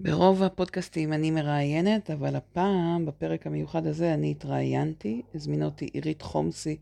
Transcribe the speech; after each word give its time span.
ברוב 0.00 0.42
הפודקאסטים 0.42 1.12
אני 1.12 1.30
מראיינת, 1.30 2.10
אבל 2.10 2.36
הפעם, 2.36 3.06
בפרק 3.06 3.46
המיוחד 3.46 3.86
הזה, 3.86 4.14
אני 4.14 4.30
התראיינתי. 4.30 5.22
הזמינה 5.34 5.64
אותי 5.64 5.84
עירית 5.92 6.22
חומסי, 6.22 6.76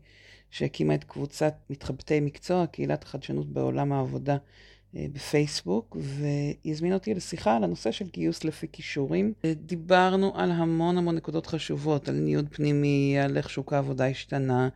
שהקימה 0.51 0.95
את 0.95 1.03
קבוצת 1.03 1.53
מתחבטי 1.69 2.19
מקצוע, 2.19 2.67
קהילת 2.67 3.03
החדשנות 3.03 3.47
בעולם 3.47 3.93
העבודה 3.93 4.37
בפייסבוק, 4.93 5.97
והיא 5.99 6.71
הזמינה 6.73 6.95
אותי 6.95 7.13
לשיחה 7.13 7.55
על 7.55 7.63
הנושא 7.63 7.91
של 7.91 8.05
גיוס 8.13 8.43
לפי 8.43 8.67
כישורים. 8.71 9.33
דיברנו 9.65 10.31
על 10.35 10.51
המון 10.51 10.97
המון 10.97 11.15
נקודות 11.15 11.47
חשובות, 11.47 12.09
על 12.09 12.15
ניוד 12.15 12.47
פנימי, 12.51 13.19
על 13.19 13.37
איך 13.37 13.49
שוק 13.49 13.73
העבודה 13.73 14.07
השתנה, 14.07 14.69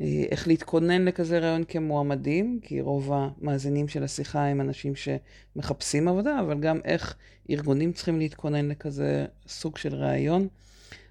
אה, 0.00 0.24
איך 0.30 0.48
להתכונן 0.48 1.04
לכזה 1.04 1.38
רעיון 1.38 1.64
כמועמדים, 1.68 2.60
כי 2.62 2.80
רוב 2.80 3.12
המאזינים 3.12 3.88
של 3.88 4.02
השיחה 4.02 4.46
הם 4.46 4.60
אנשים 4.60 4.92
שמחפשים 4.96 6.08
עבודה, 6.08 6.40
אבל 6.40 6.60
גם 6.60 6.80
איך 6.84 7.16
ארגונים 7.50 7.92
צריכים 7.92 8.18
להתכונן 8.18 8.68
לכזה 8.68 9.26
סוג 9.48 9.78
של 9.78 9.94
רעיון. 9.94 10.48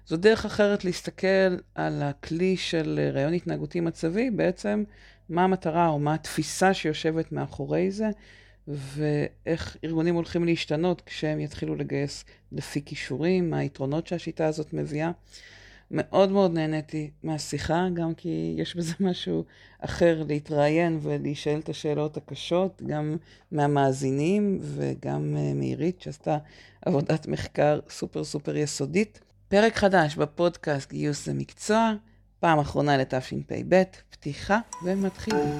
זו 0.06 0.16
דרך 0.16 0.44
אחרת 0.44 0.84
להסתכל 0.84 1.56
על 1.74 2.02
הכלי 2.02 2.56
של 2.56 3.10
רעיון 3.12 3.34
התנהגותי 3.34 3.80
מצבי, 3.80 4.30
בעצם 4.30 4.84
מה 5.30 5.44
המטרה 5.44 5.88
או 5.88 5.98
מה 5.98 6.14
התפיסה 6.14 6.74
שיושבת 6.74 7.32
מאחורי 7.32 7.90
זה, 7.90 8.10
ואיך 8.68 9.76
ארגונים 9.84 10.14
הולכים 10.14 10.44
להשתנות 10.44 11.02
כשהם 11.06 11.40
יתחילו 11.40 11.74
לגייס 11.74 12.24
לפי 12.52 12.84
כישורים, 12.84 13.50
מה 13.50 13.58
היתרונות 13.58 14.06
שהשיטה 14.06 14.46
הזאת 14.46 14.72
מביאה. 14.72 15.10
מאוד 15.90 16.30
מאוד 16.30 16.54
נהניתי 16.54 17.10
מהשיחה, 17.22 17.86
גם 17.94 18.14
כי 18.14 18.54
יש 18.58 18.76
בזה 18.76 18.94
משהו 19.00 19.44
אחר 19.78 20.22
להתראיין 20.28 20.98
ולהישאל 21.02 21.58
את 21.58 21.68
השאלות 21.68 22.16
הקשות, 22.16 22.82
גם 22.86 23.16
מהמאזינים 23.52 24.58
וגם 24.62 25.36
uh, 25.36 25.54
מעירית 25.54 26.00
שעשתה 26.00 26.38
עבודת 26.82 27.26
מחקר 27.26 27.80
סופר 27.88 28.24
סופר 28.24 28.56
יסודית. 28.56 29.20
פרק 29.48 29.76
חדש 29.76 30.16
בפודקאסט 30.16 30.90
גיוס 30.92 31.28
למקצוע, 31.28 31.92
פעם 32.40 32.58
אחרונה 32.58 32.96
לתשפ"ב, 32.96 33.82
פתיחה 34.20 34.58
ומתחילים. 34.84 35.58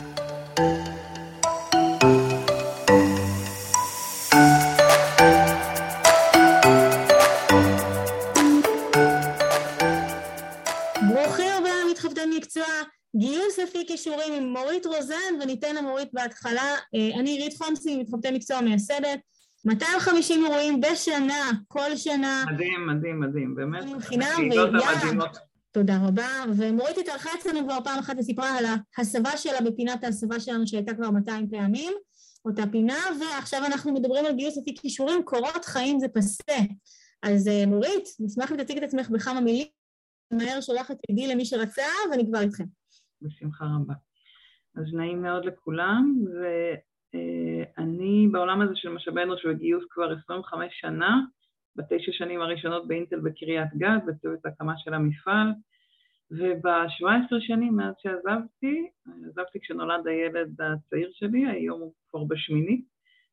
לפי 13.71 13.87
כישורים 13.87 14.33
עם 14.33 14.53
מורית 14.53 14.87
רוזן, 14.87 15.35
וניתן 15.43 15.77
למורית 15.77 16.09
בהתחלה. 16.13 16.77
אה, 16.95 17.21
אני 17.21 17.31
עירית 17.31 17.57
חומסי, 17.59 17.97
מתחבטי 17.97 18.31
מקצוע 18.31 18.61
מייסדת. 18.61 19.19
250 19.65 20.45
אירועים 20.45 20.81
בשנה, 20.81 21.51
כל 21.69 21.97
שנה. 21.97 22.45
מדהים, 22.53 22.87
מדהים, 22.87 23.21
מדהים, 23.21 23.55
באמת. 23.55 23.85
חינם 24.01 24.39
וידיעה. 24.39 25.50
תודה 25.73 25.99
רבה. 26.09 26.29
ומורית 26.57 26.99
התארחה 26.99 27.31
אצלנו 27.39 27.65
כבר 27.65 27.79
פעם 27.85 27.99
אחת 27.99 28.15
וסיפרה 28.19 28.59
על 28.59 28.65
ההסבה 28.99 29.37
שלה 29.37 29.61
בפינת 29.61 30.05
ההסבה 30.05 30.41
שלנו 30.41 30.67
שהייתה 30.67 30.95
כבר 30.95 31.11
200 31.11 31.51
פעמים, 31.51 31.93
אותה 32.45 32.63
פינה, 32.73 32.99
ועכשיו 33.21 33.65
אנחנו 33.67 33.95
מדברים 33.95 34.27
על 34.27 34.33
גיוס 34.37 34.59
לפי 34.59 34.75
כישורים, 34.77 35.23
קורות 35.25 35.65
חיים 35.65 35.99
זה 35.99 36.09
פסה. 36.09 36.59
אז 37.23 37.49
אה, 37.49 37.67
מורית, 37.67 38.09
נשמח 38.21 38.53
אם 38.53 38.63
תציג 38.63 38.77
את 38.77 38.83
עצמך 38.83 39.11
בכמה 39.11 39.41
מילים. 39.41 39.67
מהר 40.33 40.61
שולחת 40.61 40.97
ידי 41.11 41.27
למי 41.27 41.45
שרצה, 41.45 41.83
ואני 42.11 42.27
כבר 42.27 42.41
איתכם. 42.41 42.65
בשמחה 43.23 43.65
רבה. 43.65 43.95
אז 44.77 44.85
נעים 44.93 45.23
מאוד 45.23 45.45
לכולם, 45.45 46.15
ואני 47.15 48.29
בעולם 48.33 48.63
הזה 48.63 48.73
של 48.75 48.89
משאבי 48.89 49.23
אנוש 49.23 49.45
וגיוס 49.45 49.85
כבר 49.91 50.13
25 50.25 50.67
שנה, 50.81 51.21
בתשע 51.77 52.13
שנים 52.13 52.41
הראשונות 52.41 52.89
באינטל 52.89 53.21
בקריית 53.21 53.69
גת, 53.77 54.03
בצוות 54.07 54.47
הקמה 54.47 54.75
של 54.79 54.95
המפעל, 54.95 55.49
וב-17 56.31 57.41
שנים 57.41 57.77
מאז 57.77 57.95
שעזבתי, 57.99 58.89
עזבתי 59.27 59.61
כשנולד 59.61 60.07
הילד 60.07 60.61
הצעיר 60.61 61.11
שלי, 61.13 61.47
היום 61.47 61.81
הוא 61.81 61.93
כבר 62.11 62.25
בשמינית, 62.25 62.85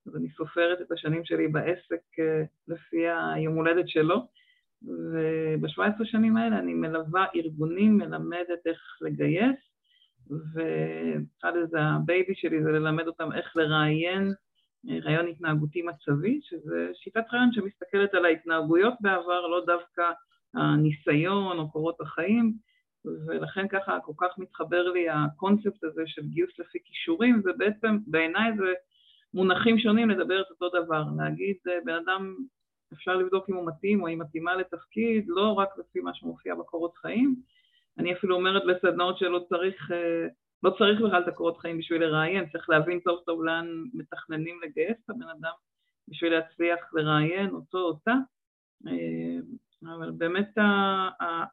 אז 0.07 0.15
אני 0.15 0.29
סופרת 0.29 0.81
את 0.81 0.91
השנים 0.91 1.25
שלי 1.25 1.47
בעסק 1.47 2.19
אה, 2.19 2.43
לפי 2.67 3.07
היום 3.33 3.55
הולדת 3.55 3.89
שלו, 3.89 4.27
וב-17 4.83 6.03
שנים 6.03 6.37
האלה 6.37 6.59
אני 6.59 6.73
מלווה 6.73 7.25
ארגונים, 7.35 7.97
מלמדת 7.97 8.67
איך 8.67 8.97
לגייס, 9.01 9.55
ואחד 10.29 11.55
איזה 11.55 11.79
ה 11.81 11.92
baby 11.92 12.35
שלי 12.35 12.63
זה 12.63 12.69
ללמד 12.71 13.07
אותם 13.07 13.29
איך 13.33 13.55
לראיין 13.55 14.33
ריאיון 15.03 15.27
התנהגותי 15.27 15.81
מצבי, 15.81 16.39
שזה 16.41 16.89
שיטת 16.93 17.23
ריאיון 17.33 17.53
שמסתכלת 17.53 18.13
על 18.13 18.25
ההתנהגויות 18.25 18.93
בעבר, 19.01 19.47
לא 19.47 19.65
דווקא 19.65 20.11
הניסיון 20.53 21.59
או 21.59 21.71
קורות 21.71 22.01
החיים, 22.01 22.53
ולכן 23.27 23.67
ככה 23.67 23.99
כל 23.99 24.13
כך 24.17 24.37
מתחבר 24.37 24.91
לי 24.91 25.09
הקונספט 25.09 25.83
הזה 25.83 26.01
של 26.05 26.21
גיוס 26.25 26.59
לפי 26.59 26.79
כישורים, 26.85 27.41
ובעצם 27.45 27.97
בעיניי 28.07 28.57
זה 28.57 28.73
מונחים 29.33 29.79
שונים 29.79 30.09
לדבר 30.09 30.41
את 30.41 30.45
אותו 30.49 30.69
דבר, 30.69 31.03
להגיד 31.17 31.55
אה, 31.67 31.73
בן 31.85 31.93
אדם 31.93 32.35
אפשר 32.93 33.15
לבדוק 33.15 33.49
אם 33.49 33.55
הוא 33.55 33.67
מתאים 33.67 34.01
או 34.01 34.07
היא 34.07 34.17
מתאימה 34.17 34.55
לתפקיד, 34.55 35.25
לא 35.27 35.53
רק 35.53 35.69
לפי 35.77 35.99
מה 35.99 36.13
שמופיע 36.13 36.55
בקורות 36.55 36.97
חיים, 36.97 37.35
אני 37.97 38.13
אפילו 38.13 38.35
אומרת 38.35 38.61
בסדנאות 38.65 39.17
שלא 39.17 39.45
צריך, 39.49 39.91
אה, 39.91 40.27
לא 40.63 40.69
צריך 40.77 41.01
בכלל 41.01 41.23
את 41.23 41.27
הקורות 41.27 41.57
חיים 41.57 41.77
בשביל 41.77 42.01
לראיין, 42.01 42.49
צריך 42.51 42.69
להבין 42.69 42.99
טוב 42.99 43.19
טוב 43.25 43.43
לאן 43.43 43.67
מתכננים 43.93 44.59
לגייס 44.63 44.97
את 45.05 45.09
הבן 45.09 45.29
אדם 45.29 45.53
בשביל 46.07 46.33
להצליח 46.33 46.93
לראיין 46.93 47.49
אותו 47.49 47.77
או 47.77 47.83
אותה. 47.83 48.15
אה, 48.87 49.95
אבל 49.95 50.11
באמת, 50.11 50.57
ה, 50.57 50.63
ה, 51.23 51.45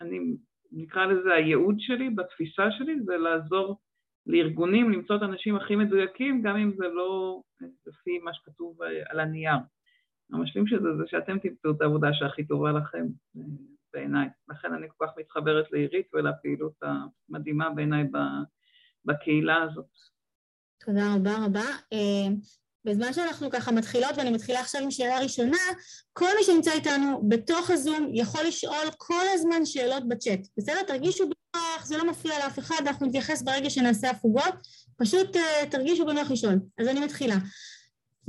אני 0.00 0.36
נקרא 0.72 1.06
לזה 1.06 1.34
הייעוד 1.34 1.74
שלי, 1.78 2.10
בתפיסה 2.10 2.70
שלי, 2.70 3.00
זה 3.00 3.16
לעזור 3.16 3.80
לארגונים 4.26 4.90
למצוא 4.90 5.16
את 5.16 5.22
האנשים 5.22 5.56
הכי 5.56 5.76
מדויקים, 5.76 6.42
גם 6.42 6.56
אם 6.56 6.72
זה 6.76 6.88
לא 6.88 7.42
לפי 7.86 8.18
מה 8.18 8.34
שכתוב 8.34 8.82
אה, 8.82 9.02
על 9.08 9.20
הנייר. 9.20 9.58
המשלים 10.32 10.66
של 10.66 10.82
זה 10.82 10.96
זה 10.96 11.04
שאתם 11.06 11.38
תמצאו 11.38 11.70
את 11.70 11.80
העבודה 11.80 12.08
שהכי 12.12 12.44
טובה 12.44 12.72
לכם. 12.72 13.06
בעיניי. 13.92 14.28
לכן 14.48 14.74
אני 14.74 14.86
כל 14.96 15.06
כך 15.06 15.12
מתחברת 15.18 15.72
לעירית 15.72 16.06
ולפעילות 16.14 16.74
המדהימה 16.82 17.70
בעיניי 17.70 18.04
בקהילה 19.04 19.62
הזאת. 19.62 19.90
תודה 20.84 21.14
רבה 21.14 21.36
רבה. 21.46 21.66
אה, 21.92 22.28
בזמן 22.84 23.12
שאנחנו 23.12 23.50
ככה 23.50 23.72
מתחילות, 23.72 24.10
ואני 24.16 24.30
מתחילה 24.30 24.60
עכשיו 24.60 24.82
עם 24.82 24.90
שאלה 24.90 25.20
ראשונה, 25.20 25.56
כל 26.12 26.28
מי 26.38 26.44
שנמצא 26.44 26.72
איתנו 26.72 27.22
בתוך 27.28 27.70
הזום 27.70 28.10
יכול 28.12 28.40
לשאול 28.46 28.86
כל 28.96 29.24
הזמן 29.34 29.64
שאלות 29.64 30.08
בצ'אט. 30.08 30.40
בסדר? 30.58 30.82
תרגישו 30.86 31.24
בנוח, 31.24 31.86
זה 31.86 31.96
לא 31.96 32.10
מפריע 32.10 32.38
לאף 32.38 32.58
אחד, 32.58 32.76
אנחנו 32.86 33.06
נתייחס 33.06 33.42
ברגע 33.42 33.70
שנעשה 33.70 34.10
הפוגות, 34.10 34.54
פשוט 34.96 35.36
uh, 35.36 35.66
תרגישו 35.70 36.06
בנוח 36.06 36.30
לשאול. 36.30 36.54
אז 36.78 36.88
אני 36.88 37.00
מתחילה. 37.00 37.36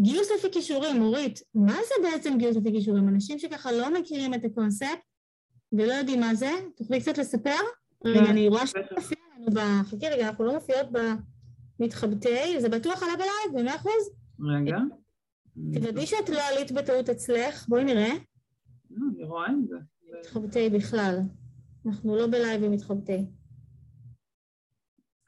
גיוס 0.01 0.27
לפי 0.37 0.47
כישורים, 0.51 1.01
אורית, 1.01 1.39
מה 1.55 1.73
זה 1.73 2.09
בעצם 2.09 2.37
גיוס 2.37 2.57
לפי 2.57 2.71
כישורים? 2.71 3.09
אנשים 3.09 3.39
שככה 3.39 3.71
לא 3.71 3.93
מכירים 3.93 4.33
את 4.33 4.45
הקונספט, 4.45 4.99
ולא 5.73 5.93
יודעים 5.93 6.19
מה 6.19 6.35
זה, 6.35 6.51
תוכלי 6.75 7.01
קצת 7.01 7.17
לספר? 7.17 7.59
רגע, 8.05 8.19
כן. 8.19 8.25
אני 8.25 8.47
רואה 8.47 8.67
שזה 8.67 8.79
מופיע 8.95 9.17
לנו 9.37 9.51
ב... 9.51 9.59
חכי 9.83 10.09
רגע, 10.09 10.27
אנחנו 10.27 10.45
לא 10.45 10.53
מופיעות 10.53 10.87
במתחבטי, 11.79 12.59
זה 12.61 12.69
בטוח 12.69 13.03
עלה 13.03 13.13
בלייב, 13.15 13.61
במאה 13.61 13.75
אחוז? 13.75 14.11
רגע. 14.39 14.77
תוודאי 15.73 16.05
שאת 16.05 16.29
לא 16.29 16.41
עלית 16.41 16.71
בטעות 16.71 17.09
אצלך, 17.09 17.67
בואי 17.67 17.83
נראה. 17.83 18.13
לא, 18.91 19.05
אני 19.15 19.23
רואה 19.23 19.47
את 19.47 19.67
זה. 19.67 19.75
מתחבטי 20.19 20.69
בכלל. 20.69 21.19
אנחנו 21.85 22.15
לא 22.15 22.27
בלייב 22.27 22.63
עם 22.63 22.71
מתחבטי. 22.71 23.25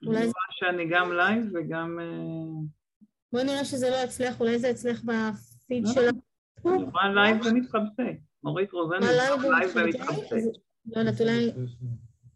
אני 0.03 0.09
רואה 0.09 0.25
שאני 0.51 0.89
גם 0.89 1.11
לייב 1.11 1.45
וגם... 1.53 1.99
אה, 1.99 2.61
בואי 3.33 3.43
נראה 3.43 3.65
שזה 3.65 3.89
לא 3.89 4.03
אצלך, 4.03 4.41
אולי 4.41 4.59
זה 4.59 4.71
אצלך 4.71 5.03
בפיד 5.03 5.83
לא, 5.83 5.93
שלך. 5.93 6.15
אני 6.65 6.83
רואה 6.83 7.13
לייב 7.13 7.37
ומתחבטי. 7.45 8.19
מורית 8.43 8.71
רוזן, 8.71 9.03
לייב 9.03 9.39
ומתחבטי. 9.75 10.35
לא 10.85 10.99
יודעת, 10.99 11.21
אולי... 11.21 11.51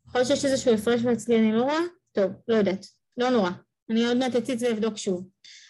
יכול 0.08 0.22
להיות 0.22 0.28
שיש 0.28 0.46
איזשהו 0.46 0.74
הפרש 0.74 1.02
ואצלי 1.04 1.40
אני 1.40 1.54
לא 1.54 1.64
רואה? 1.64 1.82
טוב, 2.12 2.32
לא 2.48 2.56
יודעת. 2.56 2.86
לא 3.18 3.30
נורא. 3.30 3.50
אני 3.90 4.06
עוד 4.06 4.18
מעט 4.18 4.36
אציץ 4.36 4.64
ואבדוק 4.64 4.98
שוב. 4.98 5.28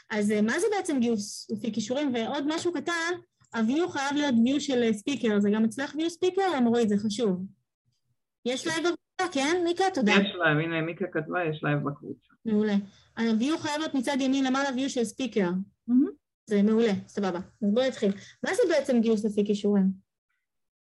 אז 0.10 0.32
אה, 0.32 0.42
מה 0.42 0.60
זה 0.60 0.68
בעצם 0.78 1.00
גיוס 1.00 1.48
לפי 1.52 1.74
כישורים? 1.74 2.14
ועוד 2.14 2.44
משהו 2.48 2.74
קטן, 2.74 3.12
ה 3.56 3.62
view 3.62 3.90
חייב 3.90 4.16
להיות 4.16 4.36
view 4.46 4.62
של 4.62 4.94
speaker, 4.94 5.40
זה 5.40 5.50
גם 5.54 5.66
אצלך 5.66 5.96
view 5.96 6.10
speaker? 6.10 6.60
מורית, 6.60 6.90
זה 6.90 6.98
חשוב. 6.98 7.46
יש 8.46 8.68
live 8.68 8.80
בקבוצה, 8.80 9.34
כן? 9.34 9.62
מיקה, 9.64 9.84
תודה. 9.94 10.12
יש 10.12 10.36
לייב, 10.44 10.58
הנה 10.58 10.82
מיקה 10.82 11.06
כתבה, 11.14 11.40
יש 11.50 11.64
live 11.64 11.80
בקבוצה. 11.80 12.34
מעולה. 12.46 12.76
ה 13.18 13.26
view 13.26 13.58
חייב 13.58 13.80
להיות 13.80 13.96
מצד 13.96 14.18
ימין 14.20 14.46
למעלה 14.46 14.70
view 14.76 14.90
של 14.90 15.04
speaker. 15.04 15.50
זה 16.46 16.64
מעולה, 16.64 16.92
סבבה. 17.08 17.40
אז 17.64 17.74
בואי 17.74 17.88
נתחיל. 17.88 18.12
מה 18.44 18.52
זה 18.54 18.62
בעצם 18.70 19.02
גיוס 19.02 19.26
לפי 19.26 19.46
כישורים? 19.46 20.05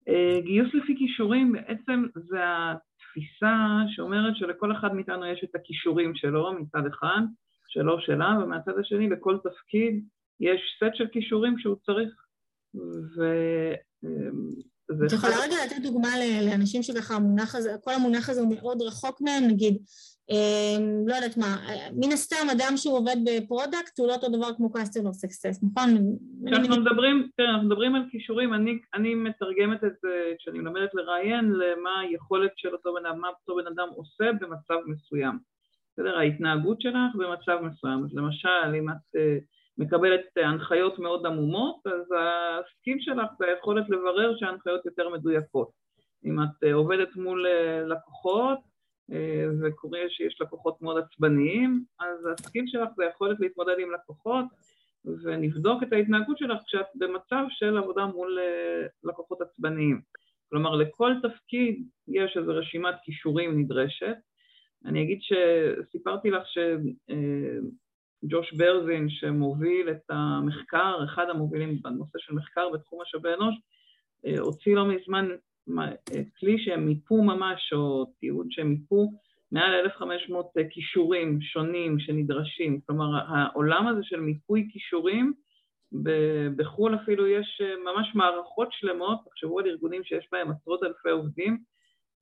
אה, 0.08 0.42
גיוס 0.42 0.74
לפי 0.74 0.96
כישורים 0.98 1.52
בעצם 1.52 2.04
זה 2.16 2.40
התפיסה 2.44 3.56
שאומרת 3.96 4.36
שלכל 4.36 4.72
אחד 4.72 4.94
מאיתנו 4.94 5.26
יש 5.26 5.44
את 5.44 5.56
הכישורים 5.56 6.16
שלו 6.16 6.54
מצד 6.54 6.88
אחד, 6.88 7.22
שלו 7.68 8.02
שלה, 8.02 8.38
ומהצד 8.44 8.80
השני 8.80 9.10
לכל 9.10 9.38
תפקיד 9.44 10.06
יש 10.40 10.62
סט 10.78 10.96
של 10.96 11.08
כישורים 11.08 11.60
שהוא 11.60 11.76
צריך 11.86 12.10
ו... 13.18 13.24
את 15.06 15.12
יכולה 15.12 15.34
רגע 15.44 15.56
לתת 15.66 15.82
דוגמה 15.84 16.10
לאנשים 16.46 16.84
שככה 16.84 17.16
המונח 17.16 17.56
הזה, 17.56 17.76
כל 17.84 17.94
המונח 17.94 18.30
הזה 18.30 18.42
הוא 18.42 18.56
מאוד 18.56 18.82
רחוק 18.82 19.22
מהם, 19.22 19.44
נגיד, 19.48 19.74
אה, 19.74 19.82
לא 21.08 21.16
יודעת 21.16 21.38
מה, 21.38 21.58
מן 21.96 22.12
הסתם 22.12 22.48
אדם 22.52 22.74
שהוא 22.76 22.98
עובד 22.98 23.16
ב 23.26 23.35
product 23.35 24.00
הוא 24.00 24.08
לא 24.08 24.14
אותו 24.14 24.30
דבר 24.30 24.54
כמו 24.58 24.68
customer 24.68 25.14
success, 25.26 25.66
נכון? 25.72 25.90
כשאנחנו 26.46 26.82
מדברים, 26.82 27.30
תראה, 27.38 27.50
אנחנו 27.50 27.68
מדברים 27.68 27.96
על 27.96 28.04
כישורים, 28.12 28.54
אני, 28.54 28.80
אני 28.94 29.16
מתרגמת 29.16 29.84
את 29.84 29.94
זה, 30.02 30.34
כשאני 30.40 30.60
מלמדת 30.60 30.90
לראיין, 30.94 31.52
למה 31.52 32.00
היכולת 32.00 32.52
של 32.56 32.74
אותו 32.74 32.94
בן 32.94 33.06
אדם, 33.06 33.20
מה 33.20 33.28
אותו 33.28 33.56
בן 33.56 33.68
אדם 33.68 33.88
עושה 33.96 34.26
במצב 34.40 34.76
מסוים. 34.86 35.40
בסדר? 35.94 36.18
ההתנהגות 36.18 36.82
שלך 36.82 37.16
במצב 37.16 37.60
מסוים. 37.62 38.04
אז 38.04 38.14
למשל, 38.14 38.76
אם 38.80 38.90
את 38.90 39.16
uh, 39.16 39.44
מקבלת 39.78 40.22
הנחיות 40.36 41.00
מאוד 41.00 41.26
עמומות, 41.26 41.76
אז 41.86 42.08
הסקים 42.20 43.00
שלך 43.00 43.28
זה 43.40 43.46
היכולת 43.46 43.90
לברר 43.90 44.38
שההנחיות 44.38 44.86
יותר 44.86 45.10
מדויקות. 45.10 45.70
אם 46.26 46.44
את 46.44 46.74
עובדת 46.74 47.16
מול 47.16 47.46
לקוחות, 47.88 48.71
וקורה 49.62 50.00
שיש 50.10 50.42
לקוחות 50.42 50.82
מאוד 50.82 51.04
עצבניים, 51.04 51.84
אז 52.00 52.28
הסקים 52.34 52.68
שלך 52.68 52.90
זה 52.96 53.04
היכולת 53.04 53.40
להתמודד 53.40 53.76
עם 53.80 53.92
לקוחות 53.92 54.46
ונבדוק 55.24 55.84
את 55.84 55.94
ההתנהגות 55.94 56.38
שלך 56.38 56.60
כשאת 56.68 56.86
במצב 56.96 57.44
של 57.50 57.78
עבודה 57.78 58.06
מול 58.06 58.40
לקוחות 59.04 59.42
עצבניים. 59.42 60.02
כלומר, 60.50 60.76
לכל 60.76 61.14
תפקיד 61.22 61.88
יש 62.08 62.38
איזו 62.38 62.52
רשימת 62.52 62.96
כישורים 63.04 63.60
נדרשת, 63.60 64.16
אני 64.86 65.04
אגיד 65.04 65.20
שסיפרתי 65.22 66.32
לך 66.32 66.44
שג'וש 66.48 68.54
ברזין, 68.54 69.10
שמוביל 69.10 69.90
את 69.90 70.02
המחקר, 70.10 71.04
אחד 71.06 71.30
המובילים 71.30 71.82
בנושא 71.82 72.20
של 72.20 72.34
מחקר 72.34 72.70
בתחום 72.70 73.02
משאבי 73.02 73.30
אנוש, 73.34 73.56
הוציא 74.40 74.76
לא 74.76 74.86
מזמן 74.86 75.28
כלי 76.40 76.60
שהם 76.60 76.86
מיפו 76.86 77.22
ממש, 77.22 77.74
או 77.74 78.06
תיעוד 78.20 78.48
שהם 78.50 78.70
מיפו, 78.70 79.12
מעל 79.52 79.74
1,500 79.74 80.52
כישורים 80.70 81.42
שונים 81.42 82.00
שנדרשים. 82.00 82.80
כלומר, 82.86 83.06
העולם 83.28 83.88
הזה 83.88 84.00
של 84.04 84.20
מיפוי 84.20 84.68
כישורים, 84.72 85.34
בחו"ל 86.56 86.96
אפילו 86.96 87.28
יש 87.28 87.62
ממש 87.86 88.16
מערכות 88.16 88.68
שלמות, 88.72 89.20
תחשבו 89.26 89.60
על 89.60 89.68
ארגונים 89.68 90.04
שיש 90.04 90.28
בהם 90.32 90.52
עשרות 90.52 90.84
אלפי 90.84 91.10
עובדים, 91.10 91.58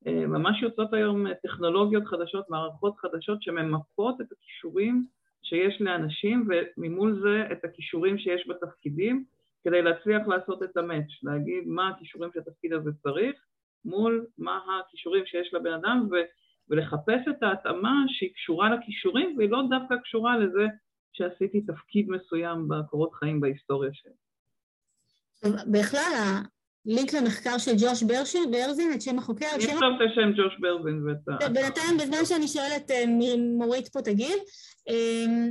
אה, 0.06 0.26
ממש 0.26 0.62
יוצאות 0.62 0.92
היום 0.94 1.34
טכנולוגיות 1.34 2.06
חדשות, 2.06 2.50
מערכות 2.50 2.96
חדשות 2.96 3.42
שממפות 3.42 4.20
את 4.20 4.26
הכישורים 4.32 5.04
שיש 5.42 5.80
לאנשים 5.80 6.48
וממול 6.48 7.20
זה 7.22 7.52
את 7.52 7.64
הכישורים 7.64 8.18
שיש 8.18 8.48
בתפקידים 8.48 9.24
כדי 9.64 9.82
להצליח 9.82 10.28
לעשות 10.28 10.62
את 10.62 10.76
המאץ', 10.76 11.12
להגיד 11.22 11.64
מה 11.66 11.88
הכישורים 11.88 12.30
שהתפקיד 12.34 12.72
הזה 12.72 12.90
צריך 13.02 13.36
מול 13.84 14.26
מה 14.38 14.60
הכישורים 14.80 15.26
שיש 15.26 15.54
לבן 15.54 15.72
אדם 15.72 16.08
ו- 16.10 16.30
ולחפש 16.68 17.28
את 17.30 17.42
ההתאמה 17.42 18.04
שהיא 18.08 18.30
קשורה 18.34 18.74
לכישורים 18.74 19.34
והיא 19.38 19.50
לא 19.50 19.62
דווקא 19.70 19.94
קשורה 20.04 20.38
לזה 20.38 20.66
שעשיתי 21.12 21.60
תפקיד 21.60 22.10
מסוים 22.10 22.68
בקורות 22.68 23.14
חיים 23.14 23.40
בהיסטוריה 23.40 23.90
שלי. 23.92 24.12
בכלל, 25.72 26.42
לינק 26.86 27.14
למחקר 27.14 27.58
של 27.58 27.72
ג'וש 27.80 28.02
ברזין, 28.50 28.92
את 28.94 29.02
שם 29.02 29.18
החוקר. 29.18 29.46
אני 29.54 29.64
אכתוב 29.64 29.92
את 29.96 30.10
השם 30.10 30.32
ג'וש 30.36 30.58
ברזין 30.60 31.06
ואת 31.06 31.42
ה... 31.42 31.48
בינתיים, 31.48 31.96
בזמן 31.96 32.24
שאני 32.24 32.48
שואלת, 32.48 32.90
אה, 32.90 33.04
מורית 33.58 33.88
פה 33.88 34.02
תגיד, 34.02 34.38
אמ, 34.88 35.50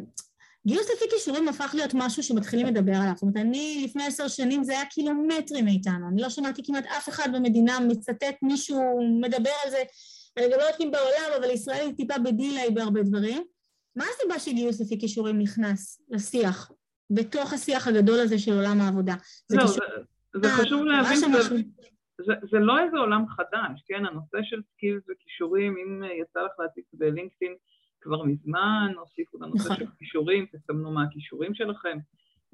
גיוס 0.68 0.90
לפי 0.96 1.06
כישורים 1.10 1.48
הפך 1.48 1.72
להיות 1.76 1.92
משהו 1.94 2.24
שמתחילים 2.24 2.68
לדבר 2.68 2.96
עליו. 2.96 3.14
זאת 3.16 3.22
אומרת, 3.22 3.38
אני 3.38 3.82
לפני 3.86 4.06
עשר 4.06 4.28
שנים 4.28 4.64
זה 4.64 4.72
היה 4.72 4.86
קילומטרים 4.86 5.66
מאיתנו. 5.66 6.08
אני 6.12 6.22
לא 6.22 6.30
שמעתי 6.30 6.62
כמעט 6.66 6.86
אף 6.86 7.10
אחד 7.10 7.30
במדינה 7.34 7.80
מצטט 7.88 8.36
מישהו 8.42 8.80
מדבר 9.22 9.52
על 9.66 9.72
זה. 9.72 9.84
אני 10.38 10.46
גם 10.46 10.58
לא 10.58 10.64
יודעת 10.64 10.82
אם 10.82 10.92
בעולם, 10.92 11.40
אבל 11.40 11.50
ישראל 11.50 11.86
היא 11.86 11.96
טיפה 11.96 12.18
בדיליי 12.18 12.72
בהרבה 12.72 13.04
דברים. 13.04 13.44
מה 13.96 14.06
הסיבה 14.06 14.40
שגיוס 14.40 14.82
לפי 14.82 15.00
כישורים 15.00 15.40
נכנס 15.40 16.02
לשיח, 16.10 16.72
בתוך 17.10 17.54
השיח 17.54 17.88
הגדול 17.88 18.20
הזה 18.20 18.40
של 18.40 18.54
עולם 18.54 18.82
העבודה? 18.82 19.16
לא, 19.50 19.68
זה, 19.68 19.80
זה 20.44 20.48
אה, 20.48 20.58
חשוב 20.58 20.84
להבין, 20.84 21.20
זה, 21.20 21.40
זה, 22.26 22.34
זה 22.52 22.60
לא 22.60 22.80
איזה 22.80 22.98
עולם 22.98 23.28
חדש, 23.28 23.84
כן? 23.88 24.06
הנושא 24.06 24.38
של 24.44 24.62
skills 24.74 25.04
וכישורים, 25.10 25.76
אם 25.78 26.04
אה, 26.04 26.14
יצא 26.14 26.40
לך 26.40 26.52
להציג 26.60 26.84
בלינקדאין 26.94 27.56
כבר 28.02 28.24
מזמן, 28.24 28.94
הוסיפו 29.00 29.38
לנושא 29.42 29.74
נכון. 29.74 29.78
של 29.78 29.86
כישורים, 29.98 30.46
תסמנו 30.46 30.92
מה 30.92 31.04
הכישורים 31.04 31.56
שלכם, 31.56 31.98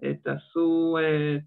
אה, 0.03 0.13
תעשו, 0.23 0.97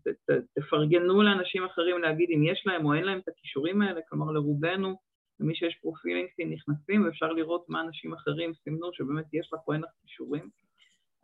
ת, 0.05 0.09
ת, 0.09 0.35
תפרגנו 0.59 1.23
לאנשים 1.23 1.65
אחרים 1.65 2.03
להגיד 2.03 2.29
אם 2.35 2.45
יש 2.45 2.63
להם 2.67 2.87
או 2.87 2.95
אין 2.95 3.05
להם 3.05 3.19
את 3.19 3.29
הכישורים 3.29 3.83
האלה, 3.83 4.01
כלומר 4.09 4.33
לרובנו, 4.33 4.97
למי 5.41 5.55
שיש 5.55 5.79
פרופיל 5.83 6.17
לינקדאין 6.17 6.53
נכנסים 6.53 7.05
ואפשר 7.05 7.33
לראות 7.33 7.69
מה 7.69 7.81
אנשים 7.81 8.13
אחרים 8.13 8.53
סימנו 8.65 8.91
שבאמת 8.93 9.25
יש 9.33 9.51
לך 9.53 9.61
או 9.69 9.73
אין 9.73 9.81
לך 9.81 9.91
כישורים. 10.03 10.49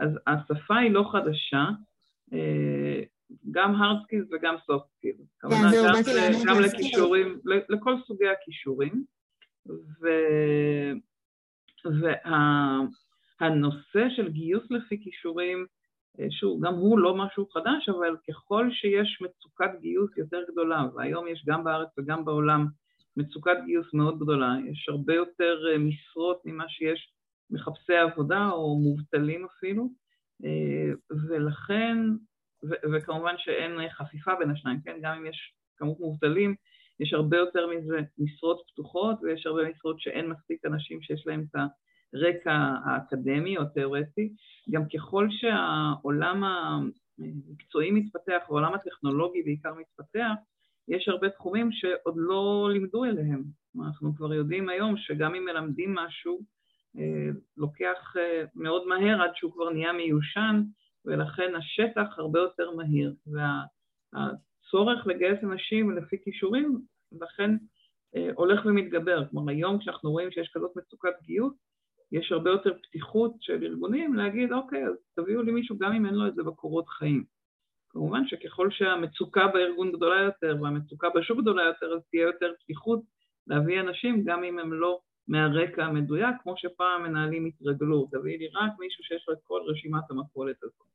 אז 0.00 0.10
השפה 0.26 0.76
היא 0.76 0.90
לא 0.90 1.04
חדשה, 1.12 1.64
גם 3.50 3.74
hard 3.74 4.04
skills 4.04 4.28
וגם 4.32 4.54
soft 4.54 4.86
skills. 4.96 5.26
כמובן, 5.38 5.70
גם, 5.84 5.94
גם 6.46 6.60
לכישורים, 6.60 7.40
לכל 7.68 7.94
סוגי 8.06 8.28
הכישורים. 8.28 9.04
והנושא 13.40 13.98
וה, 13.98 14.10
של 14.16 14.28
גיוס 14.28 14.70
לפי 14.70 15.02
כישורים, 15.02 15.66
אה, 16.20 16.26
שוב, 16.30 16.66
גם 16.66 16.74
הוא 16.74 16.98
לא 16.98 17.16
משהו 17.16 17.46
חדש, 17.46 17.88
אבל 17.88 18.16
ככל 18.28 18.68
שיש 18.72 19.18
מצוקת 19.20 19.80
גיוס 19.80 20.10
יותר 20.16 20.40
גדולה, 20.52 20.84
והיום 20.94 21.28
יש 21.28 21.44
גם 21.46 21.64
בארץ 21.64 21.88
וגם 21.98 22.24
בעולם 22.24 22.66
מצוקת 23.16 23.56
גיוס 23.66 23.94
מאוד 23.94 24.18
גדולה, 24.18 24.54
יש 24.70 24.88
הרבה 24.88 25.14
יותר 25.14 25.58
אה, 25.72 25.78
משרות 25.78 26.40
ממה 26.44 26.64
שיש 26.68 27.12
מחפשי 27.50 27.96
עבודה 27.96 28.48
או 28.50 28.78
מובטלים 28.78 29.44
אפילו, 29.44 29.88
אה, 30.44 30.92
ולכן 31.28 31.98
ו- 32.64 32.92
וכמובן 32.92 33.34
שאין 33.38 33.88
חפיפה 33.88 34.34
בין 34.34 34.50
השניים, 34.50 34.80
כן? 34.84 34.96
גם 35.02 35.16
אם 35.16 35.26
יש 35.26 35.54
כמות 35.76 36.00
מובטלים, 36.00 36.54
יש 37.00 37.12
הרבה 37.12 37.36
יותר 37.36 37.66
מזה 37.66 38.00
משרות 38.18 38.62
פתוחות 38.72 39.16
ויש 39.22 39.46
הרבה 39.46 39.70
משרות 39.70 40.00
שאין 40.00 40.28
מספיק 40.28 40.64
אנשים 40.64 41.02
שיש 41.02 41.26
להם 41.26 41.44
את 41.50 41.60
הרקע 42.14 42.52
האקדמי 42.84 43.56
או 43.56 43.62
התיאורטי. 43.62 44.32
גם 44.70 44.82
ככל 44.94 45.28
שהעולם 45.30 46.44
המקצועי 46.44 47.90
מתפתח, 47.90 48.42
העולם 48.44 48.74
הטכנולוגי 48.74 49.42
בעיקר 49.42 49.74
מתפתח, 49.74 50.32
יש 50.88 51.08
הרבה 51.08 51.30
תחומים 51.30 51.72
שעוד 51.72 52.14
לא 52.16 52.68
לימדו 52.72 53.04
אליהם. 53.04 53.44
אנחנו 53.86 54.16
כבר 54.16 54.34
יודעים 54.34 54.68
היום 54.68 54.96
שגם 54.96 55.34
אם 55.34 55.44
מלמדים 55.44 55.94
משהו, 55.94 56.40
אה, 56.98 57.30
לוקח 57.56 58.16
אה, 58.16 58.44
מאוד 58.54 58.86
מהר 58.86 59.22
עד 59.22 59.30
שהוא 59.34 59.52
כבר 59.52 59.70
נהיה 59.70 59.92
מיושן, 59.92 60.62
ולכן 61.04 61.54
השטח 61.54 62.18
הרבה 62.18 62.40
יותר 62.40 62.70
מהיר, 62.70 63.14
והצורך 63.26 65.06
לגייס 65.06 65.44
אנשים 65.44 65.90
לפי 65.90 66.16
כישורים 66.24 66.80
לכן 67.12 67.50
אה, 68.16 68.30
הולך 68.34 68.66
ומתגבר. 68.66 69.28
כלומר, 69.30 69.52
היום 69.52 69.78
כשאנחנו 69.78 70.10
רואים 70.10 70.30
שיש 70.30 70.50
כזאת 70.54 70.76
מצוקת 70.76 71.22
גיוס, 71.22 71.54
יש 72.12 72.32
הרבה 72.32 72.50
יותר 72.50 72.70
פתיחות 72.82 73.32
של 73.40 73.62
ארגונים 73.62 74.14
להגיד, 74.14 74.52
אוקיי, 74.52 74.86
אז 74.86 74.94
תביאו 75.14 75.42
לי 75.42 75.52
מישהו 75.52 75.78
גם 75.78 75.92
אם 75.92 76.06
אין 76.06 76.14
לו 76.14 76.26
את 76.28 76.34
זה 76.34 76.42
בקורות 76.42 76.88
חיים. 76.88 77.24
כמובן 77.88 78.22
שככל 78.26 78.70
שהמצוקה 78.70 79.46
בארגון 79.46 79.92
גדולה 79.92 80.22
יותר 80.22 80.56
והמצוקה 80.62 81.08
בשוק 81.14 81.40
גדולה 81.40 81.62
יותר, 81.62 81.94
אז 81.94 82.00
תהיה 82.10 82.22
יותר 82.22 82.52
פתיחות 82.60 83.00
להביא 83.46 83.80
אנשים 83.80 84.24
גם 84.24 84.44
אם 84.44 84.58
הם 84.58 84.72
לא 84.72 85.00
מהרקע 85.28 85.84
המדויק, 85.84 86.36
כמו 86.42 86.54
שפעם 86.56 87.02
מנהלים 87.02 87.46
התרגלו, 87.46 88.08
תביאי 88.10 88.38
לי 88.38 88.48
רק 88.48 88.72
מישהו 88.78 89.04
שיש 89.04 89.24
לו 89.28 89.34
את 89.34 89.38
כל 89.42 89.60
רשימת 89.66 90.10
המפולת 90.10 90.56
הזאת. 90.62 90.86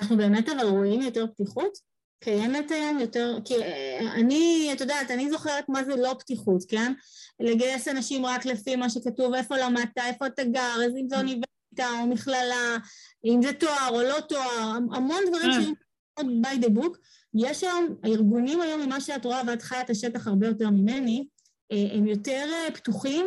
אנחנו 0.00 0.16
באמת 0.16 0.48
אבל 0.48 0.68
רואים 0.68 1.00
יותר 1.00 1.26
פתיחות? 1.26 1.72
קיימת 2.20 2.70
היום 2.70 2.98
יותר, 2.98 3.38
כי 3.44 3.54
אה, 3.62 4.12
אני, 4.14 4.70
את 4.72 4.80
יודעת, 4.80 5.10
אני 5.10 5.30
זוכרת 5.30 5.68
מה 5.68 5.84
זה 5.84 5.96
לא 5.96 6.16
פתיחות, 6.18 6.62
כן? 6.68 6.92
לגייס 7.40 7.88
אנשים 7.88 8.26
רק 8.26 8.46
לפי 8.46 8.76
מה 8.76 8.90
שכתוב, 8.90 9.34
איפה 9.34 9.56
למדת, 9.56 9.98
איפה 9.98 10.26
אתה 10.26 10.44
גר, 10.44 10.76
אם 11.00 11.08
זה 11.08 11.16
אוניברסיטה 11.18 12.00
או 12.00 12.06
מכללה, 12.06 12.76
אם 13.24 13.42
זה 13.42 13.52
תואר 13.52 13.88
או 13.90 14.02
לא 14.02 14.20
תואר, 14.28 14.76
המון 14.92 15.20
דברים 15.28 15.52
כן. 15.52 15.62
שהם 15.62 15.74
מאוד 16.18 16.46
by 16.46 16.64
the 16.64 16.68
book. 16.68 16.98
יש 17.34 17.64
היום, 17.64 17.96
הארגונים 18.04 18.60
היום, 18.60 18.80
ממה 18.80 19.00
שאת 19.00 19.24
רואה 19.24 19.40
ואת 19.46 19.62
חיה 19.62 19.80
את 19.80 19.90
השטח 19.90 20.26
הרבה 20.26 20.46
יותר 20.46 20.70
ממני, 20.70 21.26
אה, 21.72 21.96
הם 21.98 22.06
יותר 22.06 22.44
אה, 22.52 22.74
פתוחים 22.74 23.26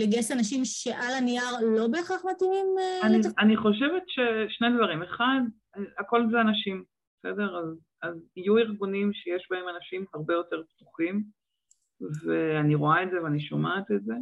לגייס 0.00 0.32
אנשים 0.32 0.64
שעל 0.64 1.14
הנייר 1.18 1.60
לא 1.76 1.86
בהכרח 1.88 2.22
מתאימים 2.30 2.66
אני, 3.02 3.18
אני 3.38 3.56
חושבת 3.56 4.02
ששני 4.06 4.68
דברים. 4.76 5.02
אחד, 5.02 5.40
הכל 5.98 6.22
זה 6.32 6.40
אנשים, 6.40 6.84
בסדר? 7.18 7.58
אז, 7.58 7.89
אז 8.02 8.14
יהיו 8.36 8.58
ארגונים 8.58 9.12
שיש 9.12 9.46
בהם 9.50 9.64
אנשים 9.76 10.04
הרבה 10.14 10.34
יותר 10.34 10.62
פתוחים, 10.74 11.22
ואני 12.24 12.74
רואה 12.74 13.02
את 13.02 13.10
זה 13.10 13.22
ואני 13.22 13.40
שומעת 13.40 13.90
את 13.90 14.04
זה, 14.04 14.14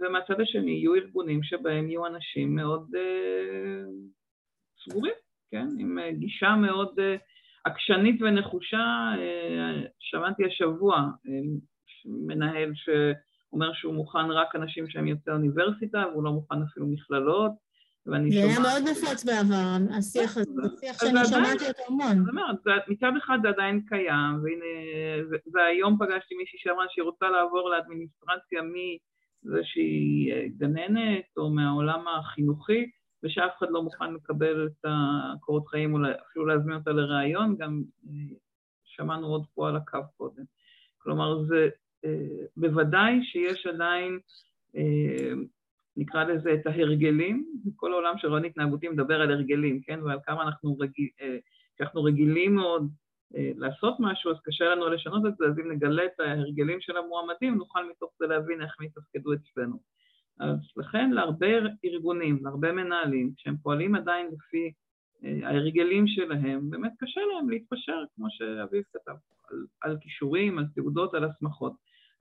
ומהצד 0.00 0.40
השני 0.40 0.70
יהיו 0.70 0.94
ארגונים 0.94 1.42
שבהם 1.42 1.88
יהיו 1.88 2.06
אנשים 2.06 2.54
מאוד 2.54 2.88
uh, 2.94 3.88
סגורים, 4.84 5.14
כן? 5.50 5.66
עם 5.78 5.98
uh, 5.98 6.18
גישה 6.18 6.56
מאוד... 6.56 6.98
Uh, 6.98 7.34
עקשנית 7.64 8.22
ונחושה, 8.22 9.12
שמעתי 9.98 10.44
השבוע 10.44 11.08
מנהל 12.04 12.72
שאומר 12.74 13.72
שהוא 13.72 13.94
מוכן 13.94 14.30
רק 14.30 14.56
אנשים 14.56 14.90
שהם 14.90 15.08
יוצאי 15.08 15.32
אוניברסיטה, 15.32 16.04
והוא 16.10 16.24
לא 16.24 16.32
מוכן 16.32 16.62
אפילו 16.62 16.86
מכללות, 16.86 17.52
ואני 18.06 18.32
שומעת... 18.32 18.48
זה 18.48 18.60
היה 18.60 18.60
מאוד 18.60 18.82
נפוץ 18.90 19.24
בעבר, 19.24 19.96
השיח 19.98 20.36
הזה, 20.36 20.52
זה 20.54 20.76
שיח 20.80 20.98
שאני 21.00 21.24
שמעתי 21.24 21.68
אותו 21.68 21.82
המון. 21.88 22.24
זאת 22.24 22.28
אומרת, 22.28 22.88
מצד 22.88 23.12
אחד 23.24 23.38
זה 23.42 23.48
עדיין 23.48 23.80
קיים, 23.88 24.34
והנה, 24.42 25.38
והיום 25.52 25.96
פגשתי 25.98 26.34
מישהי 26.34 26.58
שאמרה 26.58 26.84
שהיא 26.88 27.04
רוצה 27.04 27.30
לעבור 27.30 27.70
לאדמיניסטרציה 27.70 28.62
מזה 28.62 29.60
שהיא 29.62 30.32
אה, 30.32 30.44
גננת, 30.56 31.24
או 31.36 31.50
מהעולם 31.50 32.04
החינוכי, 32.08 32.90
ושאף 33.22 33.50
אחד 33.58 33.66
לא 33.70 33.82
מוכן 33.82 34.14
לקבל 34.14 34.66
את 34.66 34.84
הקורות 34.84 35.68
חיים, 35.68 35.94
או 35.94 35.98
אפילו 36.30 36.46
להזמין 36.46 36.76
אותה 36.76 36.90
לראיון, 36.90 37.56
גם 37.58 37.82
אה, 38.06 38.36
שמענו 38.84 39.26
עוד 39.26 39.46
פה 39.54 39.68
על 39.68 39.76
הקו 39.76 39.98
קודם. 40.16 40.42
כלומר, 40.98 41.42
זה 41.42 41.68
אה, 42.04 42.46
בוודאי 42.56 43.20
שיש 43.22 43.66
עדיין 43.66 44.18
נקרא 45.96 46.24
לזה 46.24 46.54
את 46.54 46.66
ההרגלים, 46.66 47.46
כל 47.76 47.92
העולם 47.92 48.18
של 48.18 48.28
רעיון 48.28 48.44
התנהגותי 48.44 48.88
מדבר 48.88 49.20
על 49.20 49.30
הרגלים, 49.30 49.80
כן, 49.80 50.02
ועל 50.02 50.18
כמה 50.24 50.42
אנחנו, 50.42 50.76
רגיל, 50.78 51.08
אה, 51.20 51.36
אנחנו 51.80 52.02
רגילים 52.02 52.54
מאוד 52.54 52.88
אה, 53.36 53.50
לעשות 53.56 53.96
משהו, 53.98 54.30
אז 54.30 54.36
קשה 54.44 54.64
לנו 54.64 54.88
לשנות 54.88 55.26
את 55.26 55.36
זה, 55.36 55.44
אז 55.46 55.58
אם 55.58 55.72
נגלה 55.72 56.04
את 56.04 56.20
ההרגלים 56.20 56.80
של 56.80 56.96
המועמדים, 56.96 57.54
נוכל 57.54 57.90
מתוך 57.90 58.10
זה 58.18 58.26
להבין 58.26 58.62
איך 58.62 58.74
הם 58.80 58.86
יתפקדו 58.86 59.32
אצלנו. 59.32 59.78
אז 60.40 60.58
לכן 60.76 61.10
להרבה 61.10 61.46
ארגונים, 61.84 62.38
להרבה 62.42 62.72
מנהלים, 62.72 63.32
כשהם 63.36 63.56
פועלים 63.56 63.94
עדיין 63.94 64.26
לפי 64.26 64.72
אה, 65.24 65.48
ההרגלים 65.48 66.06
שלהם, 66.06 66.70
באמת 66.70 66.92
קשה 66.98 67.20
להם 67.20 67.50
להתפשר, 67.50 68.04
כמו 68.16 68.26
שאביב 68.30 68.82
כתב, 68.92 69.14
על, 69.50 69.66
על 69.80 69.96
כישורים, 70.00 70.58
על 70.58 70.64
תעודות, 70.74 71.14
על 71.14 71.24
הסמכות. 71.24 71.72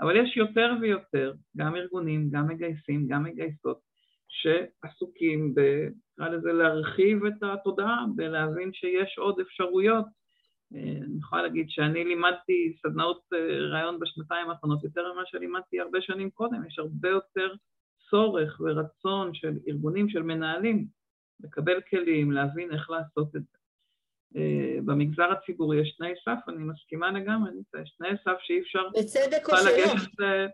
אבל 0.02 0.16
יש 0.16 0.38
יותר 0.38 0.74
ויותר, 0.82 1.34
גם 1.58 1.76
ארגונים, 1.76 2.30
גם 2.32 2.48
מגייסים, 2.48 3.08
גם 3.08 3.24
מגייסות, 3.24 3.80
שעסוקים 4.28 5.56
ב... 5.56 5.60
נקרא 6.18 6.30
לזה 6.30 6.54
להרחיב 6.54 7.26
את 7.26 7.44
התודעה, 7.44 8.06
בלהבין 8.16 8.74
שיש 8.74 9.18
עוד 9.18 9.40
אפשרויות. 9.40 10.06
אה, 10.76 10.80
אני 10.80 11.18
יכולה 11.20 11.42
להגיד 11.42 11.70
שאני 11.70 12.04
לימדתי 12.04 12.76
סדנאות 12.82 13.22
אה, 13.34 13.60
רעיון 13.60 14.00
בשנתיים 14.00 14.50
האחרונות 14.50 14.84
יותר 14.84 15.14
ממה 15.14 15.22
שלימדתי 15.26 15.80
הרבה 15.80 16.02
שנים 16.02 16.30
קודם, 16.30 16.66
יש 16.68 16.80
הרבה 16.80 17.10
יותר 17.10 17.54
צורך 18.10 18.62
ורצון 18.62 19.34
של 19.34 19.54
ארגונים, 19.68 20.10
של 20.10 20.24
מנהלים, 20.24 20.88
לקבל 21.40 21.82
כלים, 21.90 22.32
להבין 22.32 22.74
איך 22.74 22.90
לעשות 22.90 23.36
את 23.36 23.42
זה. 23.42 23.63
אה, 24.36 24.78
במגזר 24.86 25.32
הציבורי 25.32 25.82
יש 25.82 25.96
תנאי 25.98 26.14
סף, 26.26 26.50
אני 26.50 26.64
מסכימה 26.64 27.12
לגמרי, 27.12 27.52
יש 27.82 27.96
תנאי 27.98 28.12
סף 28.24 28.38
שאי 28.40 28.60
אפשר... 28.60 28.90
בצדק 28.90 29.50
או 29.50 29.58
שלא? 29.58 30.48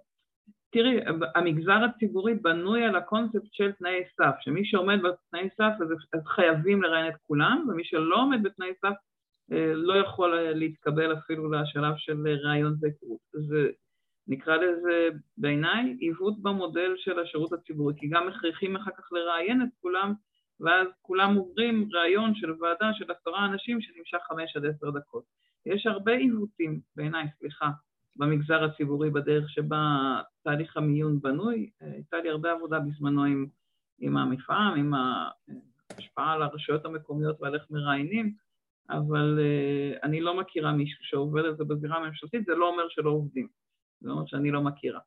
תראי, 0.71 0.99
המגזר 1.35 1.83
הציבורי 1.83 2.33
בנוי 2.33 2.83
על 2.83 2.95
הקונספט 2.95 3.53
של 3.53 3.71
תנאי 3.71 4.03
סף, 4.17 4.35
שמי 4.41 4.65
שעומד 4.65 4.99
בתנאי 5.01 5.49
סף 5.57 5.73
אז, 5.81 5.87
אז 6.13 6.27
חייבים 6.27 6.83
לראיין 6.83 7.07
את 7.07 7.17
כולם, 7.27 7.65
ומי 7.69 7.83
שלא 7.83 8.21
עומד 8.21 8.43
בתנאי 8.43 8.73
סף 8.81 8.93
אה, 9.51 9.73
לא 9.73 9.93
יכול 9.93 10.39
להתקבל 10.39 11.13
אפילו 11.13 11.51
לשלב 11.51 11.93
של 11.97 12.27
ראיון 12.43 12.75
והיכרות. 12.81 13.19
זה 13.33 13.69
נקרא 14.27 14.55
לזה 14.55 15.09
בעיניי 15.37 15.95
עיוות 15.99 16.41
במודל 16.41 16.93
של 16.97 17.19
השירות 17.19 17.53
הציבורי, 17.53 17.93
כי 17.97 18.07
גם 18.07 18.27
מכריחים 18.27 18.75
אחר 18.75 18.91
כך 18.97 19.11
לראיין 19.11 19.61
את 19.61 19.69
כולם 19.81 20.13
ואז 20.59 20.87
כולם 21.01 21.35
עוברים 21.35 21.89
ראיון 21.93 22.35
של 22.35 22.51
ועדה 22.51 22.91
של 22.93 23.11
עשרה 23.11 23.45
אנשים 23.45 23.81
שנמשך 23.81 24.17
חמש 24.27 24.55
עד 24.55 24.65
עשר 24.65 24.89
דקות. 24.89 25.23
יש 25.65 25.87
הרבה 25.87 26.11
עיוותים, 26.11 26.79
בעיניי, 26.95 27.27
סליחה, 27.39 27.69
במגזר 28.15 28.63
הציבורי 28.63 29.09
בדרך 29.09 29.49
שבה 29.49 29.81
תהליך 30.43 30.77
המיון 30.77 31.19
בנוי. 31.21 31.69
הייתה 31.81 32.17
לי 32.17 32.29
הרבה 32.29 32.51
עבודה 32.51 32.79
בזמנו 32.79 33.23
עם, 33.23 33.45
עם 33.99 34.17
המפעם, 34.17 34.79
עם 34.79 34.93
ההשפעה 34.93 36.33
על 36.33 36.41
הרשויות 36.41 36.85
המקומיות 36.85 37.41
ועל 37.41 37.55
איך 37.55 37.63
מראיינים, 37.69 38.33
אבל 38.89 39.39
uh, 39.39 39.99
אני 40.03 40.21
לא 40.21 40.39
מכירה 40.39 40.71
מישהו 40.71 41.05
שעובד 41.05 41.45
על 41.45 41.55
זה 41.55 41.63
בזירה 41.63 41.97
הממשלתית, 41.97 42.45
זה 42.45 42.55
לא 42.55 42.69
אומר 42.69 42.89
שלא 42.89 43.09
עובדים, 43.09 43.47
זה 44.01 44.09
אומר 44.09 44.25
שאני 44.25 44.51
לא 44.51 44.61
מכירה. 44.61 44.99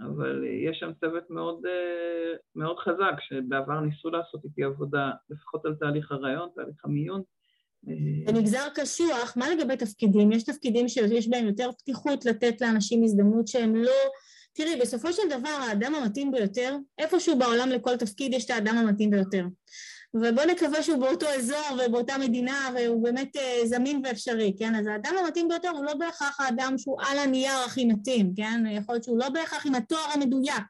אבל 0.00 0.44
אה, 0.44 0.70
יש 0.70 0.78
שם 0.78 0.90
צוות 1.00 1.30
מאוד, 1.30 1.66
אה, 1.66 2.36
מאוד 2.54 2.76
חזק, 2.78 3.14
שבעבר 3.20 3.80
ניסו 3.80 4.10
לעשות 4.10 4.44
איתי 4.44 4.64
עבודה, 4.64 5.10
לפחות 5.30 5.64
על 5.64 5.74
תהליך 5.74 6.12
הרעיון, 6.12 6.48
תהליך 6.54 6.84
המיון. 6.84 7.22
אה, 7.88 8.32
במגזר 8.32 8.68
קשוח, 8.74 9.36
מה 9.36 9.50
לגבי 9.50 9.76
תפקידים? 9.76 10.32
יש 10.32 10.42
תפקידים 10.42 10.88
שיש 10.88 11.28
בהם 11.28 11.46
יותר 11.46 11.70
פתיחות 11.78 12.24
לתת 12.24 12.60
לאנשים 12.60 13.04
הזדמנות 13.04 13.48
שהם 13.48 13.76
לא... 13.76 13.92
תראי, 14.54 14.76
בסופו 14.80 15.12
של 15.12 15.22
דבר 15.30 15.48
האדם 15.48 15.94
המתאים 15.94 16.30
ביותר, 16.30 16.76
איפשהו 16.98 17.38
בעולם 17.38 17.68
לכל 17.68 17.96
תפקיד 17.96 18.34
יש 18.34 18.44
את 18.44 18.50
האדם 18.50 18.76
המתאים 18.76 19.10
ביותר. 19.10 19.44
ובוא 20.14 20.44
נקווה 20.44 20.82
שהוא 20.82 20.98
באותו 20.98 21.26
אזור 21.28 21.78
ובאותה 21.86 22.18
מדינה 22.18 22.70
והוא 22.74 23.04
באמת 23.04 23.36
uh, 23.36 23.66
זמין 23.66 24.02
ואפשרי, 24.04 24.54
כן? 24.58 24.74
אז 24.74 24.86
האדם 24.86 25.14
המתאים 25.24 25.48
ביותר 25.48 25.70
הוא 25.70 25.84
לא 25.84 25.94
בהכרח 25.94 26.40
האדם 26.40 26.74
שהוא 26.78 26.98
על 27.00 27.18
הנייר 27.18 27.58
הכי 27.66 27.84
מתאים, 27.84 28.32
כן? 28.36 28.62
יכול 28.70 28.94
להיות 28.94 29.04
שהוא 29.04 29.18
לא 29.18 29.28
בהכרח 29.28 29.66
עם 29.66 29.74
התואר 29.74 30.10
המדויק, 30.14 30.64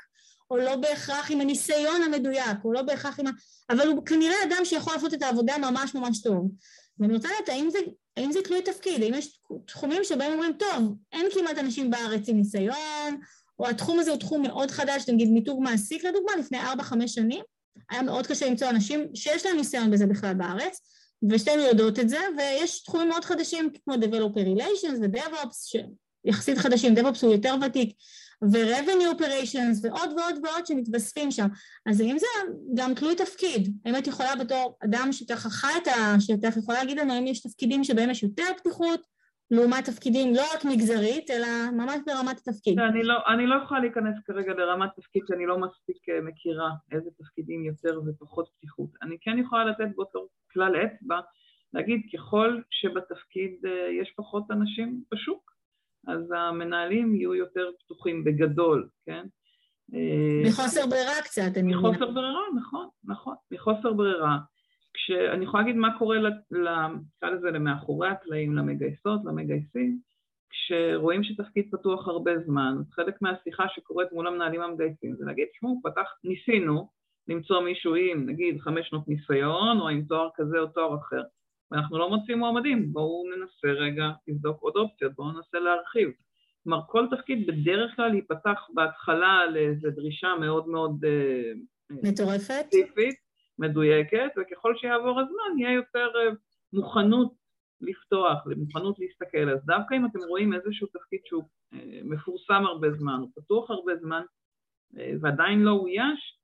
או 0.50 0.56
לא 0.56 0.76
בהכרח 0.76 1.30
עם 1.30 1.40
הניסיון 1.40 2.02
המדויק, 2.02 2.64
או 2.64 2.72
לא 2.72 2.82
בהכרח 2.82 3.20
עם 3.20 3.26
ה... 3.26 3.30
אבל 3.70 3.88
הוא 3.88 4.06
כנראה 4.06 4.36
אדם 4.48 4.64
שיכול 4.64 4.94
לעשות 4.94 5.14
את 5.14 5.22
העבודה 5.22 5.58
ממש 5.58 5.94
ממש 5.94 6.22
טוב. 6.22 6.50
ואני 6.98 7.14
רוצה 7.14 7.28
לדעת, 7.28 7.48
האם 7.48 7.70
זה, 7.70 7.78
האם 8.16 8.32
זה 8.32 8.42
תלוי 8.42 8.62
תפקיד? 8.62 9.02
האם 9.02 9.14
יש 9.14 9.40
תחומים 9.66 10.04
שבהם 10.04 10.32
אומרים, 10.32 10.52
טוב, 10.52 10.94
אין 11.12 11.26
כמעט 11.34 11.58
אנשים 11.58 11.90
בארץ 11.90 12.28
עם 12.28 12.36
ניסיון, 12.36 13.20
או 13.58 13.68
התחום 13.68 13.98
הזה 13.98 14.10
הוא 14.10 14.18
תחום 14.18 14.42
מאוד 14.42 14.70
חדש, 14.70 15.08
נגיד 15.08 15.28
מיתוג 15.30 15.62
מעסיק 15.62 16.04
לדוגמה, 16.04 16.32
לפני 16.38 16.58
4-5 16.60 17.06
שנים, 17.06 17.42
היה 17.90 18.02
מאוד 18.02 18.26
קשה 18.26 18.46
למצוא 18.46 18.70
אנשים 18.70 19.06
שיש 19.14 19.46
להם 19.46 19.56
ניסיון 19.56 19.90
בזה 19.90 20.06
בכלל 20.06 20.34
בארץ, 20.34 20.80
ושתינו 21.30 21.62
יודעות 21.62 21.98
את 21.98 22.08
זה, 22.08 22.18
ויש 22.38 22.82
תחומים 22.82 23.08
מאוד 23.08 23.24
חדשים 23.24 23.70
כמו 23.84 23.94
Developer 23.94 24.38
Relations 24.38 24.98
ו-DevOps, 25.02 25.78
שיחסית 26.26 26.58
חדשים, 26.58 26.94
DevOps 26.94 27.18
הוא 27.22 27.32
יותר 27.32 27.54
ותיק, 27.66 27.96
ו-Revenue 28.52 29.20
Operations 29.20 29.78
ועוד 29.82 30.10
ועוד 30.16 30.34
ועוד 30.44 30.66
שמתווספים 30.66 31.30
שם. 31.30 31.46
אז 31.86 32.00
האם 32.00 32.18
זה 32.18 32.26
גם 32.74 32.94
תלוי 32.94 33.14
תפקיד? 33.14 33.76
האם 33.84 33.96
את 33.96 34.06
יכולה 34.06 34.36
בתור 34.36 34.78
אדם 34.84 35.08
שככה 35.12 35.68
את 35.82 35.88
השטח, 35.88 36.56
יכולה 36.56 36.78
להגיד 36.78 36.98
לנו 36.98 37.14
האם 37.14 37.26
יש 37.26 37.40
תפקידים 37.40 37.84
שבהם 37.84 38.10
יש 38.10 38.22
יותר 38.22 38.46
פתיחות, 38.56 39.11
לעומת 39.52 39.84
תפקידים 39.84 40.34
לא 40.34 40.42
רק 40.54 40.64
מגזרית, 40.64 41.30
אלא 41.30 41.46
ממש 41.72 41.96
ברמת 42.06 42.38
התפקיד. 42.38 42.78
אני 42.78 43.02
לא, 43.02 43.14
אני 43.34 43.46
לא 43.46 43.54
יכולה 43.64 43.80
להיכנס 43.80 44.14
כרגע 44.26 44.52
לרמת 44.52 44.90
תפקיד 44.96 45.22
שאני 45.28 45.46
לא 45.46 45.58
מספיק 45.58 46.08
אה, 46.08 46.20
מכירה 46.20 46.70
איזה 46.92 47.10
תפקידים 47.18 47.64
יותר 47.64 48.00
ופחות 48.06 48.48
פתיחות. 48.56 48.90
אני 49.02 49.16
כן 49.20 49.38
יכולה 49.38 49.64
לתת 49.64 49.96
באותו 49.96 50.26
כלל 50.52 50.72
אצבע, 50.76 51.20
להגיד 51.72 52.00
ככל 52.14 52.60
שבתפקיד 52.70 53.52
אה, 53.66 53.88
יש 54.02 54.12
פחות 54.16 54.50
אנשים 54.50 55.02
בשוק, 55.12 55.52
אז 56.08 56.32
המנהלים 56.36 57.14
יהיו 57.14 57.34
יותר 57.34 57.70
פתוחים 57.84 58.24
בגדול, 58.24 58.88
כן? 59.06 59.26
אה, 59.94 60.48
מחוסר 60.48 60.86
ברירה 60.86 61.22
קצת, 61.24 61.42
אני 61.56 61.62
מבינה. 61.62 61.90
מחוסר 61.90 62.10
ברירה, 62.10 62.42
נכון, 62.56 62.88
נכון, 63.04 63.34
מחוסר 63.50 63.92
ברירה. 63.92 64.38
כשאני 64.94 65.44
יכולה 65.44 65.62
להגיד 65.62 65.76
מה 65.76 65.98
קורה, 65.98 66.18
נקרא 66.50 67.30
לזה, 67.30 67.50
למאחורי 67.50 68.08
הקלעים, 68.08 68.56
למגייסות, 68.56 69.20
למגייסים, 69.24 69.98
כשרואים 70.50 71.24
שתפקיד 71.24 71.68
פתוח 71.70 72.08
הרבה 72.08 72.32
זמן, 72.46 72.76
חלק 72.90 73.22
מהשיחה 73.22 73.64
שקורית 73.74 74.12
מול 74.12 74.26
המנהלים 74.26 74.60
המגייסים 74.60 75.16
זה 75.16 75.24
להגיד, 75.24 75.46
תשמעו, 75.52 75.80
פתח, 75.84 76.14
ניסינו 76.24 76.88
למצוא 77.28 77.60
מישהו 77.60 77.94
עם 77.94 78.26
נגיד 78.28 78.60
חמש 78.60 78.88
שנות 78.88 79.08
ניסיון, 79.08 79.80
או 79.80 79.88
עם 79.88 80.02
תואר 80.02 80.28
כזה 80.34 80.58
או 80.58 80.66
תואר 80.66 80.96
אחר, 80.96 81.22
ואנחנו 81.70 81.98
לא 81.98 82.10
מוצאים 82.10 82.38
מועמדים, 82.38 82.92
בואו 82.92 83.24
ננסה 83.36 83.68
רגע 83.68 84.10
לבדוק 84.28 84.60
עוד 84.60 84.76
אופציות, 84.76 85.12
בואו 85.14 85.32
ננסה 85.32 85.58
להרחיב. 85.58 86.10
כלומר, 86.64 86.80
כל 86.86 87.06
תפקיד 87.16 87.46
בדרך 87.46 87.96
כלל 87.96 88.14
ייפתח 88.14 88.60
בהתחלה 88.74 89.46
לאיזו 89.46 89.90
דרישה 89.90 90.28
מאוד 90.40 90.68
מאוד... 90.68 91.04
אה, 91.04 91.52
מטורפת. 92.02 92.64
מדויקת, 93.62 94.30
וככל 94.36 94.76
שיעבור 94.76 95.20
הזמן 95.20 95.58
יהיה 95.58 95.72
יותר 95.72 96.08
אה, 96.16 96.30
מוכנות 96.72 97.32
לפתוח, 97.80 98.46
מוכנות 98.56 98.98
להסתכל. 98.98 99.50
אז 99.50 99.66
דווקא 99.66 99.94
אם 99.94 100.06
אתם 100.06 100.18
רואים 100.28 100.54
איזשהו 100.54 100.86
תפקיד 100.86 101.20
שהוא 101.24 101.44
אה, 101.74 102.00
מפורסם 102.04 102.64
הרבה 102.66 102.90
זמן, 102.90 103.18
הוא 103.20 103.30
פתוח 103.34 103.70
הרבה 103.70 103.96
זמן, 103.96 104.22
אה, 104.98 105.12
ועדיין 105.20 105.62
לא 105.62 105.70
אויש, 105.70 106.38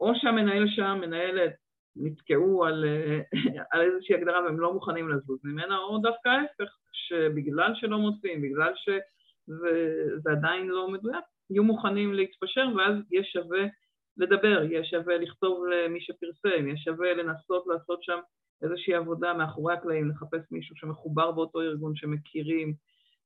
או 0.00 0.12
שהמנהל 0.14 0.66
שם, 0.68 0.98
מנהלת, 1.00 1.52
נתקעו 1.96 2.64
על, 2.64 2.84
על 3.72 3.80
איזושהי 3.80 4.14
הגדרה 4.14 4.44
והם 4.44 4.60
לא 4.60 4.72
מוכנים 4.74 5.08
לזוז 5.08 5.40
ממנה, 5.44 5.78
או 5.78 5.98
דווקא 5.98 6.28
ההפך, 6.28 6.76
שבגלל 6.92 7.72
שלא 7.74 7.98
מוצאים, 7.98 8.42
בגלל 8.42 8.72
שזה 8.76 10.30
עדיין 10.30 10.68
לא 10.68 10.88
מדויק, 10.88 11.24
יהיו 11.50 11.64
מוכנים 11.64 12.14
להתפשר 12.14 12.66
ואז 12.76 12.94
יהיה 13.10 13.24
שווה 13.24 13.66
לדבר, 14.16 14.62
יהיה 14.62 14.84
שווה 14.84 15.18
לכתוב 15.18 15.64
למי 15.66 16.00
שפרסם, 16.00 16.66
יהיה 16.66 16.76
שווה 16.76 17.14
לנסות 17.14 17.64
לעשות 17.66 18.02
שם 18.02 18.18
איזושהי 18.62 18.94
עבודה 18.94 19.34
מאחורי 19.34 19.74
הקלעים, 19.74 20.10
לחפש 20.10 20.40
מישהו 20.50 20.76
שמחובר 20.76 21.32
באותו 21.32 21.60
ארגון 21.60 21.96
שמכירים. 21.96 22.74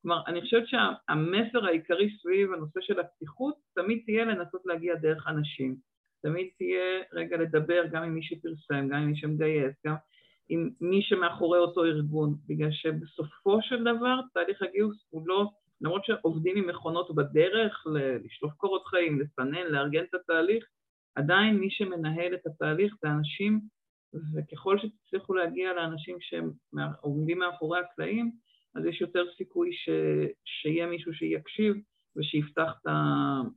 כלומר, 0.02 0.22
אני 0.26 0.40
חושבת 0.40 0.64
שהמסר 0.68 1.66
העיקרי 1.66 2.16
סביב 2.22 2.52
הנושא 2.52 2.80
של 2.80 3.00
הפתיחות 3.00 3.54
תמיד 3.74 4.02
תהיה 4.04 4.24
לנסות 4.24 4.62
להגיע 4.66 4.94
דרך 4.94 5.28
אנשים. 5.28 5.76
תמיד 6.22 6.48
תהיה 6.58 7.02
רגע 7.12 7.36
לדבר 7.36 7.82
גם 7.92 8.02
עם 8.02 8.14
מי 8.14 8.22
שפרסם, 8.22 8.88
גם 8.88 9.02
עם 9.02 9.08
מי 9.08 9.16
שמגייס, 9.16 9.74
גם 9.86 9.94
עם 10.48 10.70
מי 10.80 11.02
שמאחורי 11.02 11.58
אותו 11.58 11.84
ארגון, 11.84 12.34
בגלל 12.46 12.72
שבסופו 12.72 13.62
של 13.62 13.80
דבר 13.80 14.20
תהליך 14.34 14.62
הגיוס 14.62 15.06
הוא 15.10 15.22
לא, 15.26 15.46
למרות 15.80 16.04
שעובדים 16.04 16.56
עם 16.56 16.66
מכונות 16.66 17.14
בדרך, 17.14 17.86
לשלוף 18.24 18.52
קורות 18.52 18.86
חיים, 18.86 19.20
לסנן, 19.20 19.66
לארגן 19.66 20.04
את 20.04 20.14
התהליך, 20.14 20.64
עדיין 21.16 21.56
מי 21.56 21.70
שמנהל 21.70 22.34
את 22.34 22.46
התהליך 22.46 22.94
זה 23.02 23.08
אנשים, 23.10 23.60
וככל 24.34 24.78
שתצליחו 24.78 25.34
להגיע 25.34 25.72
לאנשים 25.72 26.16
שעומדים 26.20 27.38
מאחורי 27.38 27.80
הקלעים, 27.80 28.32
אז 28.74 28.84
יש 28.84 29.00
יותר 29.00 29.24
סיכוי 29.36 29.72
ש... 29.72 29.88
שיהיה 30.44 30.86
מישהו 30.86 31.14
שיקשיב 31.14 31.76
ושיפתח 32.16 32.72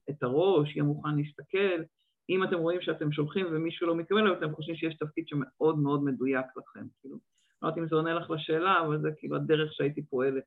את 0.09 0.23
הראש, 0.23 0.75
יהיה 0.75 0.83
מוכן 0.83 1.15
להסתכל, 1.17 1.83
אם 2.29 2.43
אתם 2.43 2.57
רואים 2.57 2.81
שאתם 2.81 3.11
שולחים 3.11 3.45
ומישהו 3.51 3.87
לא 3.87 3.95
מתקבל, 3.95 4.27
אבל 4.27 4.37
אתם 4.37 4.55
חושבים 4.55 4.75
שיש 4.75 4.95
תפקיד 4.95 5.27
שמאוד 5.27 5.79
מאוד 5.79 6.03
מדויק 6.03 6.45
לכם. 6.57 6.85
כאילו, 7.01 7.17
לא 7.61 7.67
יודעת 7.67 7.77
אם 7.83 7.87
זה 7.87 7.95
עונה 7.95 8.13
לך 8.13 8.29
לשאלה, 8.29 8.81
אבל 8.81 9.01
זה 9.01 9.09
כאילו 9.17 9.35
הדרך 9.35 9.73
שהייתי 9.73 10.01
פועלת. 10.05 10.43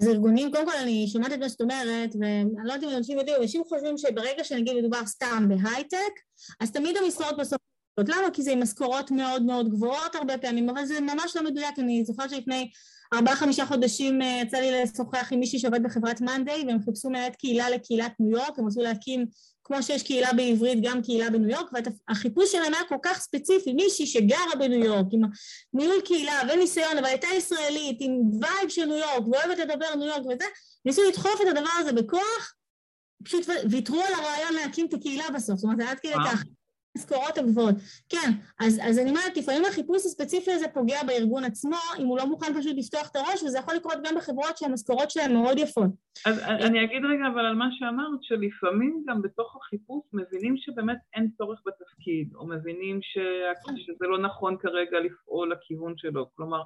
אז 0.00 0.08
ארגונים, 0.08 0.50
קודם 0.52 0.66
כל 0.66 0.76
אני 0.82 1.06
שומעת 1.08 1.32
את 1.32 1.38
מה 1.38 1.48
שאת 1.48 1.60
אומרת, 1.60 2.10
ואני 2.20 2.50
לא 2.64 2.72
יודעת 2.72 2.90
אם 2.90 2.96
אנשים 2.96 3.18
יודעים, 3.18 3.36
אנשים 3.42 3.62
חושבים 3.68 3.98
שברגע 3.98 4.44
שנגיד 4.44 4.74
מדובר 4.76 5.06
סתם 5.06 5.48
בהייטק, 5.48 6.20
אז 6.60 6.70
תמיד 6.70 6.96
המשרות 6.96 7.36
בסוף... 7.38 7.58
למה? 7.98 8.30
כי 8.32 8.42
זה 8.42 8.52
עם 8.52 8.62
משכורות 8.62 9.10
מאוד 9.10 9.42
מאוד 9.42 9.68
גבוהות 9.68 10.14
הרבה 10.14 10.38
פעמים, 10.38 10.70
אבל 10.70 10.84
זה 10.84 11.00
ממש 11.00 11.36
לא 11.36 11.44
מדויק, 11.44 11.78
אני 11.78 12.04
זוכרת 12.04 12.30
שלפני 12.30 12.70
ארבעה 13.14 13.36
חמישה 13.36 13.66
חודשים 13.66 14.22
אה, 14.22 14.40
יצא 14.42 14.56
לי 14.56 14.82
לשוחח 14.82 15.28
עם 15.32 15.40
מישהי 15.40 15.58
שעובד 15.58 15.82
בחברת 15.82 16.20
monday 16.20 16.64
והם 16.66 16.82
חיפשו 16.84 17.08
מנהלת 17.10 17.36
קהילה 17.36 17.70
לקהילת 17.70 18.12
ניו 18.20 18.30
יורק, 18.30 18.58
הם 18.58 18.66
רצו 18.66 18.80
להקים 18.80 19.26
כמו 19.66 19.82
שיש 19.82 20.02
קהילה 20.02 20.32
בעברית 20.32 20.78
גם 20.82 21.02
קהילה 21.02 21.30
בניו 21.30 21.50
יורק 21.50 21.70
והחיפוש 22.08 22.52
שלהם 22.52 22.74
היה 22.74 22.84
כל 22.88 22.96
כך 23.02 23.20
ספציפי, 23.20 23.72
מישהי 23.72 24.06
שגרה 24.06 24.56
בניו 24.58 24.84
יורק 24.84 25.06
עם 25.12 25.20
ניהול 25.74 26.00
קהילה 26.04 26.40
וניסיון 26.48 26.98
אבל 26.98 27.06
הייתה 27.06 27.26
ישראלית 27.36 27.96
עם 28.00 28.12
vibe 28.40 28.68
של 28.68 28.84
ניו 28.84 28.96
יורק 28.96 29.28
ואוהבת 29.28 29.58
לדבר 29.58 29.94
ניו 29.94 30.06
יורק 30.06 30.20
וזה, 30.20 30.44
ניסו 30.84 31.02
לדחוף 31.08 31.40
את 31.42 31.46
הדבר 31.56 31.70
הזה 31.78 31.92
בכוח, 31.92 32.54
פשוט 33.24 33.46
ויתרו 33.70 34.00
על 34.00 34.14
הרעיון 34.14 34.54
להקים 34.54 34.86
את 34.86 34.94
הקהילה 34.94 35.30
בסוף, 35.34 35.56
זאת 35.56 35.64
אומרת 35.64 35.78
זה 35.78 35.90
עד 35.90 36.00
כדי 36.00 36.12
כך 36.26 36.44
המשכורות 36.96 37.38
הגבוהות. 37.38 37.74
כן, 38.08 38.30
אז, 38.60 38.80
אז 38.82 38.98
אני 38.98 39.10
אומרת, 39.10 39.36
לפעמים 39.36 39.62
החיפוש 39.68 40.06
הספציפי 40.06 40.52
הזה 40.52 40.68
פוגע 40.68 41.02
בארגון 41.06 41.44
עצמו, 41.44 41.76
אם 41.98 42.06
הוא 42.06 42.18
לא 42.18 42.26
מוכן 42.26 42.60
פשוט 42.60 42.76
לפתוח 42.76 43.10
את 43.10 43.16
הראש, 43.16 43.42
וזה 43.42 43.58
יכול 43.58 43.74
לקרות 43.74 43.96
גם 44.04 44.14
בחברות 44.16 44.56
שהמשכורות 44.58 45.10
שלהן 45.10 45.32
מאוד 45.32 45.58
יפות. 45.58 45.90
אז 46.26 46.42
אני 46.42 46.84
אגיד 46.84 47.02
רגע 47.04 47.26
אבל 47.32 47.46
על 47.46 47.54
מה 47.54 47.68
שאמרת, 47.72 48.22
שלפעמים 48.22 49.04
גם 49.06 49.22
בתוך 49.22 49.56
החיפוש 49.56 50.02
מבינים 50.12 50.56
שבאמת 50.56 50.98
אין 51.14 51.30
צורך 51.38 51.60
בתפקיד, 51.66 52.34
או 52.34 52.46
מבינים 52.46 52.98
ש... 53.02 53.18
שזה 53.76 54.06
לא 54.06 54.18
נכון 54.18 54.56
כרגע 54.60 55.00
לפעול 55.00 55.52
לכיוון 55.52 55.94
שלו. 55.96 56.26
כלומר, 56.36 56.62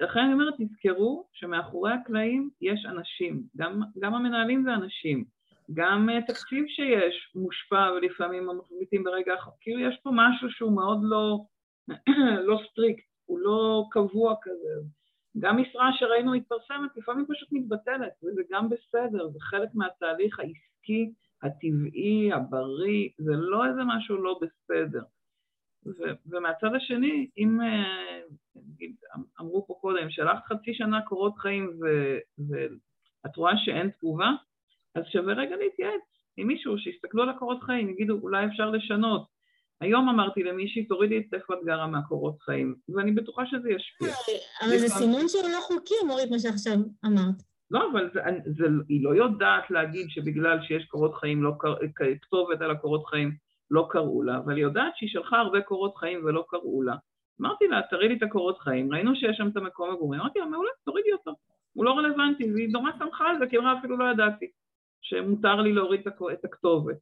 לכן 0.00 0.18
אני 0.18 0.32
אומרת, 0.32 0.54
תזכרו 0.58 1.28
שמאחורי 1.32 1.92
הקלעים 1.92 2.50
יש 2.60 2.86
אנשים, 2.90 3.42
גם, 3.56 3.80
גם 3.98 4.14
המנהלים 4.14 4.64
זה 4.64 4.74
אנשים. 4.74 5.35
גם 5.74 6.08
אה, 6.10 6.22
תקציב 6.22 6.64
שיש 6.66 7.32
מושפע 7.34 7.90
ולפעמים 7.96 8.48
מחליטים 8.58 9.04
ברגע 9.04 9.34
אחר, 9.34 9.50
כאילו 9.60 9.80
יש 9.80 10.00
פה 10.02 10.10
משהו 10.14 10.50
שהוא 10.50 10.72
מאוד 10.72 10.98
לא, 11.02 11.38
לא 12.48 12.60
strict, 12.70 13.04
הוא 13.24 13.38
לא 13.38 13.84
קבוע 13.90 14.34
כזה. 14.42 14.88
גם 15.38 15.62
משרה 15.62 15.90
שראינו 15.98 16.32
מתפרסמת 16.32 16.96
לפעמים 16.96 17.26
פשוט 17.28 17.48
מתבטלת, 17.52 18.12
וזה 18.22 18.42
גם 18.50 18.68
בסדר, 18.68 19.28
זה 19.28 19.38
חלק 19.40 19.68
מהתהליך 19.74 20.40
העסקי, 20.40 21.12
הטבעי, 21.42 22.32
הבריא, 22.32 23.08
זה 23.18 23.32
לא 23.32 23.66
איזה 23.66 23.80
משהו 23.86 24.16
לא 24.16 24.40
בסדר. 24.42 25.02
ו- 25.86 26.14
ומהצד 26.26 26.74
השני, 26.74 27.30
אם 27.38 27.60
אה, 27.60 28.20
נגיד, 28.56 28.96
אמרו 29.40 29.66
פה 29.66 29.74
קודם, 29.80 30.10
שלחת 30.10 30.44
חצי 30.44 30.74
שנה 30.74 31.02
קורות 31.02 31.38
חיים 31.38 31.70
ואת 32.48 33.36
רואה 33.36 33.52
שאין 33.56 33.90
תגובה, 33.90 34.30
אז 34.96 35.02
שווה 35.12 35.34
רגע 35.34 35.56
להתייעץ 35.56 36.00
עם 36.36 36.46
מישהו, 36.46 36.78
שיסתכלו 36.78 37.22
על 37.22 37.28
הקורות 37.28 37.62
חיים, 37.62 37.90
יגידו 37.90 38.18
אולי 38.22 38.46
אפשר 38.46 38.70
לשנות. 38.70 39.26
היום 39.80 40.08
אמרתי 40.08 40.42
למישהי, 40.42 40.84
תורידי 40.86 41.18
את 41.18 41.34
איפה 41.34 41.54
את 41.54 41.58
גרה 41.64 41.86
מהקורות 41.86 42.42
חיים, 42.42 42.74
ואני 42.88 43.12
בטוחה 43.12 43.46
שזה 43.46 43.70
ישפיע. 43.70 44.08
אבל 44.62 44.78
זה 44.78 44.88
סימון 44.88 45.28
שהוא 45.28 45.42
לא 45.42 45.60
חוקי, 45.60 45.94
מורית, 46.06 46.30
מה 46.30 46.38
שעכשיו 46.38 46.76
אמרת. 47.06 47.42
לא, 47.70 47.90
אבל 47.92 48.10
זה, 48.14 48.20
זה, 48.58 48.64
היא 48.88 49.04
לא 49.04 49.14
יודעת 49.14 49.70
להגיד 49.70 50.06
שבגלל 50.10 50.58
שיש 50.62 50.84
קורות 50.84 51.14
חיים, 51.14 51.42
לא, 51.42 51.52
כתובת 51.94 52.60
על 52.60 52.70
הקורות 52.70 53.06
חיים, 53.06 53.36
לא 53.70 53.86
קראו 53.90 54.22
לה, 54.22 54.38
אבל 54.38 54.56
היא 54.56 54.62
יודעת 54.62 54.92
שהיא 54.96 55.08
שלחה 55.08 55.38
הרבה 55.38 55.60
קורות 55.60 55.96
חיים 55.96 56.24
ולא 56.24 56.44
קראו 56.48 56.82
לה. 56.82 56.94
אמרתי 57.40 57.68
לה, 57.68 57.80
תראי 57.90 58.08
לי 58.08 58.16
את 58.16 58.22
הקורות 58.22 58.58
חיים, 58.58 58.92
ראינו 58.92 59.16
שיש 59.16 59.36
שם 59.36 59.48
את 59.48 59.56
המקום 59.56 59.92
מגורים, 59.92 60.20
אמרתי 60.20 60.38
לה, 60.38 60.46
מעולה, 60.46 60.70
תורידי 60.84 61.12
אותו, 61.12 61.32
הוא 61.72 61.84
לא 61.84 61.90
רלוונטי, 61.90 62.52
והיא 62.52 62.68
נורא 62.72 62.90
שמחה 62.98 63.24
על 63.24 63.38
זה, 63.38 63.46
כי 63.46 63.58
אמרה 63.58 63.78
אפילו 63.78 63.96
לא 63.96 64.04
ידעתי. 64.04 64.46
שמותר 65.08 65.60
לי 65.60 65.72
להוריד 65.72 66.00
את 66.32 66.44
הכתובת. 66.44 66.96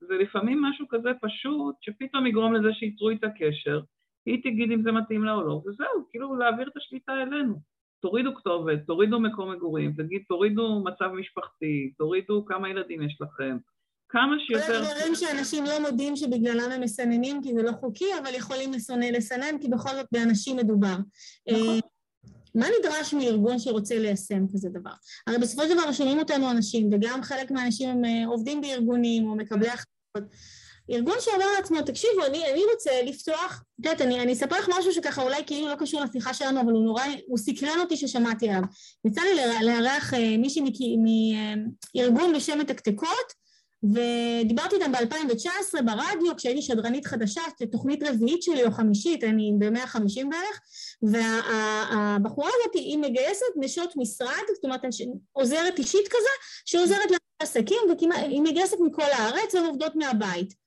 זה 0.00 0.14
לפעמים 0.14 0.62
משהו 0.62 0.86
כזה 0.88 1.10
פשוט, 1.22 1.74
שפתאום 1.80 2.26
יגרום 2.26 2.54
לזה 2.54 2.68
שייצרו 2.72 3.10
איתה 3.10 3.26
קשר, 3.38 3.80
היא 4.26 4.42
תגיד 4.42 4.70
אם 4.72 4.82
זה 4.82 4.92
מתאים 4.92 5.24
לה 5.24 5.34
או 5.34 5.42
לא, 5.42 5.62
וזהו, 5.66 6.06
כאילו 6.10 6.36
להעביר 6.36 6.68
את 6.68 6.76
השליטה 6.76 7.12
אלינו. 7.12 7.54
תורידו 8.00 8.34
כתובת, 8.34 8.78
תורידו 8.86 9.20
מקום 9.20 9.52
מגורים, 9.52 9.92
תגיד, 9.92 10.22
תורידו 10.28 10.84
מצב 10.84 11.10
משפחתי, 11.12 11.92
תורידו 11.98 12.44
כמה 12.44 12.68
ילדים 12.68 13.02
יש 13.02 13.18
לכם, 13.20 13.56
כמה 14.08 14.36
שיותר... 14.38 14.66
כל 14.66 14.72
הדברים 14.72 15.14
שאנשים 15.14 15.64
לא 15.64 15.90
מודים 15.90 16.16
שבגללם 16.16 16.70
הם 16.74 16.80
מסננים 16.80 17.42
כי 17.42 17.54
זה 17.54 17.62
לא 17.62 17.72
חוקי, 17.72 18.04
אבל 18.22 18.30
יכולים 18.34 18.72
לסנן 19.12 19.58
כי 19.60 19.68
בכל 19.68 19.90
זאת 19.90 20.06
באנשים 20.12 20.56
מדובר. 20.56 20.96
נכון. 21.50 21.78
מה 22.54 22.66
נדרש 22.78 23.14
מארגון 23.14 23.58
שרוצה 23.58 23.98
ליישם 23.98 24.44
כזה 24.54 24.68
דבר? 24.68 24.90
הרי 25.26 25.38
בסופו 25.38 25.62
של 25.62 25.74
דבר 25.74 25.92
שומעים 25.92 26.18
אותנו 26.18 26.50
אנשים, 26.50 26.88
וגם 26.92 27.22
חלק 27.22 27.50
מהאנשים 27.50 27.88
הם 27.88 28.04
אה, 28.04 28.26
עובדים 28.26 28.60
בארגונים 28.60 29.26
או 29.26 29.36
מקבלי 29.36 29.68
החלטות. 29.68 30.34
ארגון 30.90 31.16
שאומר 31.20 31.46
לעצמו, 31.56 31.82
תקשיבו, 31.82 32.26
אני, 32.26 32.52
אני 32.52 32.60
רוצה 32.74 32.90
לפתוח, 33.02 33.64
את 33.80 33.86
יודעת, 33.86 34.00
אני, 34.00 34.20
אני 34.20 34.32
אספר 34.32 34.58
לך 34.58 34.68
משהו 34.78 34.92
שככה 34.92 35.22
אולי 35.22 35.42
כאילו 35.46 35.68
לא 35.68 35.74
קשור 35.74 36.00
לשיחה 36.00 36.34
שלנו, 36.34 36.60
אבל 36.60 36.72
הוא 36.72 36.84
נורא, 36.84 37.02
הוא 37.26 37.38
סקרן 37.38 37.78
אותי 37.80 37.96
ששמעתי 37.96 38.48
עליו. 38.48 38.62
יצא 39.04 39.20
לי 39.20 39.64
לארח 39.66 40.14
אה, 40.14 40.36
מישהי 40.38 40.62
מארגון 41.94 42.30
אה, 42.30 42.36
בשם 42.36 42.58
מתקתקות, 42.58 43.42
ודיברתי 43.82 44.76
איתם 44.76 44.92
ב-2019 44.92 45.82
ברדיו, 45.82 46.36
כשהייתי 46.36 46.62
שדרנית 46.62 47.06
חדשה, 47.06 47.40
תוכנית 47.72 48.02
רביעית 48.02 48.42
שלי 48.42 48.64
או 48.64 48.72
חמישית, 48.72 49.24
אני 49.24 49.52
ב-150 49.58 50.24
בערך, 50.30 50.60
והבחורה 51.02 52.50
הזאת 52.54 52.74
היא 52.74 52.98
מגייסת 52.98 53.46
נשות 53.56 53.92
משרד, 53.96 54.42
זאת 54.54 54.64
אומרת 54.64 54.80
עוזרת 55.32 55.78
אישית 55.78 56.08
כזה, 56.08 56.60
שעוזרת 56.64 57.10
לעסקים, 57.42 57.78
והיא 57.88 58.42
מגייסת 58.42 58.76
מכל 58.80 59.02
הארץ 59.02 59.54
והן 59.54 59.64
עובדות 59.64 59.96
מהבית. 59.96 60.62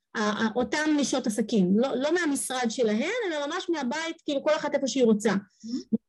אותן 0.55 0.95
נשות 0.97 1.27
עסקים, 1.27 1.79
לא, 1.79 1.95
לא 1.95 2.13
מהמשרד 2.13 2.65
שלהן, 2.69 3.11
אלא 3.27 3.47
ממש 3.47 3.69
מהבית, 3.69 4.21
כאילו 4.25 4.43
כל 4.43 4.55
אחת 4.55 4.75
איפה 4.75 4.87
שהיא 4.87 5.03
רוצה. 5.03 5.31
Mm-hmm. 5.31 6.05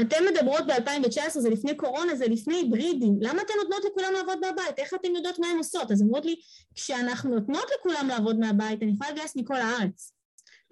אתן 0.00 0.24
מדברות 0.30 0.66
ב-2019, 0.66 1.40
זה 1.40 1.50
לפני 1.50 1.76
קורונה, 1.76 2.16
זה 2.16 2.26
לפני 2.26 2.54
היברידים, 2.54 3.16
למה 3.20 3.42
אתן 3.42 3.54
נותנות 3.62 3.84
לכולם 3.84 4.12
לעבוד 4.12 4.38
מהבית? 4.40 4.78
איך 4.78 4.94
אתן 4.94 5.08
יודעות 5.16 5.38
מה 5.38 5.46
הן 5.46 5.56
עושות? 5.56 5.90
אז 5.90 6.02
אומרות 6.02 6.24
לי, 6.24 6.34
כשאנחנו 6.74 7.30
נותנות 7.34 7.64
לכולם 7.78 8.08
לעבוד 8.08 8.38
מהבית, 8.38 8.82
אני 8.82 8.92
יכולה 8.92 9.10
לגייס 9.10 9.36
מכל 9.36 9.56
הארץ. 9.56 10.12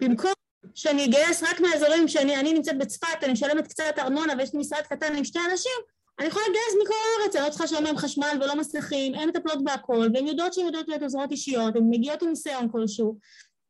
במקום 0.01 0.31
שאני 0.75 1.05
אגייס 1.05 1.43
רק 1.43 1.59
מהאזורים 1.59 2.07
שאני 2.07 2.53
נמצאת 2.53 2.77
בצפת, 2.77 3.23
אני 3.23 3.31
משלמת 3.31 3.67
קצת 3.67 3.93
ארנונה 3.99 4.33
ויש 4.37 4.53
לי 4.53 4.59
משרד 4.59 4.81
קטן 4.81 5.15
עם 5.15 5.23
שתי 5.23 5.39
אנשים, 5.51 5.71
אני 6.19 6.27
יכולה 6.27 6.45
לגייס 6.49 6.83
מכל 6.83 6.93
הארץ, 6.93 7.35
אני 7.35 7.45
לא 7.45 7.49
צריכה 7.49 7.63
לשלם 7.63 7.97
חשמל 7.97 8.37
ולא 8.41 8.55
מסכים, 8.55 9.15
הן 9.15 9.29
מטפלות 9.29 9.63
בהכל, 9.63 10.09
והן 10.13 10.27
יודעות 10.27 10.53
שהן 10.53 10.65
יודעות 10.65 10.87
להיות 10.87 11.03
עוזרות 11.03 11.31
אישיות, 11.31 11.75
הן 11.75 11.83
מגיעות 11.89 12.21
עם 12.21 12.29
ניסיון 12.29 12.69
כלשהו, 12.71 13.17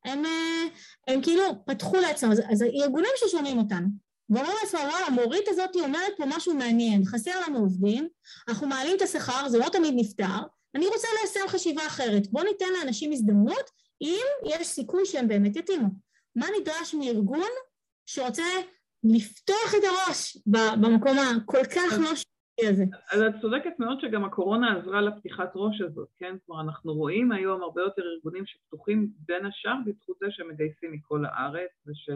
הם, 0.06 0.26
אה, 1.10 1.22
כאילו 1.22 1.44
פתחו 1.66 1.98
לעצמם, 1.98 2.32
אז, 2.32 2.42
אז 2.50 2.64
ארגונים 2.64 3.12
ששומעים 3.16 3.58
אותנו, 3.58 3.88
ואומרים 4.30 4.56
לעצמם, 4.64 4.80
וואלה, 4.80 5.06
המורית 5.06 5.48
הזאת 5.48 5.76
אומרת 5.76 6.14
פה 6.18 6.24
משהו 6.28 6.54
מעניין, 6.54 7.06
חסר 7.06 7.32
לנו 7.48 7.60
עובדים, 7.60 8.08
אנחנו 8.48 8.68
מעלים 8.68 8.98
את 8.98 9.02
השכר, 9.02 9.50
זה 9.50 9.58
לא 9.58 9.70
תמיד 9.70 9.94
נפתר, 9.98 10.40
אני 10.76 10.88
רוצה 10.88 11.08
ליישם 11.20 11.48
חשיבה 11.48 11.88
אחרת, 11.88 12.28
בואו 12.32 12.44
ניתן 12.44 12.66
לאנשים 12.80 13.12
הזדמנות 13.12 13.70
אם 14.02 14.24
יש 14.46 14.68
סיכוי 14.68 15.06
שהם 15.06 15.28
באמת 15.28 15.56
יתאימו. 15.56 15.88
מה 16.36 16.46
נדרש 16.60 16.94
מארגון 16.94 17.50
שרוצה 18.06 18.44
לפתוח 19.04 19.74
את 19.78 19.84
הראש 19.84 20.38
במקום 20.82 21.18
הכל 21.20 21.64
כך 21.76 22.00
לא 22.00 22.16
שקי 22.16 22.68
הזה? 22.68 22.84
אז 23.12 23.22
את 23.22 23.42
צודקת 23.42 23.80
מאוד 23.80 24.02
שגם 24.02 24.26
הקורונה 24.26 24.78
עזרה 24.78 25.02
לפתיחת 25.02 25.52
ראש 25.56 25.82
הזאת, 25.82 26.08
כן? 26.20 26.36
כלומר, 26.46 26.62
אנחנו 26.62 26.94
רואים 26.94 27.32
היום 27.32 27.64
הרבה 27.64 27.82
יותר 27.82 28.02
ארגונים 28.16 28.46
שפתוחים 28.46 29.10
בין 29.16 29.46
השאר 29.46 29.76
בזכות 29.86 30.18
זה 30.20 30.28
שהם 30.30 30.50
מגייסים 30.50 30.92
מכל 30.92 31.26
הארץ 31.26 31.72
וש... 31.88 32.10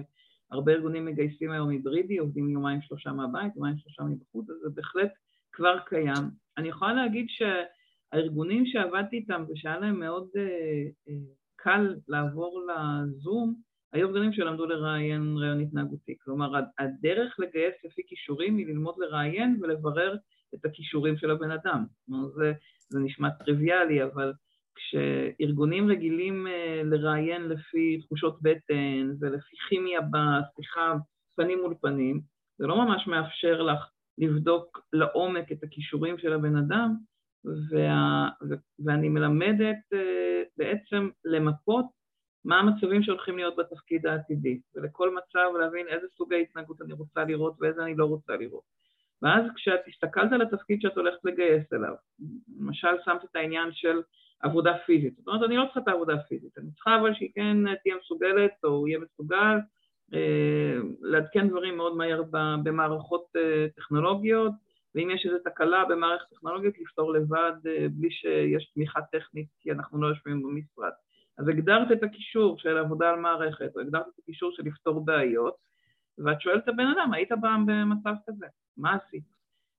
הרבה 0.51 0.71
ארגונים 0.71 1.05
מגייסים 1.05 1.51
היום 1.51 1.69
היברידי, 1.69 2.17
עובדים 2.17 2.49
יומיים 2.49 2.81
שלושה 2.81 3.11
מהבית, 3.11 3.55
יומיים 3.55 3.77
שלושה 3.77 4.03
מבחוץ, 4.03 4.49
אז 4.49 4.55
זה 4.61 4.69
בהחלט 4.69 5.11
כבר 5.51 5.79
קיים. 5.85 6.29
אני 6.57 6.67
יכולה 6.67 6.93
להגיד 6.93 7.27
שהארגונים 7.29 8.65
שעבדתי 8.65 9.15
איתם 9.15 9.43
ושהיה 9.49 9.79
להם 9.79 9.99
מאוד 9.99 10.27
uh, 10.33 11.09
uh, 11.09 11.11
קל 11.55 11.95
לעבור 12.07 12.67
לזום, 12.67 13.55
היו 13.93 14.07
ארגונים 14.07 14.33
שלמדו 14.33 14.65
לראיין 14.65 15.37
רעיון 15.37 15.61
התנהגותי. 15.61 16.15
כלומר, 16.19 16.51
הדרך 16.79 17.35
לגייס 17.39 17.75
לפי 17.85 18.01
כישורים 18.07 18.57
היא 18.57 18.67
ללמוד 18.67 18.95
לראיין 18.97 19.57
ולברר 19.61 20.15
את 20.55 20.65
הכישורים 20.65 21.17
של 21.17 21.31
הבן 21.31 21.51
אדם. 21.51 21.85
כלומר, 22.05 22.27
זה, 22.27 22.53
זה 22.89 22.99
נשמע 22.99 23.29
טריוויאלי, 23.29 24.03
אבל 24.03 24.33
כשארגונים 24.75 25.89
רגילים 25.89 26.47
אה, 26.47 26.81
לראיין 26.85 27.41
לפי 27.41 28.01
תחושות 28.01 28.41
בטן 28.41 29.11
ולפי 29.19 29.55
כימיה 29.69 29.99
בשיחה 30.01 30.93
פנים 31.35 31.59
מול 31.61 31.75
פנים, 31.81 32.21
זה 32.57 32.67
לא 32.67 32.85
ממש 32.85 33.07
מאפשר 33.07 33.61
לך 33.61 33.89
לבדוק 34.17 34.79
לעומק 34.93 35.51
את 35.51 35.63
הכישורים 35.63 36.17
של 36.17 36.33
הבן 36.33 36.55
אדם, 36.55 36.95
וה, 37.45 38.29
ואני 38.85 39.09
מלמדת 39.09 39.93
אה, 39.93 40.43
בעצם 40.57 41.09
למפות 41.25 41.85
מה 42.47 42.59
המצבים 42.59 43.03
שהולכים 43.03 43.37
להיות 43.37 43.55
בתפקיד 43.55 44.05
העתידי, 44.05 44.59
ולכל 44.75 45.15
מצב 45.15 45.57
להבין 45.59 45.87
איזה 45.87 46.07
סוגי 46.17 46.41
התנהגות 46.41 46.81
אני 46.81 46.93
רוצה 46.93 47.23
לראות 47.23 47.53
ואיזה 47.59 47.83
אני 47.83 47.95
לא 47.95 48.05
רוצה 48.05 48.35
לראות. 48.35 48.63
ואז 49.21 49.43
כשאת 49.55 49.79
הסתכלת 49.87 50.31
על 50.31 50.41
התפקיד 50.41 50.81
שאת 50.81 50.97
הולכת 50.97 51.25
לגייס 51.25 51.73
אליו, 51.73 51.93
למשל 52.59 52.87
שמת 53.05 53.23
את 53.23 53.35
העניין 53.35 53.69
של 53.71 54.01
עבודה 54.39 54.77
פיזית, 54.85 55.15
זאת 55.17 55.27
אומרת 55.27 55.43
אני 55.43 55.57
לא 55.57 55.63
צריכה 55.65 55.79
את 55.79 55.87
העבודה 55.87 56.13
הפיזית, 56.13 56.57
אני 56.57 56.71
צריכה 56.71 56.99
אבל 56.99 57.13
שהיא 57.13 57.29
כן 57.35 57.75
תהיה 57.83 57.95
מסוגלת 58.03 58.51
או 58.63 58.87
יהיה 58.87 58.99
מסוגל 58.99 59.57
אה, 60.13 60.77
לעדכן 61.01 61.49
דברים 61.49 61.77
מאוד 61.77 61.97
מהר 61.97 62.23
במערכות 62.63 63.25
אה, 63.35 63.65
טכנולוגיות, 63.75 64.51
ואם 64.95 65.09
יש 65.09 65.25
איזו 65.25 65.37
תקלה 65.43 65.85
במערכת 65.85 66.29
טכנולוגית, 66.29 66.79
לפתור 66.79 67.13
לבד 67.13 67.53
אה, 67.67 67.85
בלי 67.91 68.11
שיש 68.11 68.71
תמיכה 68.73 68.99
טכנית, 69.11 69.47
כי 69.61 69.71
אנחנו 69.71 70.01
לא 70.01 70.07
יושבים 70.07 70.43
במשרד. 70.43 70.91
אז 71.37 71.47
הגדרת 71.47 71.91
את 71.91 72.03
הקישור 72.03 72.57
של 72.57 72.77
עבודה 72.77 73.09
על 73.09 73.19
מערכת, 73.19 73.75
או 73.75 73.81
הגדרת 73.81 74.07
את 74.07 74.19
הקישור 74.19 74.51
של 74.51 74.63
לפתור 74.65 75.05
בעיות, 75.05 75.55
ואת 76.17 76.41
שואלת 76.41 76.63
את 76.63 76.67
הבן 76.67 76.87
אדם, 76.87 77.13
היית 77.13 77.29
פעם 77.41 77.65
במצב 77.65 78.13
כזה? 78.27 78.45
מה 78.77 78.95
עשית? 78.95 79.23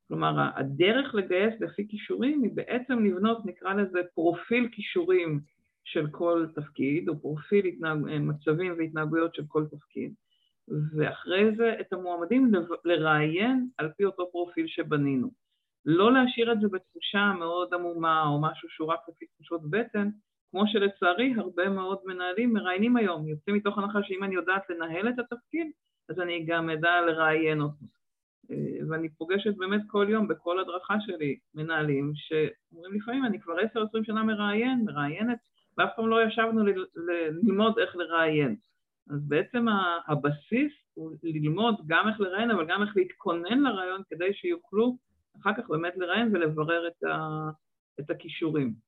כלומר, 0.09 0.51
הדרך 0.57 1.15
לגייס 1.15 1.61
לפי 1.61 1.89
כישורים 1.89 2.43
היא 2.43 2.51
בעצם 2.55 3.05
לבנות, 3.05 3.47
נקרא 3.47 3.75
לזה, 3.75 3.99
פרופיל 4.15 4.69
כישורים 4.73 5.41
של 5.85 6.07
כל 6.11 6.47
תפקיד, 6.55 7.09
או 7.09 7.21
פרופיל 7.21 7.67
התנהג... 7.67 7.99
מצבים 8.21 8.75
והתנהגויות 8.79 9.35
של 9.35 9.43
כל 9.49 9.67
תפקיד, 9.71 10.15
ואחרי 10.97 11.57
זה 11.57 11.75
את 11.81 11.93
המועמדים 11.93 12.53
לראיין 12.85 13.69
על 13.79 13.91
פי 13.97 14.05
אותו 14.05 14.31
פרופיל 14.33 14.67
שבנינו. 14.67 15.31
לא 15.85 16.13
להשאיר 16.13 16.53
את 16.53 16.61
זה 16.61 16.69
בתחושה 16.69 17.33
מאוד 17.39 17.75
עמומה 17.75 18.23
או 18.27 18.41
משהו 18.43 18.69
שהוא 18.69 18.89
רק 18.89 19.01
לפי 19.09 19.27
תחושות 19.27 19.71
בטן, 19.71 20.09
כמו 20.51 20.67
שלצערי 20.67 21.35
הרבה 21.37 21.69
מאוד 21.69 21.99
מנהלים 22.05 22.53
מראיינים 22.53 22.97
היום, 22.97 23.29
יוצאים 23.29 23.57
מתוך 23.57 23.79
הנחה 23.79 23.99
שאם 24.03 24.25
אני 24.25 24.35
יודעת 24.35 24.63
לנהל 24.71 25.09
את 25.09 25.19
התפקיד, 25.19 25.71
אז 26.09 26.21
אני 26.21 26.45
גם 26.45 26.71
אדע 26.71 27.01
לראיין 27.07 27.61
אותו. 27.61 27.87
אה, 28.51 28.57
ואני 28.89 29.09
פוגשת 29.09 29.57
באמת 29.57 29.81
כל 29.87 30.07
יום 30.11 30.29
בכל 30.29 30.61
הדרכה 30.61 30.95
שלי 31.01 31.39
מנהלים 31.55 32.13
שאומרים 32.15 32.95
לפעמים 32.95 33.25
אני 33.25 33.41
כבר 33.41 33.55
עשר 33.59 33.83
עשרים 33.83 34.05
שנה 34.05 34.23
מראיין, 34.23 34.85
מראיינת, 34.85 35.39
ואף 35.79 35.91
פעם 35.97 36.09
לא 36.09 36.23
ישבנו 36.23 36.65
ללמוד 37.43 37.79
איך 37.79 37.97
לראיין. 37.97 38.57
אז 39.11 39.29
בעצם 39.29 39.67
הבסיס 40.07 40.73
הוא 40.95 41.11
ללמוד 41.23 41.75
גם 41.87 42.09
איך 42.09 42.21
לראיין, 42.21 42.51
אבל 42.51 42.67
גם 42.67 42.83
איך 42.83 42.97
להתכונן 42.97 43.61
לראיון 43.61 44.03
כדי 44.11 44.35
שיוכלו 44.35 44.97
אחר 45.41 45.51
כך 45.57 45.69
באמת 45.69 45.97
לראיין 45.97 46.37
ולברר 46.37 46.89
את, 46.89 47.05
ה, 47.05 47.29
את 48.01 48.11
הכישורים. 48.11 48.88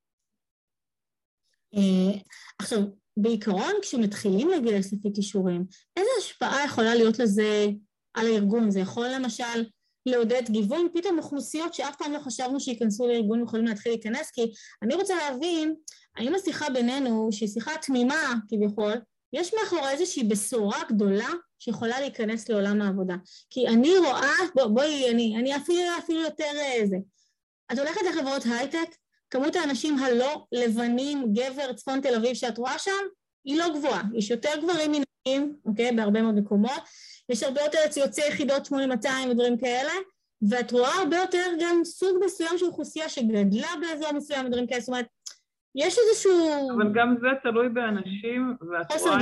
אה, 1.75 2.21
עכשיו, 2.59 2.79
בעיקרון 3.17 3.73
כשמתחילים 3.83 4.49
לגייס 4.49 4.93
לפי 4.93 5.09
כישורים, 5.15 5.65
איזה 5.97 6.11
השפעה 6.19 6.65
יכולה 6.65 6.95
להיות 6.95 7.19
לזה 7.19 7.67
על 8.15 8.27
הארגון? 8.27 8.71
זה 8.71 8.81
יכול 8.81 9.09
למשל 9.09 9.65
לעודד 10.07 10.43
גיוון, 10.51 10.89
פתאום 10.95 11.19
אוכלוסיות 11.19 11.75
שאף 11.75 11.97
פעם 11.97 12.13
לא 12.13 12.19
חשבנו 12.19 12.61
שייכנסו 12.61 13.09
לארגון 13.09 13.43
יכולים 13.43 13.67
להתחיל 13.67 13.93
להיכנס, 13.93 14.31
כי 14.31 14.53
אני 14.83 14.95
רוצה 14.95 15.15
להבין, 15.17 15.75
האם 16.17 16.35
השיחה 16.35 16.71
בינינו, 16.71 17.29
שהיא 17.33 17.49
שיחה 17.49 17.73
תמימה 17.83 18.35
כביכול, 18.49 18.93
יש 19.33 19.55
מאחורי 19.55 19.91
איזושהי 19.91 20.25
בשורה 20.25 20.79
גדולה 20.89 21.29
שיכולה 21.59 22.01
להיכנס 22.01 22.49
לעולם 22.49 22.83
העבודה. 22.83 23.15
כי 23.51 23.69
אני 23.69 23.99
רואה, 23.99 24.35
בוא, 24.55 24.67
בואי, 24.67 25.11
אני, 25.11 25.37
אני 25.39 25.57
אפילו, 25.57 25.81
אפילו 25.99 26.21
יותר 26.21 26.53
איזה. 26.61 26.97
אה, 26.97 27.75
את 27.75 27.79
הולכת 27.79 28.01
לחברות 28.11 28.43
הייטק, 28.45 28.97
כמות 29.31 29.57
האנשים 29.57 29.99
הלא 29.99 30.47
לבנים, 30.53 31.33
גבר, 31.33 31.73
צפון 31.73 32.01
תל 32.01 32.15
אביב 32.15 32.35
שאת 32.35 32.59
רואה 32.59 32.79
שם, 32.79 32.91
היא 33.45 33.59
לא 33.59 33.65
גבוהה. 33.79 34.03
יש 34.15 34.31
יותר 34.31 34.51
גברים 34.63 34.93
מנשים, 34.93 35.57
אוקיי? 35.65 35.93
בהרבה 35.97 36.23
מאוד 36.23 36.35
מקומות. 36.35 36.81
יש 37.29 37.43
הרבה 37.43 37.61
יותר 37.61 37.79
יוצאי 38.01 38.29
יחידות 38.29 38.67
8200 38.67 39.31
ודברים 39.31 39.59
כאלה, 39.59 39.93
ואת 40.51 40.73
רואה 40.73 40.95
הרבה 40.95 41.17
יותר 41.17 41.47
גם 41.61 41.85
סוג 41.85 42.19
מסוים 42.25 42.59
של 42.59 42.67
אוכלוסייה 42.67 43.09
שגדלה 43.09 43.69
באזור 43.81 44.13
מסוים 44.13 44.47
ודברים 44.47 44.67
כאלה, 44.67 44.81
זאת 44.81 44.89
אומרת, 44.89 45.07
יש 45.75 45.97
איזשהו... 45.99 46.71
אבל 46.77 46.93
גם 46.95 47.17
זה 47.21 47.29
תלוי 47.43 47.69
באנשים, 47.69 48.57
ואת 48.61 48.93
רואה, 49.03 49.19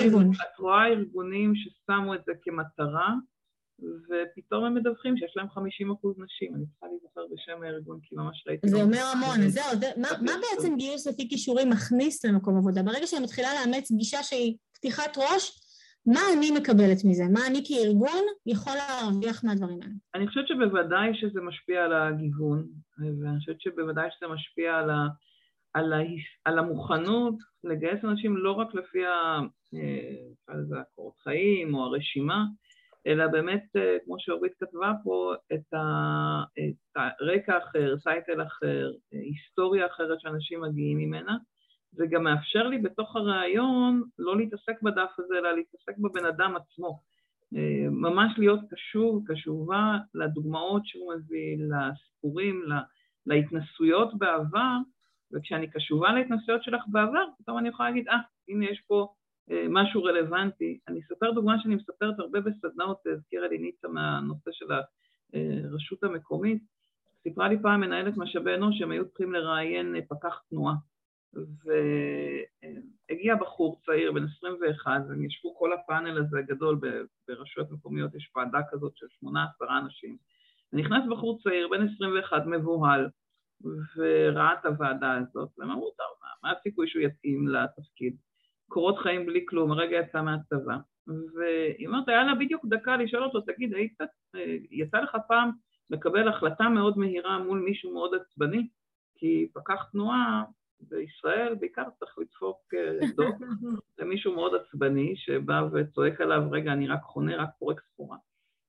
רואה 0.58 0.86
ארגונים 0.86 1.52
ששמו 1.56 2.14
את 2.14 2.20
זה 2.26 2.32
כמטרה, 2.42 3.14
ופתאום 3.80 4.64
הם 4.64 4.74
מדווחים 4.74 5.16
שיש 5.16 5.32
להם 5.36 5.50
50 5.50 5.90
אחוז 5.90 6.18
נשים. 6.18 6.54
אני 6.54 6.66
צריכה 6.66 6.86
להיזכר 6.86 7.20
בשם 7.32 7.62
הארגון, 7.62 7.98
כי 8.02 8.14
ממש 8.16 8.44
ראיתי... 8.46 8.68
זה 8.68 8.82
אומר 8.82 9.02
המון. 9.12 9.48
זהו, 9.48 9.64
מה, 9.96 10.08
מה 10.22 10.32
בעצם 10.40 10.76
גיוס 10.76 11.06
לפי 11.06 11.28
כישורים 11.28 11.70
מכניס 11.70 12.24
למקום 12.24 12.56
עבודה? 12.56 12.82
ברגע 12.82 13.06
שאני 13.06 13.22
מתחילה 13.22 13.48
לאמץ 13.54 13.92
גישה 13.92 14.22
שהיא 14.22 14.56
פתיחת 14.74 15.18
ראש, 15.18 15.60
מה 16.06 16.20
אני 16.38 16.50
מקבלת 16.50 17.04
מזה? 17.04 17.24
מה 17.32 17.40
אני 17.46 17.62
כארגון 17.68 18.24
יכול 18.46 18.72
להרוויח 18.72 19.44
מהדברים 19.44 19.78
האלה? 19.82 19.94
אני 20.14 20.28
חושבת 20.28 20.48
שבוודאי 20.48 21.10
שזה 21.14 21.40
משפיע 21.40 21.84
על 21.84 21.92
הגיוון, 21.92 22.66
ואני 22.98 23.38
חושבת 23.38 23.60
שבוודאי 23.60 24.08
שזה 24.10 24.32
משפיע 24.32 24.76
על, 24.76 24.90
ה, 24.90 25.06
על, 25.74 25.92
ה, 25.92 25.98
על 26.44 26.58
המוכנות 26.58 27.34
לגייס 27.64 28.04
אנשים 28.04 28.36
לא 28.36 28.52
רק 28.52 28.74
לפי 28.74 29.06
ה, 29.06 29.40
אה, 29.74 30.80
הקורות 30.80 31.18
חיים 31.18 31.74
או 31.74 31.84
הרשימה, 31.84 32.44
אלא 33.06 33.26
באמת, 33.26 33.64
אה, 33.76 33.96
כמו 34.04 34.16
שאורית 34.18 34.52
כתבה 34.60 34.92
פה, 35.04 35.34
את, 35.52 35.74
הרקע 36.96 37.58
אחר, 37.58 37.94
סייטל 37.98 38.42
אחר, 38.42 38.90
היסטוריה 39.12 39.86
אחרת 39.86 40.20
שאנשים 40.20 40.60
מגיעים 40.60 40.98
ממנה. 40.98 41.36
זה 41.92 42.06
גם 42.10 42.24
מאפשר 42.24 42.68
לי 42.68 42.78
בתוך 42.78 43.16
הרעיון 43.16 44.02
לא 44.18 44.36
להתעסק 44.36 44.82
בדף 44.82 45.10
הזה, 45.18 45.38
אלא 45.38 45.52
להתעסק 45.56 45.98
בבן 45.98 46.24
אדם 46.24 46.56
עצמו. 46.56 47.00
אה, 47.56 47.90
ממש 47.90 48.32
להיות 48.38 48.60
קשוב, 48.70 49.24
קשובה 49.26 49.98
לדוגמאות 50.14 50.86
שהוא 50.86 51.14
מביא, 51.14 51.56
לסיפורים, 51.58 52.62
להתנסויות 53.26 54.18
בעבר, 54.18 54.76
וכשאני 55.32 55.70
קשובה 55.70 56.12
להתנסויות 56.12 56.62
שלך 56.62 56.82
בעבר, 56.86 57.24
פתאום 57.38 57.58
אני 57.58 57.68
יכולה 57.68 57.88
להגיד, 57.88 58.08
אה, 58.08 58.14
ah, 58.14 58.18
הנה 58.48 58.64
יש 58.64 58.82
פה 58.86 59.14
משהו 59.68 60.02
רלוונטי. 60.02 60.78
אני 60.88 61.00
אספר 61.00 61.30
דוגמה 61.30 61.56
שאני 61.62 61.74
מספרת 61.74 62.18
הרבה 62.18 62.40
בסדנאות, 62.40 63.06
הזכירה 63.06 63.48
לי 63.48 63.58
ניצה 63.58 63.88
מהנושא 63.88 64.50
של 64.52 64.66
הרשות 65.32 66.04
המקומית. 66.04 66.62
סיפרה 67.22 67.48
לי 67.48 67.62
פעם 67.62 67.80
מנהלת 67.80 68.16
משאבי 68.16 68.54
אנוש 68.54 68.78
שהם 68.78 68.90
היו 68.90 69.08
צריכים 69.08 69.32
לראיין 69.32 69.94
פקח 70.08 70.42
תנועה. 70.50 70.74
והגיע 73.08 73.34
בחור 73.34 73.80
צעיר 73.86 74.12
בן 74.12 74.24
21, 74.24 74.90
והם 75.08 75.24
ישבו 75.24 75.54
כל 75.58 75.72
הפאנל 75.72 76.18
הזה 76.18 76.42
גדול 76.46 76.80
ברשויות 77.28 77.70
מקומיות, 77.70 78.14
יש 78.14 78.30
ועדה 78.36 78.60
כזאת 78.70 78.96
של 78.96 79.06
שמונה 79.10 79.46
עשרה 79.54 79.78
אנשים. 79.78 80.16
ונכנס 80.72 81.04
בחור 81.10 81.38
צעיר 81.42 81.68
בן 81.68 81.86
21 81.94 82.46
מבוהל, 82.46 83.08
וראה 83.96 84.52
את 84.52 84.64
הוועדה 84.66 85.14
הזאת, 85.14 85.48
והם 85.58 85.70
אמרו, 85.70 85.92
מה 86.42 86.52
הסיכוי 86.52 86.88
שהוא 86.88 87.02
יתאים 87.02 87.48
לתפקיד? 87.48 88.16
קורות 88.68 88.98
חיים 88.98 89.26
בלי 89.26 89.46
כלום, 89.48 89.72
הרגע 89.72 89.96
יצא 89.96 90.22
מהצבא. 90.22 90.76
והיא 91.34 91.86
אומרת, 91.86 92.08
היה 92.08 92.24
לה 92.24 92.34
בדיוק 92.34 92.66
דקה 92.66 92.96
לשאול 92.96 93.24
אותו, 93.24 93.40
תגיד, 93.40 93.74
היית, 93.74 93.98
יצא 94.70 95.00
לך 95.00 95.16
פעם 95.28 95.50
לקבל 95.90 96.28
החלטה 96.28 96.68
מאוד 96.68 96.98
מהירה 96.98 97.38
מול 97.38 97.58
מישהו 97.58 97.92
מאוד 97.92 98.10
עצבני? 98.14 98.68
כי 99.18 99.48
פקח 99.54 99.84
תנועה 99.92 100.44
בישראל 100.80 101.54
בעיקר 101.54 101.84
צריך 101.98 102.18
לדפוק 102.18 102.74
אה, 102.74 103.06
דוק 103.16 103.36
למישהו 103.98 104.34
מאוד 104.34 104.52
עצבני 104.54 105.16
שבא 105.16 105.62
וצועק 105.72 106.20
עליו, 106.20 106.42
רגע, 106.50 106.72
אני 106.72 106.88
רק 106.88 107.02
חונה, 107.02 107.36
רק 107.36 107.48
פורק 107.58 107.80
סחורה. 107.80 108.16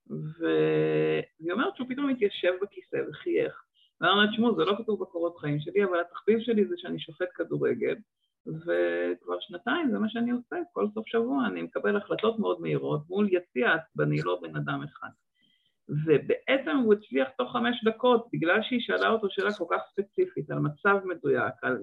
והיא 0.10 1.52
אומרת 1.52 1.76
שהוא 1.76 1.90
פתאום 1.90 2.10
התיישב 2.10 2.54
בכיסא 2.62 2.98
וחייך. 3.10 3.64
ואני 4.02 4.12
אומרת, 4.12 4.30
שמעו, 4.34 4.56
זה 4.56 4.66
לא 4.66 4.76
כתוב 4.78 5.02
בקורות 5.02 5.38
חיים 5.38 5.60
שלי, 5.60 5.84
אבל 5.84 6.00
התחביב 6.00 6.40
שלי 6.40 6.66
זה 6.66 6.76
שאני 6.78 7.00
שופט 7.00 7.28
כדורגל, 7.36 7.96
וכבר 8.47 9.39
שנתיים 9.39 9.91
זה 9.91 9.99
מה 9.99 10.10
שאני 10.10 10.32
עושה, 10.32 10.56
כל 10.73 10.88
סוף 10.93 11.08
שבוע 11.08 11.45
אני 11.45 11.62
מקבל 11.62 11.97
החלטות 11.97 12.39
מאוד 12.39 12.62
מהירות 12.62 13.02
מול 13.10 13.28
יציע 13.32 13.73
עצבני, 13.73 14.21
לא 14.21 14.39
בן 14.41 14.56
אדם 14.56 14.84
אחד. 14.84 15.10
ובעצם 16.06 16.78
הוא 16.78 16.93
הצליח 16.93 17.28
תוך 17.38 17.52
חמש 17.52 17.84
דקות, 17.84 18.28
בגלל 18.34 18.60
שהיא 18.62 18.80
שאלה 18.82 19.10
אותו 19.10 19.28
שאלה 19.30 19.54
כל 19.54 19.65
כך 19.71 19.82
ספציפית, 19.91 20.52
על 20.52 20.60
מצב 20.60 21.06
מדויק, 21.06 21.54
על... 21.62 21.78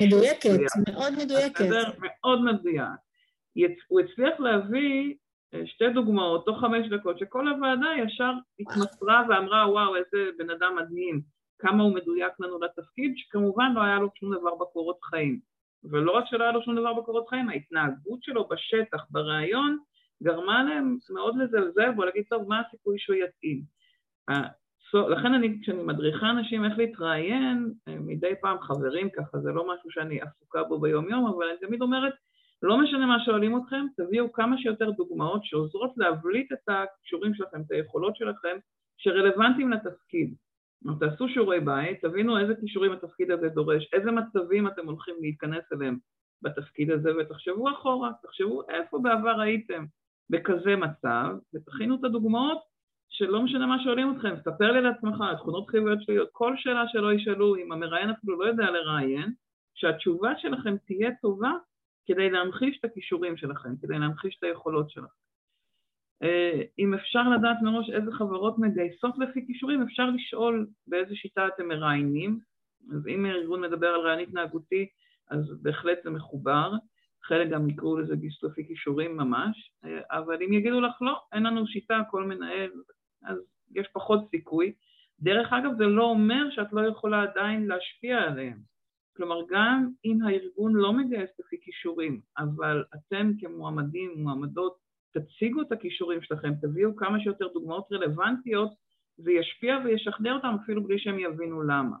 מדויקת, 0.00 0.50
מאוד 0.88 1.12
מדויקת. 1.24 1.64
מאוד 1.98 2.44
מדויק. 2.44 3.80
הוא 3.88 4.00
הצליח 4.00 4.40
להביא 4.40 5.14
אה, 5.54 5.66
שתי 5.66 5.90
דוגמאות 5.94 6.46
תוך 6.46 6.60
חמש 6.60 6.88
דקות, 6.88 7.18
שכל 7.18 7.48
הוועדה 7.48 7.88
ישר 8.04 8.32
התמסרה 8.60 9.22
ואמרה, 9.28 9.70
וואו, 9.70 9.96
איזה 9.96 10.30
בן 10.38 10.50
אדם 10.50 10.76
מדהים, 10.76 11.20
כמה 11.58 11.82
הוא 11.82 11.94
מדויק 11.94 12.32
לנו 12.40 12.60
לתפקיד, 12.60 13.12
שכמובן 13.16 13.72
לא 13.74 13.80
היה 13.82 13.98
לו 13.98 14.08
שום 14.14 14.34
דבר 14.34 14.54
בקורות 14.54 14.98
חיים. 15.02 15.49
ולא 15.84 16.12
רק 16.12 16.24
שלא 16.26 16.44
היה 16.44 16.52
לו 16.52 16.62
שום 16.62 16.76
דבר 16.76 16.94
בקורות 16.94 17.28
חיים, 17.28 17.48
ההתנהגות 17.48 18.22
שלו 18.22 18.48
בשטח, 18.48 19.04
בריאיון, 19.10 19.78
גרמה 20.22 20.64
להם 20.64 20.96
מאוד 21.10 21.36
לזלזל 21.36 21.90
בו, 21.90 22.04
להגיד, 22.04 22.24
טוב, 22.28 22.48
מה 22.48 22.60
הסיכוי 22.60 22.98
שהוא 22.98 23.16
יתאים? 23.16 23.62
לכן 24.94 25.34
אני, 25.34 25.58
כשאני 25.62 25.82
מדריכה 25.82 26.30
אנשים 26.30 26.64
איך 26.64 26.78
להתראיין, 26.78 27.72
אה, 27.88 27.96
מדי 28.00 28.32
פעם 28.40 28.60
חברים 28.60 29.10
ככה, 29.10 29.38
זה 29.38 29.52
לא 29.52 29.74
משהו 29.74 29.90
שאני 29.90 30.20
עסוקה 30.20 30.62
בו 30.62 30.80
ביום-יום, 30.80 31.26
אבל 31.26 31.44
אני 31.48 31.58
תמיד 31.66 31.82
אומרת, 31.82 32.12
לא 32.62 32.78
משנה 32.78 33.06
מה 33.06 33.24
שואלים 33.24 33.56
אתכם, 33.56 33.86
תביאו 33.96 34.32
כמה 34.32 34.58
שיותר 34.58 34.90
דוגמאות 34.90 35.44
שעוזרות 35.44 35.92
להבליט 35.96 36.52
את 36.52 36.68
הכישורים 36.68 37.34
שלכם, 37.34 37.60
את 37.60 37.70
היכולות 37.70 38.16
שלכם, 38.16 38.56
שרלוונטיים 38.96 39.70
לתפקיד. 39.70 40.34
תעשו 41.00 41.28
שיעורי 41.28 41.60
בית, 41.60 42.00
תבינו 42.04 42.38
איזה 42.38 42.54
כישורים 42.60 42.92
התפקיד 42.92 43.30
הזה 43.30 43.48
דורש, 43.48 43.88
איזה 43.92 44.10
מצבים 44.10 44.66
אתם 44.66 44.86
הולכים 44.86 45.14
להיכנס 45.20 45.64
אליהם 45.72 45.98
בתפקיד 46.42 46.90
הזה, 46.90 47.10
ותחשבו 47.16 47.70
אחורה, 47.70 48.10
תחשבו 48.22 48.62
איפה 48.68 48.98
בעבר 48.98 49.40
הייתם 49.40 49.84
בכזה 50.30 50.76
מצב, 50.76 51.34
ותכינו 51.54 51.94
את 51.94 52.04
הדוגמאות 52.04 52.58
שלא 53.08 53.42
משנה 53.42 53.66
מה 53.66 53.82
שואלים 53.84 54.14
אתכם, 54.16 54.34
ספר 54.40 54.72
לי 54.72 54.78
על 54.78 54.86
עצמך, 54.86 55.24
תכונות 55.38 55.68
חיוביות 55.68 56.02
שליליות, 56.02 56.28
כל 56.32 56.56
שאלה 56.56 56.84
שלא 56.88 57.12
ישאלו, 57.12 57.56
אם 57.56 57.72
המראיין 57.72 58.10
אפילו 58.10 58.40
לא 58.40 58.44
יודע 58.44 58.70
לראיין, 58.70 59.32
שהתשובה 59.74 60.32
שלכם 60.38 60.76
תהיה 60.86 61.10
טובה 61.22 61.52
כדי 62.06 62.30
להמחיש 62.30 62.78
את 62.78 62.84
הכישורים 62.84 63.36
שלכם, 63.36 63.76
כדי 63.82 63.98
להמחיש 63.98 64.36
את 64.38 64.44
היכולות 64.44 64.90
שלכם. 64.90 65.29
אה, 66.22 66.62
אם 66.78 66.94
אפשר 66.94 67.28
לדעת 67.28 67.56
מראש 67.62 67.90
איזה 67.90 68.12
חברות 68.12 68.58
מגייסות 68.58 69.18
לפי 69.18 69.46
כישורים, 69.46 69.82
אפשר 69.82 70.10
לשאול 70.10 70.66
באיזה 70.86 71.14
שיטה 71.14 71.48
אתם 71.48 71.68
מראיינים. 71.68 72.40
אז 72.92 73.08
אם 73.08 73.24
הארגון 73.24 73.60
מדבר 73.60 73.86
על 73.88 74.00
רעיון 74.00 74.20
התנהגותי, 74.20 74.86
אז 75.30 75.62
בהחלט 75.62 75.98
זה 76.04 76.10
מחובר. 76.10 76.72
חלק 77.22 77.48
גם 77.48 77.68
יקראו 77.68 77.98
לזה 77.98 78.16
גיוס 78.16 78.42
לפי 78.42 78.66
כישורים 78.66 79.16
ממש, 79.16 79.72
אה, 79.84 80.00
אבל 80.10 80.42
אם 80.42 80.52
יגידו 80.52 80.80
לך 80.80 81.02
לא, 81.02 81.20
אין 81.32 81.42
לנו 81.42 81.66
שיטה, 81.66 82.02
כל 82.10 82.24
מנהל, 82.24 82.70
אז 83.24 83.38
יש 83.74 83.88
פחות 83.92 84.20
סיכוי. 84.30 84.72
דרך 85.20 85.52
אגב, 85.52 85.70
זה 85.78 85.84
לא 85.84 86.04
אומר 86.04 86.50
שאת 86.50 86.72
לא 86.72 86.80
יכולה 86.80 87.22
עדיין 87.22 87.66
להשפיע 87.66 88.18
עליהם. 88.18 88.58
כלומר, 89.16 89.36
גם 89.50 89.90
אם 90.04 90.18
הארגון 90.22 90.72
לא 90.74 90.92
מגייס 90.92 91.30
לפי 91.40 91.56
כישורים, 91.62 92.20
אבל 92.38 92.84
אתם 92.94 93.32
כמועמדים, 93.40 94.10
מועמדות, 94.16 94.76
תציגו 95.12 95.62
את 95.62 95.72
הכישורים 95.72 96.22
שלכם, 96.22 96.52
תביאו 96.62 96.96
כמה 96.96 97.20
שיותר 97.20 97.48
דוגמאות 97.54 97.88
רלוונטיות, 97.92 98.70
זה 99.18 99.32
ישפיע 99.32 99.74
וישכנע 99.84 100.32
אותם 100.32 100.56
אפילו 100.62 100.84
בלי 100.84 100.98
שהם 100.98 101.18
יבינו 101.18 101.62
למה. 101.62 101.96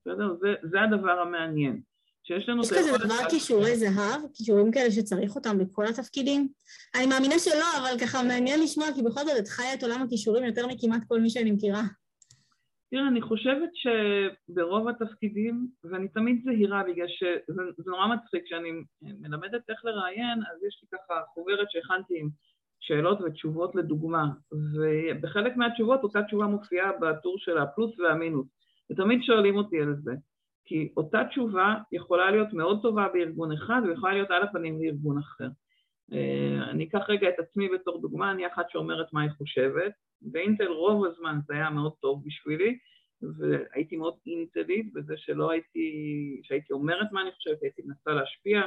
בסדר? 0.00 0.36
זה, 0.40 0.54
זה 0.62 0.82
הדבר 0.82 1.20
המעניין. 1.20 1.80
שיש 2.22 2.48
לנו... 2.48 2.62
יש 2.62 2.70
כזה 2.70 2.98
דבר 3.04 3.28
כישורי 3.30 3.76
זהב, 3.76 4.20
כישורים 4.34 4.72
כאלה 4.72 4.90
שצריך 4.90 5.36
אותם 5.36 5.58
בכל 5.58 5.86
התפקידים? 5.86 6.48
אני 6.94 7.06
מאמינה 7.06 7.38
שלא, 7.38 7.66
אבל 7.78 7.98
ככה 8.00 8.22
מעניין 8.22 8.60
לשמוע, 8.62 8.86
כי 8.94 9.02
בכל 9.02 9.20
זאת 9.20 9.38
את 9.38 9.48
חיה 9.48 9.74
את 9.74 9.82
עולם 9.82 10.02
הכישורים 10.02 10.44
יותר 10.44 10.66
מכמעט 10.66 11.02
כל 11.08 11.20
מי 11.20 11.30
שאני 11.30 11.50
מכירה. 11.50 11.82
תראה, 12.90 13.08
אני 13.08 13.22
חושבת 13.22 13.70
שברוב 13.74 14.88
התפקידים, 14.88 15.68
ואני 15.84 16.08
תמיד 16.08 16.42
זהירה 16.44 16.82
בגלל 16.84 17.06
שזה 17.08 17.90
נורא 17.90 18.06
מצחיק, 18.06 18.44
כשאני 18.44 18.70
מלמדת 19.02 19.70
איך 19.70 19.84
לראיין, 19.84 20.38
אז 20.38 20.62
יש 20.68 20.82
לי 20.82 20.98
ככה 20.98 21.14
חוברת 21.34 21.70
שהכנתי 21.70 22.20
עם 22.20 22.28
שאלות 22.80 23.18
ותשובות 23.20 23.74
לדוגמה, 23.74 24.24
ובחלק 24.52 25.56
מהתשובות 25.56 26.02
אותה 26.02 26.22
תשובה 26.22 26.46
מופיעה 26.46 26.90
בטור 27.00 27.38
של 27.38 27.58
הפלוס 27.58 27.98
והמינוס, 27.98 28.46
ותמיד 28.90 29.22
שואלים 29.22 29.56
אותי 29.56 29.80
על 29.80 29.94
זה, 30.02 30.12
כי 30.64 30.92
אותה 30.96 31.24
תשובה 31.24 31.74
יכולה 31.92 32.30
להיות 32.30 32.52
מאוד 32.52 32.82
טובה 32.82 33.08
בארגון 33.12 33.52
אחד 33.52 33.82
ויכולה 33.84 34.12
להיות 34.12 34.30
על 34.30 34.42
הפנים 34.42 34.78
בארגון 34.78 35.18
אחר. 35.18 35.48
אה, 36.12 36.70
אני 36.70 36.84
אקח 36.84 37.04
רגע 37.08 37.28
את 37.28 37.38
עצמי 37.38 37.68
בתור 37.68 38.00
דוגמה, 38.00 38.30
אני 38.30 38.46
אחת 38.46 38.70
שאומרת 38.70 39.12
מה 39.12 39.22
היא 39.22 39.30
חושבת, 39.30 39.92
באינטל 40.22 40.66
רוב 40.68 41.04
הזמן 41.04 41.38
זה 41.46 41.54
היה 41.54 41.70
מאוד 41.70 41.92
טוב 42.00 42.22
בשבילי, 42.26 42.78
והייתי 43.38 43.96
מאוד 43.96 44.14
אינטלית 44.26 44.92
בזה 44.92 45.14
שלא 45.16 45.50
הייתי, 45.50 45.90
שהייתי 46.42 46.72
אומרת 46.72 47.12
מה 47.12 47.22
אני 47.22 47.32
חושבת, 47.32 47.62
הייתי 47.62 47.82
מנסה 47.84 48.10
להשפיע. 48.10 48.60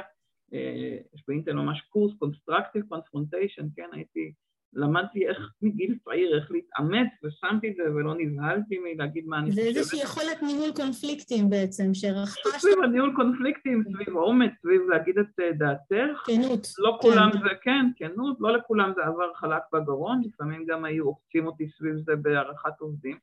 אה, 0.54 0.98
יש 1.14 1.24
באינטל 1.28 1.52
ממש 1.52 1.80
קורס 1.80 2.12
Constructive 2.12 2.94
Confrontation, 2.94 3.64
כן, 3.76 3.88
הייתי 3.92 4.32
למדתי 4.72 5.28
איך 5.28 5.52
מגיל 5.62 5.98
צעיר, 6.04 6.38
איך 6.38 6.50
להתאמץ, 6.50 7.08
ושמתי 7.24 7.68
את 7.68 7.74
זה 7.76 7.82
ולא 7.94 8.14
נבהלתי 8.18 8.78
מלהגיד 8.78 9.26
מה 9.26 9.38
אני 9.38 9.50
חושבת. 9.50 9.64
זה 9.64 9.68
איזושהי 9.68 10.00
יכולת 10.02 10.42
ניהול 10.42 10.70
קונפליקטים 10.76 11.50
בעצם, 11.50 11.94
שרכשת... 11.94 12.58
סביב 12.58 12.82
הניהול 12.84 13.12
קונפליקטים, 13.16 13.84
סביב 13.94 14.16
אומץ, 14.16 14.50
סביב 14.62 14.82
להגיד 14.88 15.18
את 15.18 15.40
אה, 15.40 15.52
דעתך. 15.52 16.26
כנות. 16.26 16.66
לא 16.78 16.98
כן. 17.02 17.08
כולם 17.08 17.30
זה, 17.32 17.54
כן, 17.62 17.86
כנות, 17.96 18.36
לא 18.40 18.52
לכולם 18.56 18.92
זה 18.96 19.02
עבר 19.04 19.34
חלק 19.34 19.62
בגרון, 19.72 20.22
לפעמים 20.24 20.64
גם 20.66 20.84
היו 20.84 21.04
עוקצים 21.04 21.46
אותי 21.46 21.68
סביב 21.78 21.96
זה 21.96 22.16
בהערכת 22.16 22.80
עובדים. 22.80 23.16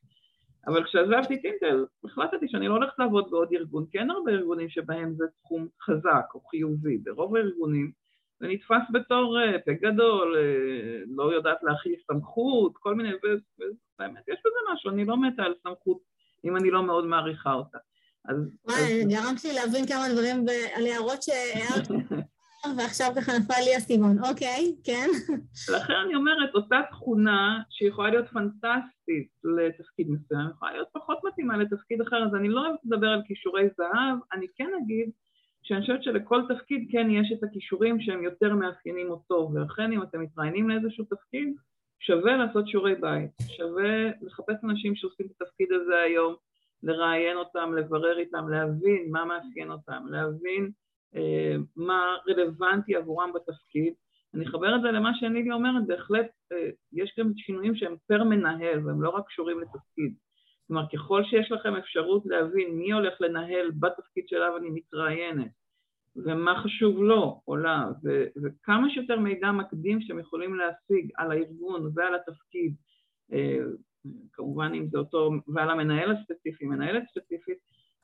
אבל 0.67 0.83
כשעזבתי 0.83 1.41
טינטל, 1.41 1.85
החלטתי 2.05 2.47
שאני 2.47 2.67
לא 2.67 2.73
הולכת 2.73 2.99
לעבוד 2.99 3.31
בעוד 3.31 3.47
ארגון, 3.53 3.85
כי 3.91 3.99
אין 3.99 4.11
הרבה 4.11 4.31
ארגונים 4.31 4.69
שבהם 4.69 5.13
זה 5.13 5.25
תחום 5.41 5.67
חזק 5.81 6.25
או 6.35 6.39
חיובי. 6.39 6.97
ברוב 6.97 7.35
הארגונים 7.35 7.91
זה 8.39 8.47
נתפס 8.47 8.91
בתור 8.91 9.39
אה, 9.39 9.59
פה 9.65 9.71
גדול, 9.81 10.35
אה, 10.37 11.03
לא 11.07 11.33
יודעת 11.33 11.57
להכיל 11.63 11.95
סמכות, 12.07 12.77
כל 12.77 12.95
מיני, 12.95 13.09
ובאמת 13.09 14.23
יש 14.27 14.39
בזה 14.45 14.73
משהו, 14.73 14.91
אני 14.91 15.05
לא 15.05 15.17
מתה 15.17 15.43
על 15.43 15.53
סמכות 15.63 15.99
אם 16.45 16.57
אני 16.57 16.71
לא 16.71 16.83
מאוד 16.83 17.05
מעריכה 17.05 17.53
אותה. 17.53 17.77
אז... 18.25 18.35
וואי, 18.65 19.01
אז... 19.01 19.07
גרמת 19.07 19.43
לי 19.43 19.53
להבין 19.53 19.87
כמה 19.87 20.05
דברים 20.13 20.45
על 20.75 20.85
הערות 20.85 21.23
שהערת, 21.23 21.87
ועכשיו 22.77 23.11
ככה 23.15 23.31
נפל 23.39 23.61
לי 23.65 23.75
הסימון. 23.75 24.17
אוקיי, 24.29 24.75
כן. 24.83 25.07
לכן 25.73 25.93
אני 26.05 26.15
אומרת, 26.15 26.55
אותה 26.55 26.81
תכונה 26.91 27.61
שיכולה 27.69 28.09
להיות 28.09 28.27
פנטסטית 28.27 29.29
לתפקיד 29.43 30.07
מסוים, 30.09 30.49
יכולה 30.49 30.71
להיות 30.71 30.87
פחות 30.93 31.17
מתאימה 31.23 31.57
לתפקיד 31.57 32.01
אחר, 32.01 32.23
אז 32.25 32.35
אני 32.35 32.49
לא 32.49 32.61
לדבר 32.83 33.07
על 33.07 33.21
כישורי 33.27 33.67
זהב, 33.77 34.17
אני 34.33 34.45
כן 34.55 34.69
אגיד 34.83 35.09
שאני 35.67 35.81
חושבת 35.81 36.03
שלכל 36.03 36.41
תפקיד 36.49 36.87
כן 36.91 37.07
יש 37.11 37.31
את 37.37 37.43
הכישורים 37.43 38.01
שהם 38.01 38.23
יותר 38.23 38.53
מאפיינים 38.53 39.09
אותו, 39.09 39.49
ולכן 39.53 39.91
אם 39.91 40.03
אתם 40.03 40.21
מתראיינים 40.21 40.69
לאיזשהו 40.69 41.05
תפקיד, 41.05 41.55
שווה 41.99 42.37
לעשות 42.37 42.67
שיעורי 42.67 42.95
בית, 42.95 43.31
שווה 43.57 44.09
לחפש 44.21 44.55
אנשים 44.63 44.95
שעושים 44.95 45.25
את 45.25 45.41
התפקיד 45.41 45.67
הזה 45.71 45.99
היום, 45.99 46.35
לראיין 46.83 47.37
אותם, 47.37 47.73
לברר 47.73 48.19
איתם, 48.19 48.49
להבין 48.49 49.07
מה 49.11 49.25
מאפיין 49.25 49.71
אותם, 49.71 50.05
להבין 50.09 50.71
אה, 51.15 51.55
מה 51.75 52.15
רלוונטי 52.27 52.95
עבורם 52.95 53.31
בתפקיד. 53.33 53.93
אני 54.33 54.45
אחבר 54.45 54.75
את 54.75 54.81
זה 54.81 54.91
למה 54.91 55.11
שנילי 55.13 55.51
אומרת, 55.51 55.87
בהחלט 55.87 56.27
אה, 56.51 56.69
יש 56.93 57.15
גם 57.19 57.31
שינויים 57.35 57.75
שהם 57.75 57.95
פר 58.07 58.23
מנהל 58.23 58.87
והם 58.87 59.01
לא 59.01 59.09
רק 59.09 59.27
קשורים 59.27 59.59
לתפקיד. 59.59 60.13
כלומר, 60.67 60.83
ככל 60.93 61.23
שיש 61.23 61.51
לכם 61.51 61.75
אפשרות 61.75 62.25
להבין 62.25 62.75
מי 62.75 62.91
הולך 62.91 63.13
לנהל 63.21 63.71
בתפקיד 63.79 64.27
שלו 64.27 64.57
אני 64.57 64.69
מתראיינת, 64.69 65.51
ומה 66.15 66.61
חשוב 66.63 67.03
לו 67.03 67.41
או 67.47 67.55
לה, 67.55 67.85
וכמה 68.43 68.89
שיותר 68.89 69.19
מידע 69.19 69.51
מקדים 69.51 70.01
שאתם 70.01 70.19
יכולים 70.19 70.55
להשיג 70.55 71.11
על 71.17 71.31
הארגון 71.31 71.91
ועל 71.93 72.15
התפקיד, 72.15 72.75
אה, 73.33 73.59
כמובן 74.33 74.71
אם 74.73 74.87
זה 74.87 74.97
אותו, 74.97 75.31
ועל 75.47 75.69
המנהל 75.69 76.11
הספציפי, 76.11 76.65
מנהלת 76.65 77.03
ספציפית, 77.11 77.57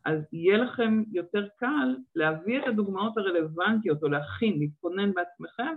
אז 0.05 0.19
יהיה 0.33 0.57
לכם 0.57 1.03
יותר 1.11 1.47
קל 1.57 1.95
להביא 2.15 2.59
את 2.59 2.67
הדוגמאות 2.67 3.17
הרלוונטיות 3.17 4.03
או 4.03 4.07
להכין, 4.07 4.59
להתכונן 4.59 5.13
בעצמכם, 5.13 5.75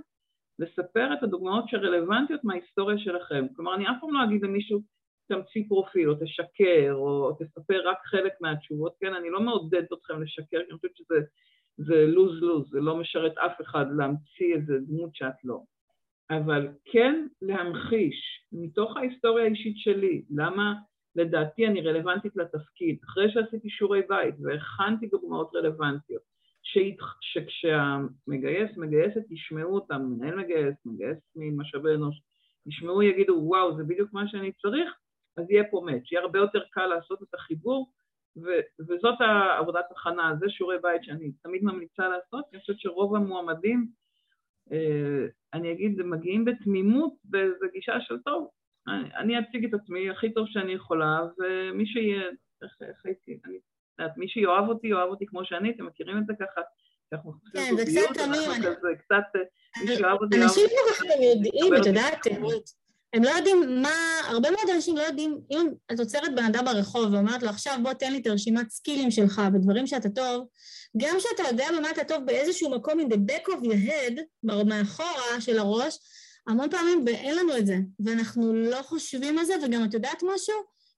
לספר 0.58 1.14
את 1.14 1.22
הדוגמאות 1.22 1.68
שרלוונטיות 1.68 2.44
מההיסטוריה 2.44 2.98
שלכם. 2.98 3.46
כלומר, 3.56 3.74
אני 3.74 3.90
אף 3.90 3.96
פעם 4.00 4.14
לא 4.14 4.24
אגיד 4.24 4.42
למישהו, 4.42 4.80
תמציא 5.28 5.64
פרופיל, 5.68 6.10
או 6.10 6.14
תשקר, 6.14 6.92
או 6.92 7.32
תספר 7.38 7.88
רק 7.88 7.98
חלק 8.04 8.32
מהתשובות, 8.40 8.94
כן? 9.00 9.14
אני 9.14 9.30
לא 9.30 9.40
מעודדת 9.40 9.92
אתכם 9.92 10.22
לשקר, 10.22 10.44
כי 10.50 10.56
אני 10.56 10.76
חושבת 10.76 10.96
שזה 10.96 12.06
לוז-לוז, 12.06 12.70
זה 12.70 12.80
לא 12.80 12.96
משרת 12.96 13.38
אף 13.38 13.60
אחד 13.60 13.86
להמציא 13.96 14.54
איזה 14.54 14.78
דמות 14.78 15.14
שאת 15.14 15.44
לא. 15.44 15.60
אבל 16.30 16.68
כן 16.84 17.26
להמחיש, 17.42 18.46
מתוך 18.52 18.96
ההיסטוריה 18.96 19.44
האישית 19.44 19.78
שלי, 19.78 20.22
למה 20.30 20.74
לדעתי 21.16 21.66
אני 21.66 21.80
רלוונטית 21.80 22.36
לתפקיד, 22.36 22.98
אחרי 23.04 23.32
שעשיתי 23.32 23.70
שיעורי 23.70 24.02
בית 24.08 24.34
והכנתי 24.42 25.06
דוגמאות 25.06 25.50
רלוונטיות, 25.54 26.22
שכשהמגייס, 27.20 28.76
מגייסת, 28.76 29.30
ישמעו 29.30 29.74
אותם, 29.74 30.02
מנהל 30.02 30.34
מגייס, 30.34 30.74
מגייס 30.84 31.18
ממשאבי 31.36 31.94
אנוש, 31.94 32.22
ישמעו, 32.66 33.02
יגידו, 33.02 33.40
וואו, 33.42 33.76
זה 33.76 33.84
בדיוק 33.84 34.12
מה 34.12 34.28
שאני 34.28 34.52
צריך, 34.52 34.92
אז 35.36 35.50
יהיה 35.50 35.64
פה 35.70 35.82
מאץ', 35.86 36.12
יהיה 36.12 36.22
הרבה 36.22 36.38
יותר 36.38 36.60
קל 36.70 36.86
לעשות 36.86 37.22
את 37.22 37.34
החיבור, 37.34 37.90
ו- 38.36 38.84
וזאת 38.88 39.20
העבודת 39.20 39.84
הכנה, 39.90 40.34
זה 40.40 40.46
שיעורי 40.48 40.78
בית 40.82 41.04
שאני 41.04 41.32
תמיד 41.42 41.64
ממליצה 41.64 42.08
לעשות, 42.08 42.44
אני 42.52 42.60
חושבת 42.60 42.80
שרוב 42.80 43.14
המועמדים, 43.14 43.86
אה, 44.72 45.26
אני 45.54 45.72
אגיד, 45.72 46.02
מגיעים 46.02 46.44
בתמימות 46.44 47.12
באיזו 47.24 47.66
גישה 47.72 48.00
של 48.00 48.18
טוב, 48.18 48.48
אני, 48.88 49.14
אני 49.16 49.38
אציג 49.38 49.64
את 49.64 49.74
עצמי 49.74 50.10
הכי 50.10 50.32
טוב 50.34 50.46
שאני 50.48 50.72
יכולה, 50.72 51.20
ומי 51.38 51.86
שיהיה, 51.86 52.22
איך, 52.62 52.76
איך 52.88 53.06
הייתי, 53.06 53.38
אני 53.44 53.58
יודעת, 53.98 54.16
מי 54.16 54.28
שיאהב 54.28 54.68
אותי, 54.68 54.86
יאהב 54.86 55.08
אותי 55.08 55.26
כמו 55.26 55.44
שאני, 55.44 55.70
אתם 55.70 55.86
מכירים 55.86 56.18
את 56.18 56.26
זה 56.26 56.32
ככה? 56.40 56.60
כן, 57.52 57.76
זה 57.76 57.84
קצת 57.84 58.14
תמים. 58.14 58.72
קצת, 58.98 59.40
מי 59.84 59.96
שאוהב 59.96 60.20
אותי, 60.20 60.42
אנשים 60.42 60.64
יודעים, 61.22 61.74
את 61.80 61.86
יודעת, 61.86 62.26
הם 63.14 63.22
לא 63.22 63.30
יודעים 63.30 63.82
מה, 63.82 64.20
הרבה 64.28 64.50
מאוד 64.50 64.70
אנשים 64.74 64.96
לא 64.96 65.02
יודעים, 65.02 65.40
אם 65.50 65.66
את 65.92 66.00
עוצרת 66.00 66.34
בן 66.34 66.44
אדם 66.44 66.64
ברחוב 66.64 67.12
ואומרת 67.12 67.42
לו 67.42 67.48
עכשיו 67.48 67.78
בוא 67.82 67.92
תן 67.92 68.12
לי 68.12 68.18
את 68.18 68.26
הרשימת 68.26 68.70
סקילים 68.70 69.10
שלך 69.10 69.42
בדברים 69.54 69.86
שאתה 69.86 70.08
טוב, 70.08 70.46
גם 70.96 71.16
כשאתה 71.18 71.48
יודע 71.48 71.66
במה 71.78 71.90
אתה 71.90 72.04
טוב 72.04 72.24
באיזשהו 72.24 72.70
מקום 72.70 73.00
in 73.00 73.04
the 73.04 73.16
back 73.16 73.48
of 73.48 73.64
your 73.64 73.88
head, 73.88 74.20
מאחורה 74.66 75.40
של 75.40 75.58
הראש, 75.58 75.98
המון 76.48 76.70
פעמים 76.70 77.08
אין 77.08 77.36
לנו 77.36 77.56
את 77.56 77.66
זה, 77.66 77.76
ואנחנו 78.04 78.54
לא 78.54 78.82
חושבים 78.82 79.38
על 79.38 79.44
זה, 79.44 79.54
וגם 79.62 79.84
את 79.84 79.94
יודעת 79.94 80.22
משהו? 80.22 80.54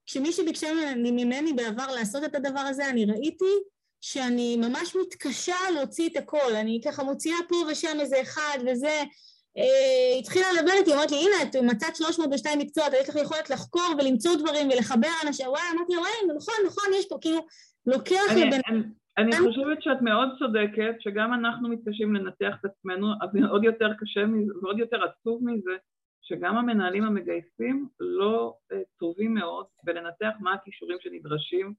כשמישהי 0.06 0.44
ביקשה 0.44 0.72
ממני 0.96 1.52
בעבר 1.52 1.86
לעשות 1.94 2.24
את 2.24 2.34
הדבר 2.34 2.60
הזה, 2.60 2.88
אני 2.88 3.04
ראיתי 3.04 3.54
שאני 4.00 4.56
ממש 4.56 4.96
מתקשה 5.00 5.56
להוציא 5.74 6.08
את 6.08 6.16
הכל, 6.16 6.54
אני 6.54 6.80
ככה 6.84 7.02
מוציאה 7.02 7.36
פה 7.48 7.56
ושם 7.68 8.00
איזה 8.00 8.22
אחד 8.22 8.58
וזה, 8.66 9.02
התחילה 10.18 10.46
לדבר 10.58 10.72
איתי, 10.78 10.94
אמרת 10.94 11.10
לי, 11.10 11.16
הנה, 11.16 11.42
את 11.42 11.56
מצאת 11.56 11.96
302 11.96 12.58
מקצועות, 12.58 12.92
יש 13.00 13.08
לך 13.08 13.16
יכולת 13.16 13.50
לחקור 13.50 13.88
ולמצוא 13.98 14.36
דברים 14.36 14.68
ולחבר 14.68 15.14
אנשים, 15.26 15.46
וואי, 15.48 15.62
אמרתי 15.74 15.92
לה, 15.92 16.00
וואי, 16.00 16.36
נכון, 16.36 16.54
נכון, 16.66 16.84
יש 16.98 17.08
פה, 17.08 17.16
כאילו, 17.20 17.38
לוקח 17.86 18.32
לבן... 18.36 18.82
אני, 19.18 19.32
חושבת 19.36 19.82
שאת 19.82 20.02
מאוד 20.02 20.28
צודקת, 20.38 20.94
שגם 21.00 21.34
אנחנו 21.34 21.68
מתקשים 21.68 22.14
לנתח 22.14 22.54
את 22.60 22.64
עצמנו, 22.64 23.06
אבל 23.22 23.46
עוד 23.46 23.64
יותר 23.64 23.88
קשה 23.98 24.26
מזה, 24.26 24.52
ועוד 24.62 24.78
יותר 24.78 25.04
עצוב 25.04 25.42
מזה, 25.44 25.76
שגם 26.22 26.56
המנהלים 26.56 27.04
המגייסים 27.04 27.88
לא 28.00 28.54
uh, 28.72 28.76
טובים 28.98 29.34
מאוד 29.34 29.66
בלנתח 29.84 30.30
מה 30.40 30.52
הכישורים 30.52 30.98
שנדרשים 31.00 31.74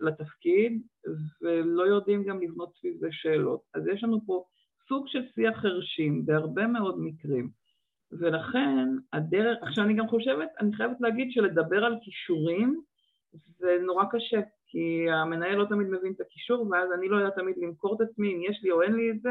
לתפקיד, 0.00 0.82
ולא 1.42 1.82
יודעים 1.82 2.24
גם 2.24 2.40
לבנות 2.42 2.72
סביב 2.80 2.94
זה 3.00 3.08
שאלות. 3.10 3.60
אז 3.74 3.86
יש 3.86 4.04
לנו 4.04 4.20
פה 4.26 4.44
סוג 4.90 5.08
של 5.08 5.22
שיח 5.34 5.58
חרשים 5.58 6.26
בהרבה 6.26 6.66
מאוד 6.66 7.00
מקרים, 7.00 7.50
ולכן 8.12 8.88
הדרך, 9.12 9.58
עכשיו 9.62 9.84
אני 9.84 9.94
גם 9.94 10.08
חושבת, 10.08 10.48
אני 10.60 10.72
חייבת 10.76 11.00
להגיד 11.00 11.32
שלדבר 11.32 11.84
על 11.84 11.96
כישורים 12.02 12.80
זה 13.58 13.76
נורא 13.86 14.04
קשה, 14.10 14.40
כי 14.66 15.10
המנהל 15.10 15.54
לא 15.54 15.64
תמיד 15.64 15.86
מבין 15.86 16.12
את 16.12 16.20
הקישור, 16.20 16.66
ואז 16.70 16.92
אני 16.98 17.08
לא 17.08 17.16
יודעת 17.16 17.34
תמיד 17.34 17.54
למכור 17.58 17.96
את 17.96 18.00
עצמי 18.00 18.34
אם 18.34 18.40
יש 18.50 18.60
לי 18.62 18.70
או 18.70 18.82
אין 18.82 18.92
לי 18.92 19.10
את 19.10 19.20
זה, 19.20 19.30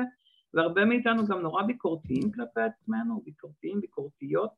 והרבה 0.53 0.85
מאיתנו 0.85 1.27
גם 1.27 1.41
נורא 1.41 1.63
ביקורתיים 1.63 2.31
כלפי 2.31 2.61
עצמנו, 2.61 3.21
ביקורתיים, 3.25 3.81
ביקורתיות 3.81 4.49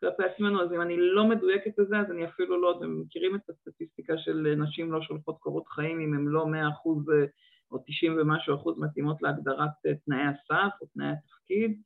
כלפי 0.00 0.22
עצמנו, 0.24 0.62
אז 0.62 0.72
אם 0.72 0.80
אני 0.80 0.96
לא 0.98 1.28
מדויקת 1.28 1.70
בזה, 1.78 1.98
אז 1.98 2.10
אני 2.10 2.24
אפילו 2.24 2.62
לא, 2.62 2.78
אתם 2.78 3.00
מכירים 3.00 3.34
את 3.34 3.50
הסטטיסטיקה 3.50 4.18
של 4.18 4.54
נשים 4.56 4.92
לא 4.92 5.02
שולחות 5.02 5.38
קורות 5.38 5.68
חיים 5.68 6.00
אם 6.00 6.14
הן 6.14 6.24
לא 6.24 6.46
מאה 6.46 6.68
אחוז 6.68 7.10
אה, 7.10 7.24
או 7.76 7.82
תשעים 7.86 8.16
ומשהו 8.18 8.54
אחוז 8.54 8.78
מתאימות 8.78 9.22
להגדרת 9.22 9.70
אה, 9.86 9.94
תנאי 10.04 10.22
הסף 10.22 10.74
או 10.80 10.86
תנאי 10.86 11.08
התפקיד, 11.08 11.80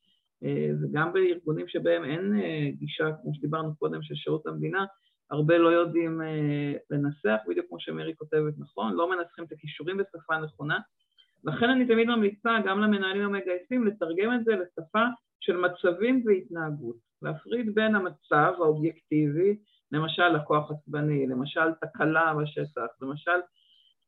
אה, 0.45 0.71
וגם 0.83 1.13
בארגונים 1.13 1.69
שבהם 1.69 2.05
אין 2.05 2.33
גישה, 2.79 3.11
כמו 3.23 3.35
שדיברנו 3.35 3.77
קודם, 3.77 4.03
של 4.03 4.15
שירות 4.15 4.47
המדינה, 4.47 4.85
הרבה 5.31 5.59
לא 5.59 5.69
יודעים 5.69 6.21
לנסח, 6.91 7.37
בדיוק 7.49 7.67
כמו 7.69 7.81
שמירי 7.81 8.15
כותבת 8.17 8.55
נכון, 8.59 8.95
לא 8.95 9.11
מנסחים 9.11 9.45
את 9.45 9.53
הכישורים 9.53 9.97
בשפה 9.97 10.39
נכונה, 10.39 10.79
לכן 11.45 11.71
אני 11.71 11.87
תמיד 11.87 12.09
ממליצה 12.09 12.51
גם 12.67 12.81
למנהלים 12.81 13.23
המגייסים 13.23 13.87
לתרגם 13.87 14.35
את 14.35 14.45
זה 14.45 14.53
לשפה 14.57 15.05
של 15.41 15.57
מצבים 15.57 16.23
והתנהגות, 16.27 16.97
להפריד 17.23 17.75
בין 17.75 17.95
המצב 17.95 18.53
האובייקטיבי, 18.59 19.57
למשל 19.93 20.29
לקוח 20.29 20.71
עצבני, 20.71 21.27
למשל 21.27 21.73
תקלה 21.81 22.35
בשטח, 22.35 22.87
למשל, 23.03 23.41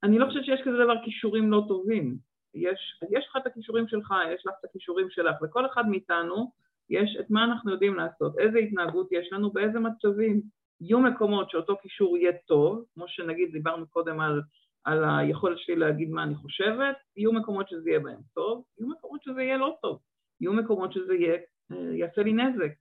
אני 0.02 0.18
לא 0.18 0.26
חושבת 0.26 0.44
שיש 0.44 0.60
כזה 0.64 0.76
דבר 0.84 1.04
כישורים 1.04 1.50
לא 1.50 1.64
טובים, 1.68 2.16
יש, 2.54 3.00
יש 3.10 3.26
לך 3.28 3.36
את 3.36 3.46
הכישורים 3.46 3.88
שלך, 3.88 4.14
יש 4.34 4.46
לך 4.46 4.54
את 4.60 4.64
הכישורים 4.64 5.10
שלך, 5.10 5.42
לכל 5.42 5.66
אחד 5.66 5.88
מאיתנו 5.88 6.50
יש 6.90 7.16
את 7.20 7.30
מה 7.30 7.44
אנחנו 7.44 7.72
יודעים 7.72 7.94
לעשות, 7.94 8.38
איזה 8.38 8.58
התנהגות 8.58 9.08
יש 9.12 9.32
לנו, 9.32 9.50
באיזה 9.50 9.80
מצבים. 9.80 10.42
יהיו 10.80 11.00
מקומות 11.00 11.50
שאותו 11.50 11.76
קישור 11.76 12.18
יהיה 12.18 12.32
טוב, 12.46 12.84
כמו 12.94 13.04
שנגיד 13.08 13.52
דיברנו 13.52 13.86
קודם 13.86 14.20
על 14.20 14.42
על 14.84 15.04
היכולת 15.04 15.58
שלי 15.58 15.76
להגיד 15.76 16.10
מה 16.10 16.22
אני 16.22 16.34
חושבת, 16.34 16.96
יהיו 17.16 17.32
מקומות 17.32 17.68
שזה 17.68 17.90
יהיה 17.90 18.00
בהם 18.00 18.20
טוב, 18.34 18.64
יהיו 18.78 18.88
מקומות 18.88 19.22
שזה 19.22 19.42
יהיה 19.42 19.56
לא 19.56 19.76
טוב, 19.82 19.98
יהיו 20.40 20.52
מקומות 20.52 20.92
שזה 20.92 21.14
יהיה, 21.14 21.38
אה, 21.72 21.96
יעשה 21.96 22.22
לי 22.22 22.32
נזק, 22.32 22.72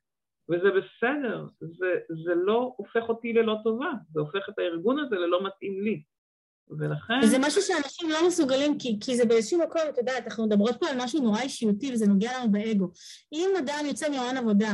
וזה 0.49 0.69
בסדר, 0.71 1.47
זה, 1.59 1.99
זה 2.25 2.35
לא 2.35 2.73
הופך 2.77 3.09
אותי 3.09 3.33
ללא 3.33 3.57
טובה, 3.63 3.91
זה 4.11 4.19
הופך 4.19 4.49
את 4.49 4.59
הארגון 4.59 4.99
הזה 4.99 5.15
ללא 5.15 5.43
מתאים 5.43 5.81
לי. 5.81 6.03
ולכן... 6.69 7.25
זה 7.25 7.37
משהו 7.39 7.61
שאנשים 7.61 8.09
לא 8.09 8.27
מסוגלים, 8.27 8.77
כי, 8.77 8.97
כי 9.01 9.17
זה 9.17 9.25
באיזשהו 9.25 9.59
מקום, 9.59 9.81
אתה 9.89 10.01
יודע, 10.01 10.17
אנחנו 10.25 10.45
מדברות 10.45 10.75
פה 10.79 10.89
על 10.89 10.97
משהו 11.01 11.21
נורא 11.21 11.41
אישיותי 11.41 11.93
וזה 11.93 12.07
נוגע 12.07 12.39
לנו 12.39 12.51
באגו. 12.51 12.87
אם 13.33 13.49
אדם 13.59 13.85
יוצא 13.85 14.09
מהון 14.09 14.37
עבודה 14.37 14.73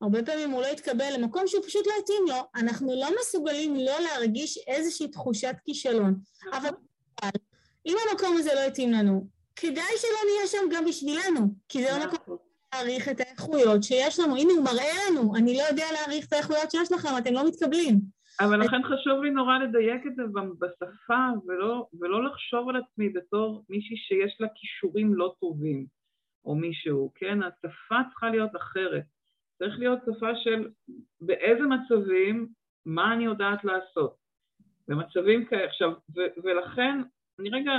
הרבה 0.00 0.22
פעמים 0.22 0.50
הוא 0.50 0.62
לא 0.62 0.66
יתקבל 0.66 1.14
למקום 1.14 1.46
שהוא 1.46 1.64
פשוט 1.66 1.86
לא 1.86 1.92
התאים 2.02 2.24
לו, 2.28 2.36
אנחנו 2.54 3.00
לא 3.00 3.08
מסוגלים 3.20 3.76
לא 3.76 4.00
להרגיש 4.00 4.58
איזושהי 4.66 5.08
תחושת 5.08 5.54
כישלון. 5.64 6.14
נכון. 6.46 6.52
אבל 6.54 6.70
אם 7.86 7.96
המקום 8.10 8.36
הזה 8.36 8.54
לא 8.54 8.60
התאים 8.60 8.92
לנו, 8.92 9.26
כדאי 9.56 9.92
שלא 9.96 10.30
נהיה 10.30 10.46
שם 10.46 10.76
גם 10.76 10.84
בשבילנו, 10.84 11.40
כי 11.68 11.82
זה 11.82 11.90
לא 11.90 11.98
נכון. 11.98 12.14
מקום 12.14 12.36
להעריך 12.74 13.08
את 13.08 13.20
האיכויות 13.20 13.82
שיש 13.82 14.18
לנו. 14.18 14.36
הנה, 14.36 14.52
הוא 14.52 14.64
מראה 14.64 14.92
לנו, 15.10 15.36
אני 15.36 15.56
לא 15.56 15.62
יודע 15.62 15.86
להעריך 15.92 16.26
את 16.26 16.32
האיכויות 16.32 16.70
שיש 16.70 16.92
לכם, 16.92 17.18
אתם 17.18 17.32
לא 17.32 17.48
מתקבלים. 17.48 18.00
אבל 18.40 18.60
לכן 18.60 18.82
חשוב 18.82 19.22
לי 19.22 19.30
נורא 19.30 19.58
לדייק 19.58 20.06
את 20.06 20.16
זה 20.16 20.22
בשפה, 20.58 21.28
ולא, 21.46 21.86
ולא 22.00 22.24
לחשוב 22.24 22.68
על 22.68 22.76
עצמי 22.76 23.08
בתור 23.08 23.64
מישהי 23.68 23.96
שיש 23.96 24.36
לה 24.40 24.48
כישורים 24.54 25.14
לא 25.14 25.34
טובים, 25.40 25.86
או 26.44 26.54
מישהו, 26.54 27.12
כן? 27.14 27.38
השפה 27.42 27.96
צריכה 28.10 28.30
להיות 28.30 28.56
אחרת. 28.56 29.04
צריך 29.58 29.78
להיות 29.78 29.98
שפה 30.06 30.36
של 30.36 30.68
באיזה 31.20 31.62
מצבים, 31.62 32.48
מה 32.86 33.12
אני 33.12 33.24
יודעת 33.24 33.64
לעשות. 33.64 34.16
במצבים 34.88 35.44
כאלה, 35.44 35.64
עכשיו, 35.64 35.90
ו- 35.90 36.40
ולכן, 36.44 37.00
אני 37.38 37.50
רגע, 37.50 37.72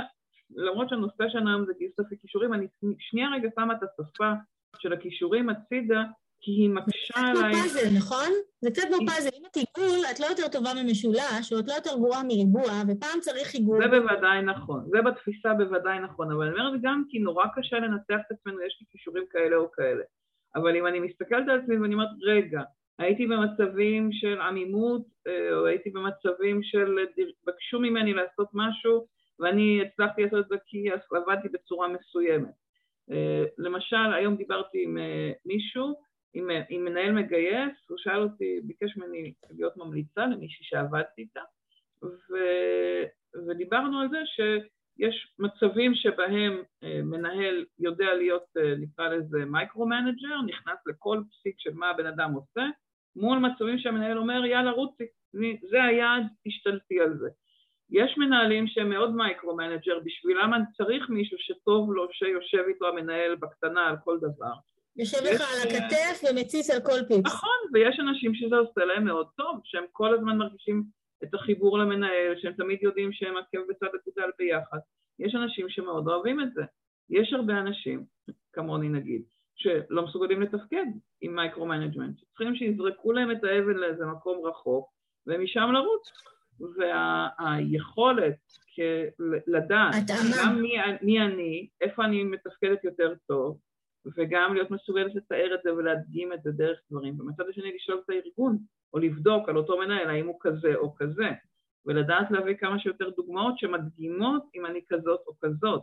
למרות 0.50 0.88
שהנושא 0.88 1.28
שלנו 1.28 1.48
היום 1.48 1.66
זה 1.66 1.72
גיוס 1.78 1.98
לפי 1.98 2.18
כישורים, 2.18 2.54
אני 2.54 2.66
שנייה 2.98 3.28
רגע 3.30 3.48
שמה 3.54 3.74
את 3.74 3.82
השפה 3.82 4.32
של 4.78 4.92
הכישורים 4.92 5.48
הצידה, 5.48 6.04
כי 6.40 6.50
היא 6.50 6.70
מקשה 6.70 7.20
עליי... 7.20 7.54
זה 7.54 7.70
קצת 7.70 7.72
כמו 7.72 7.80
פאזל, 7.80 7.96
נכון? 7.98 8.30
זה 8.60 8.70
קצת 8.70 8.82
כמו 8.88 9.06
פאזל. 9.06 9.28
אם 9.38 9.44
את 9.50 9.56
עיגול, 9.56 10.00
את 10.10 10.20
לא 10.20 10.26
יותר 10.26 10.48
טובה 10.52 10.70
ממשולש, 10.82 11.52
או 11.52 11.58
את 11.58 11.68
לא 11.68 11.74
יותר 11.74 11.90
גרועה 11.96 12.22
מריבוע, 12.22 12.70
ופעם 12.88 13.20
צריך 13.20 13.54
עיגול. 13.54 13.82
זה 13.82 13.88
בוודאי 13.88 14.42
נכון. 14.42 14.80
זה 14.90 15.02
בתפיסה 15.02 15.54
בוודאי 15.54 15.98
נכון, 15.98 16.32
אבל 16.32 16.46
אני 16.46 16.60
אומרת 16.60 16.80
גם 16.82 17.04
כי 17.08 17.18
נורא 17.18 17.44
קשה 17.56 17.78
לנצח 17.78 18.20
את 18.26 18.30
עצמנו, 18.30 18.62
יש 18.66 18.78
לי 18.80 18.86
כישורים 18.90 19.24
כאלה 19.30 19.56
או 19.56 19.70
כאלה. 19.72 20.02
אבל 20.54 20.76
אם 20.76 20.86
אני 20.86 21.00
מסתכלת 21.00 21.48
על 21.48 21.60
עצמי 21.60 21.78
ואני 21.78 21.94
אומרת, 21.94 22.08
רגע, 22.22 22.62
הייתי 22.98 23.26
במצבים 23.26 24.12
של 24.12 24.40
עמימות, 24.40 25.02
אה, 25.26 25.56
או 25.56 25.66
הייתי 25.66 25.90
במצבים 25.90 26.62
של 26.62 26.96
בקשו 27.46 27.80
ממני 27.80 28.12
לעשות 28.12 28.48
משהו, 28.54 29.06
ואני 29.40 29.82
הצלחתי 29.82 30.22
לעשות 30.22 30.44
את 30.44 30.48
זה 30.48 30.56
כי 30.66 30.84
עבדתי 30.90 31.48
בצורה 31.48 31.88
מסוימת. 31.88 32.54
אה, 33.10 33.44
למשל, 33.58 34.12
היום 34.14 34.36
דיברתי 34.36 34.84
עם 34.84 34.98
אה, 34.98 35.32
מישהו, 35.46 35.94
עם, 36.34 36.48
עם 36.68 36.84
מנהל 36.84 37.12
מגייס, 37.12 37.72
הוא 37.88 37.98
שאל 37.98 38.22
אותי, 38.22 38.60
ביקש 38.64 38.96
ממני 38.96 39.32
להיות 39.50 39.76
ממליצה 39.76 40.26
למישהי 40.26 40.64
שעבדתי 40.64 41.22
איתה, 41.22 41.40
ו, 42.02 42.34
ודיברנו 43.48 44.00
על 44.00 44.08
זה 44.08 44.18
ש... 44.24 44.40
יש 45.00 45.34
מצבים 45.38 45.94
שבהם 45.94 46.62
אה, 46.82 47.00
מנהל 47.02 47.64
יודע 47.78 48.14
להיות, 48.14 48.44
אה, 48.56 48.74
נקרא 48.78 49.08
לזה 49.08 49.44
micro-manager, 49.44 50.42
נכנס 50.46 50.78
לכל 50.86 51.22
פסיק 51.30 51.54
של 51.58 51.74
מה 51.74 51.90
הבן 51.90 52.06
אדם 52.06 52.32
עושה, 52.32 52.66
מול 53.16 53.38
מצבים 53.38 53.78
שהמנהל 53.78 54.18
אומר, 54.18 54.44
יאללה, 54.44 54.70
רוצי, 54.70 55.04
זה 55.70 55.84
היעד, 55.84 56.22
תשתלטי 56.46 57.00
על 57.00 57.18
זה. 57.18 57.28
יש 57.90 58.18
מנהלים 58.18 58.66
שהם 58.66 58.88
מאוד 58.90 59.14
micro-manager, 59.14 60.00
בשבילם 60.04 60.54
אני 60.54 60.64
צריך 60.76 61.10
מישהו 61.10 61.38
שטוב 61.40 61.92
לו, 61.92 62.08
שיושב 62.12 62.64
איתו 62.68 62.88
המנהל 62.88 63.34
בקטנה 63.36 63.88
על 63.88 63.96
כל 64.04 64.18
דבר. 64.18 64.52
יושב 64.96 65.18
לך 65.34 65.40
על 65.40 65.68
הכתף 65.68 66.22
ומציץ 66.30 66.70
על 66.70 66.80
כל 66.80 67.04
פיפס. 67.08 67.32
נכון, 67.32 67.58
ויש 67.72 68.00
אנשים 68.00 68.34
שזה 68.34 68.56
עושה 68.56 68.84
להם 68.84 69.04
מאוד 69.04 69.26
טוב, 69.36 69.60
שהם 69.64 69.84
כל 69.92 70.14
הזמן 70.14 70.36
מרגישים 70.36 70.84
את 71.24 71.34
החיבור 71.34 71.78
למנהל, 71.78 72.34
שהם 72.40 72.52
תמיד 72.52 72.78
יודעים 72.82 73.12
שהם 73.12 73.36
עקב 73.36 73.58
בצד 73.68 73.86
אגודל 73.86 74.30
ביחד. 74.38 74.78
יש 75.18 75.34
אנשים 75.34 75.68
שמאוד 75.68 76.08
אוהבים 76.08 76.40
את 76.40 76.52
זה. 76.52 76.62
יש 77.10 77.32
הרבה 77.32 77.52
אנשים, 77.52 78.04
כמוני 78.52 78.88
נגיד, 78.88 79.22
שלא 79.54 80.04
מסוגלים 80.04 80.42
לתפקד 80.42 80.86
עם 81.20 81.34
micro-management, 81.34 82.16
צריכים 82.28 82.54
שיזרקו 82.54 83.12
להם 83.12 83.30
את 83.30 83.44
האבן 83.44 83.76
לאיזה 83.76 84.06
מקום 84.06 84.46
רחוק 84.46 84.90
ומשם 85.26 85.70
לרוץ. 85.72 86.12
והיכולת 86.76 88.34
וה, 88.78 89.36
לדעת 89.46 89.94
גם 90.38 90.62
מי, 90.62 90.74
מי 91.02 91.20
אני, 91.20 91.68
איפה 91.80 92.04
אני 92.04 92.24
מתפקדת 92.24 92.84
יותר 92.84 93.14
טוב, 93.26 93.58
וגם 94.16 94.54
להיות 94.54 94.70
מסוגלת 94.70 95.14
לתאר 95.14 95.54
את 95.54 95.60
זה 95.64 95.74
ולהדגים 95.74 96.32
את 96.32 96.42
זה 96.42 96.50
דרך 96.50 96.78
דברים, 96.90 97.20
ומצד 97.20 97.44
השני 97.48 97.72
לשאול 97.76 98.00
את 98.04 98.10
הארגון, 98.10 98.58
או 98.94 98.98
לבדוק 98.98 99.48
על 99.48 99.56
אותו 99.56 99.78
מנהל 99.78 100.10
האם 100.10 100.26
הוא 100.26 100.36
כזה 100.40 100.74
או 100.74 100.94
כזה, 100.94 101.28
ולדעת 101.86 102.30
להביא 102.30 102.54
כמה 102.54 102.78
שיותר 102.78 103.10
דוגמאות 103.10 103.58
שמדגימות 103.58 104.42
אם 104.54 104.66
אני 104.66 104.80
כזאת 104.88 105.20
או 105.26 105.32
כזאת, 105.40 105.82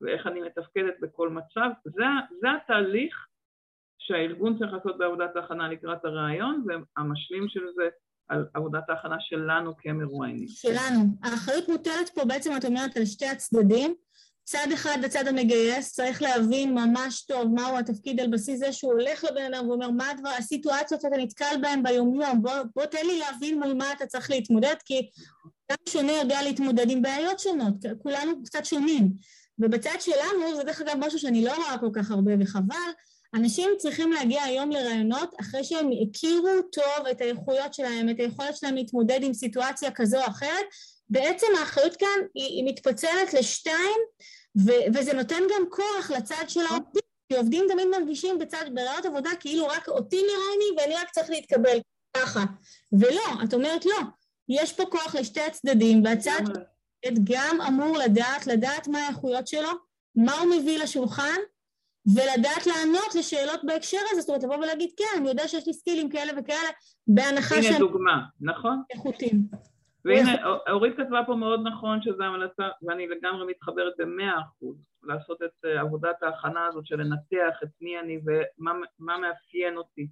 ואיך 0.00 0.26
אני 0.26 0.40
מתפקדת 0.40 0.94
בכל 1.00 1.28
מצב, 1.30 1.70
זה, 1.84 2.04
זה 2.40 2.48
התהליך 2.62 3.26
שהארגון 3.98 4.58
צריך 4.58 4.72
לעשות 4.72 4.98
בעבודת 4.98 5.36
ההכנה 5.36 5.68
לקראת 5.68 6.04
הרעיון, 6.04 6.64
והמשלים 6.66 7.48
של 7.48 7.60
זה 7.76 7.88
על 8.28 8.46
עבודת 8.54 8.90
ההכנה 8.90 9.16
שלנו 9.20 9.76
כמרואיינים. 9.76 10.48
שלנו. 10.48 11.00
האחריות 11.22 11.68
מוטלת 11.68 12.08
פה 12.14 12.24
בעצם, 12.24 12.50
את 12.56 12.64
אומרת, 12.64 12.96
על 12.96 13.04
שתי 13.04 13.26
הצדדים. 13.26 13.94
צד 14.50 14.66
אחד, 14.74 14.98
הצד 15.04 15.28
המגייס, 15.28 15.92
צריך 15.92 16.22
להבין 16.22 16.74
ממש 16.74 17.22
טוב 17.22 17.46
מהו 17.54 17.78
התפקיד 17.78 18.20
על 18.20 18.26
בסיס 18.26 18.58
זה 18.58 18.72
שהוא 18.72 18.92
הולך 18.92 19.24
לבן 19.24 19.54
אדם 19.54 19.68
ואומר 19.68 19.90
מה 19.90 20.10
הדבר, 20.10 20.28
הסיטואציות 20.28 21.00
שאתה 21.00 21.16
נתקל 21.16 21.56
בהן 21.62 21.82
ביומיום, 21.82 22.42
בוא, 22.42 22.52
בוא 22.76 22.84
תן 22.84 23.06
לי 23.06 23.18
להבין 23.18 23.58
מול 23.60 23.72
מה 23.72 23.92
אתה 23.92 24.06
צריך 24.06 24.30
להתמודד, 24.30 24.74
כי 24.84 25.08
גם 25.70 25.76
שונה 25.88 26.12
יודע 26.12 26.42
להתמודד 26.42 26.90
עם 26.90 27.02
בעיות 27.02 27.38
שונות, 27.38 27.74
כולנו 28.02 28.44
קצת 28.44 28.64
שונים. 28.64 29.08
ובצד 29.58 29.96
שלנו, 30.00 30.56
זה 30.56 30.62
דרך 30.64 30.80
אגב 30.80 30.94
משהו 30.98 31.18
שאני 31.18 31.44
לא 31.44 31.56
רואה 31.56 31.78
כל 31.78 31.90
כך 31.92 32.10
הרבה 32.10 32.32
וחבל, 32.40 32.90
אנשים 33.34 33.70
צריכים 33.78 34.12
להגיע 34.12 34.42
היום 34.42 34.70
לרעיונות 34.70 35.34
אחרי 35.40 35.64
שהם 35.64 35.90
הכירו 36.02 36.62
טוב 36.72 37.06
את 37.10 37.20
האיכויות 37.20 37.74
שלהם, 37.74 38.08
את 38.10 38.20
היכולת 38.20 38.56
שלהם 38.56 38.74
להתמודד 38.74 39.20
עם 39.22 39.34
סיטואציה 39.34 39.90
כזו 39.90 40.18
או 40.18 40.26
אחרת, 40.26 40.66
בעצם 41.10 41.46
האחריות 41.60 41.96
כאן 41.96 42.18
היא, 42.34 42.44
היא 42.44 42.64
מתפצלת 42.64 43.34
לשתיים 43.34 43.98
ו- 44.66 44.94
וזה 44.94 45.12
נותן 45.12 45.42
גם 45.54 45.64
כוח 45.70 46.10
לצד 46.10 46.44
של 46.48 46.60
העובדים, 46.60 47.02
כי 47.28 47.36
עובדים 47.36 47.64
תמיד 47.68 47.86
מרגישים 47.98 48.38
בצד, 48.38 48.64
ברעיונות 48.74 49.06
עבודה 49.06 49.30
כאילו 49.40 49.66
רק 49.66 49.88
אותי 49.88 50.16
מראיינים 50.16 50.74
ואני 50.76 50.94
רק 50.94 51.10
צריך 51.10 51.30
להתקבל 51.30 51.78
ככה. 52.16 52.44
ולא, 52.92 53.44
את 53.44 53.54
אומרת 53.54 53.86
לא, 53.86 53.98
יש 54.48 54.72
פה 54.72 54.84
כוח 54.90 55.14
לשתי 55.14 55.40
הצדדים, 55.40 56.04
והצד 56.04 56.40
גם 57.24 57.60
אמור 57.68 57.98
לדעת, 57.98 58.46
לדעת 58.46 58.88
מה 58.88 58.98
האיכויות 58.98 59.46
שלו, 59.46 59.70
מה 60.16 60.38
הוא 60.38 60.54
מביא 60.56 60.78
לשולחן, 60.78 61.36
ולדעת 62.14 62.66
לענות 62.66 63.14
לשאלות 63.14 63.60
בהקשר 63.64 63.98
הזה, 64.10 64.20
זאת 64.20 64.28
אומרת 64.28 64.42
לבוא 64.42 64.56
ולהגיד 64.56 64.90
כן, 64.96 65.04
אני 65.16 65.28
יודע 65.28 65.48
שיש 65.48 65.66
לי 65.66 65.72
סקילים 65.72 66.08
כאלה 66.10 66.32
וכאלה, 66.36 66.68
בהנחה 67.06 67.62
שהם... 67.62 67.64
הנה 67.64 67.78
דוגמה, 67.78 68.20
נכון? 68.40 68.82
איכותיים. 68.90 69.46
והנה, 70.08 70.46
אורית 70.72 70.96
כתבה 70.96 71.22
פה 71.26 71.34
מאוד 71.34 71.60
נכון 71.64 72.02
שזו 72.02 72.22
המלצה, 72.22 72.68
ואני 72.82 73.06
לגמרי 73.08 73.46
מתחברת 73.46 73.92
במאה 73.98 74.40
אחוז, 74.40 74.76
לעשות 75.02 75.42
את 75.42 75.64
אה, 75.64 75.80
עבודת 75.80 76.22
ההכנה 76.22 76.66
הזאת 76.66 76.86
של 76.86 76.96
לנתח 76.96 77.58
את 77.62 77.68
מי 77.80 77.98
אני 77.98 78.18
ומה 78.58 79.18
מאפיין 79.18 79.76
אותי. 79.76 80.08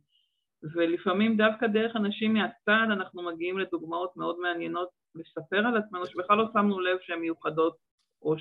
ולפעמים 0.74 1.36
דווקא 1.36 1.66
דרך 1.66 1.96
אנשים 1.96 2.32
מהצד 2.32 2.86
אנחנו 2.92 3.22
מגיעים 3.22 3.58
לדוגמאות 3.58 4.16
מאוד 4.16 4.38
מעניינות 4.38 4.88
לספר 5.14 5.58
על 5.66 5.76
עצמנו, 5.76 6.06
שבכלל 6.06 6.38
לא 6.38 6.44
שמנו 6.52 6.80
לב 6.80 6.98
שהן 7.00 7.18
מיוחדות 7.18 7.76
או 8.22 8.34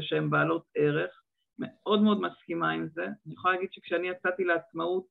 שהן 0.00 0.30
בעלות 0.30 0.64
ערך. 0.74 1.24
מאוד 1.58 2.02
מאוד 2.02 2.20
מסכימה 2.20 2.70
עם 2.70 2.88
זה. 2.88 3.04
אני 3.04 3.34
יכולה 3.34 3.54
להגיד 3.54 3.72
שכשאני 3.72 4.08
יצאתי 4.08 4.44
לעצמאות, 4.44 5.04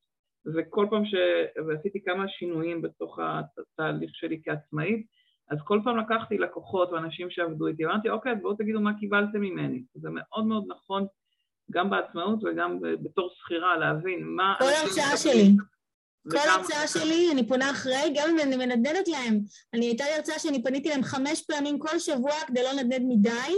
וכל 0.54 0.86
פעם 0.90 1.04
ש... 1.04 1.14
ועשיתי 1.66 2.04
כמה 2.04 2.28
שינויים 2.28 2.82
בתוך 2.82 3.18
התהליך 3.18 4.10
שלי 4.14 4.42
כעצמאית, 4.44 5.06
אז 5.50 5.58
כל 5.64 5.80
פעם 5.84 5.98
לקחתי 5.98 6.38
לקוחות 6.38 6.92
ואנשים 6.92 7.30
שעבדו 7.30 7.66
איתי, 7.66 7.84
אמרתי, 7.84 8.08
אוקיי, 8.08 8.34
בואו 8.34 8.54
תגידו 8.54 8.80
מה 8.80 8.98
קיבלתם 9.00 9.40
ממני. 9.40 9.82
זה 9.94 10.08
מאוד 10.12 10.46
מאוד 10.46 10.64
נכון 10.68 11.06
גם 11.70 11.90
בעצמאות 11.90 12.38
וגם 12.44 12.78
בתור 13.02 13.30
שכירה 13.34 13.76
להבין 13.76 14.22
מה... 14.24 14.54
כל 14.58 14.64
הרצאה 14.64 15.16
שלי. 15.16 15.56
כל 16.30 16.48
הרצאה 16.48 16.88
שלי, 16.88 17.28
אני 17.32 17.48
פונה 17.48 17.70
אחרי, 17.70 18.14
גם 18.14 18.28
אם 18.30 18.38
אני 18.38 18.56
מנדנדת 18.56 19.08
להם. 19.08 19.40
אני 19.74 19.86
הייתה 19.86 20.04
לי 20.04 20.10
הרצאה 20.10 20.38
שאני 20.38 20.62
פניתי 20.62 20.88
להם 20.88 21.02
חמש 21.02 21.42
פעמים 21.42 21.78
כל 21.78 21.98
שבוע 21.98 22.32
כדי 22.46 22.62
לא 22.62 22.72
לנדנד 22.72 23.02
מדי, 23.08 23.54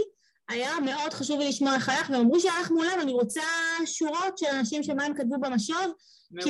היה 0.49 0.71
מאוד 0.85 1.13
חשוב 1.13 1.39
לי 1.39 1.49
לשמוע 1.49 1.75
איך 1.75 1.89
הלך, 1.89 2.09
והם 2.09 2.21
אמרו 2.21 2.39
שהלך 2.39 2.71
מולם, 2.71 2.97
אני 3.01 3.11
רוצה 3.11 3.41
שורות 3.85 4.37
של 4.37 4.45
אנשים 4.59 4.83
שמה 4.83 5.03
הם 5.03 5.13
כתבו 5.13 5.35
במשוב, 5.39 5.93
כי 6.41 6.49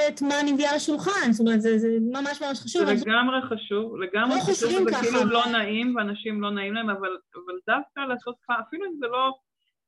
מסתכלת 0.00 0.22
מה 0.22 0.40
אני 0.40 0.52
מביאה 0.52 0.76
לשולחן, 0.76 1.32
זאת 1.32 1.40
אומרת, 1.40 1.60
זה, 1.60 1.78
זה 1.78 1.88
ממש 2.00 2.42
ממש 2.42 2.60
חשוב. 2.60 2.84
זה 2.84 2.92
לגמרי 2.92 3.42
חשוב, 3.42 3.96
לגמרי 3.96 4.36
לא 4.36 4.40
חשוב, 4.40 4.70
זה 4.70 4.90
ככה. 4.90 5.02
כאילו 5.02 5.24
לא 5.24 5.42
נעים, 5.52 5.96
ואנשים 5.96 6.42
לא 6.42 6.50
נעים 6.50 6.74
להם, 6.74 6.90
אבל, 6.90 7.16
אבל 7.34 7.54
דווקא 7.66 8.00
לעשות, 8.00 8.36
אפילו 8.66 8.86
אם 8.86 8.96
זה 8.98 9.06
לא 9.06 9.34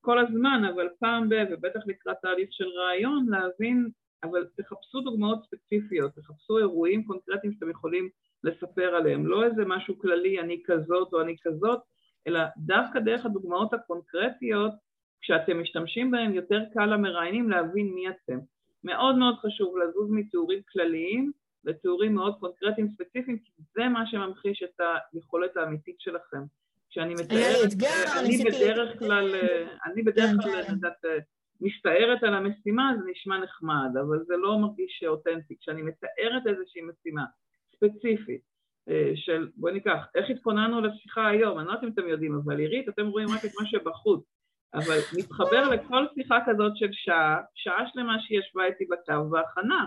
כל 0.00 0.18
הזמן, 0.18 0.62
אבל 0.74 0.88
פעם 1.00 1.28
ב... 1.28 1.34
ובטח 1.50 1.80
לקראת 1.86 2.16
תהליך 2.22 2.48
של 2.52 2.64
רעיון, 2.64 3.26
להבין, 3.28 3.88
אבל 4.24 4.46
תחפשו 4.56 5.00
דוגמאות 5.00 5.38
ספציפיות, 5.44 6.12
תחפשו 6.14 6.58
אירועים 6.58 7.04
קונקרטיים 7.04 7.52
שאתם 7.52 7.70
יכולים 7.70 8.08
לספר 8.44 8.94
עליהם, 8.94 9.26
לא 9.26 9.44
איזה 9.44 9.64
משהו 9.66 9.98
כללי, 9.98 10.40
אני 10.40 10.62
כזאת 10.66 11.12
או 11.12 11.20
אני 11.20 11.36
כזאת, 11.42 11.80
אלא 12.26 12.40
דווקא 12.56 13.00
דרך 13.00 13.26
הדוגמאות 13.26 13.74
הקונקרטיות, 13.74 14.72
כשאתם 15.20 15.62
משתמשים 15.62 16.10
בהן 16.10 16.34
יותר 16.34 16.60
קל 16.74 16.84
למראיינים 16.84 17.50
להבין 17.50 17.94
מי 17.94 18.08
אתם. 18.08 18.38
מאוד 18.88 19.16
מאוד 19.16 19.36
חשוב 19.38 19.76
לזוז 19.78 20.10
מתיאורים 20.10 20.60
כלליים 20.72 21.32
לתיאורים 21.64 22.14
מאוד 22.14 22.34
קונקרטיים 22.40 22.88
ספציפיים, 22.88 23.38
כי 23.38 23.52
זה 23.74 23.88
מה 23.88 24.06
שממחיש 24.06 24.62
את 24.62 24.80
היכולת 25.12 25.56
האמיתית 25.56 26.00
שלכם. 26.00 26.42
כשאני 26.90 27.14
מתארת, 27.14 27.72
אני 28.18 28.44
בדרך 28.44 28.98
כלל, 28.98 29.34
אני 29.86 30.02
בדרך 30.02 30.30
כלל, 30.42 30.62
כן. 30.62 31.08
אה, 31.08 31.18
מסתערת 31.60 32.22
על 32.22 32.34
המשימה 32.34 32.92
זה 32.98 33.10
נשמע 33.10 33.38
נחמד, 33.38 33.90
אבל 34.00 34.18
זה 34.26 34.36
לא 34.36 34.58
מרגיש 34.58 35.04
אותנטי. 35.06 35.56
כשאני 35.60 35.82
מתארת 35.82 36.46
איזושהי 36.46 36.82
משימה 36.82 37.24
ספציפית, 37.76 38.40
אה, 38.88 39.12
של, 39.14 39.48
בואי 39.56 39.72
ניקח, 39.72 40.06
איך 40.14 40.30
התכוננו 40.30 40.80
לשיחה 40.80 41.28
היום, 41.28 41.58
אני 41.58 41.66
לא 41.66 41.72
יודעת 41.72 41.84
אם 41.84 41.88
אתם 41.88 42.08
יודעים, 42.08 42.34
אבל 42.34 42.58
עירית, 42.58 42.88
אתם 42.88 43.06
רואים 43.06 43.28
רק 43.28 43.44
את 43.44 43.50
מה 43.60 43.66
שבחוץ, 43.66 44.24
אבל 44.74 44.98
מתחבר 45.18 45.68
לכל 45.68 46.06
שיחה 46.14 46.38
כזאת 46.46 46.76
של 46.76 46.88
שעה, 46.92 47.40
שעה 47.54 47.84
שלמה 47.92 48.16
שהיא 48.20 48.40
ישבה 48.40 48.64
איתי 48.64 48.84
בקו 48.84 49.30
בהכנה, 49.30 49.86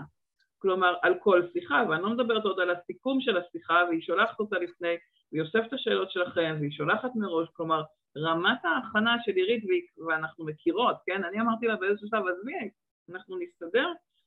כלומר 0.58 0.94
על 1.02 1.14
כל 1.18 1.42
שיחה, 1.52 1.82
ואני 1.88 2.02
לא 2.02 2.10
מדברת 2.10 2.44
עוד 2.44 2.60
על 2.60 2.70
הסיכום 2.70 3.20
של 3.20 3.36
השיחה, 3.36 3.82
והיא 3.88 4.02
שולחת 4.02 4.40
אותה 4.40 4.58
לפני, 4.58 4.96
והיא 5.32 5.42
אוספת 5.42 5.66
את 5.68 5.72
השאלות 5.72 6.10
שלכם, 6.10 6.56
והיא 6.60 6.72
שולחת 6.72 7.10
מראש, 7.14 7.48
כלומר 7.52 7.82
רמת 8.16 8.64
ההכנה 8.64 9.16
של 9.24 9.32
עירית, 9.32 9.64
ואנחנו 10.08 10.44
מכירות, 10.44 10.96
כן? 11.06 11.24
אני 11.24 11.40
אמרתי 11.40 11.66
לה 11.66 11.76
באיזשהו 11.76 12.08
שלב, 12.08 12.22
עזבי, 12.26 12.70
אנחנו 13.10 13.36
נסתדר 13.38 13.86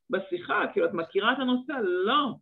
בשיחה, 0.09 0.61
כאילו 0.73 0.85
את 0.85 0.93
מכירה 0.93 1.33
את 1.33 1.39
הנושא? 1.39 1.73
לא. 1.83 2.33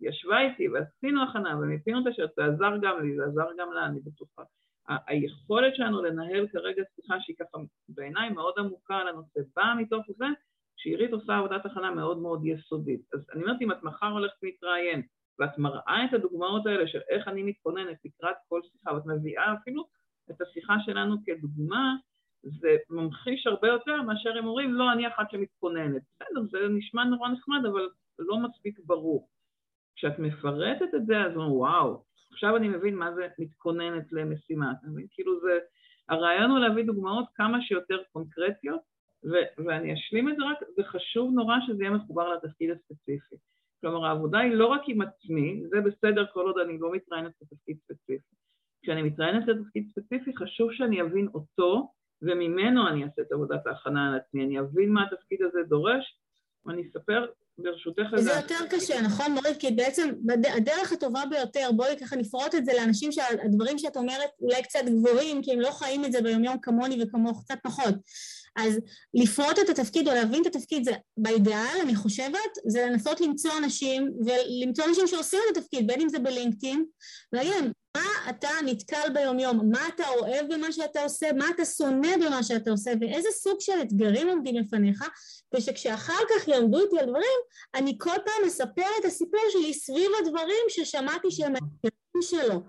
ישבה 0.00 0.40
איתי 0.40 0.68
ועשינו 0.68 1.22
הכנה 1.22 1.56
ומיפינו 1.56 2.02
את 2.02 2.06
השאלות, 2.06 2.30
זה 2.36 2.44
עזר 2.44 2.76
גם 2.82 3.02
לי, 3.02 3.16
זה 3.16 3.24
עזר 3.24 3.48
גם 3.58 3.72
לה, 3.72 3.86
אני 3.86 4.00
בטוחה. 4.00 4.42
היכולת 4.88 5.76
שלנו 5.76 6.02
לנהל 6.02 6.48
כרגע 6.48 6.82
שיחה 6.96 7.20
שהיא 7.20 7.36
ככה 7.36 7.58
בעיניי 7.88 8.30
מאוד 8.30 8.54
עמוקה 8.58 8.96
על 8.96 9.08
הנושא, 9.08 9.40
באה 9.56 9.74
מתוך 9.74 10.06
זה 10.16 10.26
שעירית 10.76 11.12
עושה 11.12 11.36
עבודת 11.36 11.66
הכנה 11.66 11.90
מאוד 11.90 12.18
מאוד 12.18 12.46
יסודית. 12.46 13.00
אז 13.14 13.26
אני 13.32 13.42
אומרת, 13.42 13.56
אם 13.60 13.72
את 13.72 13.82
מחר 13.82 14.06
הולכת 14.06 14.42
להתראיין 14.42 15.02
ואת 15.38 15.58
מראה 15.58 16.04
את 16.04 16.14
הדוגמאות 16.14 16.66
האלה 16.66 16.88
של 16.88 17.00
איך 17.08 17.28
אני 17.28 17.42
מתכוננת 17.42 17.98
לקראת 18.04 18.36
כל 18.48 18.60
שיחה, 18.72 18.94
ואת 18.94 19.06
מביאה 19.06 19.54
אפילו 19.54 19.86
את 20.30 20.40
השיחה 20.40 20.74
שלנו 20.84 21.16
כדוגמה, 21.26 21.94
זה 22.42 22.76
ממחיש 22.90 23.46
הרבה 23.46 23.68
יותר 23.68 24.02
מאשר 24.02 24.38
הם 24.38 24.46
אומרים, 24.46 24.74
לא, 24.74 24.92
אני 24.92 25.08
אחת 25.08 25.30
שמתכוננת. 25.30 26.02
בסדר, 26.14 26.42
זה 26.50 26.58
נשמע 26.70 27.04
נורא 27.04 27.28
נחמד, 27.28 27.66
אבל 27.72 27.88
לא 28.18 28.38
מספיק 28.38 28.78
ברור. 28.84 29.28
כשאת 29.96 30.18
מפרטת 30.18 30.94
את 30.94 31.06
זה, 31.06 31.20
אז 31.20 31.36
אומרים, 31.36 31.52
וואו, 31.52 32.04
עכשיו 32.32 32.56
אני 32.56 32.68
מבין 32.68 32.94
מה 32.94 33.14
זה 33.14 33.28
מתכוננת 33.38 34.12
למשימה. 34.12 34.72
אתה 34.72 34.86
מבין? 34.86 35.06
כאילו 35.10 35.40
זה, 35.40 35.58
הרעיון 36.08 36.50
הוא 36.50 36.58
להביא 36.58 36.84
דוגמאות 36.84 37.24
כמה 37.34 37.62
שיותר 37.62 38.02
קונקרטיות, 38.12 38.80
ו- 39.24 39.64
ואני 39.66 39.94
אשלים 39.94 40.28
את 40.28 40.36
זה 40.36 40.42
רק, 40.44 40.58
זה 40.76 40.82
חשוב 40.84 41.30
נורא 41.34 41.56
שזה 41.66 41.82
יהיה 41.82 41.90
מחובר 41.90 42.34
לתפקיד 42.34 42.70
הספציפי. 42.70 43.36
כלומר, 43.80 44.06
העבודה 44.06 44.38
היא 44.38 44.52
לא 44.54 44.66
רק 44.66 44.80
עם 44.88 45.00
עצמי, 45.00 45.62
זה 45.68 45.80
בסדר 45.80 46.26
כל 46.32 46.46
עוד 46.46 46.58
אני 46.58 46.78
לא 46.78 46.92
מתראיינת 46.92 47.32
לתפקיד 47.42 47.78
ספציפי. 47.84 48.34
כשאני 48.82 49.02
מתראיינת 49.02 49.48
לתפקיד 49.48 49.88
ספציפי, 49.90 50.36
חשוב 50.36 50.72
שאני 50.72 51.02
אבין 51.02 51.28
אותו, 51.34 51.92
וממנו 52.22 52.88
אני 52.88 53.04
אעשה 53.04 53.22
את 53.22 53.32
עבודת 53.32 53.66
ההכנה 53.66 54.08
על 54.08 54.18
עצמי, 54.18 54.44
אני 54.44 54.60
אבין 54.60 54.92
מה 54.92 55.04
התפקיד 55.04 55.42
הזה 55.42 55.62
דורש, 55.62 56.18
ואני 56.66 56.82
אספר 56.82 57.26
ברשותך 57.62 58.16
זה 58.16 58.32
יותר 58.32 58.66
קשה, 58.70 59.00
נכון 59.00 59.32
מורית? 59.32 59.56
כי 59.58 59.70
בעצם 59.70 60.10
הדרך 60.56 60.92
הטובה 60.92 61.22
ביותר, 61.30 61.70
בואי 61.76 61.96
ככה 62.00 62.16
נפרוט 62.16 62.54
את 62.54 62.64
זה 62.64 62.72
לאנשים 62.74 63.12
שהדברים 63.12 63.78
שאת 63.78 63.96
אומרת 63.96 64.30
אולי 64.40 64.62
קצת 64.62 64.84
גבוהים, 64.84 65.42
כי 65.42 65.52
הם 65.52 65.60
לא 65.60 65.70
חיים 65.70 66.04
את 66.04 66.12
זה 66.12 66.22
ביומיום 66.22 66.58
כמוני 66.62 67.02
וכמוך, 67.02 67.42
קצת 67.44 67.58
פחות. 67.62 67.94
אז 68.56 68.78
לפרוט 69.14 69.58
את 69.58 69.68
התפקיד 69.68 70.08
או 70.08 70.14
להבין 70.14 70.42
את 70.42 70.56
התפקיד 70.56 70.84
זה 70.84 70.92
באידאל, 71.16 71.78
אני 71.82 71.94
חושבת, 71.96 72.50
זה 72.66 72.86
לנסות 72.86 73.20
למצוא 73.20 73.50
אנשים 73.58 74.10
ולמצוא 74.26 74.84
אנשים 74.84 75.06
שעושים 75.06 75.40
את 75.52 75.56
התפקיד, 75.56 75.86
בין 75.86 76.00
אם 76.00 76.08
זה 76.08 76.18
בלינקדאין, 76.18 76.84
ולהגיד 77.32 77.52
להם, 77.52 77.72
מה 77.96 78.30
אתה 78.30 78.48
נתקל 78.66 79.12
ביומיום, 79.14 79.70
מה 79.70 79.88
אתה 79.94 80.08
אוהב 80.08 80.54
במה 80.54 80.72
שאתה 80.72 81.02
עושה, 81.02 81.26
מה 81.32 81.44
אתה 81.54 81.64
שונא 81.64 82.16
במה 82.16 82.42
שאתה 82.42 82.70
עושה, 82.70 82.90
ואיזה 83.00 83.28
סוג 83.30 83.56
של 83.60 83.72
אתגרים 83.82 84.28
עומדים 84.28 84.56
לפניך, 84.56 85.04
ושכשאחר 85.54 86.22
כך 86.30 86.48
ילמדו 86.48 86.80
איתי 86.80 86.98
על 86.98 87.06
דברים, 87.06 87.40
אני 87.74 87.96
כל 87.98 88.16
פעם 88.24 88.46
אספר 88.46 88.90
את 89.00 89.04
הסיפור 89.04 89.40
שלי 89.52 89.74
סביב 89.74 90.10
הדברים 90.20 90.64
ששמעתי 90.68 91.30
שהם 91.30 91.52
האתגרים 91.54 92.22
שלו. 92.22 92.62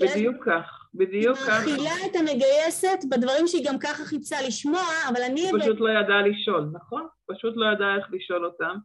בדיוק 0.00 0.36
כך, 0.46 0.88
בדיוק 0.94 1.38
כך. 1.38 1.66
היא 1.66 1.74
מאכילה 1.76 2.06
את 2.10 2.16
המגייסת 2.16 2.98
בדברים 3.10 3.46
שהיא 3.46 3.66
גם 3.66 3.78
ככה 3.78 4.04
חיפשה 4.04 4.36
לשמוע, 4.46 4.84
אבל 5.08 5.22
אני... 5.22 5.50
פשוט 5.60 5.80
לא 5.80 5.90
ידעה 5.90 6.22
לשאול, 6.22 6.70
נכון? 6.72 7.06
פשוט 7.26 7.52
לא 7.56 7.66
ידעה 7.72 7.96
איך 7.96 8.06
לשאול 8.12 8.44
אותם. 8.44 8.76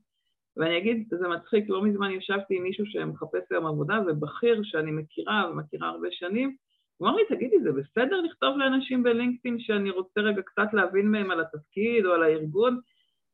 ואני 0.57 0.77
אגיד, 0.77 1.07
זה 1.09 1.27
מצחיק, 1.27 1.65
לא 1.69 1.83
מזמן 1.83 2.11
ישבתי 2.11 2.57
עם 2.57 2.63
מישהו 2.63 2.85
שמחפש 2.85 3.51
היום 3.51 3.65
עבודה, 3.65 3.99
ובכיר 4.07 4.61
שאני 4.63 4.91
מכירה 4.91 5.49
ומכירה 5.51 5.89
הרבה 5.89 6.07
שנים, 6.11 6.55
הוא 6.97 7.09
אמר 7.09 7.17
לי, 7.17 7.23
תגידי, 7.29 7.59
זה 7.63 7.71
בסדר 7.71 8.21
לכתוב 8.21 8.57
לאנשים 8.57 9.03
בלינקדאין 9.03 9.59
שאני 9.59 9.89
רוצה 9.89 10.21
רגע 10.21 10.41
קצת 10.41 10.73
להבין 10.73 11.11
מהם 11.11 11.31
על 11.31 11.41
התפקיד 11.41 12.05
או 12.05 12.11
על 12.11 12.23
הארגון? 12.23 12.79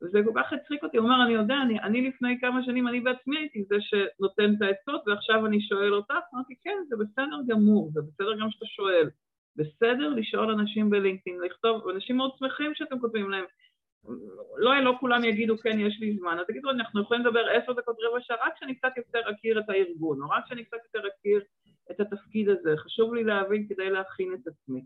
וזה 0.02 0.20
כל 0.26 0.32
כך 0.36 0.54
הצחיק 0.54 0.84
אותי, 0.84 0.98
הוא 0.98 1.06
אומר, 1.06 1.24
אני 1.24 1.34
יודע, 1.34 1.56
אני, 1.62 1.80
אני 1.80 2.10
לפני 2.10 2.40
כמה 2.42 2.64
שנים, 2.66 2.88
אני 2.88 3.00
בעצמי 3.00 3.38
הייתי 3.38 3.64
זה 3.64 3.76
שנותן 3.80 4.54
את 4.54 4.62
העצות, 4.62 5.02
ועכשיו 5.08 5.46
אני 5.46 5.62
שואל 5.62 5.94
אותך, 5.94 6.14
אמרתי, 6.34 6.56
כן, 6.64 6.78
זה 6.90 6.96
בסדר 6.96 7.38
גמור, 7.48 7.92
זה 7.94 8.02
בסדר 8.02 8.40
גם 8.42 8.52
שאתה 8.52 8.66
שואל. 8.66 9.10
בסדר 9.56 10.10
לשאול 10.10 10.52
אנשים 10.52 10.90
בלינקדאין, 10.90 11.40
לכתוב, 11.42 11.90
אנשים 11.90 12.18
מאוד 12.18 12.32
שמחים 12.40 12.76
שאתם 12.76 13.00
כותבים 13.00 13.30
להם. 13.30 13.46
לא, 14.58 14.84
לא 14.84 14.94
כולם 15.00 15.24
יגידו, 15.24 15.58
כן, 15.58 15.80
יש 15.80 16.00
לי 16.00 16.18
זמן, 16.18 16.38
אז 16.40 16.46
תגידו, 16.48 16.70
אנחנו 16.70 17.02
יכולים 17.02 17.26
לדבר 17.26 17.50
עשר 17.50 17.74
דקות, 17.74 17.96
רבע 18.00 18.22
שעה, 18.22 18.38
רק 18.46 18.54
כשאני 18.56 18.76
קצת 18.76 18.98
יותר 18.98 19.20
אכיר 19.32 19.60
את 19.60 19.70
הארגון, 19.70 20.22
או 20.22 20.30
רק 20.30 20.46
כשאני 20.46 20.66
קצת 20.66 20.78
יותר 20.84 21.08
אכיר 21.08 21.42
את 21.92 22.00
התפקיד 22.00 22.50
הזה. 22.50 22.78
חשוב 22.78 23.14
לי 23.14 23.24
להבין 23.24 23.68
כדי 23.68 23.90
להכין 23.90 24.34
את 24.34 24.48
עצמי. 24.48 24.82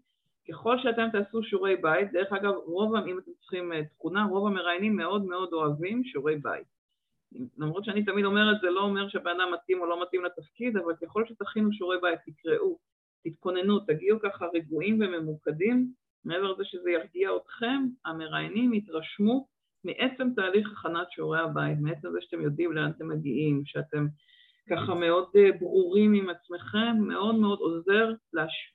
ככל 0.49 0.77
שאתם 0.79 1.07
תעשו 1.11 1.43
שיעורי 1.43 1.75
בית, 1.75 2.11
דרך 2.11 2.33
אגב, 2.33 2.53
רוב, 2.53 2.95
אם 2.95 3.19
אתם 3.19 3.31
צריכים 3.39 3.73
אה, 3.73 3.83
תכונה, 3.85 4.25
רוב 4.25 4.47
המראיינים 4.47 4.95
מאוד 4.95 5.25
מאוד 5.25 5.53
אוהבים 5.53 6.03
שיעורי 6.03 6.35
בית. 6.35 6.67
למרות 7.57 7.85
שאני 7.85 8.05
תמיד 8.05 8.25
אומרת, 8.25 8.61
זה 8.61 8.69
לא 8.69 8.81
אומר 8.81 9.09
שהבן 9.09 9.41
אדם 9.41 9.53
מתאים 9.53 9.81
או 9.81 9.85
לא 9.85 10.01
מתאים 10.01 10.25
לתפקיד, 10.25 10.77
אבל 10.77 10.93
ככל 11.01 11.25
שתכינו 11.25 11.73
שיעורי 11.73 11.97
בית, 12.01 12.19
תקראו, 12.25 12.77
תתכוננו, 13.23 13.79
תגיעו 13.79 14.19
ככה 14.19 14.45
רגועים 14.53 14.99
וממוקדים, 15.01 15.93
מעבר 16.25 16.51
לזה 16.51 16.63
שזה 16.65 16.89
ירגיע 16.91 17.29
אתכם, 17.43 17.85
המראיינים 18.05 18.73
יתרשמו 18.73 19.47
מעצם 19.83 20.29
תהליך 20.35 20.71
הכנת 20.71 21.07
שיעורי 21.11 21.39
הבית, 21.39 21.77
מעצם 21.81 22.07
זה 22.11 22.17
שאתם 22.21 22.41
יודעים 22.41 22.71
לאן 22.71 22.91
אתם 22.95 23.07
מגיעים, 23.07 23.61
שאתם 23.65 24.07
ככה 24.69 24.93
מאוד 24.93 25.25
אה, 25.35 25.57
ברורים 25.59 26.13
עם 26.13 26.29
עצמכם, 26.29 26.97
מאוד 26.99 27.35
מאוד 27.35 27.59
עוזר 27.59 28.11
להש... 28.33 28.73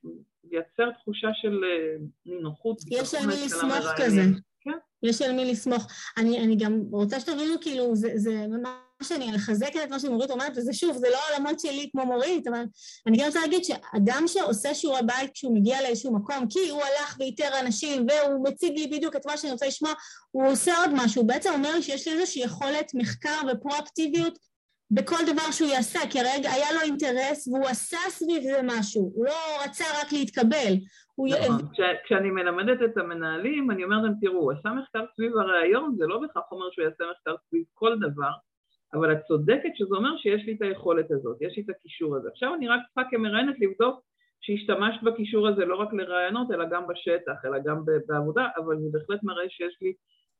לייצר 0.50 0.90
תחושה 0.90 1.28
של 1.34 1.64
אה, 1.64 1.96
נינוחות. 2.26 2.78
יש 2.90 3.14
על 3.14 3.26
מי 3.26 3.32
לסמוך 3.44 3.86
כזה. 3.96 4.22
כן. 4.60 4.78
יש 5.02 5.22
על 5.22 5.32
מי 5.32 5.50
לסמוך. 5.50 5.86
אני, 6.18 6.44
אני 6.44 6.56
גם 6.56 6.80
רוצה 6.90 7.20
שתבינו, 7.20 7.54
כאילו, 7.60 7.96
זה, 7.96 8.08
זה 8.14 8.46
ממש 8.48 8.87
אני 9.10 9.32
מחזקת 9.32 9.80
את 9.84 9.90
מה 9.90 9.98
שמורית 9.98 10.30
אומרת, 10.30 10.52
וזה 10.56 10.72
שוב, 10.72 10.96
זה 10.96 11.06
לא 11.10 11.16
העולמות 11.16 11.60
שלי 11.60 11.88
כמו 11.92 12.06
מורית, 12.06 12.46
אבל 12.46 12.62
אני 13.06 13.18
גם 13.18 13.26
רוצה 13.26 13.40
להגיד 13.40 13.64
שאדם 13.64 14.24
שעושה 14.26 14.74
שיעורי 14.74 15.00
בית 15.06 15.30
כשהוא 15.34 15.56
מגיע 15.56 15.82
לאיזשהו 15.82 16.14
מקום, 16.14 16.46
כי 16.50 16.68
הוא 16.68 16.80
הלך 16.82 17.16
ואיתר 17.18 17.48
אנשים, 17.60 18.06
והוא 18.08 18.44
מציג 18.44 18.78
לי 18.78 18.86
בדיוק 18.86 19.16
את 19.16 19.26
מה 19.26 19.36
שאני 19.36 19.52
רוצה 19.52 19.66
לשמוע, 19.66 19.92
הוא 20.30 20.48
עושה 20.48 20.78
עוד 20.78 20.90
משהו, 20.94 21.22
הוא 21.22 21.28
בעצם 21.28 21.50
אומר 21.52 21.80
שיש 21.80 22.08
לי 22.08 22.14
איזושהי 22.14 22.42
יכולת 22.42 22.92
מחקר 22.94 23.40
ופרואקטיביות 23.52 24.38
בכל 24.90 25.24
דבר 25.32 25.50
שהוא 25.50 25.68
יעשה, 25.68 26.00
כי 26.10 26.20
הרגע 26.20 26.50
היה 26.50 26.72
לו 26.72 26.80
אינטרס 26.80 27.48
והוא 27.48 27.66
עשה 27.66 27.98
סביב 28.08 28.42
זה 28.42 28.60
משהו, 28.64 29.12
הוא 29.14 29.24
לא 29.24 29.64
רצה 29.64 29.84
רק 30.00 30.12
להתקבל. 30.12 30.74
נכון, 31.18 31.68
כשאני 32.04 32.30
מלמדת 32.30 32.78
את 32.84 32.96
המנהלים, 32.96 33.70
אני 33.70 33.84
אומרת 33.84 34.02
להם, 34.02 34.14
תראו, 34.20 34.40
הוא 34.40 34.52
עשה 34.52 34.68
מחקר 34.68 35.04
סביב 35.16 35.32
הרעיון, 35.36 35.94
זה 35.98 36.06
לא 36.06 36.18
בהכרח 36.20 36.44
אומר 36.52 36.66
שהוא 36.72 36.84
יעשה 36.84 37.04
מחקר 37.12 37.34
סביב 37.48 37.64
כל 37.74 37.96
דבר, 38.00 38.30
אבל 38.94 39.12
את 39.12 39.18
צודקת 39.28 39.70
שזה 39.74 39.94
אומר 39.96 40.16
שיש 40.16 40.42
לי 40.46 40.54
את 40.54 40.62
היכולת 40.62 41.10
הזאת, 41.10 41.36
יש 41.40 41.56
לי 41.56 41.62
את 41.62 41.70
הקישור 41.70 42.16
הזה. 42.16 42.28
עכשיו 42.32 42.54
אני 42.54 42.68
רק 42.68 42.80
צריכה 42.86 43.10
כמראיינת 43.10 43.56
לבדוק 43.60 44.00
שהשתמשת 44.40 45.02
בקישור 45.02 45.48
הזה 45.48 45.64
לא 45.64 45.76
רק 45.76 45.88
לרעיונות, 45.92 46.50
אלא 46.50 46.64
גם 46.70 46.82
בשטח, 46.88 47.44
אלא 47.44 47.58
גם 47.58 47.84
בעבודה, 48.06 48.46
אבל 48.56 48.76
זה 48.78 48.88
בהחלט 48.92 49.22
מראה 49.22 49.44
שיש 49.48 49.78
לי 49.82 49.92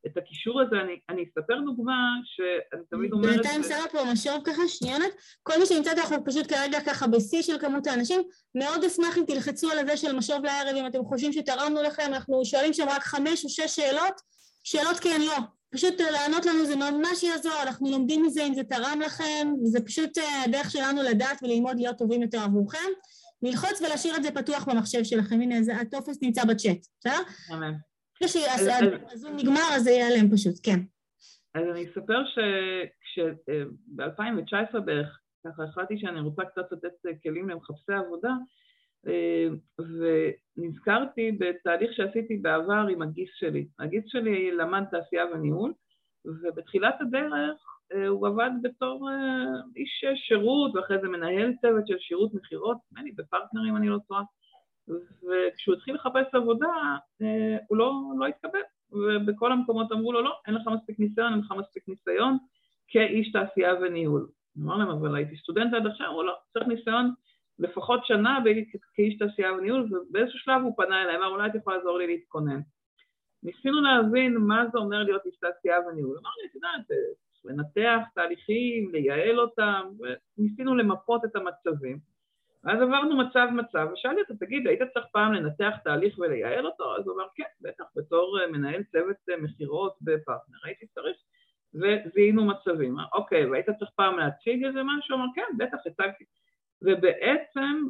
את 0.07 0.17
הקישור 0.17 0.61
הזה, 0.61 0.75
אני, 0.81 0.99
אני 1.09 1.23
אספר 1.23 1.59
דוגמה 1.65 1.93
שאני 2.23 2.83
תמיד 2.89 3.13
אומרת... 3.13 3.31
בינתיים 3.31 3.63
שמה 3.63 3.87
פה 3.91 3.97
משוב 4.13 4.41
ככה, 4.45 4.61
שניונת. 4.67 5.13
כל 5.43 5.53
מי 5.59 5.65
שנמצא 5.65 5.91
אנחנו 5.91 6.25
פשוט 6.25 6.53
כרגע 6.53 6.77
ככה 6.85 7.07
בשיא 7.07 7.41
של 7.41 7.57
כמות 7.59 7.87
האנשים. 7.87 8.21
מאוד 8.55 8.83
אשמח 8.83 9.17
אם 9.17 9.23
תלחצו 9.27 9.71
על 9.71 9.79
הזה 9.79 9.97
של 9.97 10.15
משוב 10.15 10.45
לערב, 10.45 10.75
אם 10.75 10.85
אתם 10.87 11.03
חושבים 11.03 11.33
שתרמנו 11.33 11.81
לכם, 11.83 12.03
אנחנו 12.07 12.45
שואלים 12.45 12.73
שם 12.73 12.85
רק 12.89 13.01
חמש 13.01 13.43
או 13.43 13.49
שש 13.49 13.75
שאלות. 13.75 14.21
שאלות 14.63 14.99
כן, 14.99 15.21
לא. 15.21 15.58
פשוט 15.71 16.01
לענות 16.01 16.45
לנו 16.45 16.65
זה 16.65 16.75
ממש 16.75 17.23
יעזור, 17.23 17.63
אנחנו 17.63 17.91
לומדים 17.91 18.23
מזה 18.25 18.45
אם 18.45 18.53
זה 18.53 18.63
תרם 18.63 18.99
לכם, 19.05 19.47
זה 19.63 19.85
פשוט 19.85 20.17
אה, 20.17 20.43
הדרך 20.43 20.71
שלנו 20.71 21.01
לדעת 21.03 21.43
וללמוד 21.43 21.77
להיות 21.77 21.97
טובים 21.97 22.21
יותר 22.21 22.39
עבורכם. 22.39 22.89
ללחוץ 23.41 23.81
ולהשאיר 23.81 24.15
את 24.15 24.23
זה 24.23 24.31
פתוח 24.31 24.69
במחשב 24.69 25.03
שלכם, 25.03 25.41
הנה 25.41 25.81
הטופס 25.81 26.23
נמצא 26.23 26.45
בצ'אט, 26.45 26.85
בסדר? 26.99 27.21
אמן. 27.53 27.73
כשהזום 28.23 29.35
נגמר 29.35 29.69
אז 29.75 29.83
זה 29.83 29.91
ייעלם 29.91 30.31
פשוט, 30.31 30.55
כן. 30.63 30.79
אז 31.55 31.63
אני 31.71 31.85
אספר 31.85 32.23
שב-2019 33.15 34.75
אה, 34.75 34.79
בערך, 34.79 35.19
ככה 35.47 35.63
החלטתי 35.63 35.99
שאני 35.99 36.19
רוצה 36.19 36.43
קצת 36.45 36.71
לתת 36.71 37.21
כלים 37.23 37.49
למחפשי 37.49 37.93
עבודה, 37.93 38.29
אה, 38.29 38.35
ונזכרתי 40.57 41.31
בתהליך 41.31 41.93
שעשיתי 41.93 42.37
בעבר 42.37 42.85
עם 42.91 43.01
הגיס 43.01 43.29
שלי. 43.33 43.67
הגיס 43.79 44.03
שלי 44.07 44.51
למד 44.51 44.83
תעשייה 44.91 45.25
וניהול, 45.25 45.73
ובתחילת 46.25 46.95
הדרך 47.01 47.79
אה, 47.93 48.07
הוא 48.07 48.27
עבד 48.27 48.49
בתור 48.61 49.09
איש 49.75 50.05
שירות, 50.27 50.75
ואחרי 50.75 50.97
זה 51.01 51.07
מנהל 51.07 51.53
צוות 51.61 51.87
של 51.87 51.99
שירות 51.99 52.33
מכירות, 52.33 52.77
נדמה 52.91 53.03
לי 53.03 53.11
בפרטנרים 53.11 53.75
אני 53.75 53.89
לא 53.89 53.97
טועה. 54.07 54.21
וכשהוא 55.23 55.75
התחיל 55.75 55.95
לחפש 55.95 56.35
עבודה, 56.35 56.67
אה, 57.21 57.57
הוא 57.67 57.77
לא, 57.77 57.93
לא 58.19 58.27
התקבל, 58.27 58.59
ובכל 58.91 59.51
המקומות 59.51 59.91
אמרו 59.91 60.13
לו, 60.13 60.21
לא, 60.21 60.39
אין 60.47 60.55
לך 60.55 60.67
מספיק 60.67 60.99
ניסיון, 60.99 61.33
אין 61.33 61.39
לך 61.39 61.53
מספיק 61.57 61.83
ניסיון 61.87 62.37
כאיש 62.87 63.31
תעשייה 63.31 63.73
וניהול. 63.73 64.27
אמר 64.57 64.77
להם, 64.77 64.89
אבל 64.89 65.15
הייתי 65.15 65.37
סטודנט 65.37 65.73
עד 65.73 65.87
עכשיו, 65.87 66.11
לו, 66.11 66.23
לא, 66.23 66.33
צריך 66.53 66.67
ניסיון 66.67 67.13
לפחות 67.59 68.05
שנה 68.05 68.39
כאיש 68.93 69.17
תעשייה 69.17 69.53
וניהול, 69.53 69.87
ובאיזשהו 69.91 70.39
שלב 70.39 70.61
הוא 70.61 70.73
פנה 70.77 71.03
אליי, 71.03 71.15
אמר, 71.17 71.27
אולי 71.27 71.49
את 71.49 71.55
יכולה 71.55 71.77
לעזור 71.77 71.97
לי 71.97 72.07
להתכונן. 72.07 72.59
ניסינו 73.43 73.81
להבין 73.81 74.37
מה 74.37 74.63
זה 74.71 74.77
אומר 74.77 75.03
להיות 75.03 75.25
איש 75.25 75.35
תעשייה 75.35 75.79
וניהול. 75.79 76.17
אמר 76.17 76.29
לי, 76.41 76.47
את 76.49 76.55
יודעת, 76.55 76.87
לנתח 77.45 78.07
תהליכים, 78.15 78.91
לייעל 78.91 79.39
אותם, 79.39 79.89
וניסינו 80.37 80.75
למפות 80.75 81.25
את 81.25 81.35
המצבים. 81.35 81.99
ואז 82.63 82.81
עברנו 82.81 83.17
מצב 83.17 83.47
מצב, 83.53 83.87
ושאלתי 83.93 84.21
אותו, 84.21 84.33
תגיד, 84.39 84.67
היית 84.67 84.81
צריך 84.93 85.05
פעם 85.11 85.33
לנתח 85.33 85.77
תהליך 85.83 86.19
ולייעל 86.19 86.65
אותו? 86.65 86.95
אז 86.95 87.07
הוא 87.07 87.15
אמר, 87.15 87.25
כן, 87.35 87.43
בטח, 87.61 87.83
בתור 87.95 88.39
אה, 88.41 88.47
מנהל 88.47 88.83
צוות 88.83 89.17
אה, 89.29 89.37
מכירות 89.37 89.95
בפרטנר, 90.01 90.57
הייתי 90.63 90.87
צריך, 90.87 91.17
וזיהינו 91.73 92.45
מצבים. 92.45 92.95
אוקיי, 93.13 93.45
והיית 93.45 93.69
צריך 93.79 93.91
פעם 93.95 94.17
להציג 94.17 94.65
איזה 94.65 94.79
משהו? 94.83 95.15
הוא 95.15 95.23
אמר, 95.23 95.33
כן, 95.35 95.57
בטח, 95.57 95.77
הצגתי. 95.85 96.25
ובעצם, 96.81 97.83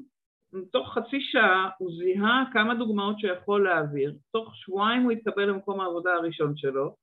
תוך 0.72 0.94
חצי 0.94 1.22
שעה 1.22 1.70
הוא 1.78 1.92
זיהה 1.98 2.44
כמה 2.54 2.76
דוגמאות 2.76 3.20
שיכול 3.20 3.64
להעביר, 3.64 4.14
תוך 4.32 4.56
שבועיים 4.56 5.02
הוא 5.04 5.12
התקבל 5.12 5.46
למקום 5.46 5.80
העבודה 5.80 6.14
הראשון 6.14 6.58
שלו, 6.58 6.96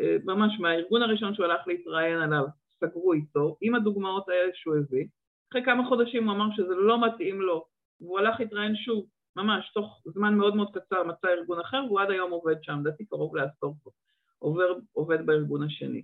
אה, 0.00 0.16
ממש 0.24 0.60
מהארגון 0.60 1.02
הראשון 1.02 1.34
שהוא 1.34 1.46
הלך 1.46 1.66
להתראיין 1.66 2.18
עליו, 2.18 2.44
סגרו 2.80 3.12
איתו, 3.12 3.56
עם 3.60 3.74
הדוגמאות 3.74 4.28
האלה 4.28 4.50
שהוא 4.54 4.76
הביא, 4.76 5.06
אחרי 5.50 5.64
כמה 5.64 5.88
חודשים 5.88 6.28
הוא 6.28 6.36
אמר 6.36 6.46
שזה 6.56 6.74
לא 6.74 7.06
מתאים 7.06 7.40
לו, 7.40 7.64
והוא 8.00 8.18
הלך 8.18 8.40
להתראיין 8.40 8.76
שוב, 8.76 9.06
ממש, 9.36 9.70
תוך 9.74 10.02
זמן 10.04 10.34
מאוד 10.34 10.56
מאוד 10.56 10.68
קצר 10.74 11.04
מצא 11.04 11.28
ארגון 11.28 11.60
אחר, 11.60 11.82
והוא 11.86 12.00
עד 12.00 12.10
היום 12.10 12.30
עובד 12.30 12.56
שם, 12.62 12.80
לדעתי 12.80 13.04
קרוב 13.04 13.36
לעשור 13.36 13.74
פה, 13.84 13.90
עובר, 14.38 14.74
עובד 14.92 15.26
בארגון 15.26 15.62
השני. 15.62 16.02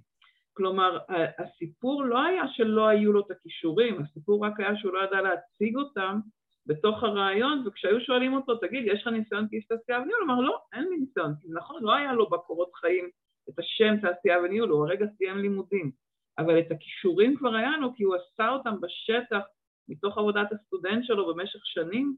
כלומר, 0.57 0.99
הסיפור 1.39 2.05
לא 2.05 2.23
היה 2.23 2.43
שלא 2.49 2.89
היו 2.89 3.13
לו 3.13 3.21
את 3.21 3.31
הכישורים, 3.31 4.03
הסיפור 4.03 4.47
רק 4.47 4.61
היה 4.61 4.77
שהוא 4.77 4.93
לא 4.93 5.05
ידע 5.05 5.21
להציג 5.21 5.77
אותם 5.77 6.21
בתוך 6.67 7.03
הרעיון, 7.03 7.63
וכשהיו 7.67 8.01
שואלים 8.01 8.35
אותו, 8.35 8.57
תגיד, 8.57 8.85
יש 8.87 9.03
לך 9.03 9.09
ניסיון 9.09 9.47
כאיש 9.51 9.67
תעשייה 9.67 10.01
וניהול? 10.01 10.23
הוא 10.23 10.33
אמר, 10.33 10.41
לא, 10.41 10.59
אין 10.73 10.85
לי 10.89 10.97
ניסיון, 10.97 11.35
כי 11.41 11.49
נכון, 11.51 11.83
לא 11.83 11.95
היה 11.95 12.13
לו 12.13 12.31
בקורות 12.31 12.75
חיים 12.75 13.09
את 13.49 13.59
השם 13.59 13.95
תעשייה 14.01 14.41
וניהול, 14.41 14.71
הוא 14.71 14.87
הרגע 14.87 15.07
סיים 15.17 15.39
לימודים. 15.39 15.91
אבל 16.39 16.59
את 16.59 16.71
הכישורים 16.71 17.37
כבר 17.37 17.55
היה 17.55 17.77
לו, 17.81 17.95
כי 17.95 18.05
הוא 18.05 18.15
עשה 18.15 18.49
אותם 18.49 18.81
בשטח, 18.81 19.41
מתוך 19.89 20.19
עבודת 20.19 20.53
הסטודנט 20.53 21.05
שלו 21.05 21.35
במשך 21.35 21.67
שנים, 21.67 22.17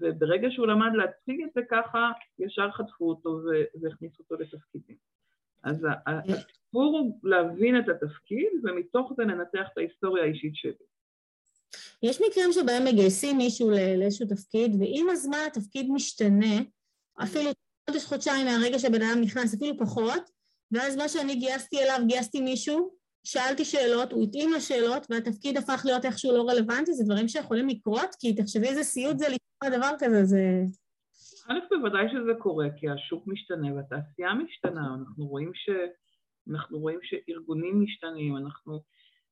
וברגע 0.00 0.48
שהוא 0.50 0.66
למד 0.66 0.90
להציג 0.94 1.42
את 1.42 1.48
זה 1.54 1.60
ככה, 1.70 2.10
ישר 2.38 2.70
חטפו 2.70 3.08
אותו 3.08 3.40
והכניסו 3.82 4.22
אותו 4.22 4.34
לתפקידים. 4.34 4.96
אז 5.62 5.86
הסיפור 6.70 6.98
הוא 6.98 7.18
להבין 7.22 7.78
את 7.78 7.88
התפקיד, 7.88 8.48
ומתוך 8.64 9.12
זה 9.16 9.22
לנתח 9.22 9.68
את 9.72 9.78
ההיסטוריה 9.78 10.24
האישית 10.24 10.54
שלי. 10.54 10.72
יש 12.02 12.20
מקרים 12.20 12.52
שבהם 12.52 12.84
מגייסים 12.84 13.36
מישהו 13.36 13.70
לאיזשהו 13.70 14.26
תפקיד, 14.26 14.70
ועם 14.80 15.10
הזמן 15.10 15.38
התפקיד 15.46 15.86
משתנה, 15.90 16.56
אפילו 17.22 17.50
חודש, 17.90 18.04
חודשיים 18.04 18.46
מהרגע 18.46 18.78
שבן 18.78 19.02
אדם 19.02 19.20
נכנס, 19.20 19.54
אפילו 19.54 19.78
פחות, 19.78 20.30
ואז 20.72 20.96
מה 20.96 21.08
שאני 21.08 21.34
גייסתי 21.34 21.78
אליו, 21.78 21.98
גייסתי 22.06 22.40
מישהו, 22.40 22.90
שאלתי 23.24 23.64
שאלות, 23.64 24.12
הוא 24.12 24.24
התאים 24.24 24.52
לשאלות, 24.52 25.06
והתפקיד 25.10 25.56
הפך 25.56 25.82
להיות 25.84 26.04
איכשהו 26.04 26.32
לא 26.32 26.42
רלוונטי, 26.48 26.92
זה 26.92 27.04
דברים 27.04 27.28
שיכולים 27.28 27.68
לקרות, 27.68 28.14
כי 28.20 28.34
תחשבי 28.34 28.66
איזה 28.66 28.82
סיוט 28.82 29.18
זה 29.18 29.24
לשמוע 29.24 29.78
דבר 29.78 29.92
כזה, 29.98 30.24
זה... 30.24 30.42
א', 31.48 31.58
בוודאי 31.70 32.06
שזה 32.12 32.34
קורה, 32.38 32.66
כי 32.76 32.88
השוק 32.88 33.26
משתנה 33.26 33.74
והתעשייה 33.74 34.34
משתנה, 34.34 34.94
אנחנו 35.00 35.26
רואים, 35.26 35.52
ש... 35.54 35.70
אנחנו 36.50 36.78
רואים 36.78 36.98
שארגונים 37.02 37.82
משתנים, 37.82 38.36
אנחנו... 38.36 38.80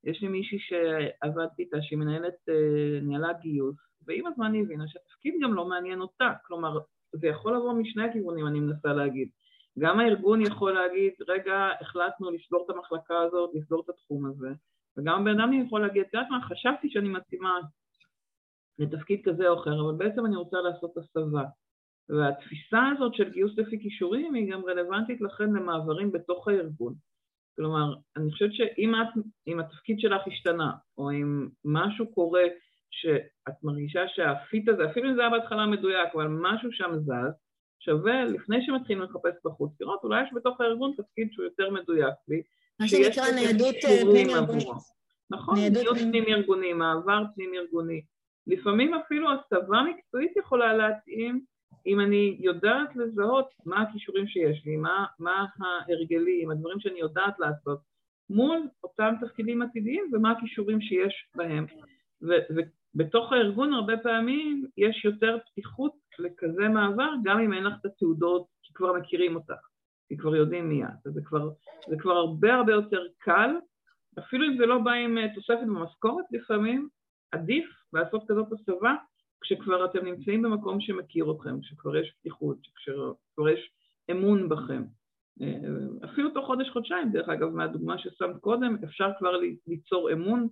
יש 0.05 0.23
לי 0.23 0.29
מישהי 0.29 0.59
שעבדתי 0.59 1.63
איתה, 1.63 1.77
שהיא 1.83 1.99
מנהלת, 1.99 2.35
אה, 2.49 3.01
ניהלה 3.03 3.33
גיוס, 3.33 3.77
ועם 4.07 4.27
הזמן 4.27 4.55
היא 4.55 4.63
הבינה 4.63 4.85
שהתפקיד 4.89 5.35
גם 5.43 5.55
לא 5.55 5.69
מעניין 5.69 6.01
אותה, 6.01 6.33
כלומר, 6.47 6.79
זה 7.13 7.27
יכול 7.27 7.57
לבוא 7.57 7.73
משני 7.73 8.05
הכיוונים, 8.05 8.47
אני 8.47 8.61
מנסה 8.61 8.93
להגיד. 8.93 9.29
גם 9.79 10.01
הארגון 10.01 10.43
יכול 10.43 10.73
להגיד, 10.73 11.13
רגע, 11.29 11.69
החלטנו 11.81 12.31
לסגור 12.31 12.65
את 12.65 12.77
המחלקה 12.77 13.19
הזאת, 13.19 13.51
לסגור 13.55 13.83
את 13.85 13.89
התחום 13.89 14.27
הזה, 14.27 14.49
וגם 14.97 15.21
הבן 15.21 15.41
אדם 15.41 15.53
יכול 15.53 15.81
להגיד, 15.81 16.03
את 16.09 16.15
יודעת 16.15 16.31
מה, 16.31 16.49
חשבתי 16.49 16.91
שאני 16.91 17.09
מתאימה 17.09 17.61
לתפקיד 18.79 19.21
כזה 19.25 19.49
או 19.49 19.61
אחר, 19.61 19.81
אבל 19.81 19.95
בעצם 19.99 20.27
אני 20.27 20.37
רוצה 20.37 20.57
לעשות 20.57 20.97
הסבה. 20.97 21.45
והתפיסה 22.09 22.81
הזאת 22.97 23.15
של 23.15 23.31
גיוס 23.31 23.53
לפי 23.59 23.81
כישורים 23.81 24.35
היא 24.35 24.53
גם 24.53 24.65
רלוונטית 24.65 25.21
לכן 25.21 25.53
למעברים 25.53 26.13
בתוך 26.13 26.49
הארגון. 26.49 26.95
כלומר, 27.57 27.95
אני 28.17 28.33
חושבת 28.33 28.55
שאם 28.55 28.95
את, 28.95 29.23
אם 29.47 29.61
התפקיד 29.61 30.01
שלך 30.01 30.23
השתנה, 30.27 30.73
או 30.99 31.11
אם 31.11 31.49
משהו 31.65 32.13
קורה 32.13 32.43
שאת 32.91 33.55
מרגישה 33.63 34.01
שהפיט 34.09 34.69
הזה, 34.69 34.91
אפילו 34.91 35.11
אם 35.11 35.15
זה 35.15 35.21
היה 35.21 35.31
בהתחלה 35.31 35.67
מדויק, 35.67 36.09
אבל 36.15 36.27
משהו 36.29 36.73
שם 36.73 36.91
זז, 36.99 37.35
שווה, 37.81 38.25
לפני 38.25 38.67
שמתחילים 38.67 39.03
לחפש 39.03 39.35
בחוץ, 39.45 39.81
לראות, 39.81 40.01
אולי 40.05 40.23
יש 40.23 40.31
בתוך 40.35 40.61
הארגון 40.61 40.93
תפקיד 40.97 41.29
שהוא 41.33 41.45
יותר 41.45 41.71
מדויק 41.71 42.15
לי, 42.29 42.43
מה 42.81 42.89
שנקרא 42.89 43.25
ניידות 43.35 43.75
אה, 43.85 44.01
פנים-ארגונית. 44.03 44.69
נכון, 45.31 45.55
ניידות 45.55 45.99
פנים-ארגוני, 45.99 46.73
מעבר 46.73 47.23
פנים-ארגוני. 47.35 48.03
לפעמים 48.47 48.95
אפילו 48.95 49.29
הסבה 49.33 49.83
מקצועית 49.83 50.37
יכולה 50.37 50.77
להתאים 50.77 51.45
אם 51.89 52.01
אני 52.01 52.37
יודעת 52.41 52.97
לזהות 52.97 53.49
מה 53.67 53.83
הכישורים 53.83 54.27
שיש 54.27 54.67
לי, 54.67 54.77
מה, 54.77 55.07
מה 55.19 55.47
ההרגלים, 55.59 56.51
הדברים 56.51 56.81
שאני 56.81 57.01
יודעת 57.01 57.39
לעשות, 57.39 57.81
מול 58.31 58.59
אותם 58.85 59.15
תפקידים 59.21 59.63
עתידיים 59.63 60.05
ומה 60.13 60.31
הכישורים 60.31 60.81
שיש 60.81 61.15
בהם. 61.35 61.67
ובתוך 62.23 63.33
הארגון 63.33 63.73
הרבה 63.73 63.97
פעמים 63.97 64.67
יש 64.77 65.05
יותר 65.05 65.39
פתיחות 65.47 65.93
לכזה 66.19 66.69
מעבר, 66.69 67.11
גם 67.25 67.41
אם 67.41 67.53
אין 67.53 67.65
לך 67.65 67.75
את 67.81 67.87
התעודות, 67.87 68.47
כי 68.63 68.73
כבר 68.75 68.93
מכירים 68.93 69.37
אותך, 69.37 69.69
כי 70.09 70.17
כבר 70.17 70.37
יודעים 70.37 70.69
מי 70.69 70.85
את. 70.85 70.89
זה 71.05 71.11
זה 71.89 71.97
כבר 71.99 72.13
הרבה 72.13 72.55
הרבה 72.55 72.73
יותר 72.73 73.03
קל, 73.19 73.51
אפילו 74.19 74.47
אם 74.47 74.57
זה 74.59 74.67
לא 74.67 74.79
בא 74.79 74.93
עם 74.93 75.19
אה, 75.19 75.35
תוספת 75.35 75.67
במשכורת 75.67 76.25
לפעמים, 76.31 76.89
עדיף 77.33 77.67
לעשות 77.93 78.25
כזאת 78.29 78.47
הסבה 78.53 78.95
כשכבר 79.41 79.85
אתם 79.85 80.05
נמצאים 80.05 80.43
במקום 80.43 80.81
שמכיר 80.81 81.33
אתכם, 81.33 81.61
כשכבר 81.61 81.97
יש 81.97 82.13
פתיחות, 82.21 82.59
כשכבר 82.77 83.49
יש 83.49 83.71
אמון 84.11 84.49
בכם. 84.49 84.85
אה, 85.43 86.09
אפילו 86.13 86.31
תוך 86.31 86.47
חודש-חודשיים, 86.47 87.13
דרך 87.13 87.29
אגב, 87.29 87.49
מהדוגמה 87.49 87.99
ששמת 87.99 88.37
קודם, 88.41 88.77
אפשר 88.85 89.11
כבר 89.19 89.33
ליצור 89.67 90.13
אמון 90.13 90.49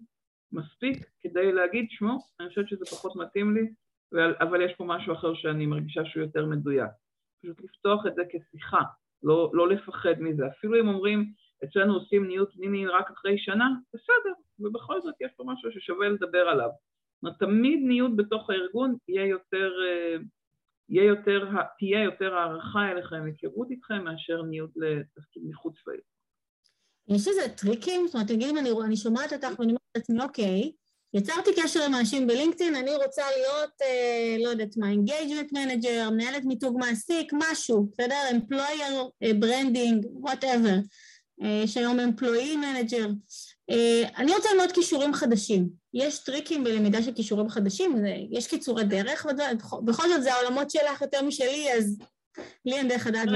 מספיק 0.52 1.06
כדי 1.22 1.52
להגיד, 1.52 1.86
שמעו, 1.90 2.18
אני 2.40 2.48
חושבת 2.48 2.68
שזה 2.68 2.84
פחות 2.84 3.16
מתאים 3.16 3.54
לי, 3.54 3.68
אבל 4.40 4.62
יש 4.62 4.72
פה 4.76 4.84
משהו 4.84 5.12
אחר 5.12 5.34
שאני 5.34 5.66
מרגישה 5.66 6.04
שהוא 6.04 6.22
יותר 6.22 6.46
מדויק. 6.46 6.90
פשוט 7.42 7.60
לפתוח 7.60 8.06
את 8.06 8.14
זה 8.14 8.22
כשיחה, 8.28 8.82
לא, 9.22 9.50
לא 9.54 9.68
לפחד 9.68 10.14
מזה. 10.20 10.46
אפילו 10.46 10.80
אם 10.80 10.88
אומרים, 10.88 11.32
אצלנו 11.64 11.94
עושים 11.94 12.26
ניהול 12.26 12.46
פנימי 12.52 12.86
רק 12.86 13.10
אחרי 13.10 13.38
שנה, 13.38 13.68
בסדר, 13.94 14.32
ובכל 14.58 15.00
זאת 15.00 15.14
יש 15.20 15.32
פה 15.36 15.44
משהו 15.46 15.72
ששווה 15.72 16.08
לדבר 16.08 16.48
עליו. 16.48 16.70
זאת 17.16 17.22
אומרת, 17.22 17.38
תמיד 17.38 17.80
ניוד 17.88 18.16
בתוך 18.16 18.50
הארגון 18.50 18.96
יהיה 19.08 19.26
יותר, 19.26 19.70
אה, 19.86 20.16
יהיה 20.88 21.04
יותר, 21.04 21.50
תהיה 21.78 22.02
יותר 22.04 22.34
הערכה 22.34 22.90
אליכם, 22.90 23.24
היכרות 23.26 23.70
איתכם, 23.70 24.04
מאשר 24.04 24.42
ניוד 24.42 24.70
לתפקיד 24.76 25.42
מחוץ 25.48 25.74
לארגון. 25.86 26.16
יש 27.08 27.28
איזה 27.28 27.48
טריקים? 27.48 28.06
זאת 28.06 28.14
אומרת, 28.14 28.28
תגידי 28.28 28.50
אם 28.50 28.58
אני, 28.58 28.70
אני 28.84 28.96
שומעת 28.96 29.32
אותך 29.32 29.58
ואני 29.58 29.68
אומרת 29.72 29.96
לעצמי, 29.96 30.22
אוקיי, 30.22 30.72
יצרתי 31.14 31.50
קשר 31.62 31.82
עם 31.82 31.94
אנשים 31.94 32.26
בלינקדאין, 32.26 32.74
אני 32.74 32.90
רוצה 32.94 33.22
להיות, 33.36 33.72
אה, 33.82 34.36
לא 34.44 34.48
יודעת 34.48 34.76
מה, 34.76 34.90
engagement 34.90 35.52
manager, 35.52 36.10
מנהלת 36.10 36.44
מיתוג 36.44 36.78
מעסיק, 36.78 37.32
משהו, 37.34 37.88
בסדר? 37.92 38.16
employer, 38.32 39.08
branding, 39.40 40.06
whatever. 40.10 40.76
יש 41.38 41.76
היום 41.76 42.00
employee 42.00 42.56
manager. 42.56 43.06
אני 44.16 44.34
רוצה 44.34 44.48
ללמוד 44.54 44.72
כישורים 44.72 45.14
חדשים. 45.14 45.68
יש 45.98 46.24
טריקים 46.24 46.64
בלמידה 46.64 47.02
של 47.02 47.12
כישורים 47.14 47.48
חדשים, 47.48 47.90
יש 48.30 48.50
קיצורי 48.50 48.84
דרך, 48.84 49.26
בכל 49.84 50.08
זאת 50.08 50.22
זה 50.22 50.32
העולמות 50.34 50.70
שלך 50.70 51.02
יותר 51.02 51.18
משלי, 51.26 51.72
אז 51.76 51.98
לי 52.64 52.76
אין 52.76 52.88
דרך 52.88 53.06
לדעת. 53.06 53.28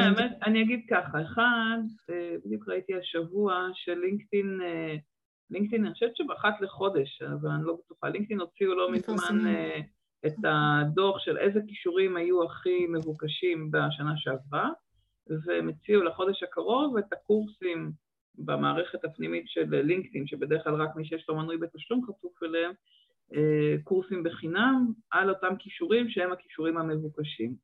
אני 0.47 0.63
אגיד 0.63 0.81
ככה, 0.91 1.23
אחד, 1.23 1.79
אה, 2.11 2.37
בדיוק 2.45 2.69
ראיתי 2.69 2.93
השבוע 2.95 3.69
שלינקדאין, 3.75 4.61
אה, 4.63 4.97
לינקדאין, 5.51 5.85
אני 5.85 5.95
חושבת 5.95 6.17
שבאחת 6.17 6.55
לחודש, 6.61 7.23
אבל 7.23 7.51
אני 7.51 7.65
לא 7.65 7.77
בטוחה, 7.85 8.09
לינקדאין 8.09 8.41
הוציאו 8.41 8.75
לא 8.75 8.93
מזמן 8.93 9.47
אה, 9.47 9.81
את 10.27 10.37
הדוח 10.45 11.19
של 11.19 11.39
איזה 11.39 11.61
כישורים 11.69 12.17
היו 12.17 12.45
הכי 12.45 12.87
מבוקשים 12.87 13.71
בשנה 13.71 14.13
שעברה, 14.17 14.69
והם 15.47 15.69
הציעו 15.69 16.03
לחודש 16.03 16.43
הקרוב 16.43 16.97
את 16.97 17.13
הקורסים 17.13 17.93
במערכת 18.45 19.05
הפנימית 19.05 19.49
של 19.49 19.65
לינקדאין, 19.71 20.27
שבדרך 20.27 20.65
כלל 20.65 20.83
רק 20.83 20.97
מי 20.97 21.05
שיש 21.05 21.29
לו 21.29 21.37
מנוי 21.37 21.57
בתשלום 21.57 22.03
חשוף 22.03 22.43
אליהם, 22.43 22.73
אה, 23.35 23.77
קורסים 23.85 24.23
בחינם 24.23 24.87
על 25.11 25.31
אותם 25.31 25.57
כישורים 25.59 26.09
שהם 26.09 26.33
הכישורים 26.33 26.77
המבוקשים. 26.79 27.55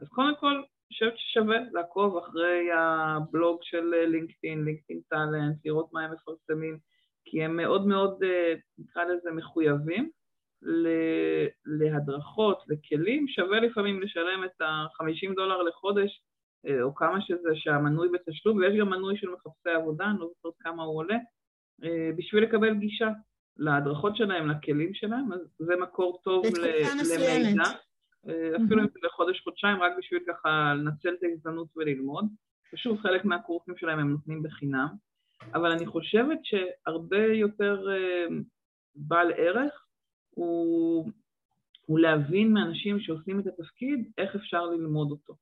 אז 0.00 0.08
קודם 0.08 0.36
כל, 0.40 0.54
אני 0.54 0.64
חושבת 0.88 1.12
ששווה 1.16 1.58
לעקוב 1.72 2.16
אחרי 2.16 2.68
הבלוג 2.72 3.58
של 3.62 3.84
לינקדאין, 3.84 4.64
לינקדאין 4.64 5.00
טאלנט, 5.08 5.56
לראות 5.64 5.92
מה 5.92 6.04
הם 6.04 6.12
מפרסמים, 6.12 6.78
כי 7.24 7.44
הם 7.44 7.56
מאוד 7.56 7.86
מאוד, 7.86 8.22
אה, 8.22 8.54
נקרא 8.78 9.04
לזה, 9.04 9.30
מחויבים 9.30 10.10
להדרכות, 11.66 12.62
לכלים, 12.68 13.28
שווה 13.28 13.60
לפעמים 13.60 14.02
לשלם 14.02 14.44
את 14.44 14.60
ה-50 14.60 15.34
דולר 15.34 15.62
לחודש 15.62 16.10
אה, 16.10 16.31
או 16.82 16.94
כמה 16.94 17.20
שזה 17.20 17.50
שהמנוי 17.54 18.08
בתשלום, 18.08 18.56
ויש 18.56 18.80
גם 18.80 18.90
מנוי 18.90 19.16
של 19.16 19.28
מחפשי 19.30 19.70
עבודה, 19.70 20.04
אני 20.04 20.18
לא 20.20 20.28
זוכרת 20.28 20.52
כמה 20.60 20.82
הוא 20.82 20.98
עולה, 20.98 21.16
אה, 21.84 22.10
בשביל 22.16 22.42
לקבל 22.42 22.74
גישה 22.74 23.08
להדרכות 23.56 24.16
שלהם, 24.16 24.50
לכלים 24.50 24.94
שלהם, 24.94 25.32
אז 25.32 25.40
זה 25.58 25.76
מקור 25.76 26.20
טוב 26.24 26.44
למידע. 26.46 27.62
אה, 28.28 28.56
אפילו 28.56 28.82
אם 28.82 28.88
זה 28.88 28.98
לחודש-חודשיים, 29.02 29.82
רק 29.82 29.92
בשביל 29.98 30.20
ככה 30.28 30.74
לנצל 30.74 31.14
את 31.14 31.22
ההזדמנות 31.22 31.68
וללמוד. 31.76 32.24
ושוב, 32.74 33.00
חלק 33.00 33.24
מהקורסים 33.24 33.76
שלהם 33.76 33.98
הם 33.98 34.10
נותנים 34.10 34.42
בחינם, 34.42 34.88
אבל 35.54 35.70
אני 35.70 35.86
חושבת 35.86 36.38
שהרבה 36.42 37.26
יותר 37.26 37.86
בעל 38.94 39.32
ערך 39.36 39.86
הוא, 40.30 41.10
הוא 41.86 41.98
להבין 41.98 42.52
מאנשים 42.52 43.00
שעושים 43.00 43.40
את 43.40 43.46
התפקיד 43.46 44.10
איך 44.18 44.34
אפשר 44.34 44.66
ללמוד 44.66 45.10
אותו. 45.10 45.34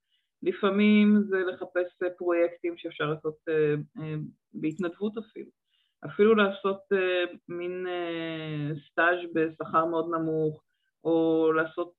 לפעמים 0.43 1.22
זה 1.28 1.36
לחפש 1.38 2.03
אה, 2.03 2.11
פרויקטים 2.18 2.74
שאפשר 2.76 3.05
לעשות 3.05 3.36
אה, 3.49 3.74
אה, 3.99 4.14
בהתנדבות 4.53 5.18
אפילו. 5.18 5.51
אפילו 6.07 6.34
לעשות 6.34 6.80
מין 7.49 7.86
סטאז' 8.91 9.18
בשכר 9.34 9.84
מאוד 9.84 10.11
נמוך, 10.11 10.62
או 11.05 11.49
לעשות, 11.53 11.93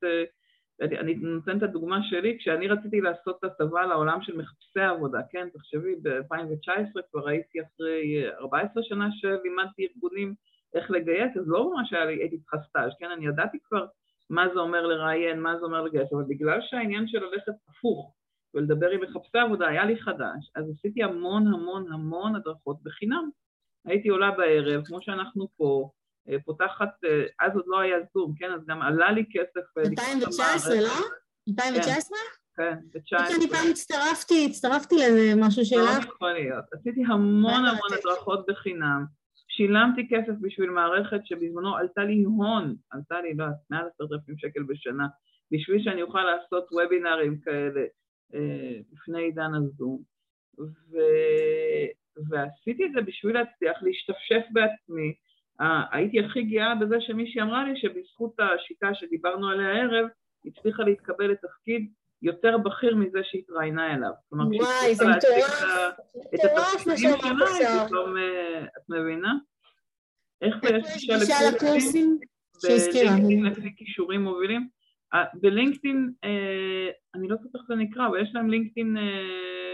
אני, 0.81 0.99
אני 0.99 1.13
נותן 1.13 1.57
את 1.57 1.63
הדוגמה 1.63 1.99
שלי, 2.09 2.37
כשאני 2.39 2.67
רציתי 2.67 3.01
לעשות 3.01 3.39
את 3.39 3.43
הטבה 3.43 3.85
לעולם 3.85 4.21
של 4.21 4.37
מחפשי 4.37 4.79
עבודה, 4.79 5.19
כן, 5.31 5.47
תחשבי, 5.53 5.95
ב-2019 6.01 7.01
כבר 7.11 7.27
הייתי 7.27 7.59
אחרי 7.61 8.29
14 8.29 8.83
שנה 8.83 9.09
שלימדתי 9.11 9.87
ארגונים 9.87 10.33
איך 10.73 10.91
לגייס, 10.91 11.37
אז 11.37 11.43
לא 11.47 11.71
ממש 11.71 11.93
היה 11.93 12.05
לי, 12.05 12.13
הייתי 12.13 12.37
צריכה 12.37 12.57
סטאז', 12.69 12.91
כן, 12.99 13.11
אני 13.11 13.27
ידעתי 13.27 13.57
כבר 13.63 13.85
מה 14.29 14.47
זה 14.53 14.59
אומר 14.59 14.87
לראיין, 14.87 15.39
מה 15.39 15.59
זה 15.59 15.65
אומר 15.65 15.81
לגייס, 15.81 16.13
אבל 16.13 16.23
בגלל 16.27 16.59
שהעניין 16.61 17.07
של 17.07 17.19
ללכת 17.19 17.53
הפוך, 17.69 18.15
ולדבר 18.53 18.89
עם 18.89 19.01
מחפשי 19.01 19.37
עבודה 19.37 19.67
היה 19.67 19.85
לי 19.85 20.01
חדש, 20.01 20.51
אז 20.55 20.65
עשיתי 20.77 21.03
המון 21.03 21.47
המון 21.47 21.93
המון 21.93 22.35
הדרכות 22.35 22.83
בחינם. 22.83 23.29
הייתי 23.85 24.09
עולה 24.09 24.31
בערב, 24.31 24.85
כמו 24.85 25.01
שאנחנו 25.01 25.47
פה, 25.57 25.89
אה, 26.29 26.35
פותחת, 26.45 26.89
אה, 27.05 27.23
אז 27.39 27.55
עוד 27.55 27.65
לא 27.67 27.79
היה 27.79 27.97
זום, 28.13 28.33
כן? 28.37 28.51
אז 28.51 28.65
גם 28.67 28.81
עלה 28.81 29.11
לי 29.11 29.25
כסף... 29.31 29.77
2019, 29.77 30.75
לא? 30.75 30.89
2019? 31.49 32.17
כן, 32.57 32.77
ב-19. 32.93 33.35
אני 33.35 33.49
פעם 33.49 33.67
הצטרפתי, 33.71 34.45
הצטרפתי 34.49 34.95
לזה 34.95 35.33
משהו 35.37 35.65
שלך. 35.65 35.79
לא 35.79 36.13
יכול 36.15 36.33
להיות. 36.33 36.65
עשיתי 36.71 37.01
המון 37.07 37.65
המון 37.65 37.93
הדרכות 37.99 38.45
בחינם. 38.47 39.05
שילמתי 39.47 40.07
כסף 40.09 40.33
בשביל 40.41 40.69
מערכת 40.69 41.19
שבזמנו 41.25 41.75
עלתה 41.75 42.03
לי 42.03 42.23
הון, 42.23 42.75
עלתה 42.91 43.21
לי, 43.21 43.33
לא, 43.33 43.45
מעל 43.69 43.85
עשרת 43.93 44.11
אלפים 44.11 44.35
שקל 44.37 44.63
בשנה, 44.63 45.07
בשביל 45.51 45.83
שאני 45.83 46.01
אוכל 46.01 46.23
לעשות 46.23 46.67
וובינארים 46.71 47.39
כאלה 47.39 47.79
אה, 47.79 47.85
לפני 48.93 49.21
עידן 49.21 49.51
הזום. 49.53 50.01
ו... 50.59 50.97
ועשיתי 52.29 52.85
את 52.85 52.91
זה 52.93 53.01
בשביל 53.01 53.33
להצליח 53.33 53.77
להשתפשף 53.81 54.41
בעצמי. 54.51 55.13
הייתי 55.91 56.19
הכי 56.19 56.43
גאה 56.43 56.75
בזה 56.75 56.95
שמישהי 56.99 57.41
אמרה 57.41 57.63
לי 57.63 57.79
שבזכות 57.79 58.35
השיטה 58.39 58.87
שדיברנו 58.93 59.49
עליה 59.49 59.67
הערב, 59.67 60.07
הצליחה 60.45 60.83
להתקבל 60.83 61.31
לתפקיד 61.31 61.91
יותר 62.21 62.57
בכיר 62.57 62.95
מזה 62.95 63.19
שהתראיינה 63.23 63.93
אליו. 63.93 64.11
כלומר, 64.29 64.57
וואי, 64.57 64.95
זה 64.95 65.05
מטורף. 65.05 65.63
את 66.35 66.39
התפקידים 66.43 66.97
שלה, 66.97 67.85
פתאום, 67.87 68.17
אה, 68.17 68.63
את 68.63 68.89
מבינה? 68.89 69.33
איך 70.41 70.55
יש 70.63 71.05
גישה 71.19 71.35
לקורסים? 71.55 72.19
שהזכירה. 72.61 73.11
בלינקדאין 73.11 73.45
לפי 73.45 73.75
כישורים 73.77 74.21
מובילים. 74.21 74.67
אה, 75.13 75.25
בלינקדאין, 75.33 76.11
אה, 76.23 76.89
אני 77.15 77.27
לא 77.27 77.33
יודעת 77.33 77.55
איך 77.55 77.63
זה 77.67 77.75
נקרא, 77.75 78.07
אבל 78.07 78.21
יש 78.21 78.29
להם 78.33 78.49
לינקדאין... 78.49 78.97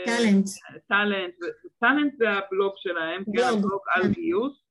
טאלנט. 0.06 0.46
טאלנט, 0.88 1.34
טאלנט 1.80 2.14
זה 2.18 2.30
הבלוג 2.30 2.74
שלהם, 2.78 3.24
כן, 3.24 3.44
הבלוג 3.58 3.82
על 3.96 4.04
כן. 4.04 4.12
גיוס. 4.12 4.64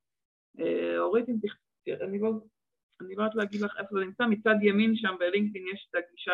אורית, 0.98 1.28
אם 1.28 1.34
תכתבי, 1.34 2.06
אני 2.06 2.18
לא... 2.18 2.30
אני 3.00 3.14
לא 3.14 3.22
יודעת 3.22 3.34
להגיד 3.34 3.60
לך 3.60 3.76
איפה 3.78 3.88
זה 3.94 4.00
נמצא, 4.04 4.26
מצד 4.26 4.54
ימין 4.62 4.96
שם 4.96 5.14
בלינקדאין 5.18 5.64
יש 5.74 5.88
את 5.90 5.94
הגישה 5.94 6.32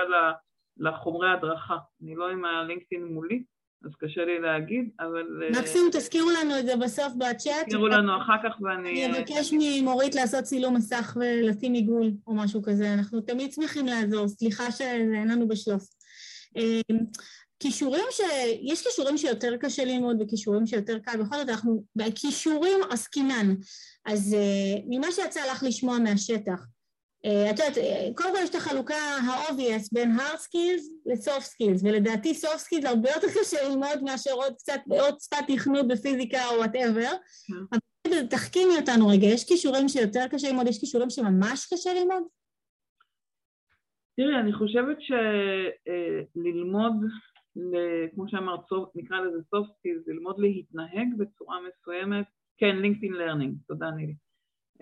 לחומרי 0.76 1.30
הדרכה. 1.30 1.78
אני 2.02 2.14
לא 2.14 2.30
עם 2.30 2.44
הלינקדאין 2.44 3.04
מולי, 3.04 3.44
אז 3.84 3.90
קשה 3.98 4.24
לי 4.24 4.40
להגיד, 4.40 4.90
אבל... 5.00 5.42
אה, 5.42 5.60
מקסימום 5.60 5.88
תזכירו 5.92 6.30
לנו 6.30 6.58
את 6.58 6.66
זה 6.66 6.76
בסוף 6.76 7.12
בצ'אט. 7.18 7.66
תזכירו 7.66 7.88
לנו 7.88 8.16
אחר 8.22 8.36
כך 8.44 8.60
ואני... 8.60 9.06
אני 9.06 9.18
אבקש 9.18 9.54
ממורית 9.58 10.14
לעשות 10.14 10.44
צילום 10.44 10.76
מסך 10.76 11.16
ולשים 11.20 11.72
עיגול 11.72 12.10
או 12.26 12.34
משהו 12.34 12.62
כזה, 12.62 12.94
אנחנו 12.94 13.20
תמיד 13.20 13.52
שמחים 13.52 13.86
לעזור, 13.86 14.28
סליחה 14.28 14.70
שאין 14.70 15.28
לנו 15.28 15.48
בשלוף. 15.48 15.82
אה, 16.56 16.96
כישורים 17.62 18.04
ש... 18.10 18.20
יש 18.62 18.82
כישורים 18.82 19.18
שיותר 19.18 19.56
קשה 19.60 19.84
ללמוד 19.84 20.16
וכישורים 20.20 20.66
שיותר 20.66 20.98
קל, 20.98 21.22
בכל 21.22 21.36
זאת 21.36 21.48
אנחנו 21.48 21.84
בכישורים 21.96 22.78
עסקינן. 22.90 23.54
אז 24.06 24.34
אה, 24.34 24.80
ממה 24.88 25.06
שיצא 25.12 25.40
לך 25.52 25.62
לשמוע 25.62 25.98
מהשטח, 25.98 26.60
אה, 26.60 26.81
את 27.26 27.58
יודעת, 27.58 27.78
אה, 27.78 28.08
קודם 28.14 28.34
כל 28.34 28.42
יש 28.42 28.50
את 28.50 28.54
החלוקה 28.54 28.94
ה-obvious 28.94 29.88
בין 29.92 30.16
hard 30.16 30.38
skills 30.38 30.82
ל-soft 31.06 31.46
skills, 31.46 31.84
ולדעתי 31.84 32.32
soft 32.32 32.60
skills 32.60 32.88
הרבה 32.88 33.10
יותר 33.10 33.26
קשה 33.40 33.68
ללמוד 33.68 34.02
מאשר 34.02 34.30
עוד 34.32 34.54
קצת, 34.54 34.80
עוד 34.88 35.14
שפת 35.20 35.36
תכנות 35.48 35.88
בפיזיקה 35.88 36.38
או 36.48 36.58
וואטאבר. 36.58 37.10
כן. 37.46 37.76
אבל 38.06 38.26
תחכימי 38.26 38.76
אותנו 38.80 39.08
רגע, 39.08 39.26
יש 39.26 39.48
כישורים 39.48 39.88
שיותר 39.88 40.24
קשה 40.30 40.48
ללמוד, 40.48 40.66
יש 40.66 40.80
כישורים 40.80 41.10
שממש 41.10 41.72
קשה 41.72 41.90
ללמוד? 41.94 42.22
תראי, 44.16 44.40
אני 44.40 44.52
חושבת 44.52 44.96
שללמוד, 46.36 46.92
כמו 48.14 48.28
שאמרת, 48.28 48.60
נקרא 48.94 49.20
לזה 49.20 49.38
soft 49.38 49.68
skills, 49.68 50.02
ללמוד 50.06 50.36
להתנהג 50.38 51.08
בצורה 51.18 51.56
מסוימת, 51.68 52.26
כן, 52.58 52.76
LinkedIn 52.82 53.14
learning, 53.14 53.54
תודה 53.68 53.90
נילי. 53.90 54.14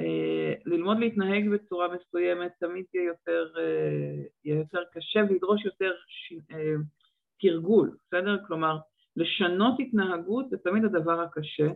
אה, 0.01 0.55
ללמוד 0.66 0.98
להתנהג 0.98 1.48
בצורה 1.48 1.88
מסוימת 1.88 2.53
תמיד 2.61 2.84
יהיה 2.94 3.07
יותר, 3.07 3.53
אה, 3.59 4.22
יהיה 4.44 4.59
יותר 4.59 4.82
קשה 4.92 5.20
וידרוש 5.28 5.64
יותר 5.64 5.92
ש... 6.07 6.32
אה, 6.53 6.74
תרגול, 7.40 7.96
בסדר? 8.07 8.36
כלומר, 8.46 8.78
לשנות 9.16 9.74
התנהגות 9.80 10.51
זה 10.51 10.57
תמיד 10.59 10.84
הדבר 10.84 11.20
הקשה, 11.20 11.68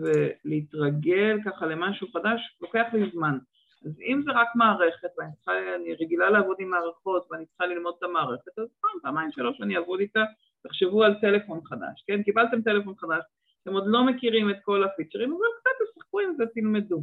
ולהתרגל 0.00 1.38
ככה 1.44 1.66
למשהו 1.66 2.08
חדש 2.12 2.56
לוקח 2.60 2.86
לי 2.92 3.10
זמן. 3.12 3.38
אז 3.86 4.00
אם 4.00 4.22
זה 4.24 4.30
רק 4.30 4.48
מערכת, 4.54 5.08
ואני 5.18 5.30
צריכה, 5.36 5.52
אני 5.76 5.94
רגילה 5.94 6.30
לעבוד 6.30 6.56
עם 6.60 6.70
מערכות 6.70 7.26
ואני 7.30 7.46
צריכה 7.46 7.66
ללמוד 7.66 7.94
את 7.98 8.02
המערכת, 8.02 8.58
אז 8.58 8.68
פעם, 8.80 9.00
פעמיים, 9.02 9.32
שלוש 9.32 9.60
אני 9.60 9.76
אעבוד 9.76 10.00
איתה, 10.00 10.24
תחשבו 10.62 11.04
על 11.04 11.14
טלפון 11.20 11.60
חדש, 11.64 12.04
כן? 12.06 12.22
קיבלתם 12.22 12.62
טלפון 12.62 12.94
חדש, 12.98 13.22
אתם 13.62 13.72
עוד 13.72 13.84
לא 13.86 14.06
מכירים 14.06 14.50
את 14.50 14.56
כל 14.62 14.84
הפיצ'רים, 14.84 15.32
אבל 15.32 15.46
קצת 15.60 15.70
תשחקו 15.84 16.20
עם 16.20 16.34
זה, 16.36 16.44
תלמדו. 16.54 17.02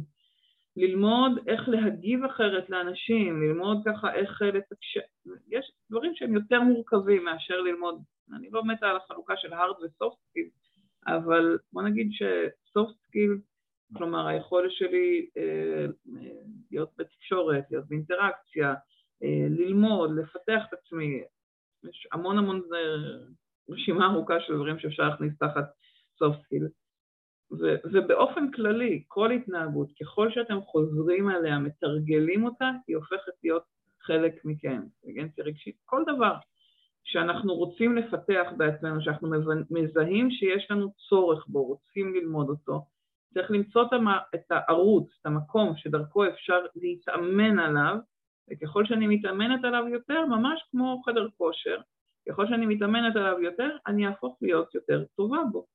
ללמוד 0.76 1.32
איך 1.46 1.68
להגיב 1.68 2.24
אחרת 2.24 2.70
לאנשים, 2.70 3.42
ללמוד 3.42 3.78
ככה 3.86 4.14
איך 4.14 4.42
לתקשר, 4.42 5.00
יש 5.48 5.72
דברים 5.90 6.14
שהם 6.14 6.34
יותר 6.34 6.60
מורכבים 6.60 7.24
מאשר 7.24 7.60
ללמוד, 7.60 8.02
אני 8.36 8.50
לא 8.50 8.64
מתה 8.64 8.86
על 8.86 8.96
החלוקה 8.96 9.34
של 9.36 9.52
hard 9.52 9.82
ו-soft 9.82 10.16
skill, 10.16 10.50
אבל 11.06 11.58
בוא 11.72 11.82
נגיד 11.82 12.08
ש-soft 12.12 12.94
skill, 13.06 13.40
כלומר 13.96 14.26
היכולת 14.26 14.72
שלי 14.72 15.26
אה, 15.36 15.86
להיות 16.70 16.90
בתקשורת, 16.98 17.64
להיות 17.70 17.88
באינטראקציה, 17.88 18.74
אה, 19.22 19.46
ללמוד, 19.50 20.10
לפתח 20.18 20.64
את 20.68 20.72
עצמי, 20.72 21.22
יש 21.90 22.08
המון 22.12 22.38
המון 22.38 22.62
רשימה 23.70 24.06
ארוכה 24.06 24.40
של 24.40 24.54
דברים 24.54 24.78
שאפשר 24.78 25.02
להכניס 25.02 25.38
תחת 25.38 25.64
soft 26.22 26.40
ובאופן 27.92 28.50
כללי, 28.50 29.02
כל 29.08 29.30
התנהגות, 29.30 29.88
ככל 30.00 30.30
שאתם 30.30 30.60
חוזרים 30.60 31.28
עליה, 31.28 31.58
מתרגלים 31.58 32.44
אותה, 32.44 32.70
היא 32.88 32.96
הופכת 32.96 33.32
להיות 33.44 33.64
חלק 34.00 34.44
מכם. 34.44 34.82
אינטליגנציה 35.04 35.44
רגשית, 35.44 35.76
כל 35.84 36.02
דבר 36.16 36.34
שאנחנו 37.04 37.54
רוצים 37.54 37.96
לפתח 37.96 38.46
בעצמנו, 38.56 39.00
שאנחנו 39.00 39.30
מזהים 39.70 40.30
שיש 40.30 40.70
לנו 40.70 40.92
צורך 41.08 41.46
בו, 41.48 41.64
רוצים 41.64 42.14
ללמוד 42.14 42.48
אותו, 42.48 42.86
צריך 43.34 43.50
למצוא 43.50 43.84
את 44.34 44.50
הערוץ, 44.50 45.08
את 45.20 45.26
המקום 45.26 45.76
שדרכו 45.76 46.28
אפשר 46.28 46.58
להתאמן 46.76 47.58
עליו, 47.58 47.96
וככל 48.50 48.84
שאני 48.84 49.06
מתאמנת 49.06 49.64
עליו 49.64 49.88
יותר, 49.88 50.26
ממש 50.26 50.62
כמו 50.70 51.02
חדר 51.06 51.28
כושר, 51.36 51.76
ככל 52.28 52.46
שאני 52.46 52.66
מתאמנת 52.66 53.16
עליו 53.16 53.42
יותר, 53.42 53.76
אני 53.86 54.06
אהפוך 54.06 54.38
להיות 54.42 54.74
יותר 54.74 55.04
טובה 55.16 55.38
בו. 55.52 55.66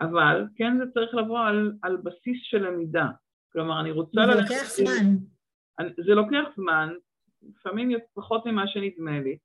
אבל 0.00 0.44
כן 0.56 0.78
זה 0.78 0.84
צריך 0.94 1.14
לבוא 1.14 1.40
על, 1.40 1.72
על 1.82 1.96
בסיס 1.96 2.38
של 2.42 2.66
למידה. 2.66 3.06
כלומר, 3.52 3.80
אני 3.80 3.90
רוצה... 3.90 4.20
זה 4.26 4.34
ללכת... 4.34 4.50
לוקח 4.50 4.70
זמן. 4.76 5.16
זה 6.06 6.14
לוקח 6.14 6.44
זמן, 6.56 6.88
לפעמים 7.42 7.90
פחות 8.14 8.46
ממה 8.46 8.66
שנדמה 8.66 9.20
לי, 9.20 9.36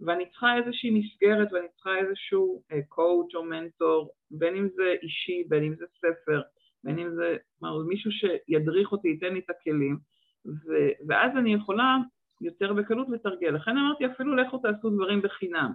ואני 0.00 0.30
צריכה 0.30 0.56
איזושהי 0.56 0.90
מסגרת 0.90 1.52
ואני 1.52 1.66
צריכה 1.74 1.98
איזשהו 1.98 2.62
קואוצ' 2.88 3.34
אה, 3.34 3.40
או 3.40 3.44
מנטור, 3.44 4.10
בין 4.30 4.56
אם 4.56 4.68
זה 4.76 4.94
אישי, 5.02 5.44
בין 5.48 5.64
אם 5.64 5.74
זה 5.74 5.84
ספר, 5.98 6.42
בין 6.84 6.98
אם 6.98 7.14
זה 7.14 7.36
מה, 7.60 7.68
מישהו 7.88 8.10
שידריך 8.10 8.92
אותי, 8.92 9.08
ייתן 9.08 9.32
לי 9.32 9.38
את 9.38 9.50
הכלים, 9.50 9.98
ו, 10.46 10.72
ואז 11.08 11.32
אני 11.36 11.54
יכולה 11.54 11.96
יותר 12.40 12.72
בקלות 12.72 13.08
לתרגל. 13.08 13.50
לכן 13.50 13.76
אמרתי, 13.76 14.06
אפילו 14.06 14.36
לכו 14.36 14.58
תעשו 14.58 14.90
דברים 14.90 15.22
בחינם. 15.22 15.72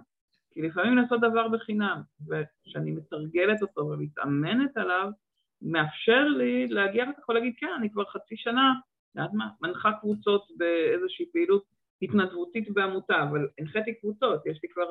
כי 0.54 0.62
לפעמים 0.62 0.96
לעשות 0.96 1.20
דבר 1.20 1.48
בחינם, 1.48 2.00
וכשאני 2.28 2.90
מתרגלת 2.90 3.62
אותו 3.62 3.80
ומתאמנת 3.80 4.76
עליו, 4.76 5.10
מאפשר 5.62 6.24
לי 6.24 6.68
להגיע 6.68 7.04
אחר 7.04 7.12
כך 7.12 7.28
ולהגיד, 7.28 7.54
כן, 7.56 7.70
אני 7.78 7.90
כבר 7.90 8.04
חצי 8.04 8.36
שנה, 8.36 8.72
יודעת 9.16 9.30
מה, 9.32 9.48
מנחה 9.60 9.90
קבוצות 10.00 10.48
באיזושהי 10.56 11.26
פעילות 11.32 11.64
התנדבותית 12.02 12.70
בעמותה, 12.70 13.22
אבל 13.22 13.48
הנחיתי 13.58 13.94
קבוצות, 13.94 14.46
יש 14.46 14.58
לי 14.62 14.68
כבר 14.68 14.88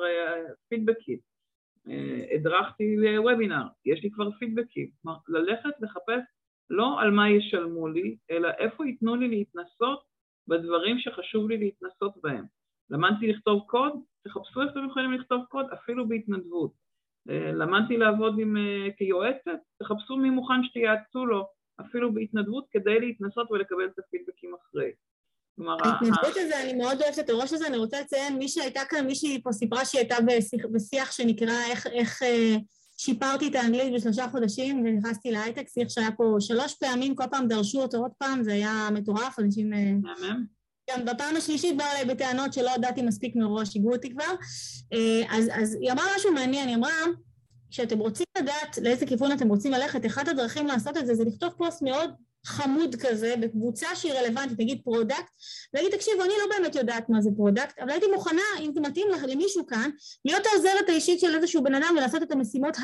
פידבקים, 0.68 1.18
uh, 1.86 1.90
הדרכתי 2.34 2.96
לוובינר, 2.96 3.64
יש 3.84 4.02
לי 4.02 4.10
כבר 4.10 4.30
פידבקים. 4.30 4.90
כלומר, 5.02 5.18
ללכת 5.28 5.80
לחפש 5.80 6.22
לא 6.70 7.00
על 7.00 7.10
מה 7.10 7.30
ישלמו 7.30 7.88
לי, 7.88 8.16
אלא 8.30 8.48
איפה 8.58 8.86
ייתנו 8.86 9.16
לי 9.16 9.28
להתנסות 9.28 10.02
בדברים 10.48 10.98
שחשוב 10.98 11.50
לי 11.50 11.58
להתנסות 11.58 12.14
בהם. 12.22 12.44
למדתי 12.92 13.26
לכתוב 13.26 13.62
קוד, 13.66 13.92
תחפשו 14.24 14.62
איך 14.62 14.70
אתם 14.72 14.86
יכולים 14.90 15.12
לכתוב 15.12 15.44
קוד 15.48 15.66
אפילו 15.74 16.08
בהתנדבות. 16.08 16.72
אה, 17.30 17.52
למדתי 17.52 17.96
לעבוד 17.96 18.38
עם, 18.38 18.56
אה, 18.56 18.88
כיועצת, 18.96 19.60
תחפשו 19.78 20.16
מי 20.16 20.30
מוכן 20.30 20.64
שתייעצו 20.64 21.26
לו 21.26 21.46
אפילו 21.80 22.14
בהתנדבות 22.14 22.66
כדי 22.70 23.00
להתנסות 23.00 23.50
ולקבל 23.50 23.86
את 23.86 23.98
הפידבקים 23.98 24.54
אחרי. 24.54 24.90
ההתנדבות 25.84 26.36
הזה, 26.36 26.62
אני 26.62 26.74
מאוד 26.74 27.02
אוהבת 27.02 27.18
את 27.18 27.30
הראש 27.30 27.52
הזה, 27.52 27.66
אני 27.66 27.76
רוצה 27.76 28.00
לציין, 28.00 28.38
מי 28.38 28.48
שהייתה 28.48 28.80
כאן, 28.88 29.06
מישהי 29.06 29.42
פה 29.42 29.52
סיפרה 29.52 29.84
שהיא 29.84 30.00
הייתה 30.00 30.16
בשיח, 30.26 30.66
בשיח 30.72 31.12
שנקרא 31.12 31.54
איך, 31.70 31.86
איך 31.86 32.22
אה, 32.22 32.56
שיפרתי 32.96 33.48
את 33.48 33.54
האנגלית 33.54 33.94
בשלושה 33.94 34.28
חודשים 34.28 34.84
ונכנסתי 34.84 35.30
להייטק, 35.30 35.68
שיח 35.68 35.88
שהיה 35.88 36.12
פה 36.16 36.36
שלוש 36.40 36.74
פעמים, 36.74 37.14
כל 37.14 37.24
פעם 37.30 37.48
דרשו 37.48 37.82
אותו 37.82 37.98
עוד 37.98 38.12
פעם, 38.18 38.42
זה 38.42 38.52
היה 38.52 38.88
מטורף, 38.92 39.38
אנשים... 39.38 39.70
מהמם. 39.70 40.61
גם 40.92 41.04
בפעם 41.04 41.36
השלישית 41.36 41.76
באה 41.76 41.92
אליי 41.92 42.14
בטענות 42.14 42.52
שלא 42.52 42.70
ידעתי 42.76 43.02
מספיק 43.02 43.36
מראש, 43.36 43.68
שיגעו 43.68 43.92
אותי 43.92 44.10
כבר. 44.10 44.34
אה, 44.92 45.22
אז, 45.30 45.48
אז 45.52 45.76
היא 45.80 45.92
אמרה 45.92 46.04
משהו 46.16 46.32
מעניין, 46.32 46.68
היא 46.68 46.76
אמרה 46.76 46.92
כשאתם 47.70 47.98
רוצים 47.98 48.26
לדעת 48.38 48.78
לאיזה 48.82 49.06
כיוון 49.06 49.32
אתם 49.32 49.48
רוצים 49.48 49.72
ללכת, 49.72 50.06
אחת 50.06 50.28
הדרכים 50.28 50.66
לעשות 50.66 50.96
את 50.96 51.06
זה 51.06 51.14
זה 51.14 51.24
לכתוב 51.24 51.50
פוסט 51.56 51.82
מאוד 51.82 52.10
חמוד 52.46 52.94
כזה 52.94 53.34
בקבוצה 53.40 53.86
שהיא 53.94 54.12
רלוונטית, 54.12 54.60
נגיד 54.60 54.80
product, 54.84 55.32
ולהגיד 55.74 55.92
תקשיבו 55.92 56.22
אני 56.22 56.32
לא 56.40 56.56
באמת 56.56 56.74
יודעת 56.74 57.08
מה 57.08 57.20
זה 57.20 57.30
product, 57.36 57.78
אבל 57.78 57.90
הייתי 57.90 58.06
מוכנה 58.14 58.42
אם 58.60 58.70
זה 58.74 58.80
מתאים 58.80 59.06
למישהו 59.28 59.66
כאן 59.66 59.90
להיות 60.24 60.46
העוזרת 60.46 60.88
האישית 60.88 61.20
של 61.20 61.34
איזשהו 61.34 61.62
בן 61.62 61.74
אדם 61.74 61.94
ולעשות 61.96 62.22
את 62.22 62.32
המשימות 62.32 62.76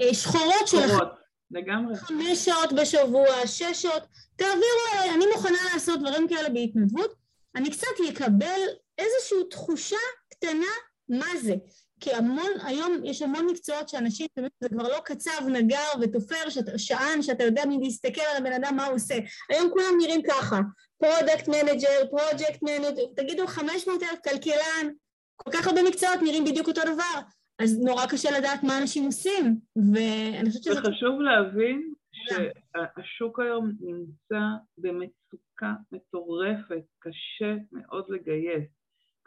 השחורות 0.00 0.66
שלכם. 0.66 1.04
לגמרי. 1.50 1.96
חמש 1.96 2.44
שעות 2.44 2.72
בשבוע, 2.72 3.46
שש 3.46 3.82
שעות, 3.82 4.02
תעבירו 4.36 5.14
אני 5.14 5.24
מוכנה 5.34 5.58
לעשות 5.72 6.00
דברים 6.00 6.28
כאלה 6.28 6.48
בהתנדבות, 6.48 7.14
אני 7.56 7.70
קצת 7.70 7.86
אקבל 8.10 8.60
איזושהי 8.98 9.38
תחושה 9.50 9.96
קטנה 10.30 10.72
מה 11.08 11.36
זה. 11.40 11.54
כי 12.00 12.12
המון, 12.12 12.50
היום 12.64 13.00
יש 13.04 13.22
המון 13.22 13.46
מקצועות 13.46 13.88
שאנשים, 13.88 14.26
זה 14.60 14.68
כבר 14.68 14.88
לא 14.88 14.98
קצב, 15.04 15.48
נגר 15.48 15.88
ותופר, 16.00 16.48
שאתה, 16.48 16.78
שען, 16.78 17.22
שאתה 17.22 17.44
יודע 17.44 17.62
מלהסתכל 17.68 18.20
על 18.20 18.36
הבן 18.36 18.52
אדם 18.52 18.76
מה 18.76 18.86
הוא 18.86 18.94
עושה. 18.94 19.14
היום 19.50 19.70
כולם 19.70 19.94
נראים 19.98 20.20
ככה, 20.28 20.60
product 20.98 21.48
manager, 21.48 22.06
project 22.10 22.62
manager, 22.62 23.04
תגידו 23.16 23.46
500 23.46 24.02
אלף 24.02 24.18
כלכלן, 24.24 24.90
כל 25.36 25.50
כך 25.50 25.66
הרבה 25.66 25.82
מקצועות 25.82 26.22
נראים 26.22 26.44
בדיוק 26.44 26.68
אותו 26.68 26.80
דבר, 26.82 27.20
אז 27.58 27.78
נורא 27.78 28.06
קשה 28.06 28.38
לדעת 28.38 28.62
מה 28.62 28.78
אנשים 28.78 29.04
עושים, 29.04 29.56
ואני 29.76 30.50
חושבת 30.50 30.62
שזה... 30.62 30.80
וחשוב 30.80 31.20
להבין 31.20 31.92
שהשוק 32.12 33.40
היום 33.40 33.72
נמצא 33.80 34.40
במצוקה 34.78 35.51
מטורפת, 35.92 36.84
קשה 36.98 37.56
מאוד 37.72 38.04
לגייס. 38.08 38.64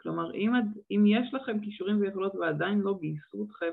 כלומר, 0.00 0.34
אם, 0.34 0.52
אם 0.90 1.04
יש 1.06 1.34
לכם 1.34 1.60
כישורים 1.60 2.00
ויכולות 2.00 2.34
ועדיין 2.34 2.80
לא 2.80 2.98
גייסו 3.00 3.44
אתכם, 3.44 3.70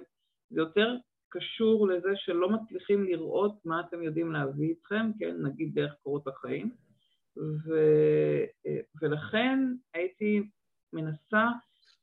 זה 0.50 0.62
יותר 0.62 0.96
קשור 1.30 1.88
לזה 1.88 2.10
שלא 2.16 2.50
מצליחים 2.50 3.04
לראות 3.04 3.66
מה 3.66 3.82
אתם 3.88 4.04
יודעים 4.04 4.32
להביא 4.32 4.70
איתכם, 4.70 5.12
כן, 5.20 5.36
נגיד 5.42 5.74
דרך 5.74 5.94
קורות 6.04 6.28
החיים, 6.28 6.72
ו, 7.38 7.74
ולכן 9.02 9.60
הייתי 9.94 10.50
מנסה 10.94 11.48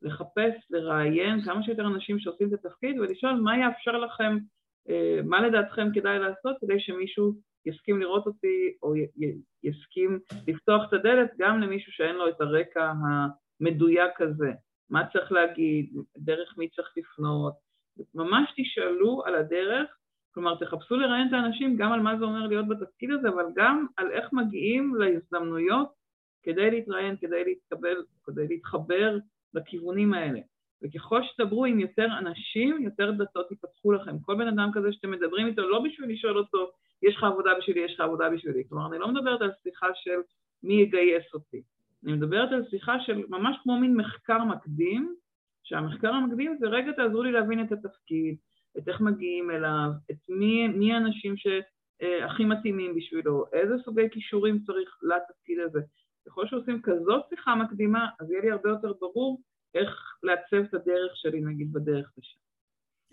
לחפש, 0.02 0.54
לראיין 0.70 1.42
כמה 1.42 1.62
שיותר 1.62 1.86
אנשים 1.86 2.18
שעושים 2.18 2.48
את 2.48 2.52
התפקיד 2.52 2.98
ולשאול 2.98 3.34
מה 3.34 3.58
יאפשר 3.58 3.92
לכם, 3.92 4.36
מה 5.24 5.40
לדעתכם 5.40 5.88
כדאי 5.94 6.18
לעשות 6.18 6.56
כדי 6.60 6.80
שמישהו 6.80 7.32
יסכים 7.66 8.00
לראות 8.00 8.26
אותי 8.26 8.72
או 8.82 8.94
יסכים 9.62 10.18
לפתוח 10.48 10.82
את 10.88 10.92
הדלת 10.92 11.30
גם 11.38 11.60
למישהו 11.60 11.92
שאין 11.92 12.16
לו 12.16 12.28
את 12.28 12.40
הרקע 12.40 12.84
ה... 12.84 13.26
מדויק 13.60 14.10
כזה, 14.16 14.52
מה 14.90 15.06
צריך 15.12 15.32
להגיד, 15.32 15.90
דרך 16.16 16.54
מי 16.58 16.68
צריך 16.68 16.88
לפנות, 16.96 17.54
ממש 18.14 18.52
תשאלו 18.56 19.22
על 19.24 19.34
הדרך, 19.34 19.96
כלומר 20.34 20.54
תחפשו 20.54 20.96
לראיין 20.96 21.28
את 21.28 21.32
האנשים 21.32 21.76
גם 21.76 21.92
על 21.92 22.00
מה 22.00 22.18
זה 22.18 22.24
אומר 22.24 22.46
להיות 22.46 22.68
בתפקיד 22.68 23.10
הזה, 23.10 23.28
אבל 23.28 23.44
גם 23.56 23.86
על 23.96 24.10
איך 24.10 24.32
מגיעים 24.32 24.94
להזדמנויות 24.94 25.88
כדי 26.42 26.70
להתראיין, 26.70 27.16
כדי 27.16 27.44
להתקבל, 27.44 27.96
כדי 28.24 28.48
להתחבר 28.48 29.18
לכיוונים 29.54 30.14
האלה. 30.14 30.40
וככל 30.82 31.22
שתדברו 31.22 31.64
עם 31.64 31.80
יותר 31.80 32.06
אנשים, 32.18 32.82
יותר 32.82 33.10
דלתות 33.10 33.50
ייפתחו 33.50 33.92
לכם. 33.92 34.18
כל 34.18 34.34
בן 34.34 34.48
אדם 34.48 34.70
כזה 34.74 34.92
שאתם 34.92 35.10
מדברים 35.10 35.46
איתו, 35.46 35.68
לא 35.68 35.82
בשביל 35.84 36.10
לשאול 36.10 36.38
אותו, 36.38 36.70
יש 37.02 37.16
לך 37.16 37.24
עבודה 37.24 37.50
בשבילי, 37.58 37.80
יש 37.80 37.94
לך 37.94 38.00
עבודה 38.00 38.30
בשבילי. 38.30 38.62
כלומר, 38.68 38.86
אני 38.86 38.98
לא 38.98 39.08
מדברת 39.08 39.42
על 39.42 39.50
שיחה 39.62 39.86
של 39.94 40.20
מי 40.62 40.74
יגייס 40.74 41.34
אותי. 41.34 41.62
אני 42.04 42.12
מדברת 42.12 42.52
על 42.52 42.64
שיחה 42.70 43.00
של 43.00 43.22
ממש 43.28 43.56
כמו 43.62 43.80
מין 43.80 43.96
מחקר 43.96 44.44
מקדים, 44.44 45.14
שהמחקר 45.62 46.12
המקדים 46.12 46.56
זה 46.60 46.66
רגע 46.66 46.92
תעזרו 46.92 47.22
לי 47.22 47.32
להבין 47.32 47.64
את 47.64 47.72
התפקיד, 47.72 48.36
את 48.78 48.88
איך 48.88 49.00
מגיעים 49.00 49.50
אליו, 49.50 49.90
את 50.10 50.16
מי, 50.28 50.68
מי 50.68 50.92
האנשים 50.92 51.34
שהכי 51.36 52.44
מתאימים 52.44 52.94
בשבילו, 52.94 53.44
איזה 53.52 53.74
סוגי 53.84 54.10
כישורים 54.10 54.58
צריך 54.58 54.98
לתפקיד 55.02 55.58
הזה. 55.60 55.80
ככל 56.26 56.46
שעושים 56.46 56.82
כזאת 56.82 57.22
שיחה 57.28 57.54
מקדימה, 57.54 58.08
אז 58.20 58.30
יהיה 58.30 58.42
לי 58.42 58.50
הרבה 58.50 58.68
יותר 58.68 58.92
ברור 59.00 59.40
איך 59.74 59.88
לעצב 60.22 60.68
את 60.68 60.74
הדרך 60.74 61.12
שלי, 61.14 61.40
נגיד, 61.40 61.72
בדרך 61.72 62.12
לשם. 62.18 62.40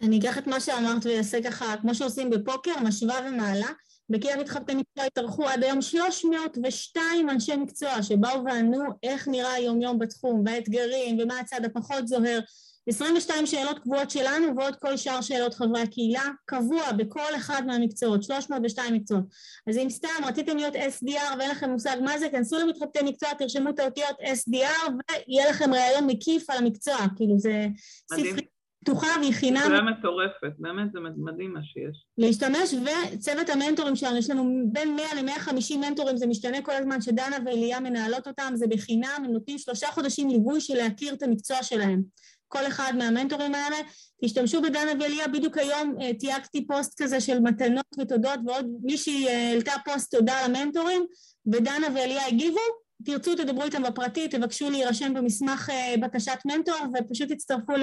אני 0.01 0.19
אקח 0.19 0.37
את 0.37 0.47
מה 0.47 0.59
שאמרת 0.59 1.05
ואעשה 1.05 1.43
ככה, 1.43 1.65
כמו 1.81 1.95
שעושים 1.95 2.29
בפוקר, 2.29 2.71
משווה 2.83 3.15
ומעלה. 3.27 3.67
בקרב 4.09 4.39
מתחבטי 4.39 4.75
מקצוע 4.75 5.03
התארחו 5.03 5.47
עד 5.47 5.63
היום 5.63 5.81
302 5.81 7.29
אנשי 7.29 7.55
מקצוע 7.55 8.03
שבאו 8.03 8.45
וענו 8.45 8.83
איך 9.03 9.27
נראה 9.27 9.53
היום 9.53 9.81
יום 9.81 9.99
בתחום 9.99 10.43
והאתגרים 10.45 11.19
ומה 11.19 11.39
הצד 11.39 11.65
הפחות 11.65 12.07
זוהר 12.07 12.39
22 12.87 13.45
שאלות 13.45 13.79
קבועות 13.79 14.11
שלנו 14.11 14.55
ועוד 14.57 14.75
כל 14.75 14.97
שאר 14.97 15.21
שאלות 15.21 15.53
חברי 15.53 15.81
הקהילה 15.81 16.23
קבוע 16.45 16.91
בכל 16.91 17.35
אחד 17.35 17.61
מהמקצועות 17.67 18.23
302 18.23 18.93
מקצועות 18.93 19.23
אז 19.69 19.77
אם 19.77 19.89
סתם 19.89 20.23
רציתם 20.27 20.57
להיות 20.57 20.75
SDR 20.75 21.37
ואין 21.39 21.51
לכם 21.51 21.69
מושג 21.69 21.97
מה 22.03 22.19
זה 22.19 22.29
כנסו 22.29 22.59
למתחבטי 22.59 22.99
מקצוע 23.03 23.33
תרשמו 23.33 23.69
את 23.69 23.79
האותיות 23.79 24.15
SDR 24.19 24.91
ויהיה 25.27 25.49
לכם 25.49 25.73
ראיון 25.73 26.07
מקיף 26.07 26.49
על 26.49 26.57
המקצוע 26.57 26.97
כאילו 27.15 27.39
זה 27.39 27.67
ספרי 28.13 28.41
פתוחה 28.87 29.07
והיא 29.19 29.33
חינם. 29.33 29.61
זה 29.67 29.81
מטורפת, 29.81 30.53
באמת 30.57 30.91
זה 30.91 30.99
מדהים 31.17 31.53
מה 31.53 31.59
שיש. 31.63 32.05
להשתמש, 32.17 32.73
וצוות 33.13 33.49
המנטורים 33.49 33.95
שלנו, 33.95 34.17
יש 34.17 34.29
לנו 34.29 34.61
בין 34.71 34.95
100 34.95 35.05
ל-150 35.15 35.77
מנטורים, 35.77 36.17
זה 36.17 36.27
משתנה 36.27 36.61
כל 36.61 36.71
הזמן, 36.71 37.01
שדנה 37.01 37.37
ואליה 37.45 37.79
מנהלות 37.79 38.27
אותם, 38.27 38.51
זה 38.55 38.67
בחינם, 38.67 39.21
הם 39.25 39.31
נותנים 39.31 39.57
שלושה 39.57 39.87
חודשים 39.87 40.29
ליווי 40.29 40.61
של 40.61 40.75
להכיר 40.75 41.13
את 41.13 41.23
המקצוע 41.23 41.63
שלהם. 41.63 42.01
כל 42.47 42.67
אחד 42.67 42.93
מהמנטורים 42.97 43.55
האלה, 43.55 43.75
תשתמשו 44.23 44.61
בדנה 44.61 44.91
ואליה, 44.99 45.27
בדיוק 45.27 45.57
היום 45.57 45.95
אה, 46.01 46.13
תייגתי 46.13 46.67
פוסט 46.67 47.01
כזה 47.01 47.21
של 47.21 47.39
מתנות 47.39 47.85
ותודות, 47.99 48.39
ועוד 48.45 48.65
מישהי 48.83 49.27
אה, 49.27 49.49
העלתה 49.49 49.71
פוסט 49.85 50.15
תודה 50.15 50.47
למנטורים, 50.47 51.05
ודנה 51.45 51.87
ואליה 51.95 52.27
הגיבו, 52.27 52.59
תרצו 53.05 53.35
תדברו 53.35 53.63
איתם 53.63 53.83
בפרטי, 53.83 54.27
תבקשו 54.27 54.69
להירשם 54.69 55.13
במסמך 55.13 55.69
אה, 55.69 55.95
בקשת 56.01 56.39
מנטור 56.45 56.75
ופשוט 56.93 57.31
תצטרפו 57.31 57.73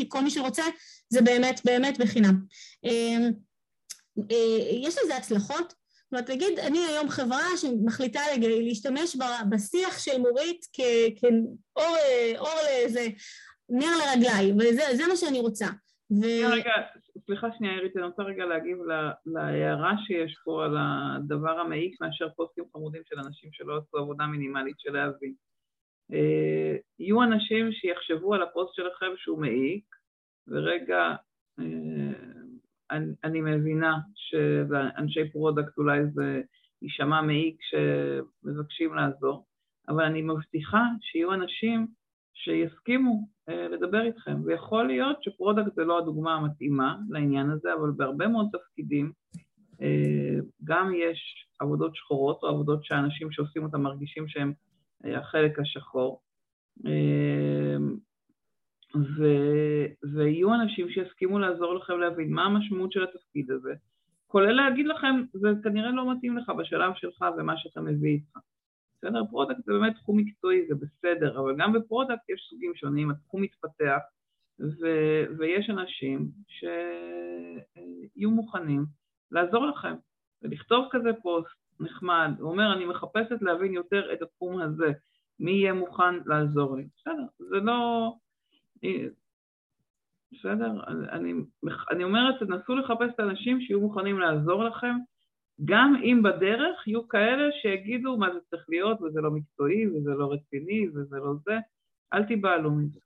לכל 0.00 0.20
מי 0.22 0.30
שרוצה, 0.30 0.62
זה 1.08 1.22
באמת 1.22 1.60
באמת 1.64 1.98
בחינם. 1.98 2.40
יש 4.82 4.96
לזה 5.04 5.16
הצלחות? 5.16 5.74
זאת 6.12 6.12
אומרת, 6.12 6.30
נגיד, 6.30 6.58
אני 6.58 6.78
היום 6.78 7.08
חברה 7.08 7.44
שמחליטה 7.56 8.20
להשתמש 8.40 9.16
בשיח 9.50 9.98
של 9.98 10.18
מורית 10.18 10.66
כאור 10.74 12.56
לאיזה 12.64 13.08
נר 13.72 13.92
לרגליי, 14.00 14.52
וזה 14.52 15.02
מה 15.08 15.16
שאני 15.16 15.40
רוצה. 15.40 15.66
ו... 16.10 16.24
רגע, 16.52 16.72
סליחה 17.26 17.48
שנייה, 17.58 17.74
אירית, 17.74 17.96
אני 17.96 18.06
רוצה 18.06 18.22
רגע 18.22 18.44
להגיב 18.44 18.78
להערה 19.26 19.94
שיש 20.06 20.36
פה 20.44 20.64
על 20.64 20.76
הדבר 20.78 21.60
המעיק 21.60 22.00
מאשר 22.00 22.28
פוסטים 22.36 22.64
חמודים 22.72 23.02
של 23.04 23.16
אנשים 23.26 23.50
שלא 23.52 23.76
עשו 23.76 23.98
עבודה 23.98 24.26
מינימלית 24.26 24.80
של 24.80 24.92
להבין. 24.92 25.34
אה, 26.12 26.76
יהיו 26.98 27.22
אנשים 27.22 27.72
שיחשבו 27.72 28.34
על 28.34 28.42
הפוסט 28.42 28.74
שלכם 28.74 29.12
שהוא 29.16 29.40
מעיק, 29.40 29.84
ורגע, 30.48 31.14
אה, 31.58 31.64
אני, 32.90 33.12
אני 33.24 33.40
מבינה 33.40 33.98
שאנשי 34.14 35.30
product 35.32 35.78
אולי 35.78 36.00
זה 36.14 36.40
יישמע 36.82 37.22
מעיק 37.22 37.56
שמבקשים 37.62 38.94
לעזור, 38.94 39.46
אבל 39.88 40.04
אני 40.04 40.22
מבטיחה 40.22 40.82
שיהיו 41.00 41.34
אנשים 41.34 41.86
שיסכימו 42.34 43.28
אה, 43.48 43.68
לדבר 43.68 44.02
איתכם. 44.02 44.36
ויכול 44.44 44.86
להיות 44.86 45.22
ש 45.22 45.34
product 45.34 45.74
זה 45.74 45.84
לא 45.84 45.98
הדוגמה 45.98 46.34
המתאימה 46.34 46.96
לעניין 47.10 47.50
הזה, 47.50 47.74
אבל 47.74 47.90
בהרבה 47.96 48.28
מאוד 48.28 48.46
תפקידים 48.52 49.12
אה, 49.82 50.38
גם 50.64 50.92
יש 50.94 51.46
עבודות 51.60 51.96
שחורות 51.96 52.42
או 52.42 52.48
עבודות 52.48 52.84
שאנשים 52.84 53.32
שעושים 53.32 53.64
אותן 53.64 53.80
מרגישים 53.80 54.28
שהן 54.28 54.52
אה, 55.04 55.18
החלק 55.18 55.58
השחור. 55.58 56.20
ו... 58.96 59.24
ויהיו 60.14 60.54
אנשים 60.54 60.90
שיסכימו 60.90 61.38
לעזור 61.38 61.74
לכם 61.74 61.98
להבין 61.98 62.32
מה 62.32 62.44
המשמעות 62.44 62.92
של 62.92 63.02
התפקיד 63.02 63.50
הזה, 63.50 63.74
כולל 64.26 64.52
להגיד 64.52 64.86
לכם, 64.86 65.22
זה 65.32 65.48
כנראה 65.64 65.90
לא 65.90 66.12
מתאים 66.12 66.36
לך 66.36 66.50
בשלב 66.58 66.92
שלך 66.96 67.24
ומה 67.38 67.56
שאתה 67.56 67.80
מביא 67.80 68.10
איתך. 68.10 68.38
בסדר? 69.02 69.24
product 69.30 69.64
זה 69.64 69.72
באמת 69.72 69.94
תחום 69.96 70.16
מקצועי, 70.16 70.66
זה 70.68 70.74
בסדר, 70.74 71.40
אבל 71.40 71.56
גם 71.58 71.72
ב 71.72 71.79
product 71.79 72.30
יש 72.30 72.46
סוגים 72.50 72.74
שונים, 72.74 73.10
התחום 73.10 73.42
מתפתח, 73.42 73.98
ו- 74.60 75.24
ויש 75.38 75.70
אנשים 75.70 76.28
שיהיו 76.48 78.30
מוכנים 78.30 78.84
לעזור 79.30 79.66
לכם, 79.66 79.94
ולכתוב 80.42 80.88
כזה 80.90 81.10
פוסט 81.22 81.48
נחמד, 81.80 82.30
הוא 82.38 82.50
אומר, 82.50 82.72
אני 82.72 82.84
מחפשת 82.84 83.42
להבין 83.42 83.74
יותר 83.74 84.12
את 84.12 84.22
התחום 84.22 84.60
הזה, 84.60 84.92
מי 85.40 85.50
יהיה 85.50 85.72
מוכן 85.72 86.14
לעזור 86.26 86.76
לי. 86.76 86.88
בסדר, 86.96 87.26
זה 87.38 87.56
לא... 87.56 88.12
בסדר? 90.32 90.72
אני, 91.12 91.32
אני 91.90 92.04
אומרת, 92.04 92.38
תנסו 92.38 92.74
לחפש 92.74 93.10
את 93.14 93.20
האנשים 93.20 93.60
שיהיו 93.60 93.80
מוכנים 93.80 94.18
לעזור 94.18 94.64
לכם, 94.64 94.94
גם 95.64 95.94
אם 96.04 96.22
בדרך 96.22 96.86
יהיו 96.88 97.08
כאלה 97.08 97.52
שיגידו 97.62 98.16
מה 98.16 98.34
זה 98.34 98.40
צריך 98.50 98.64
להיות 98.68 99.02
וזה 99.02 99.20
לא 99.20 99.30
מקצועי 99.30 99.86
וזה 99.86 100.10
לא 100.10 100.32
רציני 100.32 100.88
וזה 100.88 101.16
לא 101.16 101.32
זה, 101.44 101.58
אל 102.12 102.24
תיבהלו 102.24 102.70
מזה. 102.70 103.00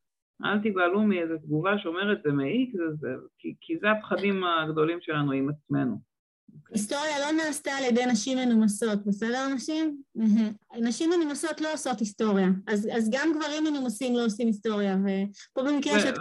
אל 0.45 0.63
תיבהלו 0.63 1.03
מאיזו 1.03 1.39
תגובה 1.39 1.79
שאומרת 1.79 2.23
זה 2.23 2.33
מעיק, 2.33 2.73
זה 2.77 2.95
זה, 2.95 3.15
כי, 3.39 3.55
כי 3.61 3.79
זה 3.79 3.91
הפחדים 3.91 4.45
הגדולים 4.45 4.99
שלנו 5.01 5.33
עם 5.33 5.49
עצמנו. 5.49 5.97
היסטוריה 6.71 7.19
לא 7.21 7.33
נעשתה 7.37 7.71
על 7.71 7.85
ידי 7.85 8.07
נשים 8.07 8.39
מנומסות, 8.39 9.07
בסדר 9.07 9.55
נשים? 9.55 9.97
נשים 10.81 11.11
מנומסות 11.11 11.61
לא 11.61 11.73
עושות 11.73 12.01
היסטוריה, 12.01 12.49
אז, 12.67 12.89
אז 12.97 13.11
גם 13.13 13.29
גברים 13.37 13.65
מנומסים 13.65 14.17
לא 14.17 14.25
עושים 14.25 14.47
היסטוריה, 14.47 14.97
ופה 14.97 15.63
במקרה 15.63 16.01
שאת... 16.01 16.15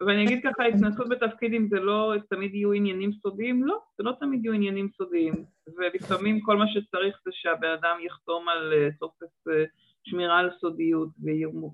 ואני 0.00 0.24
אגיד 0.24 0.40
ככה, 0.44 0.64
התנסות 0.64 1.08
בתפקידים 1.08 1.68
זה 1.68 1.80
לא 1.80 2.14
תמיד 2.30 2.54
יהיו 2.54 2.72
עניינים 2.72 3.12
סודיים? 3.12 3.64
לא, 3.64 3.78
זה 3.98 4.04
לא 4.04 4.12
תמיד 4.20 4.44
יהיו 4.44 4.54
עניינים 4.54 4.88
סודיים, 4.96 5.44
ולפעמים 5.76 6.40
כל 6.40 6.56
מה 6.56 6.64
שצריך 6.68 7.20
זה 7.24 7.30
שהבן 7.34 7.70
אדם 7.80 7.96
יחתום 8.06 8.48
על 8.48 8.72
אה, 8.72 8.88
טופס 9.00 9.48
אה, 9.48 9.64
שמירה 10.04 10.38
על 10.38 10.50
סודיות 10.60 11.08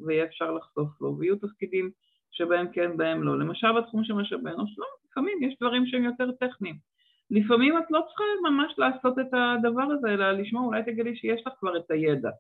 ויהיה 0.06 0.24
אפשר 0.24 0.52
לחשוף 0.52 1.00
לו, 1.00 1.16
ויהיו 1.18 1.36
תפקידים 1.36 1.90
שבהם 2.30 2.66
כן, 2.72 2.96
בהם 2.96 3.22
לא. 3.22 3.38
למשל 3.38 3.72
בתחום 3.78 4.04
של 4.04 4.12
משאבי 4.12 4.50
אנוש, 4.50 4.78
לא, 4.78 4.86
לפעמים 5.10 5.42
יש 5.42 5.54
דברים 5.60 5.86
שהם 5.86 6.04
יותר 6.04 6.32
טכניים. 6.32 6.76
לפעמים 7.30 7.78
את 7.78 7.84
לא 7.90 8.00
צריכה 8.08 8.24
ממש 8.50 8.72
לעשות 8.78 9.18
את 9.18 9.32
הדבר 9.32 9.82
הזה, 9.82 10.08
אלא 10.08 10.32
לשמוע, 10.32 10.66
אולי 10.66 10.82
תגלי 10.82 11.16
שיש 11.16 11.42
לך 11.46 11.52
כבר 11.60 11.76
את 11.76 11.90
הידע. 11.90 12.30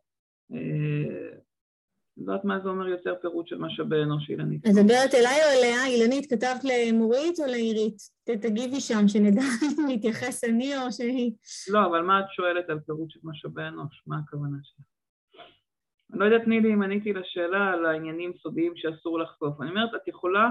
אה, 0.52 1.38
לא 2.16 2.32
יודעת 2.32 2.44
מה 2.44 2.60
זה 2.60 2.68
אומר 2.68 2.88
יותר 2.88 3.14
פירוט 3.22 3.48
של 3.48 3.58
משאבי 3.58 4.02
אנוש, 4.02 4.30
אילנית. 4.30 4.66
מדברת 4.66 5.14
אליי 5.14 5.40
או 5.44 5.58
אליה? 5.58 5.86
אילנית, 5.86 6.30
כתבת 6.30 6.64
למורית 6.64 7.40
או 7.40 7.46
לעירית? 7.46 7.96
תגיבי 8.24 8.80
שם, 8.80 9.08
שנדע 9.08 9.42
אם 9.62 9.86
להתייחס 9.88 10.44
אני 10.44 10.76
או 10.76 10.92
שהיא... 10.92 11.32
לא, 11.72 11.86
אבל 11.86 12.02
מה 12.02 12.20
את 12.20 12.24
שואלת 12.30 12.70
על 12.70 12.80
פירוט 12.80 13.10
של 13.10 13.20
משאבי 13.22 13.62
אנוש? 13.62 14.02
מה 14.06 14.16
הכוונה 14.18 14.56
שלך? 14.62 14.86
אני 16.12 16.20
לא 16.20 16.24
יודעת, 16.24 16.48
נילי, 16.48 16.74
אם 16.74 16.82
עניתי 16.82 17.12
לשאלה 17.12 17.72
על 17.72 17.86
העניינים 17.86 18.32
סודיים 18.42 18.72
שאסור 18.76 19.18
לחשוף. 19.18 19.60
אני 19.60 19.70
אומרת, 19.70 19.94
את 19.96 20.08
יכולה 20.08 20.48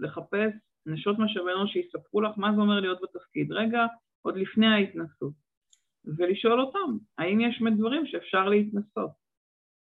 לחפש 0.00 0.52
נשות 0.86 1.18
משאבי 1.18 1.50
אנוש 1.50 1.72
שיספרו 1.72 2.20
לך 2.20 2.30
מה 2.36 2.52
זה 2.54 2.60
אומר 2.60 2.80
להיות 2.80 2.98
בתפקיד, 3.02 3.52
רגע 3.52 3.86
עוד 4.22 4.36
לפני 4.36 4.66
ההתנסות, 4.66 5.32
ולשאול 6.16 6.60
אותם, 6.60 6.96
האם 7.18 7.40
יש 7.40 7.62
דברים 7.76 8.06
שאפשר 8.06 8.48
להתנסות? 8.48 9.20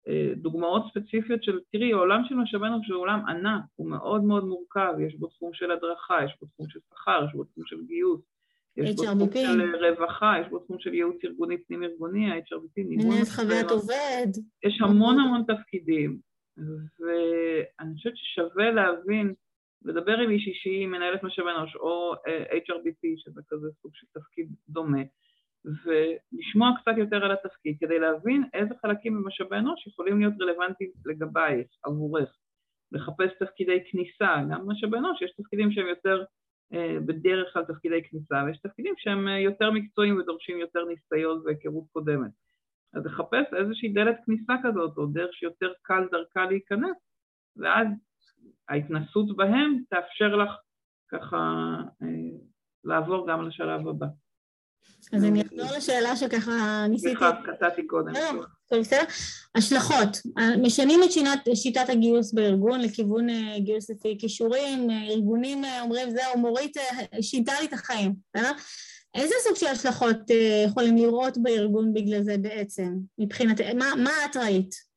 אה, 0.07 0.33
דוגמאות 0.35 0.83
ספציפיות 0.91 1.43
של, 1.43 1.59
תראי, 1.71 1.93
העולם 1.93 2.21
של 2.29 2.35
משאבי 2.35 2.65
אנוש 2.65 2.89
הוא 2.89 2.97
עולם 2.97 3.25
ענק, 3.27 3.63
הוא 3.75 3.89
מאוד 3.89 4.23
מאוד 4.23 4.45
מורכב, 4.45 4.93
יש 5.07 5.15
בו 5.15 5.27
תחום 5.27 5.53
של 5.53 5.71
הדרכה, 5.71 6.17
יש 6.25 6.31
בו 6.41 6.47
תחום 6.47 6.69
של 6.69 6.79
שכר, 6.89 7.25
יש 7.27 7.35
בו 7.35 7.43
תחום 7.43 7.63
של 7.65 7.81
גיוס, 7.87 8.21
יש 8.77 8.95
בו 8.95 9.03
תחום 9.03 9.29
של 9.33 9.75
רווחה, 9.85 10.33
יש 10.41 10.47
בו 10.47 10.59
תחום 10.59 10.79
של 10.79 10.93
ייעוץ 10.93 11.25
ארגוני 11.25 11.57
פנים-ארגוני, 11.57 12.31
ה-HRBP, 12.31 12.81
מנהלת 12.87 13.27
חוויית 13.27 13.71
עובד. 13.71 14.27
יש 14.65 14.81
המון 14.81 15.19
המון 15.19 15.43
תפקידים, 15.47 16.19
ואני 16.99 17.95
חושבת 17.95 18.13
ששווה 18.15 18.71
להבין 18.71 19.33
לדבר 19.85 20.17
עם 20.19 20.29
מישהי 20.29 20.53
שהיא 20.53 20.87
מנהלת 20.87 21.23
משאבי 21.23 21.49
אנוש 21.49 21.75
או 21.75 22.13
אה, 22.27 22.43
HRBP, 22.43 23.07
שזה 23.17 23.41
כזה 23.49 23.67
סוג 23.81 23.91
של 23.95 24.07
תפקיד 24.13 24.47
דומה, 24.69 25.01
ולשמוע 25.65 26.69
קצת 26.81 26.97
יותר 26.97 27.25
על 27.25 27.31
התפקיד 27.31 27.77
כדי 27.79 27.99
להבין 27.99 28.43
איזה 28.53 28.73
חלקים 28.81 29.13
במשאבי 29.13 29.55
אנוש 29.55 29.87
יכולים 29.87 30.19
להיות 30.19 30.33
רלוונטיים 30.41 30.91
לגבייך, 31.05 31.67
עבורך. 31.83 32.37
לחפש 32.91 33.31
תפקידי 33.39 33.79
כניסה, 33.91 34.35
גם 34.51 34.67
במשאבי 34.67 34.97
אנוש 34.97 35.21
יש 35.21 35.31
תפקידים 35.31 35.71
שהם 35.71 35.87
יותר 35.87 36.23
אה, 36.73 36.97
בדרך 37.05 37.53
כלל 37.53 37.63
תפקידי 37.63 38.03
כניסה, 38.03 38.43
ויש 38.45 38.57
תפקידים 38.57 38.93
שהם 38.97 39.27
אה, 39.27 39.39
יותר 39.39 39.71
מקצועיים 39.71 40.17
ודורשים 40.17 40.59
יותר 40.59 40.85
ניסיון 40.85 41.41
והיכרות 41.45 41.83
קודמת. 41.93 42.31
אז 42.93 43.05
לחפש 43.05 43.53
איזושהי 43.53 43.89
דלת 43.89 44.15
כניסה 44.25 44.53
כזאת, 44.63 44.97
או 44.97 45.05
דרך 45.05 45.33
שיותר 45.33 45.71
קל 45.81 46.07
דרכה 46.11 46.45
להיכנס, 46.45 46.97
ואז 47.57 47.87
ההתנסות 48.69 49.35
בהם 49.37 49.77
תאפשר 49.89 50.35
לך 50.35 50.51
ככה 51.11 51.37
אה, 52.03 52.07
לעבור 52.83 53.27
גם 53.27 53.47
לשלב 53.47 53.87
הבא. 53.87 54.07
אז 55.13 55.23
אני 55.23 55.41
אחזור 55.41 55.77
לשאלה 55.77 56.15
שככה 56.15 56.85
ניסיתי... 56.89 57.09
סליחה, 57.09 57.31
קטעתי 57.45 57.87
קודם. 57.87 58.13
לא, 58.13 58.43
טוב, 58.69 58.79
בסדר. 58.79 59.03
השלכות. 59.55 60.17
משנים 60.61 60.99
את 61.03 61.11
שינת, 61.11 61.39
שיטת 61.53 61.89
הגיוס 61.89 62.33
בארגון 62.33 62.81
לכיוון 62.81 63.29
אה, 63.29 63.59
גיוס 63.59 63.89
לפי 63.89 64.17
כישורים, 64.19 64.89
אה, 64.89 65.03
ארגונים 65.03 65.63
אומרים, 65.81 66.09
זהו, 66.09 66.37
מורית 66.37 66.77
שינתה 67.21 67.53
לי 67.61 67.67
את 67.67 67.73
החיים, 67.73 68.15
בסדר? 68.35 68.51
איזה 69.15 69.35
סוג 69.47 69.55
של 69.55 69.67
השלכות 69.67 70.17
יכולים 70.65 70.97
לראות 70.97 71.37
בארגון 71.37 71.93
בגלל 71.93 72.23
זה 72.23 72.37
בעצם, 72.37 72.93
מבחינת... 73.17 73.61
מה, 73.61 73.85
מה 74.03 74.11
את 74.25 74.37
ראית? 74.37 74.92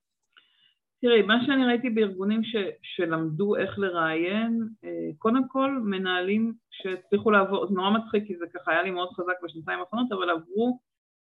תראי, 1.01 1.23
מה 1.23 1.35
שאני 1.47 1.67
ראיתי 1.67 1.91
בארגונים 1.91 2.45
ש, 2.45 2.57
שלמדו 2.83 3.57
איך 3.57 3.79
לראיין, 3.79 4.69
אה, 4.85 5.09
קודם 5.19 5.49
כל 5.49 5.71
מנהלים 5.85 6.53
שהצליחו 6.71 7.31
לעבור, 7.31 7.67
זה 7.67 7.75
נורא 7.75 7.91
מצחיק 7.91 8.27
כי 8.27 8.37
זה 8.37 8.47
ככה 8.55 8.73
היה 8.73 8.83
לי 8.83 8.91
מאוד 8.91 9.09
חזק 9.13 9.35
בשנתיים 9.45 9.81
האחרונות, 9.81 10.13
אבל 10.13 10.31
עברו 10.31 10.79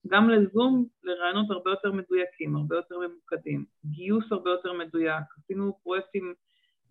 גם 0.08 0.30
לזום 0.30 0.86
לרעיונות 1.04 1.50
הרבה 1.50 1.70
יותר 1.70 1.92
מדויקים, 1.92 2.56
הרבה 2.56 2.76
יותר 2.76 2.94
ממוקדים, 2.98 3.64
גיוס 3.86 4.24
הרבה 4.30 4.50
יותר 4.50 4.72
מדויק, 4.72 5.24
עשינו 5.38 5.78
פרויקטים 5.82 6.34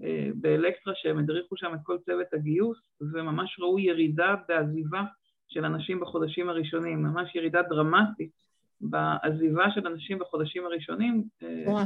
אה, 0.03 0.29
באלקטרה 0.35 0.93
שהם 0.95 1.19
הדריכו 1.19 1.57
שם 1.57 1.73
את 1.73 1.79
כל 1.83 1.97
צוות 2.05 2.27
הגיוס, 2.33 2.77
וממש 3.01 3.59
ראו 3.59 3.79
ירידה 3.79 4.35
בעזיבה 4.47 5.03
של 5.47 5.65
אנשים 5.65 5.99
בחודשים 5.99 6.49
הראשונים, 6.49 7.03
ממש 7.03 7.35
ירידה 7.35 7.61
דרמטית 7.61 8.31
בעזיבה 8.81 9.71
של 9.75 9.87
אנשים 9.87 10.19
בחודשים 10.19 10.65
הראשונים, 10.65 11.23
אה, 11.43 11.85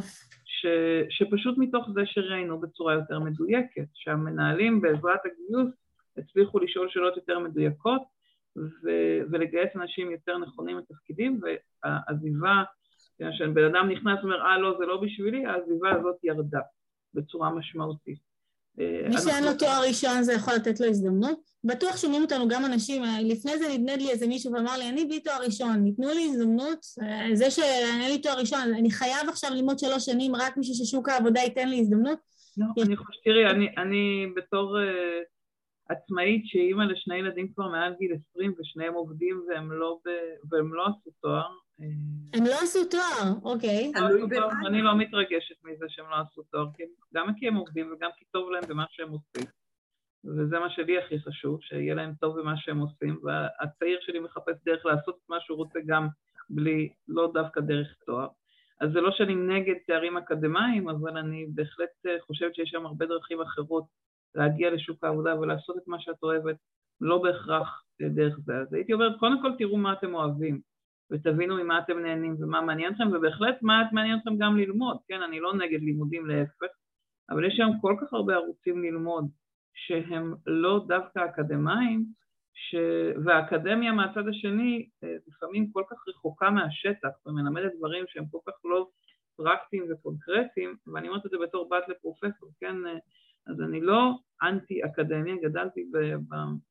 ש, 0.61 0.65
שפשוט 1.09 1.57
מתוך 1.57 1.89
זה 1.93 2.01
שראינו 2.05 2.59
בצורה 2.59 2.93
יותר 2.93 3.19
מדויקת, 3.19 3.87
שהמנהלים 3.93 4.81
בעזרת 4.81 5.19
הגיוס 5.25 5.73
הצליחו 6.17 6.59
לשאול 6.59 6.89
שאלות 6.89 7.15
יותר 7.17 7.39
מדויקות 7.39 8.01
ו, 8.57 8.89
ולגייס 9.31 9.75
אנשים 9.75 10.11
יותר 10.11 10.37
נכונים 10.37 10.77
לתפקידים, 10.77 11.39
והעזיבה, 11.41 12.63
כשבן 13.19 13.63
אדם 13.63 13.89
נכנס 13.89 14.19
ואומר, 14.19 14.41
אה 14.41 14.57
לא, 14.57 14.75
זה 14.79 14.85
לא 14.85 15.01
בשבילי, 15.01 15.45
העזיבה 15.45 15.91
הזאת 15.91 16.15
ירדה 16.23 16.61
בצורה 17.13 17.49
משמעותית. 17.49 18.28
מי 19.09 19.15
שאין 19.23 19.43
לו 19.43 19.53
תואר 19.53 19.81
ראשון 19.87 20.23
זה 20.23 20.33
יכול 20.33 20.53
לתת 20.53 20.79
לו 20.79 20.85
הזדמנות. 20.87 21.39
בטוח 21.63 21.97
שומעים 21.97 22.21
אותנו 22.21 22.47
גם 22.47 22.65
אנשים, 22.65 23.03
לפני 23.21 23.57
זה 23.57 23.67
נדנד 23.69 24.01
לי 24.01 24.09
איזה 24.09 24.27
מישהו 24.27 24.53
ואמר 24.53 24.77
לי, 24.77 24.89
אני 24.89 25.05
בלי 25.05 25.19
תואר 25.19 25.41
ראשון, 25.43 25.83
ניתנו 25.83 26.09
לי 26.09 26.25
הזדמנות, 26.25 26.85
זה 27.33 27.51
שאין 27.51 28.11
לי 28.11 28.17
תואר 28.17 28.39
ראשון, 28.39 28.59
אני 28.59 28.91
חייב 28.91 29.29
עכשיו 29.29 29.51
ללמוד 29.53 29.79
שלוש 29.79 30.05
שנים 30.05 30.35
רק 30.35 30.57
בשביל 30.57 30.75
ששוק 30.75 31.09
העבודה 31.09 31.41
ייתן 31.41 31.69
לי 31.69 31.79
הזדמנות? 31.79 32.19
לא, 32.57 32.83
אני 32.83 32.95
חושבת, 32.97 33.23
תראי, 33.23 33.45
אני 33.77 34.25
בתור 34.35 34.77
עצמאית 35.89 36.41
שאימא 36.45 36.83
לשני 36.83 37.15
ילדים 37.15 37.53
כבר 37.53 37.67
מעל 37.67 37.93
גיל 37.99 38.11
20 38.31 38.53
ושניהם 38.59 38.93
עובדים 38.93 39.43
והם 39.47 39.71
לא, 39.71 39.99
ב, 40.05 40.09
והם 40.49 40.73
לא 40.73 40.85
עשו 40.87 41.11
תואר, 41.21 41.47
הם 42.33 42.45
לא 42.45 42.55
עשו 42.63 42.79
תואר, 42.85 43.33
אוקיי. 43.43 43.91
אני 44.67 44.81
לא 44.81 44.97
מתרגשת 44.97 45.55
מזה 45.63 45.85
שהם 45.89 46.05
לא 46.09 46.15
עשו 46.15 46.43
תואר, 46.43 46.65
גם 47.13 47.33
כי 47.37 47.47
הם 47.47 47.55
עובדים 47.55 47.93
וגם 47.93 48.09
כי 48.17 48.25
טוב 48.31 48.51
להם 48.51 48.63
במה 48.69 48.85
שהם 48.89 49.09
עושים. 49.09 49.51
וזה 50.25 50.59
מה 50.59 50.69
שלי 50.69 50.97
הכי 50.97 51.19
חשוב, 51.19 51.59
שיהיה 51.61 51.95
להם 51.95 52.13
טוב 52.19 52.39
במה 52.39 52.57
שהם 52.57 52.79
עושים, 52.79 53.19
והצעיר 53.23 53.99
שלי 54.01 54.19
מחפש 54.19 54.55
דרך 54.65 54.85
לעשות 54.85 55.15
את 55.15 55.29
מה 55.29 55.37
שהוא 55.39 55.57
רוצה 55.57 55.79
גם 55.85 56.07
בלי, 56.49 56.89
לא 57.07 57.31
דווקא 57.33 57.61
דרך 57.61 57.87
תואר. 58.05 58.27
אז 58.81 58.91
זה 58.93 59.01
לא 59.01 59.11
שאני 59.11 59.35
נגד 59.35 59.75
תארים 59.87 60.17
אקדמיים, 60.17 60.89
אבל 60.89 61.17
אני 61.17 61.45
בהחלט 61.53 61.89
חושבת 62.27 62.55
שיש 62.55 62.69
שם 62.69 62.85
הרבה 62.85 63.05
דרכים 63.05 63.41
אחרות 63.41 63.83
להגיע 64.35 64.71
לשוק 64.71 65.03
העבודה 65.03 65.39
ולעשות 65.39 65.77
את 65.77 65.87
מה 65.87 65.99
שאת 65.99 66.23
אוהבת, 66.23 66.55
לא 67.01 67.17
בהכרח 67.17 67.83
דרך 68.01 68.39
זה. 68.45 68.53
אז 68.57 68.73
הייתי 68.73 68.93
אומרת, 68.93 69.19
קודם 69.19 69.41
כל 69.41 69.51
תראו 69.57 69.77
מה 69.77 69.93
אתם 69.93 70.13
אוהבים. 70.15 70.61
ותבינו 71.11 71.55
ממה 71.55 71.79
אתם 71.79 71.99
נהנים 71.99 72.35
ומה 72.39 72.61
מעניין 72.61 72.93
אתכם, 72.93 73.07
ובהחלט 73.13 73.57
מה 73.61 73.83
מעניין 73.91 74.17
אתכם 74.17 74.37
גם 74.37 74.57
ללמוד, 74.57 74.97
כן? 75.07 75.21
אני 75.21 75.39
לא 75.39 75.53
נגד 75.53 75.81
לימודים 75.81 76.27
להפך, 76.27 76.73
אבל 77.29 77.45
יש 77.45 77.59
היום 77.59 77.79
כל 77.81 77.95
כך 78.01 78.13
הרבה 78.13 78.35
ערוצים 78.35 78.83
ללמוד 78.83 79.25
שהם 79.73 80.33
לא 80.45 80.85
דווקא 80.87 81.25
אקדמאים, 81.25 82.05
ש... 82.53 82.75
והאקדמיה 83.25 83.91
מהצד 83.91 84.27
השני 84.27 84.89
אה, 85.03 85.15
לפעמים 85.27 85.71
כל 85.71 85.83
כך 85.89 86.07
רחוקה 86.07 86.49
מהשטח 86.49 87.09
ומלמדת 87.25 87.71
דברים 87.77 88.05
שהם 88.07 88.25
כל 88.31 88.37
כך 88.47 88.65
לא 88.65 88.87
פרקטיים 89.37 89.83
וקונקרטיים, 89.91 90.75
ואני 90.93 91.07
אומרת 91.07 91.25
את 91.25 91.31
זה 91.31 91.37
בתור 91.37 91.69
בת 91.69 91.87
לפרופסור, 91.87 92.49
כן? 92.59 92.75
אז 93.47 93.61
אני 93.61 93.81
לא 93.81 94.11
אנטי 94.43 94.85
אקדמיה, 94.85 95.35
גדלתי 95.43 95.85
ב... 95.91 95.97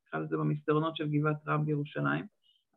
נקרא 0.09 0.21
לזה 0.21 0.37
במסדרונות 0.37 0.97
של 0.97 1.09
גבעת 1.09 1.37
רם 1.49 1.65
בירושלים, 1.65 2.25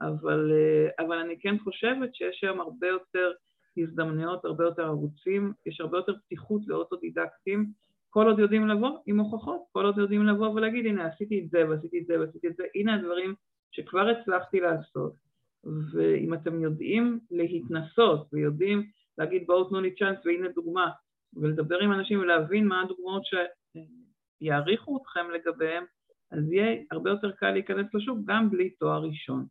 אבל, 0.02 0.52
אה, 0.52 1.06
אבל 1.06 1.18
אני 1.18 1.40
כן 1.40 1.60
חושבת 1.60 2.16
שיש 2.16 2.44
היום 2.44 2.62
הרבה 2.62 2.88
יותר 2.88 3.32
הזדמנויות, 3.78 4.46
הרבה 4.46 4.64
יותר 4.64 4.84
ערוצים, 4.84 5.54
יש 5.66 5.82
הרבה 5.82 5.98
יותר 5.98 6.14
פתיחות 6.26 6.62
לאוטודידקטים, 6.68 7.72
כל 8.10 8.28
עוד 8.28 8.40
יודעים 8.40 8.68
לבוא 8.68 8.98
עם 9.06 9.20
הוכחות, 9.20 9.62
כל 9.72 9.86
עוד 9.86 9.98
יודעים 9.98 10.26
לבוא 10.26 10.48
ולהגיד, 10.48 10.86
הנה 10.86 11.08
עשיתי 11.08 11.40
את 11.40 11.50
זה 11.50 11.70
ועשיתי 11.70 12.00
את 12.00 12.06
זה 12.06 12.20
ועשיתי 12.20 12.48
את 12.48 12.56
זה, 12.56 12.64
הנה 12.76 12.96
הדברים 12.96 13.36
שכבר 13.72 14.10
הצלחתי 14.10 14.60
לעשות, 14.60 15.14
ואם 15.94 16.34
אתם 16.34 16.62
יודעים 16.62 17.20
להתנסות 17.32 18.28
ויודעים 18.34 18.84
להגיד 19.18 19.48
בואו 19.48 19.64
תנו 19.64 19.82
לי 19.82 19.96
צ'אנס 19.96 20.26
והנה 20.26 20.48
דוגמה, 20.56 20.90
ולדבר 21.34 21.80
עם 21.80 21.92
אנשים 21.92 22.20
ולהבין 22.20 22.68
מה 22.68 22.82
הדוגמאות 22.82 23.26
ש... 23.26 23.36
יעריכו 24.42 24.98
אתכם 25.02 25.26
לגביהם, 25.34 25.84
אז 26.32 26.52
יהיה 26.52 26.82
הרבה 26.92 27.10
יותר 27.10 27.32
קל 27.32 27.52
להיכנס 27.52 27.94
לשוק 27.94 28.18
גם 28.26 28.50
בלי 28.50 28.70
תואר 28.70 29.04
ראשון. 29.04 29.46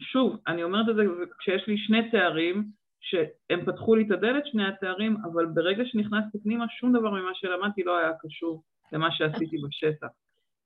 שוב, 0.00 0.36
אני 0.46 0.62
אומרת 0.62 0.88
את 0.88 0.96
זה 0.96 1.02
כשיש 1.38 1.66
לי 1.66 1.78
שני 1.78 2.10
תארים, 2.10 2.64
שהם 3.00 3.64
פתחו 3.66 3.94
לי 3.94 4.06
את 4.06 4.10
הדלת, 4.10 4.46
שני 4.46 4.68
התארים, 4.68 5.16
אבל 5.32 5.46
ברגע 5.46 5.84
שנכנסתי 5.84 6.38
פנימה, 6.42 6.64
שום 6.68 6.92
דבר 6.92 7.10
ממה 7.10 7.30
שלמדתי 7.34 7.82
לא 7.82 7.98
היה 7.98 8.12
קשור 8.20 8.62
למה 8.92 9.08
שעשיתי 9.12 9.56
בשטח. 9.68 10.08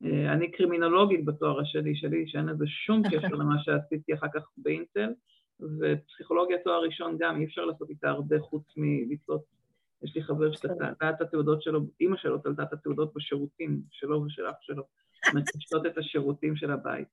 אה, 0.04 0.32
אני 0.32 0.50
קרימינולוגית 0.50 1.24
בתואר 1.24 1.60
השני 1.60 1.96
שלי, 1.96 2.28
שאין 2.28 2.46
לזה 2.46 2.66
שום 2.66 3.02
קשר 3.10 3.34
למה 3.34 3.54
שעשיתי 3.62 4.14
אחר 4.14 4.26
כך 4.34 4.42
באינטל, 4.56 5.12
ופסיכולוגיה 5.60 6.58
תואר 6.64 6.82
ראשון 6.82 7.16
גם, 7.18 7.40
אי 7.40 7.44
אפשר 7.44 7.64
לעשות 7.64 7.90
איתה 7.90 8.10
הרבה 8.10 8.40
חוץ 8.40 8.64
מלצלות. 8.76 9.61
יש 10.04 10.16
לי 10.16 10.22
חבר 10.22 10.52
שתלתה 10.52 11.10
את 11.10 11.20
התעודות 11.20 11.62
שלו, 11.62 11.80
אימא 12.00 12.16
שלו 12.16 12.38
תלתה 12.38 12.62
את 12.62 12.72
התעודות 12.72 13.12
בשירותים 13.14 13.82
שלו 13.90 14.22
ושל 14.22 14.46
אח 14.46 14.56
שלו, 14.60 14.82
מקשטות 15.34 15.86
את 15.86 15.98
השירותים 15.98 16.56
של 16.56 16.70
הבית. 16.70 17.08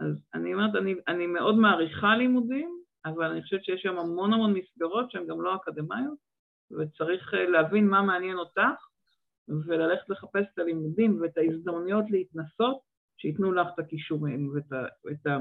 אז 0.00 0.24
אני 0.34 0.54
אומרת, 0.54 0.74
אני, 0.74 0.94
אני 1.08 1.26
מאוד 1.26 1.54
מעריכה 1.58 2.16
לימודים, 2.16 2.80
אבל 3.04 3.30
אני 3.30 3.42
חושבת 3.42 3.64
שיש 3.64 3.82
שם 3.82 3.98
המון 3.98 4.32
המון 4.32 4.54
מסגרות 4.54 5.10
שהן 5.10 5.26
גם 5.26 5.42
לא 5.42 5.54
אקדמיות, 5.54 6.18
וצריך 6.70 7.34
אה, 7.34 7.44
להבין 7.44 7.88
מה 7.88 8.02
מעניין 8.02 8.38
אותך, 8.38 8.86
וללכת 9.66 10.08
לחפש 10.08 10.44
את 10.54 10.58
הלימודים 10.58 11.20
ואת 11.20 11.38
ההזדמנויות 11.38 12.04
להתנסות, 12.10 12.78
שייתנו 13.16 13.52
לך 13.52 13.66
את 13.74 13.78
הכישורים 13.78 14.50
ואת 14.54 14.72
ה, 14.72 14.84
את 15.12 15.26
ה, 15.26 15.38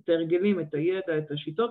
את 0.00 0.08
ההרגלים, 0.08 0.60
את 0.60 0.74
הידע, 0.74 1.18
את 1.18 1.30
השיטות, 1.30 1.70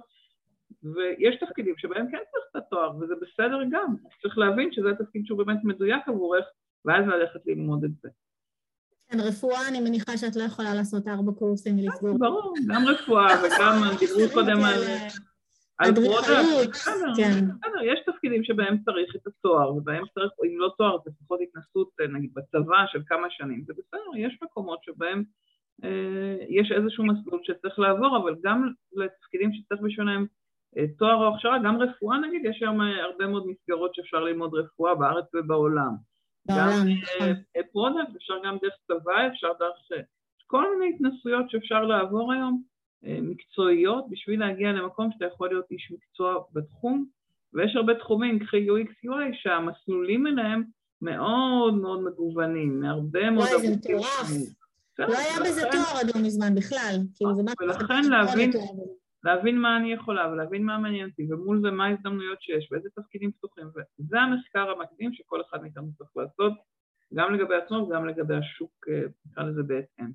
ויש 0.83 1.35
תפקידים 1.39 1.73
שבהם 1.77 2.11
כן 2.11 2.17
צריך 2.31 2.45
את 2.51 2.55
התואר, 2.55 2.97
וזה 2.97 3.13
בסדר 3.21 3.59
גם. 3.71 3.95
צריך 4.21 4.37
להבין 4.37 4.71
שזה 4.71 4.89
תפקיד 4.99 5.25
שהוא 5.25 5.37
באמת 5.37 5.57
מדויק 5.63 6.07
עבורך, 6.07 6.45
ואז 6.85 7.05
ללכת 7.07 7.39
ללמוד 7.45 7.83
את 7.83 7.91
זה. 8.03 8.09
כן, 9.09 9.19
רפואה, 9.19 9.67
אני 9.67 9.79
מניחה 9.79 10.17
שאת 10.17 10.35
לא 10.35 10.43
יכולה 10.43 10.73
לעשות 10.73 11.07
ארבע 11.07 11.31
קורסים 11.31 11.79
ולסגור. 11.79 12.17
ברור, 12.19 12.53
גם 12.67 12.81
רפואה 12.87 13.27
וגם 13.43 13.81
דיברו 13.99 14.33
קודם 14.33 14.57
על... 14.63 14.83
אדריכלות, 15.89 16.75
כן. 17.17 17.33
בסדר, 17.45 17.81
יש 17.83 17.99
תפקידים 18.05 18.43
שבהם 18.43 18.77
צריך 18.85 19.15
את 19.15 19.27
התואר, 19.27 19.75
ובהם 19.75 20.03
צריך, 20.13 20.31
אם 20.45 20.59
לא 20.59 20.73
תואר, 20.77 20.97
זה 21.05 21.11
לפחות 21.11 21.39
התנסות, 21.41 21.89
נגיד, 22.13 22.31
בצבא 22.33 22.85
של 22.91 23.01
כמה 23.07 23.27
שנים, 23.29 23.63
זה 23.67 23.73
בסדר, 23.73 24.17
יש 24.17 24.39
מקומות 24.43 24.83
שבהם 24.83 25.23
אה, 25.83 26.35
יש 26.49 26.71
איזשהו 26.71 27.05
מסלול 27.05 27.41
שצריך 27.43 27.79
לעבור, 27.79 28.17
אבל 28.17 28.35
גם 28.43 28.71
לתפקידים 28.93 29.53
שצריך 29.53 29.81
בשבילם 29.81 30.09
אה, 30.09 30.40
תואר 30.97 31.15
או 31.15 31.35
הכשרה, 31.35 31.57
גם 31.65 31.81
רפואה 31.81 32.17
נגיד, 32.19 32.41
יש 32.45 32.61
היום 32.61 32.81
אה, 32.81 33.03
הרבה 33.03 33.27
מאוד 33.27 33.47
מסגרות 33.47 33.95
שאפשר 33.95 34.17
ללמוד 34.17 34.53
רפואה 34.53 34.95
בארץ 34.95 35.25
ובעולם. 35.33 35.95
בעולם, 36.45 36.69
גם 36.69 36.87
אה, 37.55 37.63
product, 37.71 37.99
נכון. 38.01 38.15
אפשר 38.15 38.33
גם 38.45 38.57
דרך 38.61 38.73
צבא, 38.87 39.27
אפשר 39.27 39.47
דרך... 39.59 40.05
כל 40.47 40.77
מיני 40.77 40.95
התנסויות 40.95 41.49
שאפשר 41.49 41.81
לעבור 41.81 42.33
היום, 42.33 42.61
מקצועיות, 43.03 44.09
בשביל 44.09 44.39
להגיע 44.39 44.71
למקום 44.71 45.09
שאתה 45.11 45.25
יכול 45.25 45.49
להיות 45.49 45.65
איש 45.71 45.91
מקצוע 45.91 46.43
בתחום, 46.53 47.05
ויש 47.53 47.75
הרבה 47.75 47.95
תחומים, 47.95 48.39
קחי 48.39 48.67
UX 48.67 49.07
UI, 49.07 49.33
שהמסלולים 49.33 50.27
אליהם 50.27 50.63
מאוד 51.01 51.73
מאוד 51.73 52.03
מגוונים, 52.03 52.79
מהרבה 52.79 53.29
מאוד... 53.29 53.47
וואי, 53.47 53.67
זה 53.67 53.75
מטורף. 53.75 54.29
לא 54.99 55.17
היה 55.17 55.39
בזה 55.45 55.61
תואר 55.71 55.99
עד 55.99 56.15
לא 56.15 56.21
מזמן 56.21 56.55
בכלל. 56.55 56.95
כאילו, 57.15 57.31
ולכן 57.59 58.03
להבין... 58.09 58.51
להבין 59.23 59.59
מה 59.59 59.77
אני 59.77 59.93
יכולה 59.93 60.31
ולהבין 60.31 60.63
מה 60.63 60.77
מעניין 60.77 61.09
אותי 61.09 61.33
ומול 61.33 61.61
זה 61.61 61.71
מה 61.71 61.85
ההזדמנויות 61.85 62.41
שיש 62.41 62.71
ואיזה 62.71 62.89
תפקידים 62.95 63.31
פתוחים 63.31 63.67
וזה 63.99 64.19
המחקר 64.19 64.69
המקדים 64.69 65.13
שכל 65.13 65.41
אחד 65.41 65.61
מאיתנו 65.61 65.87
צריך 65.97 66.09
לעשות 66.15 66.53
גם 67.13 67.33
לגבי 67.33 67.55
עצמו 67.55 67.77
וגם 67.77 68.07
לגבי 68.07 68.35
השוק, 68.35 68.71
אה, 68.89 69.01
נקרא 69.25 69.43
לזה 69.43 69.63
בהתאם. 69.63 70.11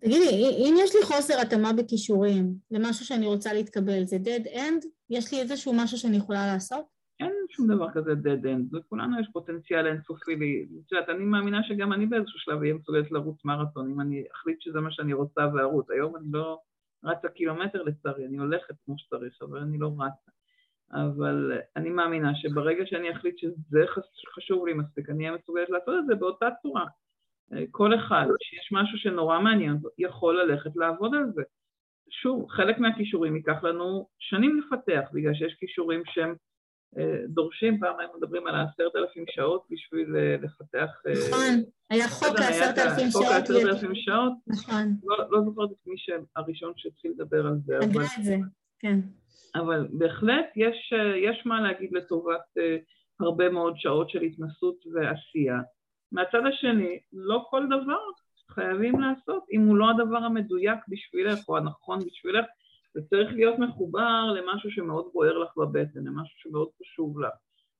תגידי, 0.00 0.30
אם 0.58 0.74
יש 0.78 0.94
לי 0.94 1.02
חוסר 1.02 1.34
התאמה 1.42 1.72
בכישורים 1.72 2.54
למשהו 2.70 3.06
שאני 3.06 3.26
רוצה 3.26 3.52
להתקבל, 3.52 4.04
זה 4.04 4.16
dead 4.16 4.46
end? 4.46 4.86
יש 5.10 5.32
לי 5.32 5.40
איזשהו 5.40 5.72
משהו 5.76 5.98
שאני 5.98 6.16
יכולה 6.16 6.46
לעשות? 6.46 6.84
אין 7.20 7.32
שום 7.50 7.66
דבר 7.66 7.90
כזה 7.94 8.12
dead 8.12 8.44
end, 8.44 8.78
לכולנו 8.78 9.20
יש 9.20 9.28
פוטנציאל 9.32 9.86
אינסופי. 9.86 10.32
את 10.86 10.92
יודעת, 10.92 11.08
אני 11.08 11.24
מאמינה 11.24 11.62
שגם 11.62 11.92
אני 11.92 12.06
באיזשהו 12.06 12.38
שלב 12.38 12.58
אהיה 12.58 12.74
מסוגלת 12.74 13.10
לרוץ 13.10 13.44
מרתון, 13.44 13.90
אם 13.90 14.00
אני 14.00 14.24
אחליט 14.34 14.60
שזה 14.60 14.80
מה 14.80 14.92
שאני 14.92 15.12
רוצה 15.12 15.40
וארוץ. 15.54 15.90
היום 15.90 16.16
אני 16.16 16.26
לא... 16.32 16.58
רצה 17.04 17.28
קילומטר 17.28 17.82
לצערי, 17.82 18.26
אני 18.26 18.38
הולכת 18.38 18.74
כמו 18.84 18.94
שצריך, 18.98 19.38
אבל 19.42 19.58
אני 19.58 19.78
לא 19.78 19.90
רצה. 19.98 20.30
אבל 20.92 21.60
אני 21.76 21.90
מאמינה 21.90 22.34
שברגע 22.34 22.86
שאני 22.86 23.12
אחליט 23.12 23.38
שזה 23.38 23.84
חשוב 24.34 24.66
לי 24.66 24.74
מספיק, 24.74 25.10
אני 25.10 25.28
אהיה 25.28 25.38
מסוגלת 25.38 25.70
לעשות 25.70 25.94
את 25.98 26.06
זה 26.06 26.14
באותה 26.14 26.48
צורה. 26.62 26.84
כל 27.70 27.94
אחד 27.94 28.26
שיש 28.40 28.68
משהו 28.72 28.98
שנורא 28.98 29.40
מעניין, 29.40 29.76
יכול 29.98 30.42
ללכת 30.42 30.76
לעבוד 30.76 31.14
על 31.14 31.32
זה. 31.34 31.42
שוב, 32.10 32.46
חלק 32.50 32.78
מהכישורים 32.78 33.36
ייקח 33.36 33.64
לנו 33.64 34.08
שנים 34.18 34.60
לפתח, 34.60 35.08
בגלל 35.12 35.34
שיש 35.34 35.54
כישורים 35.54 36.02
שהם 36.04 36.30
אה, 36.30 36.34
דורשים, 37.28 37.78
פעם 37.78 37.98
היינו 37.98 38.12
מדברים 38.16 38.46
על 38.46 38.54
העשרת 38.54 38.96
אלפים 38.96 39.24
שעות 39.30 39.66
בשביל 39.70 40.16
אה, 40.16 40.36
לפתח... 40.42 41.02
אה, 41.06 41.12
נכון, 41.28 41.62
היה 41.90 42.08
חוק 42.08 42.38
העשרת 42.38 42.78
אלפים 42.78 43.10
שעות. 43.10 43.24
חוק 43.24 43.32
העשרת 43.32 43.50
אלפים 43.50 43.94
שעות. 43.94 44.32
נכון. 44.46 44.96
לא, 45.04 45.16
לא 45.30 45.40
זוכרת 45.44 45.70
את 45.70 45.86
מי 45.86 45.96
הראשון 46.36 46.72
שהתחיל 46.76 47.10
לדבר 47.10 47.46
על 47.46 47.58
זה. 47.64 47.78
אבל... 47.78 48.02
את 48.18 48.24
זה, 48.24 48.36
כן. 48.78 48.98
אבל 49.54 49.88
בהחלט 49.90 50.46
יש, 50.56 50.92
יש 51.28 51.46
מה 51.46 51.60
להגיד 51.60 51.92
לטובת 51.92 52.56
הרבה 53.20 53.48
מאוד 53.48 53.74
שעות 53.76 54.10
של 54.10 54.22
התנסות 54.22 54.84
ועשייה. 54.94 55.58
מהצד 56.12 56.40
השני, 56.48 56.98
לא 57.12 57.46
כל 57.50 57.66
דבר 57.66 57.98
חייבים 58.50 59.00
לעשות 59.00 59.44
אם 59.52 59.66
הוא 59.66 59.76
לא 59.76 59.90
הדבר 59.90 60.18
המדויק 60.18 60.78
בשבילך 60.88 61.48
או 61.48 61.56
הנכון 61.56 61.98
בשבילך, 61.98 62.44
זה 62.94 63.00
צריך 63.10 63.32
להיות 63.32 63.58
מחובר 63.58 64.32
למשהו 64.36 64.70
שמאוד 64.70 65.10
בוער 65.12 65.38
לך 65.38 65.56
בבטן, 65.56 66.04
למשהו 66.04 66.38
שמאוד 66.38 66.68
חשוב 66.80 67.20
לך, 67.20 67.32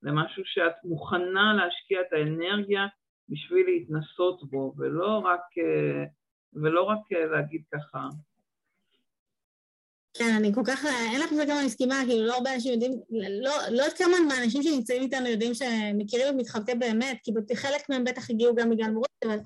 למשהו 0.02 0.42
שאת 0.46 0.84
מוכנה 0.84 1.54
להשקיע 1.54 2.00
את 2.00 2.12
האנרגיה 2.12 2.86
בשביל 3.28 3.66
להתנסות 3.66 4.50
בו, 4.50 4.74
ולא 4.76 5.18
רק, 5.18 5.40
אה, 5.58 6.04
ולא 6.52 6.82
רק 6.82 7.12
אה, 7.12 7.26
להגיד 7.26 7.62
ככה, 7.74 8.08
כן, 10.18 10.34
אני 10.36 10.54
כל 10.54 10.62
כך, 10.64 10.84
אין 11.12 11.20
לך 11.20 11.32
מזה 11.32 11.46
כמה 11.46 11.64
מסכימה, 11.64 12.02
כאילו 12.06 12.26
לא 12.26 12.34
הרבה 12.34 12.54
אנשים 12.54 12.72
יודעים, 12.72 12.92
לא, 13.42 13.52
לא 13.70 13.82
יודעת 13.82 13.98
כמה 13.98 14.20
מהאנשים 14.28 14.62
שנמצאים 14.62 15.02
איתנו 15.02 15.28
יודעים 15.28 15.54
שמכירים 15.54 16.28
את 16.28 16.34
מתחבטי 16.34 16.74
באמת, 16.74 17.16
כי 17.22 17.56
חלק 17.56 17.90
מהם 17.90 18.04
בטח 18.04 18.30
הגיעו 18.30 18.54
גם 18.54 18.70
בגלל 18.70 18.90
מורות, 18.90 19.08
אבל 19.24 19.38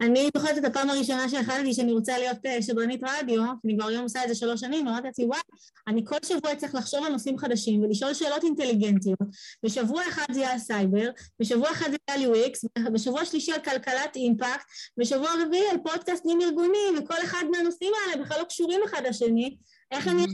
אני 0.00 0.28
זוכרת 0.36 0.58
את 0.58 0.64
הפעם 0.64 0.90
הראשונה 0.90 1.28
שהחלטתי 1.28 1.74
שאני 1.74 1.92
רוצה 1.92 2.18
להיות 2.18 2.46
אה, 2.46 2.62
שדרנית 2.62 3.00
רדיו, 3.04 3.42
אני 3.64 3.76
כבר 3.78 3.88
היום 3.88 4.02
עושה 4.02 4.24
את 4.24 4.28
זה 4.28 4.34
שלוש 4.34 4.60
שנים, 4.60 4.88
אמרתי 4.88 5.06
לעצמי, 5.06 5.24
וואי, 5.24 5.40
אני 5.88 6.02
כל 6.04 6.16
שבוע 6.24 6.54
צריך 6.56 6.74
לחשוב 6.74 7.04
על 7.04 7.12
נושאים 7.12 7.38
חדשים 7.38 7.82
ולשאול 7.82 8.14
שאלות 8.14 8.44
אינטליגנטיות, 8.44 9.18
בשבוע 9.64 10.02
אחד 10.08 10.26
זה 10.32 10.40
יהיה 10.40 10.52
על 10.52 10.58
סייבר, 10.58 11.10
בשבוע 11.40 11.70
אחד 11.70 11.90
זה 11.90 11.96
יהיה 12.08 12.28
על 12.28 12.34
UX, 12.34 12.82
בשבוע 12.92 13.24
שלישי 13.24 13.52
על 13.52 13.60
כלכלת 13.60 14.16
אימפקט, 14.16 14.64
בשבוע 14.98 15.30
רביעי 15.46 15.68
על 15.70 15.76
פודקאסטים 15.84 16.40
ארגוניים, 16.42 16.94
וכל 16.98 17.22
אחד 17.24 17.44
מהנושאים 17.50 17.92
האלה 17.94 18.24
בכלל 18.24 18.38
לא 18.38 18.44
קשורים 18.44 18.80
אחד 18.84 19.02
לשני, 19.06 19.56
איך 19.92 20.08
אני... 20.08 20.26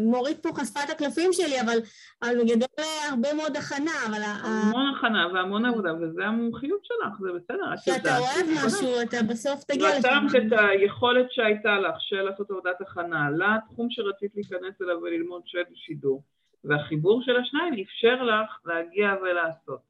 מוריד 0.00 0.36
פה 0.42 0.48
חשפה 0.54 0.80
את 0.84 0.90
הקלפים 0.90 1.32
שלי, 1.32 1.60
אבל, 1.60 1.78
אבל 2.22 2.38
בגדול 2.38 2.84
הרבה 3.10 3.34
מאוד 3.34 3.56
הכנה, 3.56 3.90
אבל... 4.06 4.22
המון 4.24 4.94
הכנה 4.96 5.28
והמון 5.34 5.64
עבודה, 5.64 5.94
וזה 5.94 6.24
המומחיות 6.24 6.80
שלך, 6.84 7.20
זה 7.20 7.28
בסדר. 7.32 7.76
כשאתה 7.76 8.18
אוהב 8.18 8.46
משהו, 8.66 9.02
אתה 9.02 9.16
בסוף 9.30 9.64
תגיע 9.64 9.98
לשם. 9.98 10.26
ושמת 10.26 10.42
את 10.46 10.58
היכולת 10.58 11.26
שהייתה 11.30 11.78
לך 11.78 11.94
של 11.98 12.22
לעשות 12.22 12.50
עבודת 12.50 12.80
הכנה 12.80 13.30
לתחום 13.30 13.86
שרצית 13.90 14.32
להיכנס 14.34 14.82
אליו 14.82 14.96
וללמוד 15.02 15.42
של 15.46 15.58
שידור, 15.74 16.22
והחיבור 16.64 17.22
של 17.22 17.36
השניים 17.36 17.74
אפשר 17.82 18.22
לך 18.22 18.60
להגיע 18.66 19.14
ולעשות. 19.22 19.80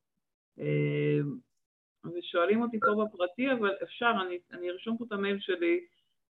אה, 0.61 1.21
ושואלים 2.19 2.63
אותי 2.63 2.81
פה 2.81 3.05
בפרטי, 3.05 3.53
אבל 3.53 3.71
אפשר, 3.83 4.13
אני, 4.27 4.39
אני 4.53 4.71
ארשום 4.71 4.99
פה 4.99 5.05
את 5.05 5.13
המייל 5.13 5.39
שלי, 5.41 5.81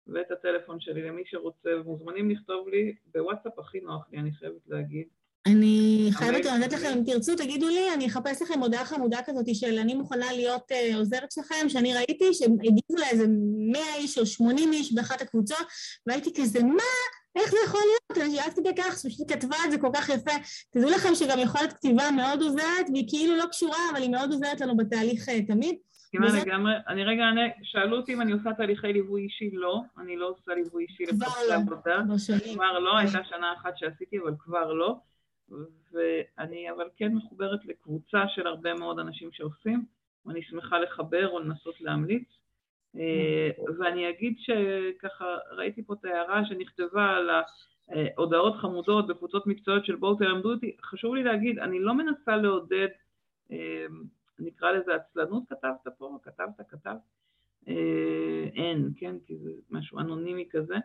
ואת 0.09 0.30
הטלפון 0.30 0.80
שלי 0.80 1.02
למי 1.02 1.22
שרוצה, 1.26 1.70
ומוזמנים 1.80 2.30
לכתוב 2.30 2.68
לי 2.68 2.94
בוואטסאפ 3.14 3.59
הכי 3.59 3.80
נוח 3.80 4.06
לי, 4.12 4.18
אני 4.18 4.32
חייבת 4.32 4.62
להגיד. 4.66 5.05
אני 5.47 6.09
חייבת 6.12 6.44
לתת 6.44 6.72
לכם, 6.72 6.89
אם 6.98 7.02
תרצו, 7.06 7.36
תגידו 7.36 7.68
לי, 7.68 7.94
אני 7.94 8.06
אחפש 8.06 8.43
לכם 8.43 8.60
הודעה 8.60 8.85
חמודה 8.85 9.18
כזאת 9.26 9.55
של 9.55 9.78
אני 9.78 9.94
מוכנה 9.94 10.32
להיות 10.32 10.72
uh, 10.72 10.97
עוזרת 10.97 11.32
שלכם, 11.32 11.68
שאני 11.68 11.94
ראיתי 11.94 12.35
שהגיבו 12.35 12.97
לאיזה 12.98 13.24
100 13.72 13.82
איש 13.94 14.18
או 14.18 14.26
80 14.26 14.72
איש 14.72 14.93
באחת 14.93 15.22
הקבוצות, 15.22 15.66
והייתי 16.06 16.32
כזה, 16.35 16.62
מה? 16.62 16.82
איך 17.36 17.51
זה 17.51 17.56
יכול 17.66 17.80
להיות? 17.80 18.28
אני 18.28 18.40
עד 18.40 18.52
כדי 18.52 18.74
כך, 18.76 18.98
שפשוט 18.98 19.32
כתבה 19.32 19.56
את 19.64 19.70
זה 19.70 19.78
כל 19.78 19.90
כך 19.94 20.09
יפה. 20.09 20.32
תדעו 20.70 20.90
לכם 20.90 21.14
שגם 21.14 21.39
יכולת 21.39 21.72
כתיבה 21.72 22.10
מאוד 22.10 22.43
עוזרת, 22.43 22.86
והיא 22.93 23.09
כאילו 23.09 23.36
לא 23.36 23.47
קשורה, 23.47 23.78
אבל 23.93 24.02
היא 24.02 24.10
מאוד 24.10 24.32
עוזרת 24.32 24.60
לנו 24.60 24.76
בתהליך 24.76 25.28
uh, 25.28 25.47
תמיד. 25.47 25.76
מסכימה 26.16 26.26
לגמרי. 26.44 26.72
אני 26.89 27.05
רגע 27.05 27.22
אענה, 27.22 27.40
שאלו 27.62 27.97
אותי 27.97 28.14
אם 28.14 28.20
אני 28.20 28.32
עושה 28.32 28.52
תהליכי 28.52 28.93
ליווי 28.93 29.22
אישי, 29.22 29.51
לא, 29.52 29.80
אני 29.98 30.16
לא 30.16 30.28
עושה 30.28 30.55
ליווי 30.55 30.85
אישי 30.85 31.02
לפחות 31.02 31.36
לעבודה. 31.48 32.02
כבר 32.55 32.78
לא, 32.78 32.98
הייתה 32.98 33.24
שנה 33.24 33.52
אחת 33.52 33.78
שעשיתי, 33.78 34.18
אבל 34.18 34.35
כבר 34.39 34.72
לא. 34.72 34.97
ואני 35.93 36.70
אבל 36.70 36.89
כן 36.97 37.14
מחוברת 37.14 37.64
לקבוצה 37.64 38.28
של 38.28 38.47
הרבה 38.47 38.74
מאוד 38.74 38.98
אנשים 38.98 39.32
שעושים, 39.32 39.85
ואני 40.26 40.43
שמחה 40.43 40.78
לחבר 40.78 41.28
או 41.28 41.39
לנסות 41.39 41.80
להמליץ. 41.80 42.28
אה, 42.97 43.51
ואני 43.78 44.10
אגיד 44.10 44.35
שככה 44.39 45.36
ראיתי 45.51 45.82
פה 45.82 45.94
את 45.94 46.05
ההערה 46.05 46.44
שנכתבה 46.44 47.10
על 47.10 47.30
הודעות 48.16 48.56
חמודות 48.56 49.06
בקבוצות 49.06 49.47
מקצועיות 49.47 49.86
של 49.86 49.97
בואו 49.97 50.14
תלמדו 50.14 50.52
אותי, 50.52 50.76
חשוב 50.82 51.14
לי 51.14 51.22
להגיד, 51.22 51.59
אני 51.59 51.80
לא 51.80 51.94
מנסה 51.94 52.36
לעודד, 52.36 52.89
אה, 53.52 53.86
נקרא 54.39 54.70
לזה 54.70 54.94
עצלנות 54.94 55.43
כתבת 55.48 55.94
פה, 55.98 56.19
כתבת, 56.23 56.69
כתבת, 56.69 56.98
אין, 58.55 58.90
כן, 58.97 59.16
כי 59.27 59.36
זה 59.36 59.51
משהו 59.70 59.98
אנונימי 59.98 60.48
כזה. 60.51 60.77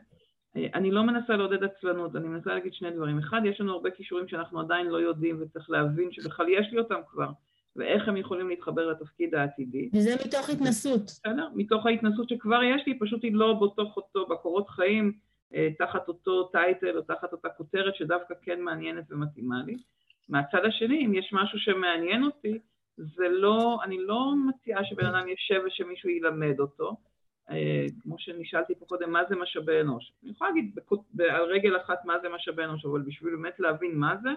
אני 0.55 0.91
לא 0.91 1.03
מנסה 1.03 1.35
לעודד 1.35 1.63
עצלנות, 1.63 2.15
אני 2.15 2.27
מנסה 2.27 2.53
להגיד 2.53 2.73
שני 2.73 2.91
דברים. 2.91 3.17
אחד, 3.17 3.41
יש 3.45 3.61
לנו 3.61 3.73
הרבה 3.73 3.91
כישורים 3.91 4.27
שאנחנו 4.27 4.59
עדיין 4.59 4.87
לא 4.87 4.97
יודעים 4.97 5.41
וצריך 5.41 5.69
להבין 5.69 6.11
שבכלל 6.11 6.49
יש 6.49 6.67
לי 6.71 6.79
אותם 6.79 6.99
כבר. 7.07 7.29
ואיך 7.75 8.07
הם 8.07 8.17
יכולים 8.17 8.49
להתחבר 8.49 8.87
לתפקיד 8.87 9.35
העתידי. 9.35 9.89
וזה 9.93 10.15
מתוך 10.25 10.49
התנסות. 10.49 11.01
בסדר, 11.01 11.47
מתוך 11.55 11.85
ההתנסות 11.85 12.29
שכבר 12.29 12.63
יש 12.63 12.83
לי, 12.87 12.99
פשוט 12.99 13.23
היא 13.23 13.33
לא 13.33 13.53
בתוך 13.53 13.97
אותו, 13.97 14.25
בקורות 14.27 14.69
חיים, 14.69 15.13
אה, 15.55 15.69
תחת 15.77 16.07
אותו 16.07 16.43
טייטל 16.43 16.97
או 16.97 17.01
תחת 17.01 17.31
אותה 17.31 17.49
כותרת 17.49 17.95
שדווקא 17.95 18.33
כן 18.41 18.61
מעניינת 18.61 19.05
ומתאימה 19.09 19.63
לי. 19.65 19.75
מהצד 20.29 20.65
השני, 20.65 21.05
אם 21.05 21.13
יש 21.13 21.29
משהו 21.33 21.59
שמעניין 21.59 22.23
אותי, 22.23 22.59
זה 22.97 23.29
לא, 23.29 23.77
אני 23.83 23.97
לא 24.05 24.33
מציעה 24.47 24.85
שבן 24.85 25.05
אדם 25.05 25.27
יושב 25.27 25.61
ושמישהו 25.65 26.09
ילמד 26.09 26.59
אותו, 26.59 26.95
אה, 27.49 27.85
כמו 28.01 28.15
שנשאלתי 28.19 28.75
פה 28.75 28.85
קודם, 28.85 29.11
מה 29.11 29.21
זה 29.29 29.35
משאבי 29.35 29.81
אנוש. 29.81 30.11
אני 30.23 30.31
יכולה 30.31 30.49
להגיד 30.49 30.79
על 31.19 31.43
רגל 31.43 31.77
אחת 31.77 32.05
מה 32.05 32.19
זה 32.21 32.29
משאבי 32.29 32.63
אנוש, 32.63 32.85
אבל 32.85 33.01
בשביל 33.01 33.35
באמת 33.35 33.59
להבין 33.59 33.95
מה 33.95 34.15
זה, 34.21 34.29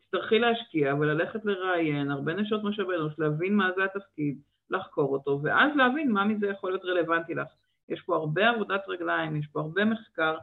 תצטרכי 0.00 0.38
להשקיע 0.38 0.94
וללכת 0.94 1.44
לראיין 1.44 2.10
הרבה 2.10 2.34
נשות 2.34 2.64
משאבי 2.64 2.94
אנוש, 2.94 3.12
להבין 3.18 3.54
מה 3.54 3.70
זה 3.76 3.84
התפקיד, 3.84 4.40
לחקור 4.70 5.12
אותו, 5.12 5.40
ואז 5.42 5.72
להבין 5.76 6.10
מה 6.10 6.24
מזה 6.24 6.46
יכול 6.46 6.70
להיות 6.70 6.84
רלוונטי 6.84 7.34
לך. 7.34 7.48
יש 7.88 8.02
פה 8.06 8.16
הרבה 8.16 8.48
עבודת 8.48 8.88
רגליים, 8.88 9.36
יש 9.36 9.46
פה 9.52 9.60
הרבה 9.60 9.84
מחקר, 9.84 10.36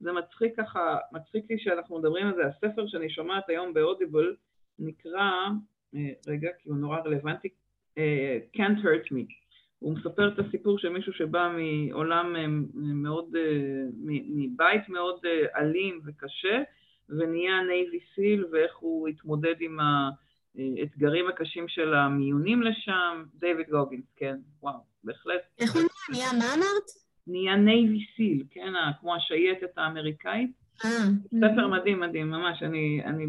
זה 0.00 0.12
מצחיק 0.12 0.56
ככה, 0.56 0.98
מצחיק 1.12 1.50
לי 1.50 1.58
שאנחנו 1.58 1.98
מדברים 1.98 2.26
על 2.26 2.34
זה, 2.34 2.46
הספר 2.46 2.86
שאני 2.86 3.10
שומעת 3.10 3.48
היום 3.48 3.74
באודיבל 3.74 4.36
נקרא, 4.78 5.48
רגע, 6.26 6.48
כי 6.62 6.68
הוא 6.68 6.76
נורא 6.76 6.98
רלוונטי, 6.98 7.48
אה, 7.98 8.38
Can't 8.56 8.78
Hurt 8.78 9.12
Me. 9.12 9.32
הוא 9.78 9.94
מספר 9.98 10.28
את 10.28 10.38
הסיפור 10.38 10.78
של 10.78 10.88
מישהו 10.88 11.12
שבא 11.12 11.52
מעולם 11.56 12.36
אה, 12.36 12.44
מאוד, 12.76 13.36
מבית 14.34 14.88
מאוד 14.88 15.20
אלים 15.56 16.00
וקשה, 16.04 16.62
ונהיה 17.08 17.62
Navy 17.62 17.98
SEAL 18.14 18.44
ואיך 18.52 18.76
הוא 18.76 19.08
התמודד 19.08 19.54
עם 19.60 19.78
האתגרים 19.80 21.28
הקשים 21.28 21.68
של 21.68 21.94
המיונים 21.94 22.62
לשם, 22.62 23.24
דיוויד 23.34 23.66
גוגינס, 23.70 24.04
כן, 24.16 24.36
וואו, 24.62 24.78
בהחלט. 25.04 25.40
איך 25.58 25.74
הוא 25.74 25.82
נהיה? 26.10 26.28
מה 26.38 26.54
אמרת? 26.54 26.90
נהיה 27.26 27.56
Navy 27.56 28.06
SEAL, 28.16 28.44
כן, 28.50 28.72
כמו 29.00 29.14
השייטת 29.14 29.78
האמריקאית. 29.78 30.50
אה. 30.84 30.90
ספר 31.26 31.66
מדהים 31.66 32.00
מדהים, 32.00 32.30
ממש, 32.30 32.62
אני, 32.62 33.02
אני 33.04 33.26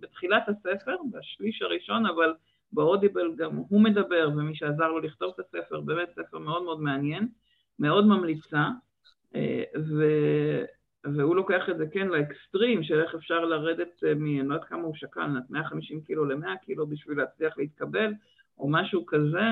בתחילת 0.00 0.48
הספר, 0.48 0.96
בשליש 1.12 1.62
הראשון, 1.62 2.06
אבל 2.06 2.34
ב 2.72 2.80
Audible 2.80 3.34
גם 3.36 3.56
הוא 3.56 3.80
מדבר, 3.80 4.30
ומי 4.36 4.54
שעזר 4.54 4.88
לו 4.88 4.98
לכתוב 4.98 5.34
את 5.34 5.44
הספר, 5.46 5.80
באמת 5.80 6.08
ספר 6.10 6.38
מאוד 6.38 6.62
מאוד 6.62 6.80
מעניין, 6.80 7.28
מאוד 7.78 8.06
ממליצה, 8.06 8.64
אה, 9.34 9.62
ו... 9.78 10.04
והוא 11.14 11.36
לוקח 11.36 11.62
את 11.70 11.78
זה 11.78 11.84
כן 11.92 12.08
לאקסטרים 12.08 12.82
של 12.82 13.00
איך 13.00 13.14
אפשר 13.14 13.44
לרדת 13.44 14.04
אה, 14.04 14.14
מ... 14.14 14.26
אני 14.26 14.48
לא 14.48 14.54
יודעת 14.54 14.68
כמה 14.68 14.82
הוא 14.82 14.94
שקל, 14.94 15.26
150 15.50 16.00
קילו 16.00 16.24
ל-100 16.24 16.64
קילו 16.64 16.86
בשביל 16.86 17.18
להצליח 17.18 17.58
להתקבל, 17.58 18.12
או 18.58 18.68
משהו 18.70 19.06
כזה. 19.06 19.44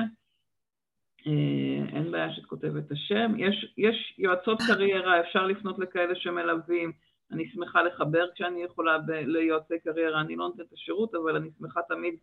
אה, 1.27 1.95
אין 1.95 2.11
בעיה 2.11 2.33
שאת 2.33 2.45
כותבת 2.45 2.85
את 2.85 2.91
השם. 2.91 3.31
יש, 3.37 3.73
יש 3.77 4.15
יועצות 4.17 4.57
קריירה, 4.67 5.19
אפשר 5.19 5.45
לפנות 5.45 5.79
לכאלה 5.79 6.15
שמלווים. 6.15 6.91
אני 7.31 7.49
שמחה 7.49 7.83
לחבר 7.83 8.25
כשאני 8.35 8.63
יכולה 8.63 8.97
ב- 8.97 9.11
ליועצי 9.11 9.79
קריירה. 9.79 10.21
אני 10.21 10.35
לא 10.35 10.47
נותנת 10.47 10.67
את 10.67 10.73
השירות, 10.73 11.15
אבל 11.15 11.35
אני 11.35 11.49
שמחה 11.59 11.81
תמיד 11.87 12.15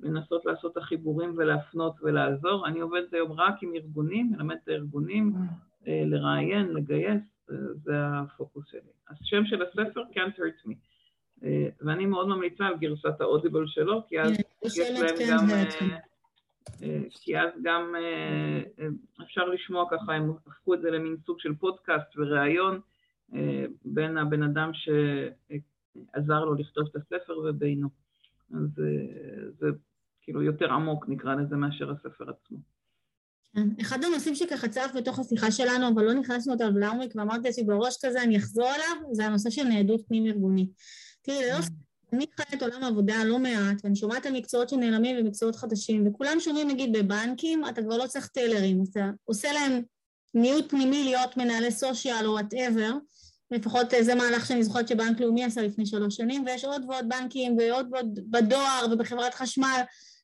לנסות 0.00 0.44
לעשות 0.44 0.72
את 0.72 0.76
החיבורים 0.76 1.34
ולהפנות 1.36 1.94
ולעזור. 2.02 2.66
אני 2.66 2.80
עובדת 2.80 3.14
היום 3.14 3.32
רק 3.32 3.62
עם 3.62 3.74
ארגונים, 3.74 4.32
מלמדת 4.32 4.58
את 4.62 4.68
הארגונים, 4.68 5.32
אה, 5.86 6.02
לראיין, 6.06 6.68
לגייס. 6.68 7.22
זה 7.74 7.92
הפוקוס 7.96 8.64
שלי. 8.70 8.80
השם 9.10 9.44
של 9.44 9.62
הספר, 9.62 10.02
Can't 10.12 10.38
Hurt 10.38 10.68
Me. 10.68 10.74
אה, 11.44 11.68
ואני 11.80 12.06
מאוד 12.06 12.28
ממליצה 12.28 12.66
על 12.66 12.76
גרסת 12.76 13.20
האודיבל 13.20 13.66
שלו, 13.66 14.06
כי 14.08 14.20
אז 14.20 14.30
יש 14.64 14.78
להם 14.78 15.16
גם... 15.30 15.50
אה, 15.50 15.64
אה, 16.82 16.98
כי 17.10 17.38
אז 17.38 17.50
גם 17.62 17.94
אפשר 19.22 19.44
לשמוע 19.44 19.84
ככה, 19.90 20.14
הם 20.14 20.32
הפכו 20.46 20.74
את 20.74 20.80
זה 20.80 20.90
למין 20.90 21.16
סוג 21.26 21.40
של 21.40 21.54
פודקאסט 21.54 22.16
וראיון 22.16 22.80
בין 23.84 24.18
הבן 24.18 24.42
אדם 24.42 24.70
שעזר 24.74 26.44
לו 26.44 26.54
לכתוב 26.54 26.84
את 26.90 26.96
הספר 26.96 27.38
ובינו. 27.38 27.88
אז 28.54 28.68
זה 29.58 29.66
כאילו 30.20 30.42
יותר 30.42 30.72
עמוק 30.72 31.04
נקרא 31.08 31.34
לזה 31.34 31.56
מאשר 31.56 31.90
הספר 31.90 32.30
עצמו. 32.30 32.58
כן. 33.54 33.68
אחד 33.80 34.04
הנושאים 34.04 34.34
שככה 34.34 34.68
צף 34.68 34.92
בתוך 34.96 35.18
השיחה 35.18 35.50
שלנו, 35.50 35.88
אבל 35.88 36.04
לא 36.04 36.14
נכנסנו 36.14 36.52
אותה 36.52 36.70
לעומק, 36.70 37.12
ואמרתי 37.14 37.48
לעצמי 37.48 37.64
בראש 37.64 37.96
כזה, 38.04 38.22
אני 38.22 38.36
אחזור 38.36 38.68
עליו, 38.68 39.12
זה 39.12 39.26
הנושא 39.26 39.50
של 39.50 39.64
ניידות 39.64 40.00
פנים-ארגונית. 40.08 40.68
תראי, 41.22 41.38
ללא 41.42 41.60
ספק, 41.60 41.72
אני 42.12 42.26
חיה 42.36 42.58
את 42.58 42.62
עולם 42.62 42.84
העבודה 42.84 43.24
לא 43.24 43.38
מעט, 43.38 43.84
ואני 43.84 43.96
שומעת 43.96 44.26
על 44.26 44.32
מקצועות 44.32 44.68
שנעלמים 44.68 45.16
ומקצועות 45.20 45.56
חדשים, 45.56 46.06
וכולם 46.06 46.40
שומעים, 46.40 46.68
נגיד, 46.68 46.96
בבנקים, 46.96 47.62
אתה 47.68 47.82
כבר 47.82 47.96
לא 47.96 48.06
צריך 48.06 48.26
טלרים, 48.26 48.82
אתה 48.90 49.10
עושה 49.24 49.52
להם 49.52 49.82
ניוד 50.34 50.70
פנימי 50.70 51.04
להיות 51.04 51.36
מנהלי 51.36 51.70
social 51.70 52.26
או 52.26 52.30
whatever, 52.30 52.92
לפחות 53.50 53.86
זה 54.00 54.14
מהלך 54.14 54.46
שאני 54.46 54.62
זוכרת 54.62 54.88
שבנק 54.88 55.20
לאומי 55.20 55.44
עשה 55.44 55.62
לפני 55.62 55.86
שלוש 55.86 56.16
שנים, 56.16 56.44
ויש 56.46 56.64
עוד 56.64 56.84
ועוד 56.88 57.08
בנקים 57.08 57.56
ועוד 57.58 57.88
ועוד 57.92 58.18
בדואר 58.30 58.86
ובחברת 58.92 59.34
חשמל, 59.34 59.80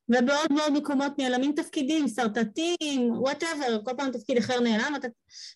ובעוד 0.08 0.52
ועוד 0.58 0.72
מקומות 0.82 1.18
נעלמים 1.18 1.52
תפקידים, 1.52 2.08
שרטטים, 2.08 3.10
וואטאבר, 3.10 3.84
כל 3.84 3.90
פעם 3.96 4.10
תפקיד 4.10 4.38
אחר 4.38 4.60
נעלם, 4.60 4.92
אתה... 4.96 5.08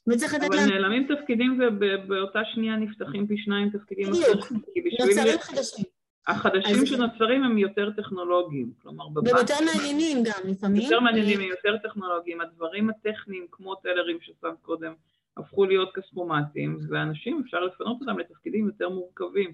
וצריך 0.08 0.34
לתת 0.34 0.48
להם... 0.50 0.58
אבל 0.58 0.68
נעלמים 0.68 1.06
תפקידים 1.14 1.60
ובאותה 1.60 2.40
שנייה 2.54 2.76
נפתחים 2.76 3.26
פי 3.26 3.34
שניים 3.44 3.70
תפקידים 3.70 4.06
בדיוק, 4.10 4.52
נוצרים 5.00 5.38
חדשים. 5.38 5.84
החדשים 6.28 6.86
שנוצרים 6.86 7.42
הם 7.42 7.58
יותר 7.58 7.90
טכנולוגיים, 7.96 8.72
כלומר 8.82 9.08
בבנק... 9.08 9.34
ויותר 9.34 9.54
מעניינים 9.64 10.22
גם 10.24 10.50
לפעמים. 10.50 10.82
יותר 10.82 11.00
מעניינים, 11.00 11.40
יותר 11.40 11.76
טכנולוגיים. 11.88 12.40
הדברים 12.40 12.90
הטכניים, 12.90 13.46
כמו 13.50 13.74
טלרים 13.74 14.18
ששמת 14.20 14.60
קודם, 14.62 14.92
הפכו 15.36 15.64
להיות 15.64 15.94
כספומטים, 15.94 16.78
ואנשים, 16.88 17.42
אפשר 17.44 17.60
לפנות 17.60 18.00
אותם 18.00 18.18
לתפקידים 18.18 18.66
יותר 18.66 18.88
מורכבים. 18.88 19.52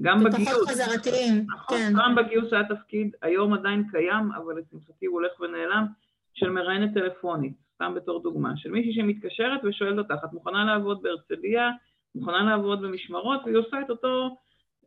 גם 0.00 0.24
בגיוס. 0.24 0.48
ופחות 0.48 0.68
חזרתיים, 0.68 1.46
נכון, 1.56 1.78
כן. 1.78 1.92
גם 1.98 2.14
בגיוס 2.14 2.52
היה 2.52 2.64
תפקיד, 2.64 3.10
היום 3.22 3.52
עדיין 3.52 3.84
קיים, 3.90 4.32
אבל 4.32 4.58
לשמחתי 4.58 5.06
הוא 5.06 5.14
הולך 5.14 5.40
ונעלם, 5.40 5.86
של 6.34 6.50
מראיינת 6.50 6.94
טלפונית, 6.94 7.52
סתם 7.74 7.94
בתור 7.94 8.22
דוגמה, 8.22 8.52
של 8.56 8.70
מישהי 8.70 8.94
שמתקשרת 8.94 9.60
ושואלת 9.64 9.98
אותך, 9.98 10.24
את 10.24 10.32
מוכנה 10.32 10.64
לעבוד 10.64 11.02
בהרצליה, 11.02 11.70
מוכנה 12.14 12.44
לעבוד 12.44 12.82
במשמרות, 12.82 13.40
והיא 13.44 13.56
עושה 13.56 13.80
את 13.80 13.90
אותו 13.90 14.36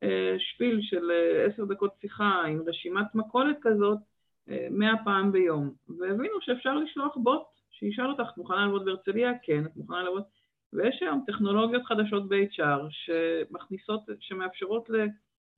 אה, 0.04 0.36
שפיל 0.40 0.80
של 0.82 1.12
אה, 1.12 1.46
עשר 1.46 1.66
דקות 1.66 1.92
שיחה 2.02 2.42
עם 2.48 2.62
רשימת 2.68 3.16
מכולת 3.16 3.58
כזאת, 3.62 3.98
אה, 4.50 4.68
מאה 4.72 4.92
אה, 4.92 5.04
פעם 5.04 5.32
ביום. 5.32 5.72
והבינו 6.00 6.42
שאפשר 6.42 6.76
לשלוח 6.76 7.18
בוט 7.18 7.42
שישאל 7.74 8.10
אותך, 8.10 8.30
את 8.34 8.38
מוכנה 8.38 8.66
לעבוד 8.66 8.86
בהרצליה? 8.86 9.32
כן. 9.44 9.66
את 9.66 9.76
מוכנה 9.76 10.04
לעבוד... 10.04 10.24
ויש 10.74 11.02
היום 11.02 11.24
טכנולוגיות 11.28 11.86
חדשות 11.86 12.30
ב-HR 12.30 12.82
שמכניסות, 12.90 14.02
שמאפשרות 14.20 14.90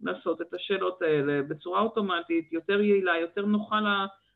לעשות 0.02 0.42
את 0.42 0.54
השאלות 0.54 1.02
האלה 1.02 1.42
בצורה 1.44 1.82
אוטומטית, 1.82 2.54
יותר 2.54 2.82
יעילה, 2.82 3.18
יותר 3.18 3.46
נוחה 3.46 3.80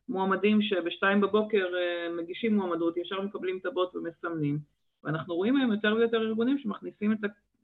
למועמדים 0.10 0.62
שבשתיים 0.62 1.22
בבוקר 1.22 1.68
אה, 1.76 2.14
מגישים 2.18 2.56
מועמדות, 2.56 2.98
ישר 2.98 3.22
מקבלים 3.22 3.58
את 3.58 3.66
הבוט 3.66 3.96
ומסמנים. 3.96 4.60
ואנחנו 5.04 5.36
רואים 5.36 5.58
היום 5.58 5.72
יותר 5.72 5.96
ויותר 5.98 6.22
ארגונים 6.22 6.58
שמכניסים 6.58 7.12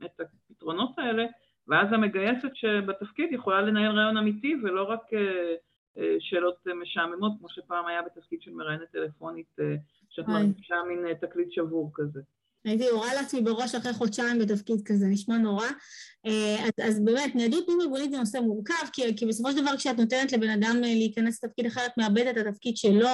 את 0.05 0.19
הפתרונות 0.19 0.99
האלה, 0.99 1.25
ואז 1.67 1.87
המגייסת 1.93 2.55
שבתפקיד 2.55 3.29
יכולה 3.31 3.61
לנהל 3.61 3.91
רעיון 3.99 4.17
אמיתי 4.17 4.55
ולא 4.63 4.83
רק 4.83 5.13
אה, 5.13 5.55
אה, 5.97 6.15
שאלות 6.19 6.67
משעממות, 6.81 7.31
כמו 7.39 7.49
שפעם 7.49 7.85
היה 7.85 8.01
בתפקיד 8.01 8.41
של 8.41 8.51
מראיינת 8.51 8.91
טלפונית, 8.91 9.55
שאת 10.15 10.27
מרגישה 10.27 10.75
מין 10.87 11.13
תקליט 11.13 11.51
שבור 11.51 11.91
כזה. 11.93 12.19
הייתי 12.65 12.83
יורה 12.83 13.13
לעצמי 13.13 13.41
בראש 13.41 13.75
אחרי 13.75 13.93
חודשיים 13.93 14.39
בתפקיד 14.39 14.81
כזה, 14.85 15.05
נשמע 15.05 15.37
נורא. 15.37 15.67
אה, 16.25 16.65
אז, 16.65 16.87
אז 16.87 16.99
באמת, 16.99 17.35
ניידות 17.35 17.65
פנים 17.65 17.81
ארגונית 17.81 18.11
זה 18.11 18.17
נושא 18.17 18.37
מורכב, 18.37 18.87
כי, 18.93 19.15
כי 19.17 19.25
בסופו 19.25 19.51
של 19.51 19.61
דבר 19.61 19.77
כשאת 19.77 19.97
נותנת 19.97 20.31
לבן 20.31 20.49
אדם 20.49 20.75
אה, 20.75 20.93
להיכנס 20.93 21.43
לתפקיד 21.43 21.65
אחר, 21.65 21.85
את 21.85 21.91
מאבדת 21.97 22.37
את 22.37 22.47
התפקיד 22.47 22.77
שלו. 22.77 23.09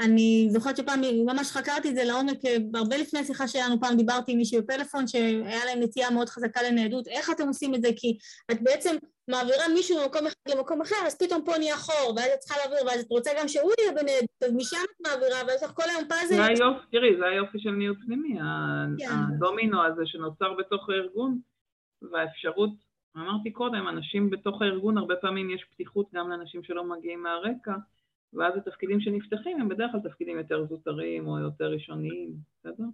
אני 0.00 0.48
זוכרת 0.50 0.76
שפעם, 0.76 1.00
ממש 1.26 1.50
חקרתי 1.50 1.90
את 1.90 1.94
זה 1.94 2.04
לעומק, 2.04 2.44
אה, 2.44 2.56
הרבה 2.74 2.96
לפני 2.96 3.20
השיחה 3.20 3.48
שלנו, 3.48 3.80
פעם 3.80 3.96
דיברתי 3.96 4.32
עם 4.32 4.38
מישהי 4.38 4.60
בפלאפון, 4.60 5.06
שהיה 5.06 5.64
להם 5.64 5.82
נטייה 5.82 6.10
מאוד 6.10 6.28
חזקה 6.28 6.62
לניידות, 6.62 7.08
איך 7.08 7.30
אתם 7.30 7.48
עושים 7.48 7.74
את 7.74 7.82
זה? 7.82 7.88
כי 7.96 8.18
את 8.52 8.62
בעצם 8.62 8.96
מעבירה 9.28 9.64
מישהו 9.74 9.96
ממקום 10.02 10.26
אחד 10.26 10.56
למקום 10.56 10.80
אחר, 10.80 11.06
אז 11.06 11.18
פתאום 11.22 11.44
פה 11.44 11.52
נהיה 11.58 11.76
חור, 11.76 12.14
ואז 12.16 12.30
את 12.34 12.38
צריכה 12.38 12.60
להעביר, 12.60 12.86
ואז 12.86 13.00
את 13.04 13.10
רוצה 13.10 13.30
גם 13.38 13.48
שהוא 13.48 13.70
יהיה 13.78 13.92
בניידות, 13.92 14.42
אז 14.44 14.52
משם 14.56 14.84
את 14.84 15.00
מעבירה, 15.06 15.40
ואז 15.46 15.62
לך 15.62 15.70
כל 15.70 15.82
היום 15.90 16.08
פאזל. 16.08 16.36
זה 16.36 16.44
היופי, 16.44 16.86
תראי, 16.90 17.16
זה 17.18 17.26
היופי 17.26 17.58
של 17.58 17.70
ניהול 17.70 17.96
פנימי, 18.06 18.38
כן. 18.98 19.06
הדומינו 19.34 19.84
הזה 19.84 20.02
שנוצר 20.06 20.54
בתוך 20.54 20.90
הארגון, 20.90 21.38
והאפשרות, 22.12 22.70
אמרתי 23.16 23.50
קודם, 23.50 23.88
אנשים 23.88 24.30
בתוך 24.30 24.62
הארגון, 24.62 24.98
הרבה 24.98 25.16
פעמים 25.16 25.50
יש 25.50 25.64
פתיחות 25.70 26.06
גם 26.14 26.30
לאנשים 26.30 26.62
שלא 26.62 26.84
מגיעים 26.84 27.22
מהרקע, 27.22 27.74
ואז 28.32 28.52
התפקידים 28.56 29.00
שנפתחים 29.00 29.60
הם 29.60 29.68
בדרך 29.68 29.90
כלל 29.92 30.00
תפקידים 30.10 30.38
יותר 30.38 30.66
זוטרים 30.68 31.28
או 31.28 31.38
יותר 31.38 31.64
ראשוניים, 31.64 32.30
בסדר? 32.58 32.84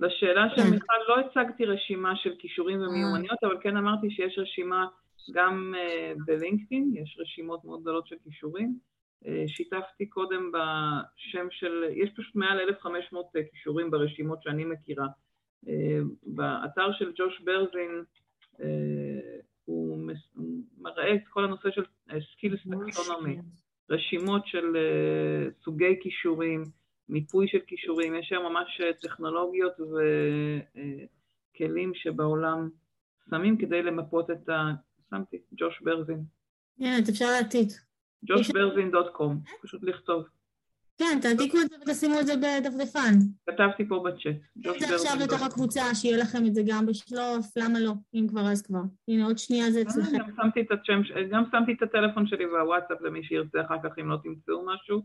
לשאלה 0.00 0.44
של 0.56 0.62
כן. 0.62 0.70
מיכל, 0.70 0.94
לא 1.08 1.16
הצגתי 1.20 1.64
רשימה 1.64 2.16
של 2.16 2.34
כישורים 2.38 2.80
ומיומנויות, 2.80 3.38
אבל 3.44 3.56
כן 3.60 3.76
אמרתי 3.76 4.10
שיש 4.10 4.38
רשימה 4.38 4.86
גם 5.30 5.74
uh, 5.76 6.24
בלינקדאין, 6.24 6.92
יש 6.94 7.16
רשימות 7.20 7.64
מאוד 7.64 7.80
גדולות 7.80 8.06
של 8.06 8.16
כישורים. 8.24 8.78
אה, 9.24 9.28
שיתפתי 9.46 10.06
קודם 10.06 10.52
בשם 10.52 11.46
של, 11.50 11.84
יש 11.90 12.10
פשוט 12.16 12.34
מעל 12.34 12.60
1,500 12.60 13.26
אה, 13.26 13.38
כישורים 13.50 13.90
ברשימות 13.90 14.42
שאני 14.42 14.64
מכירה. 14.64 15.06
באתר 16.26 16.92
של 16.92 17.12
ג'וש 17.16 17.40
ברזין 17.40 18.04
הוא, 19.64 20.10
מראה 20.78 21.14
את 21.14 21.28
כל 21.30 21.44
הנושא 21.44 21.70
של 21.70 21.82
skills 22.32 22.60
taxonomy, 22.70 23.38
רשימות 23.90 24.46
של 24.46 24.76
סוגי 25.64 25.98
כישורים, 26.00 26.64
מיפוי 27.08 27.48
של 27.48 27.58
כישורים, 27.66 28.14
יש 28.14 28.28
שם 28.28 28.42
ממש 28.42 28.80
טכנולוגיות 29.00 29.72
וכלים 31.54 31.94
שבעולם 31.94 32.68
שמים 33.30 33.56
כדי 33.56 33.82
למפות 33.82 34.30
את 34.30 34.48
ה... 34.48 34.72
שמתי, 35.14 35.36
ג'וש 35.52 35.80
ברזין. 35.80 36.24
כן, 36.78 37.00
אפשר 37.10 37.26
להעתיק. 37.26 37.68
ג'ושברזין.קום, 38.24 39.40
פשוט 39.62 39.82
לכתוב. 39.82 40.24
כן, 40.98 41.18
תעתיקו 41.22 41.58
את 41.60 41.68
זה 41.70 41.76
ותשימו 41.82 42.20
את 42.20 42.26
זה 42.26 42.34
בדפדפן. 42.36 43.14
כתבתי 43.46 43.88
פה 43.88 44.04
בצ'אט. 44.04 44.36
זה 44.78 44.94
עכשיו 44.94 45.16
לתוך 45.20 45.42
הקבוצה, 45.42 45.94
שיהיה 45.94 46.16
לכם 46.16 46.46
את 46.46 46.54
זה 46.54 46.62
גם 46.66 46.86
בשלוף, 46.86 47.56
למה 47.56 47.80
לא? 47.80 47.92
אם 48.14 48.26
כבר 48.28 48.40
אז 48.52 48.62
כבר. 48.62 48.80
הנה, 49.08 49.24
עוד 49.24 49.38
שנייה 49.38 49.70
זה 49.70 49.82
אצלכם. 49.82 50.18
גם 50.18 50.30
שמתי 50.36 50.60
את 50.60 50.66
השם, 50.82 51.00
גם 51.30 51.44
שמתי 51.52 51.72
את 51.72 51.82
הטלפון 51.82 52.26
שלי 52.26 52.46
והוואטסאפ 52.46 53.00
למי 53.00 53.24
שירצה 53.24 53.60
אחר 53.60 53.76
כך 53.84 53.98
אם 54.00 54.08
לא 54.08 54.16
תמצאו 54.22 54.66
משהו. 54.66 55.02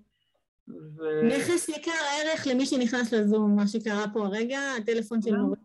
ו... 0.67 1.01
נכס 1.27 1.69
יקר 1.69 1.91
ערך 1.91 2.47
למי 2.47 2.65
שנכנס 2.65 3.13
לזום, 3.13 3.55
מה 3.55 3.67
שקרה 3.67 4.05
פה 4.13 4.25
הרגע, 4.25 4.59
הטלפון 4.77 5.21
של 5.21 5.35
מורה 5.35 5.57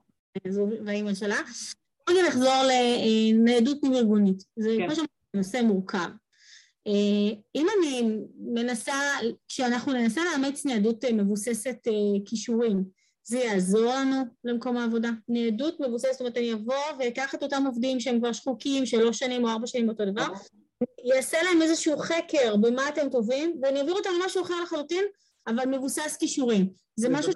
והאימא 0.85 1.15
שלה. 1.15 1.37
רגע 2.11 2.29
נחזור 2.29 2.63
לניידות 2.69 3.81
פנים-ארגונית. 3.81 4.43
זה 4.57 4.75
כן. 4.79 4.87
כמו 4.87 4.95
שאמרתי, 4.95 5.13
נושא 5.35 5.63
מורכב. 5.63 6.09
אם 7.55 7.67
אני 7.79 8.19
מנסה, 8.39 8.95
כשאנחנו 9.49 9.93
ננסה 9.93 10.21
לאמץ 10.25 10.67
ניידות 10.67 11.05
מבוססת 11.05 11.77
כישורים, 12.25 12.85
זה 13.25 13.39
יעזור 13.39 13.95
לנו 13.95 14.17
למקום 14.45 14.77
העבודה. 14.77 15.11
ניידות 15.29 15.81
מבוססת, 15.81 16.13
זאת 16.13 16.21
אומרת, 16.21 16.37
אני 16.37 16.53
אבוא 16.53 16.75
ואקח 16.99 17.35
את 17.35 17.43
אותם 17.43 17.65
עובדים 17.67 18.01
שהם 18.01 18.19
כבר 18.19 18.33
שחוקים, 18.33 18.87
שלוש 18.87 19.19
שנים 19.19 19.45
או 19.45 19.49
ארבע 19.49 19.67
שנים 19.67 19.89
אותו 19.89 20.05
דבר, 20.05 20.27
יעשה 21.05 21.39
להם 21.43 21.63
איזשהו 21.63 21.99
חקר 21.99 22.57
במה 22.57 22.89
אתם 22.89 23.09
טובים, 23.11 23.61
ואני 23.63 23.81
אעביר 23.81 23.95
אותם 23.95 24.11
למשהו 24.23 24.43
אחר 24.43 24.63
לחלוטין, 24.63 25.05
אבל 25.47 25.67
מבוסס 25.67 26.17
כישורים. 26.21 26.69
זה 26.97 27.09
משהו 27.09 27.33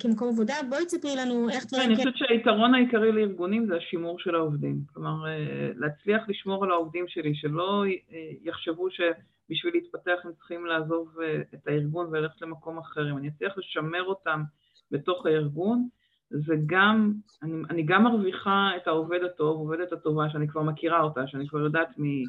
כמקום 0.00 0.28
עבודה. 0.28 0.54
בואי 0.68 0.84
תספרי 0.84 1.16
לנו 1.16 1.50
איך 1.50 1.64
דברים... 1.66 1.86
אני 1.86 1.96
חושבת 1.96 2.16
שהיתרון 2.16 2.74
העיקרי 2.74 3.12
לארגונים 3.12 3.66
זה 3.66 3.76
השימור 3.76 4.18
של 4.18 4.34
העובדים. 4.34 4.76
כלומר, 4.92 5.26
אה, 5.26 5.70
להצליח 5.76 6.28
לשמור 6.28 6.64
על 6.64 6.70
העובדים 6.70 7.04
שלי, 7.08 7.34
שלא 7.34 7.84
אה, 7.86 8.30
יחשבו 8.42 8.88
שבשביל 8.90 9.74
להתפתח 9.74 10.18
הם 10.24 10.32
צריכים 10.32 10.66
לעזוב 10.66 11.20
אה, 11.22 11.42
את 11.54 11.68
הארגון 11.68 12.06
וללכת 12.10 12.42
למקום 12.42 12.78
אחר. 12.78 13.10
אם 13.10 13.16
אני 13.16 13.28
אצליח 13.28 13.58
לשמר 13.58 14.04
אותם 14.04 14.42
בתוך 14.90 15.26
הארגון, 15.26 15.88
זה 16.30 16.54
גם, 16.66 17.12
אני, 17.42 17.52
אני 17.70 17.82
גם 17.82 18.04
מרוויחה 18.04 18.70
את 18.76 18.86
העובד 18.86 19.24
הטוב, 19.24 19.58
עובדת 19.58 19.92
הטובה, 19.92 20.30
שאני 20.30 20.48
כבר 20.48 20.62
מכירה 20.62 21.00
אותה, 21.00 21.26
שאני 21.26 21.48
כבר 21.48 21.60
יודעת 21.60 21.98
מי, 21.98 22.24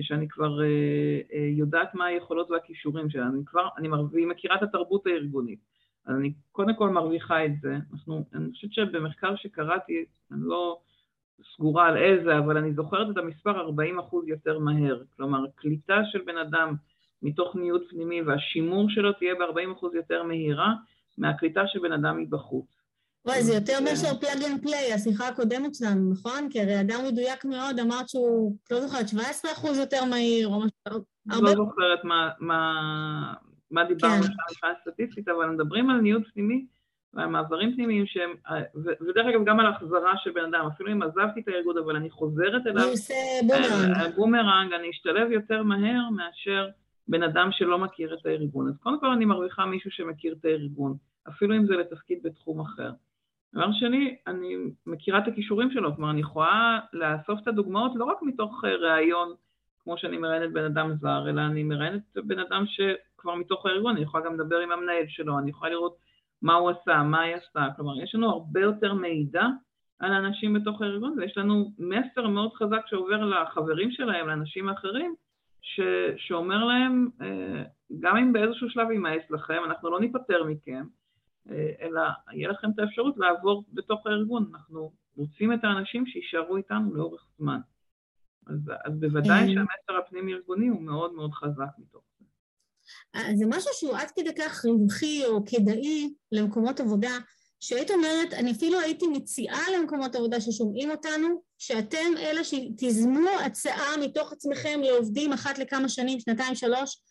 שאני 0.00 0.28
כבר 0.28 0.60
יודעת 1.56 1.94
מה 1.94 2.04
היכולות 2.04 2.50
והכישורים 2.50 3.10
שלה, 3.10 3.26
אני 3.26 3.44
כבר, 3.46 3.68
אני 3.78 3.88
מרוויחה, 3.88 4.28
מכירה 4.28 4.56
את 4.56 4.62
התרבות 4.62 5.06
הארגונית. 5.06 5.58
אז 6.06 6.16
אני 6.16 6.32
קודם 6.52 6.74
כל 6.74 6.88
מרוויחה 6.88 7.44
את 7.44 7.60
זה. 7.62 7.76
אנחנו, 7.92 8.24
אני 8.34 8.50
חושבת 8.52 8.72
שבמחקר 8.72 9.36
שקראתי, 9.36 10.04
אני 10.32 10.40
לא 10.42 10.78
סגורה 11.54 11.86
על 11.86 11.96
איזה, 11.96 12.38
אבל 12.38 12.56
אני 12.56 12.74
זוכרת 12.74 13.10
את 13.10 13.16
המספר 13.16 13.60
40 13.60 13.98
אחוז 13.98 14.28
יותר 14.28 14.58
מהר. 14.58 15.02
כלומר, 15.16 15.44
קליטה 15.54 16.00
של 16.04 16.22
בן 16.26 16.38
אדם 16.38 16.74
מתוך 17.22 17.56
ניוד 17.56 17.82
פנימי 17.90 18.22
והשימור 18.22 18.90
שלו 18.90 19.12
תהיה 19.12 19.34
ב-40 19.34 19.72
אחוז 19.76 19.94
יותר 19.94 20.22
מהירה 20.22 20.74
מהקליטה 21.18 21.60
של 21.66 21.78
בן 21.78 21.92
אדם 21.92 22.18
מבחוץ. 22.18 22.66
וואי, 23.26 23.42
זה 23.42 23.54
יותר 23.54 23.80
מאשר 23.84 24.18
plug 24.20 24.44
and 24.50 24.62
play, 24.62 24.92
השיחה 24.92 25.28
הקודמת 25.28 25.74
שלנו, 25.74 26.12
נכון? 26.12 26.48
כי 26.50 26.60
הרי 26.60 26.80
אדם 26.80 26.98
מדויק 27.08 27.44
מאוד, 27.44 27.78
אמרת 27.80 28.08
שהוא, 28.08 28.56
לא 28.70 28.80
זוכרת, 28.80 29.08
17 29.08 29.52
אחוז 29.52 29.78
יותר 29.78 30.04
מהיר, 30.04 30.48
או 30.48 30.60
משהו... 30.60 31.04
לא 31.26 31.54
זוכרת 31.54 32.04
מה, 32.04 32.30
מה, 32.40 32.72
מה 33.70 33.84
דיברנו 33.84 34.22
כן. 34.22 34.22
שם 34.22 34.32
מבחינה 34.50 34.72
סטטיסטית, 34.80 35.28
אבל 35.28 35.46
מדברים 35.46 35.90
על 35.90 36.00
ניוד 36.00 36.22
פנימי 36.34 36.66
ועל 37.14 37.28
מעברים 37.28 37.74
פנימיים 37.74 38.06
שהם, 38.06 38.30
ו- 38.74 39.04
ודרך 39.08 39.26
אגב 39.26 39.44
גם 39.44 39.60
על 39.60 39.66
החזרה 39.66 40.12
של 40.16 40.30
בן 40.30 40.54
אדם, 40.54 40.66
אפילו 40.66 40.92
אם 40.92 41.02
עזבתי 41.02 41.40
את 41.40 41.48
הארגון 41.48 41.78
אבל 41.78 41.96
אני 41.96 42.10
חוזרת 42.10 42.66
אליו, 42.66 42.88
עושה 42.88 43.14
בומרנג. 44.16 44.72
אני 44.72 44.90
אשתלב 44.90 45.30
יותר 45.30 45.62
מהר 45.62 46.10
מאשר 46.16 46.68
בן 47.08 47.22
אדם 47.22 47.48
שלא 47.52 47.78
מכיר 47.78 48.14
את 48.14 48.26
הארגון. 48.26 48.68
אז 48.68 48.74
קודם 48.82 49.00
כל 49.00 49.06
אני 49.06 49.24
מרוויחה 49.24 49.66
מישהו 49.66 49.90
שמכיר 49.90 50.34
את 50.40 50.44
הארגון, 50.44 50.96
אפילו 51.28 51.56
אם 51.56 51.66
זה 51.66 51.76
לתפקיד 51.76 52.18
בתחום 52.22 52.60
אחר. 52.60 52.90
דבר 53.54 53.72
שני, 53.72 54.16
אני 54.26 54.56
מכירה 54.86 55.18
את 55.18 55.28
הכישורים 55.28 55.70
שלו, 55.70 55.94
כלומר 55.96 56.10
אני 56.10 56.20
יכולה 56.20 56.78
לאסוף 56.92 57.40
את 57.42 57.48
הדוגמאות 57.48 57.92
לא 57.94 58.04
רק 58.04 58.22
מתוך 58.22 58.64
אה, 58.64 58.76
ראיון, 58.76 59.34
כמו 59.84 59.98
שאני 59.98 60.18
מראיינת 60.18 60.52
בן 60.52 60.64
אדם 60.64 60.94
זר, 61.00 61.28
אלא 61.28 61.40
אני 61.40 61.62
מראיינת 61.62 62.02
בן 62.16 62.38
אדם 62.38 62.64
שכבר 63.26 63.34
מתוך 63.34 63.66
הארגון, 63.66 63.96
אני 63.96 64.02
יכולה 64.04 64.24
גם 64.24 64.34
לדבר 64.34 64.58
עם 64.58 64.72
המנהל 64.72 65.04
שלו, 65.08 65.38
אני 65.38 65.50
יכולה 65.50 65.70
לראות 65.70 65.96
מה 66.42 66.54
הוא 66.54 66.70
עשה, 66.70 67.02
מה 67.02 67.20
היא 67.20 67.34
עשתה, 67.34 67.68
כלומר 67.76 68.02
יש 68.02 68.14
לנו 68.14 68.30
הרבה 68.30 68.60
יותר 68.60 68.94
מידע 68.94 69.44
על 69.98 70.12
האנשים 70.12 70.54
בתוך 70.54 70.82
הארגון, 70.82 71.18
ויש 71.18 71.38
לנו 71.38 71.72
מסר 71.78 72.28
מאוד 72.28 72.52
חזק 72.52 72.86
שעובר 72.86 73.24
לחברים 73.24 73.90
שלהם, 73.90 74.26
לאנשים 74.28 74.68
האחרים, 74.68 75.14
ש, 75.60 75.80
שאומר 76.16 76.64
להם, 76.64 77.08
אה, 77.20 77.62
גם 78.00 78.16
אם 78.16 78.32
באיזשהו 78.32 78.70
שלב 78.70 78.90
יימאס 78.90 79.30
לכם, 79.30 79.62
אנחנו 79.66 79.90
לא 79.90 80.00
ניפטר 80.00 80.44
מכם, 80.44 80.84
אה, 81.50 81.70
אלא 81.80 82.02
יהיה 82.32 82.48
לכם 82.48 82.70
את 82.74 82.78
האפשרות 82.78 83.16
לעבור 83.18 83.64
בתוך 83.72 84.06
הארגון. 84.06 84.50
אנחנו 84.54 84.92
רוצים 85.16 85.52
את 85.52 85.64
האנשים 85.64 86.06
שיישארו 86.06 86.56
איתנו 86.56 86.94
לאורך 86.94 87.26
זמן. 87.38 87.60
אז, 88.46 88.72
אז 88.84 89.00
בוודאי 89.00 89.54
שהמסר 89.54 89.98
הפנים-ארגוני 89.98 90.68
הוא 90.68 90.82
מאוד 90.82 91.12
מאוד 91.12 91.32
חזק 91.32 91.68
מתוך 91.78 92.05
זה. 93.16 93.22
זה 93.36 93.44
משהו 93.48 93.70
שהוא 93.74 93.96
עד 93.96 94.10
כדי 94.16 94.34
כך 94.38 94.64
רווחי 94.64 95.24
או 95.24 95.44
כדאי 95.44 96.10
למקומות 96.32 96.80
עבודה, 96.80 97.18
שהיית 97.60 97.90
אומרת, 97.90 98.32
אני 98.32 98.52
אפילו 98.52 98.80
הייתי 98.80 99.06
מציעה 99.06 99.62
למקומות 99.76 100.14
עבודה 100.14 100.40
ששומעים 100.40 100.90
אותנו, 100.90 101.42
שאתם 101.58 102.16
אלה 102.18 102.44
שתיזמו 102.44 103.30
הצעה 103.46 103.96
מתוך 104.00 104.32
עצמכם 104.32 104.80
לעובדים 104.82 105.32
אחת 105.32 105.58
לכמה 105.58 105.88
שנים, 105.88 106.20
שנתיים, 106.20 106.54
שלוש, 106.54 107.02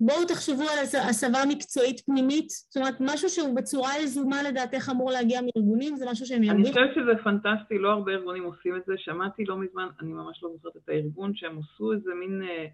בואו 0.00 0.24
תחשבו 0.24 0.62
על 0.62 0.78
הסבה 1.08 1.38
מקצועית 1.48 2.00
פנימית, 2.00 2.48
זאת 2.50 2.76
אומרת, 2.76 2.94
משהו 3.00 3.28
שהוא 3.28 3.56
בצורה 3.56 3.98
יזומה 3.98 4.42
לדעתך 4.42 4.88
אמור 4.90 5.10
להגיע 5.10 5.40
מארגונים, 5.40 5.96
זה 5.96 6.06
משהו 6.10 6.26
שהם 6.26 6.42
ירוויחו? 6.42 6.68
אני 6.68 6.72
חושבת 6.72 6.94
שזה 6.94 7.22
פנטסטי, 7.24 7.78
לא 7.78 7.88
הרבה 7.88 8.12
ארגונים 8.12 8.42
עושים 8.44 8.76
את 8.76 8.82
זה, 8.86 8.94
שמעתי 8.98 9.44
לא 9.44 9.56
מזמן, 9.56 9.88
אני 10.00 10.12
ממש 10.12 10.42
לא 10.42 10.50
זוכרת 10.52 10.76
את 10.76 10.88
הארגון, 10.88 11.32
שהם 11.34 11.58
עשו 11.58 11.92
איזה 11.92 12.10
מין 12.20 12.42
אה, 12.42 12.48
אה, 12.48 12.66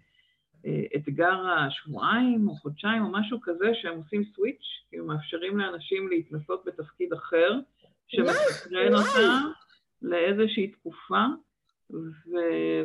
אתגר 0.95 1.47
השבועיים 1.49 2.47
או 2.47 2.55
חודשיים 2.55 3.03
או 3.03 3.11
משהו 3.11 3.41
כזה, 3.41 3.71
שהם 3.73 3.97
עושים 3.97 4.23
סוויץ', 4.35 4.83
כאילו 4.89 5.05
מאפשרים 5.05 5.57
לאנשים 5.57 6.07
להתנסות 6.07 6.65
בתפקיד 6.65 7.13
אחר, 7.13 7.59
שמסקרן 8.07 8.93
אותה 8.93 9.29
לאיזושהי 10.01 10.67
תקופה, 10.67 11.25
ו... 11.91 12.35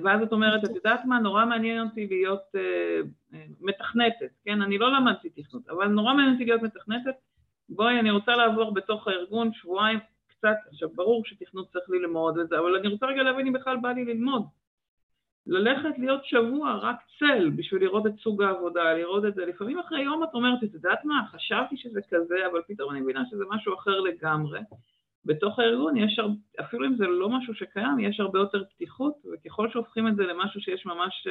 ואז 0.02 0.22
את 0.22 0.32
אומרת, 0.32 0.64
את 0.64 0.70
יודעת 0.74 1.04
מה, 1.04 1.18
נורא 1.18 1.46
מעניין 1.46 1.82
אותי 1.82 2.06
להיות 2.06 2.42
אה, 2.54 3.00
מתכנתת, 3.60 4.30
כן? 4.44 4.62
אני 4.62 4.78
לא 4.78 4.92
למדתי 4.92 5.30
תכנות, 5.30 5.68
אבל 5.68 5.86
נורא 5.86 6.14
מעניין 6.14 6.32
אותי 6.32 6.44
להיות 6.44 6.62
מתכנתת. 6.62 7.14
בואי, 7.68 8.00
אני 8.00 8.10
רוצה 8.10 8.36
לעבור 8.36 8.74
בתוך 8.74 9.08
הארגון 9.08 9.52
שבועיים 9.52 9.98
קצת, 10.26 10.56
עכשיו 10.68 10.88
ברור 10.94 11.24
שתכנות 11.24 11.72
צריך 11.72 11.90
ללמוד 11.90 12.38
וזה, 12.38 12.58
אבל 12.58 12.76
אני 12.76 12.88
רוצה 12.88 13.06
רגע 13.06 13.22
להבין 13.22 13.46
אם 13.46 13.52
בכלל 13.52 13.76
בא 13.76 13.92
לי 13.92 14.04
ללמוד. 14.04 14.42
ללכת 15.46 15.98
להיות 15.98 16.24
שבוע 16.24 16.78
רק 16.82 16.96
צל 17.18 17.50
בשביל 17.56 17.82
לראות 17.82 18.06
את 18.06 18.12
סוג 18.22 18.42
העבודה, 18.42 18.94
לראות 18.94 19.24
את 19.24 19.34
זה. 19.34 19.46
לפעמים 19.46 19.78
אחרי 19.78 20.02
יום 20.02 20.24
את 20.24 20.34
אומרת, 20.34 20.64
את 20.64 20.74
יודעת 20.74 21.04
מה, 21.04 21.22
חשבתי 21.30 21.76
שזה 21.76 22.00
כזה, 22.10 22.46
אבל 22.52 22.60
פתאום 22.68 22.90
אני 22.90 23.00
מבינה 23.00 23.22
שזה 23.30 23.44
משהו 23.50 23.74
אחר 23.74 24.00
לגמרי. 24.00 24.60
בתוך 25.24 25.58
הארגון 25.58 25.96
יש, 25.96 26.20
אפילו 26.60 26.86
אם 26.86 26.96
זה 26.96 27.06
לא 27.06 27.28
משהו 27.28 27.54
שקיים, 27.54 27.98
יש 27.98 28.20
הרבה 28.20 28.38
יותר 28.38 28.64
פתיחות, 28.64 29.14
וככל 29.32 29.70
שהופכים 29.70 30.08
את 30.08 30.16
זה 30.16 30.22
למשהו 30.22 30.60
שיש 30.60 30.86
ממש 30.86 31.26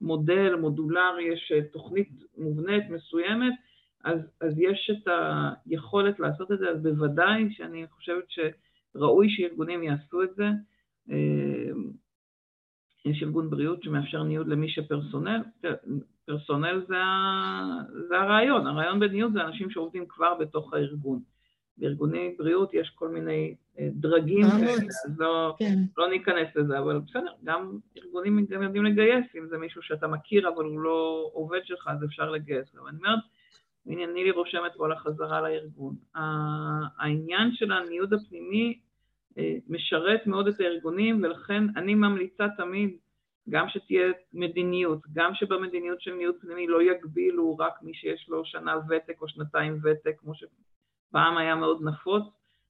מודל, 0.00 0.54
מודולרי, 0.54 1.32
יש 1.32 1.52
תוכנית 1.72 2.08
מובנית 2.38 2.90
מסוימת, 2.90 3.54
אז, 4.04 4.18
אז 4.40 4.58
יש 4.58 4.90
את 4.90 5.12
היכולת 5.66 6.20
לעשות 6.20 6.52
את 6.52 6.58
זה, 6.58 6.70
אז 6.70 6.82
בוודאי 6.82 7.50
שאני 7.50 7.86
חושבת 7.90 8.24
שראוי 8.28 9.30
שארגונים 9.30 9.82
יעשו 9.82 10.22
את 10.22 10.34
זה. 10.34 10.48
אה, 13.08 13.12
יש 13.12 13.22
ארגון 13.22 13.50
בריאות 13.50 13.82
שמאפשר 13.82 14.22
ניוד 14.22 14.48
למי 14.48 14.68
שפרסונל, 14.68 15.42
פרסונל 16.26 16.84
זה, 16.88 16.96
זה 18.08 18.18
הרעיון, 18.18 18.66
הרעיון 18.66 19.00
בניוד 19.00 19.32
זה 19.32 19.42
אנשים 19.42 19.70
שעובדים 19.70 20.04
כבר 20.08 20.34
בתוך 20.34 20.74
הארגון. 20.74 21.20
בארגוני 21.78 22.34
בריאות 22.38 22.74
יש 22.74 22.92
כל 22.94 23.08
מיני 23.08 23.54
אה, 23.78 23.88
דרגים 23.92 24.46
כאלה, 24.50 24.72
אז 25.06 25.18
לא, 25.18 25.54
כן. 25.58 25.74
לא 25.98 26.10
ניכנס 26.10 26.56
לזה, 26.56 26.78
אבל 26.78 26.98
בסדר, 26.98 27.32
גם 27.44 27.78
ארגונים 27.98 28.46
גם 28.50 28.62
יודעים 28.62 28.84
לגייס, 28.84 29.24
אם 29.38 29.46
זה 29.50 29.58
מישהו 29.58 29.82
שאתה 29.82 30.06
מכיר 30.06 30.48
אבל 30.48 30.64
הוא 30.64 30.80
לא 30.80 31.30
עובד 31.32 31.60
שלך, 31.64 31.88
אז 31.92 32.04
אפשר 32.04 32.30
לגייס. 32.30 32.74
אבל 32.74 32.88
אני 32.88 32.98
אומרת, 32.98 33.18
הנה, 33.86 34.12
נילי 34.12 34.30
רושמת 34.30 34.72
פה 34.76 34.86
על 34.86 34.92
החזרה 34.92 35.40
לארגון. 35.40 35.94
העניין 36.98 37.52
של 37.52 37.72
הניוד 37.72 38.12
הפנימי 38.14 38.68
אה, 38.68 38.87
משרת 39.68 40.26
מאוד 40.26 40.48
את 40.48 40.60
הארגונים, 40.60 41.20
ולכן 41.22 41.64
אני 41.76 41.94
ממליצה 41.94 42.46
תמיד 42.56 42.96
גם 43.48 43.68
שתהיה 43.68 44.12
מדיניות, 44.32 45.00
גם 45.12 45.34
שבמדיניות 45.34 46.00
של 46.00 46.14
ניוד 46.14 46.34
פנימי 46.40 46.66
לא 46.66 46.82
יגבילו 46.82 47.58
רק 47.58 47.82
מי 47.82 47.94
שיש 47.94 48.28
לו 48.28 48.44
שנה 48.44 48.74
ותק 48.88 49.20
או 49.20 49.28
שנתיים 49.28 49.78
ותק, 49.82 50.14
כמו 50.18 50.32
שפעם 50.34 51.38
היה 51.38 51.54
מאוד 51.54 51.82
נפוץ. 51.82 52.22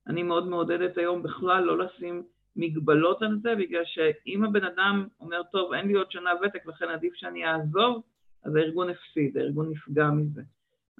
אני 0.06 0.22
מאוד 0.22 0.48
מעודדת 0.48 0.98
היום 0.98 1.22
בכלל 1.22 1.64
לא 1.64 1.78
לשים 1.78 2.22
מגבלות 2.56 3.22
על 3.22 3.38
זה, 3.42 3.54
בגלל 3.54 3.84
שאם 3.84 4.44
הבן 4.44 4.64
אדם 4.64 5.06
אומר, 5.20 5.42
טוב, 5.52 5.72
אין 5.72 5.88
לי 5.88 5.94
עוד 5.94 6.10
שנה 6.10 6.30
ותק, 6.42 6.66
לכן 6.66 6.88
עדיף 6.88 7.14
שאני 7.14 7.44
אעזוב, 7.44 8.02
אז 8.44 8.56
הארגון 8.56 8.90
הפסיד, 8.90 9.36
הארגון 9.36 9.70
נפגע 9.70 10.10
מזה. 10.10 10.42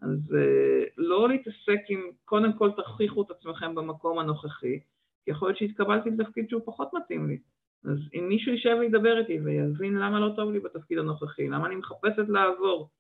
אז 0.03 0.35
אה, 0.35 0.85
לא 0.99 1.29
להתעסק 1.29 1.81
עם, 1.89 2.01
קודם 2.25 2.53
כל 2.53 2.71
תכריחו 2.77 3.23
את 3.23 3.31
עצמכם 3.31 3.75
במקום 3.75 4.19
הנוכחי, 4.19 4.81
יכול 5.29 5.49
להיות 5.49 5.59
שהתקבלתי 5.59 6.11
לתפקיד 6.11 6.49
שהוא 6.49 6.63
פחות 6.65 6.95
מתאים 6.95 7.29
לי. 7.29 7.39
אז 7.85 7.99
אם 8.15 8.29
מישהו 8.29 8.53
יישב 8.53 8.77
וידבר 8.81 9.19
איתי 9.19 9.41
ויבין 9.41 9.95
למה 9.95 10.21
לא 10.21 10.33
טוב 10.37 10.51
לי 10.51 10.61
בתפקיד 10.61 10.99
הנוכחי, 10.99 11.49
למה 11.49 11.67
אני 11.67 11.77
מחפשת 11.77 12.29
לעבור, 12.29 12.91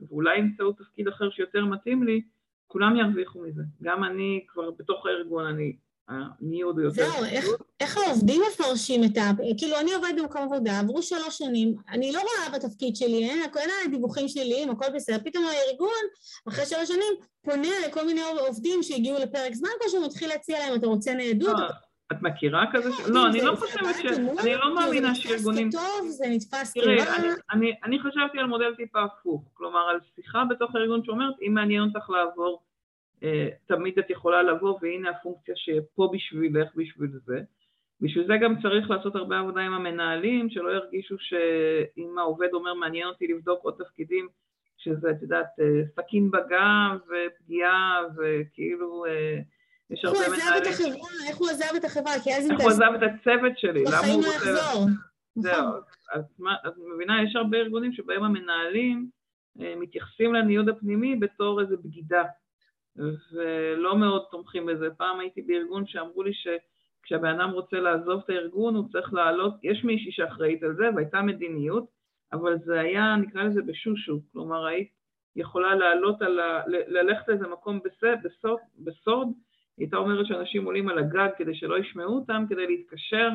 ואולי 0.00 0.38
ימצאו 0.38 0.72
תפקיד 0.72 1.08
אחר 1.08 1.30
שיותר 1.30 1.64
מתאים 1.64 2.02
לי, 2.02 2.22
כולם 2.66 2.96
ירוויחו 2.96 3.42
מזה. 3.42 3.62
גם 3.82 4.04
אני 4.04 4.44
כבר 4.48 4.70
בתוך 4.70 5.06
הארגון, 5.06 5.46
אני 5.46 5.76
הניוד 6.08 6.78
הוא 6.78 6.84
יותר... 6.84 7.10
זהו, 7.10 7.24
איך, 7.24 7.46
איך 7.80 7.96
העובדים 7.96 8.42
מפרשים 8.48 9.04
את 9.04 9.16
ה... 9.16 9.30
כאילו, 9.58 9.80
אני 9.80 9.92
עובדת 9.94 10.14
במקום 10.18 10.42
עבודה, 10.42 10.78
עברו 10.78 11.02
שלוש 11.02 11.38
שנים, 11.38 11.74
אני 11.88 12.12
לא 12.12 12.20
רואה 12.20 12.58
בתפקיד 12.58 12.96
שלי, 12.96 13.30
אין, 13.30 13.42
אין 13.56 13.70
הדיווחים 13.86 14.28
שלי, 14.28 14.66
הכל 14.70 14.86
בסדר, 14.94 15.18
פתאום 15.24 15.44
הארגון, 15.44 16.04
אחרי 16.48 16.66
שלוש 16.66 16.88
שנים, 16.88 17.14
פונה 17.44 17.68
לכל 17.88 18.06
מיני 18.06 18.20
עובדים 18.48 18.82
שהגיעו 18.82 19.18
לפרק 19.18 19.54
זמן 19.54 19.68
כלשהו, 19.82 20.06
מתחיל 20.06 20.28
להציע 20.28 20.58
להם, 20.58 20.74
אתה 20.74 20.86
רוצה 20.86 21.14
ניידות? 21.14 21.58
לא, 21.58 21.66
את 22.12 22.22
מכירה 22.22 22.64
כזה? 22.72 22.90
לא, 23.08 23.26
אני 23.26 23.40
לא 23.40 23.56
חושבת 23.56 23.96
ש... 24.02 24.04
אני 24.40 24.54
לא 24.54 24.74
מאמינה 24.74 25.14
שארגונים... 25.14 25.70
זה 25.70 25.78
נתפס 25.78 25.92
כטוב, 25.98 26.08
זה 26.08 26.24
נתפס 26.28 26.72
כרע. 26.74 27.16
אני 27.84 27.98
חשבתי 27.98 28.38
על 28.38 28.46
מודל 28.46 28.74
טיפה 28.76 29.02
הפוך, 29.02 29.42
כלומר, 29.54 29.88
על 29.90 29.98
שיחה 30.16 30.42
בתוך 30.50 30.74
הארגון 30.74 31.04
שאומרת, 31.04 31.34
אם 31.46 31.54
מעניין 31.54 31.82
אותך 31.82 32.10
לעבור 32.10 32.62
אה, 32.62 32.67
תמיד 33.66 33.98
את 33.98 34.10
יכולה 34.10 34.42
לבוא 34.42 34.78
והנה 34.82 35.10
הפונקציה 35.10 35.54
שפה 35.56 36.10
בשבילך 36.12 36.68
בשביל 36.76 37.10
זה. 37.24 37.40
בשביל 38.00 38.26
זה 38.26 38.34
גם 38.42 38.54
צריך 38.62 38.90
לעשות 38.90 39.16
הרבה 39.16 39.38
עבודה 39.38 39.60
עם 39.60 39.72
המנהלים, 39.72 40.50
שלא 40.50 40.70
ירגישו 40.70 41.16
שאם 41.18 42.18
העובד 42.18 42.48
אומר 42.52 42.74
מעניין 42.74 43.08
אותי 43.08 43.26
לבדוק 43.26 43.60
עוד 43.62 43.74
תפקידים, 43.78 44.28
שזה, 44.76 45.10
את 45.10 45.22
יודעת, 45.22 45.46
אה, 45.60 45.82
סכין 45.96 46.30
בגב 46.30 46.98
ופגיעה 47.08 48.02
וכאילו 48.16 49.04
אה, 49.06 49.38
יש 49.90 50.04
הרבה 50.04 50.18
מנהלים... 50.18 50.42
איך 50.42 50.56
הוא 50.56 50.58
עזב 50.58 50.66
את 50.66 50.66
החברה? 50.66 51.28
איך 51.28 51.36
הוא 51.36 51.48
עזב 51.48 51.76
את 51.76 51.84
החברה? 51.84 52.12
כי 52.24 52.34
אז 52.34 52.50
איך 52.50 52.60
הוא 52.60 52.70
עזב 52.70 52.92
את 52.94 53.02
הצוות 53.02 53.58
שלי? 53.58 53.84
למה 53.84 54.12
הוא 54.12 54.24
רוצה... 54.24 54.36
לחזור. 54.36 54.86
זהו, 55.34 55.52
נכון. 55.52 55.80
אז 56.12 56.24
את 56.66 56.72
מבינה, 56.94 57.22
יש 57.22 57.36
הרבה 57.36 57.58
ארגונים 57.58 57.92
שבהם 57.92 58.24
המנהלים 58.24 59.10
מתייחסים 59.56 60.34
לניוד 60.34 60.68
הפנימי 60.68 61.16
בתור 61.16 61.60
איזו 61.60 61.76
בגידה. 61.84 62.24
ולא 63.32 63.98
מאוד 63.98 64.22
תומכים 64.30 64.66
בזה. 64.66 64.90
פעם 64.90 65.20
הייתי 65.20 65.42
בארגון 65.42 65.86
שאמרו 65.86 66.22
לי 66.22 66.32
שכשהבן 66.34 67.40
אדם 67.40 67.50
רוצה 67.50 67.80
לעזוב 67.80 68.20
את 68.24 68.30
הארגון 68.30 68.74
הוא 68.74 68.88
צריך 68.92 69.14
לעלות, 69.14 69.54
יש 69.62 69.84
מישהי 69.84 70.12
שאחראית 70.12 70.62
על 70.62 70.74
זה 70.76 70.84
והייתה 70.94 71.22
מדיניות, 71.22 71.84
אבל 72.32 72.58
זה 72.64 72.80
היה, 72.80 73.16
נקרא 73.16 73.42
לזה 73.42 73.62
בשושו, 73.62 74.20
כלומר 74.32 74.66
היית 74.66 74.88
יכולה 75.36 75.74
לעלות 75.74 76.22
על 76.22 76.40
ה... 76.40 76.62
ללכת 76.66 77.28
לאיזה 77.28 77.48
מקום 77.48 77.80
בסוד, 77.84 78.58
בסוד, 78.78 79.28
היא 79.76 79.84
הייתה 79.84 79.96
אומרת 79.96 80.26
שאנשים 80.26 80.64
עולים 80.64 80.88
על 80.88 80.98
הגג 80.98 81.28
כדי 81.36 81.54
שלא 81.54 81.78
ישמעו 81.78 82.14
אותם, 82.14 82.44
כדי 82.48 82.66
להתקשר 82.66 83.28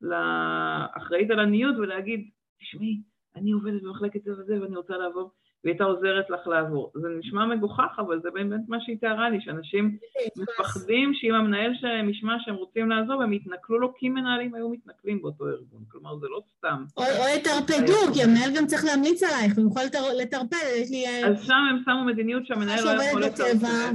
לאחראית 0.00 1.30
על 1.30 1.40
הניוד 1.40 1.78
ולהגיד, 1.78 2.30
תשמעי, 2.60 3.02
אני 3.36 3.52
עובדת 3.52 3.82
במחלקת 3.82 4.22
זה 4.22 4.32
וזה 4.32 4.62
ואני 4.62 4.76
רוצה 4.76 4.96
לעבור. 4.96 5.30
והיא 5.64 5.72
הייתה 5.72 5.84
עוזרת 5.84 6.30
לך 6.30 6.46
לעבור. 6.46 6.92
זה 6.94 7.08
נשמע 7.18 7.46
מגוחך, 7.46 7.98
אבל 7.98 8.20
זה 8.22 8.30
באמת 8.30 8.60
מה 8.68 8.76
שהיא 8.80 8.98
תיארה 9.00 9.30
לי, 9.30 9.40
שאנשים 9.40 9.96
מפחדים 10.36 11.14
שאם 11.14 11.34
המנהל 11.34 11.72
שלהם 11.80 12.08
ישמע 12.08 12.36
שהם 12.40 12.54
רוצים 12.54 12.90
לעזוב, 12.90 13.20
הם 13.20 13.32
יתנכלו 13.32 13.78
לו 13.78 13.94
כי 13.94 14.08
מנהלים 14.08 14.54
היו 14.54 14.68
מתנכלים 14.68 15.22
באותו 15.22 15.48
ארגון. 15.48 15.82
כלומר, 15.88 16.16
זה 16.18 16.26
לא 16.30 16.40
סתם. 16.56 16.84
או 16.96 17.02
יטרפדו, 17.36 18.14
כי 18.14 18.22
המנהל 18.22 18.50
גם 18.56 18.66
צריך 18.66 18.84
להמליץ 18.84 19.22
עלייך, 19.22 19.58
הוא 19.58 19.70
יכול 19.70 19.82
לטרפד, 20.22 20.56
יש 20.82 20.90
לי... 20.90 21.06
אה, 21.06 21.28
אז 21.28 21.46
שם 21.46 21.62
הם 21.70 21.82
שמו 21.84 22.04
מדיניות 22.04 22.46
שהמנהל 22.46 22.84
לא 22.84 23.02
יכול 23.02 23.22
לטרפד. 23.22 23.92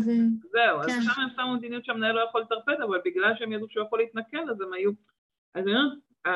זהו, 0.51 0.79
אז 0.79 0.85
כן. 0.85 1.01
שם 1.01 1.21
הם 1.21 1.29
שמו 1.35 1.53
מדיניות 1.55 1.85
שהמנהל 1.85 2.15
לא 2.15 2.21
יכול 2.29 2.41
לטרפד, 2.41 2.81
אבל 2.87 2.99
בגלל 3.05 3.33
שהם 3.39 3.51
ידעו 3.51 3.67
שהוא 3.69 3.85
יכול 3.85 3.99
להתנכל, 3.99 4.49
אז 4.51 4.61
הם 4.61 4.73
היו... 4.73 4.91
אז 5.55 5.63
אני 5.63 5.71
אומרת, 5.71 5.93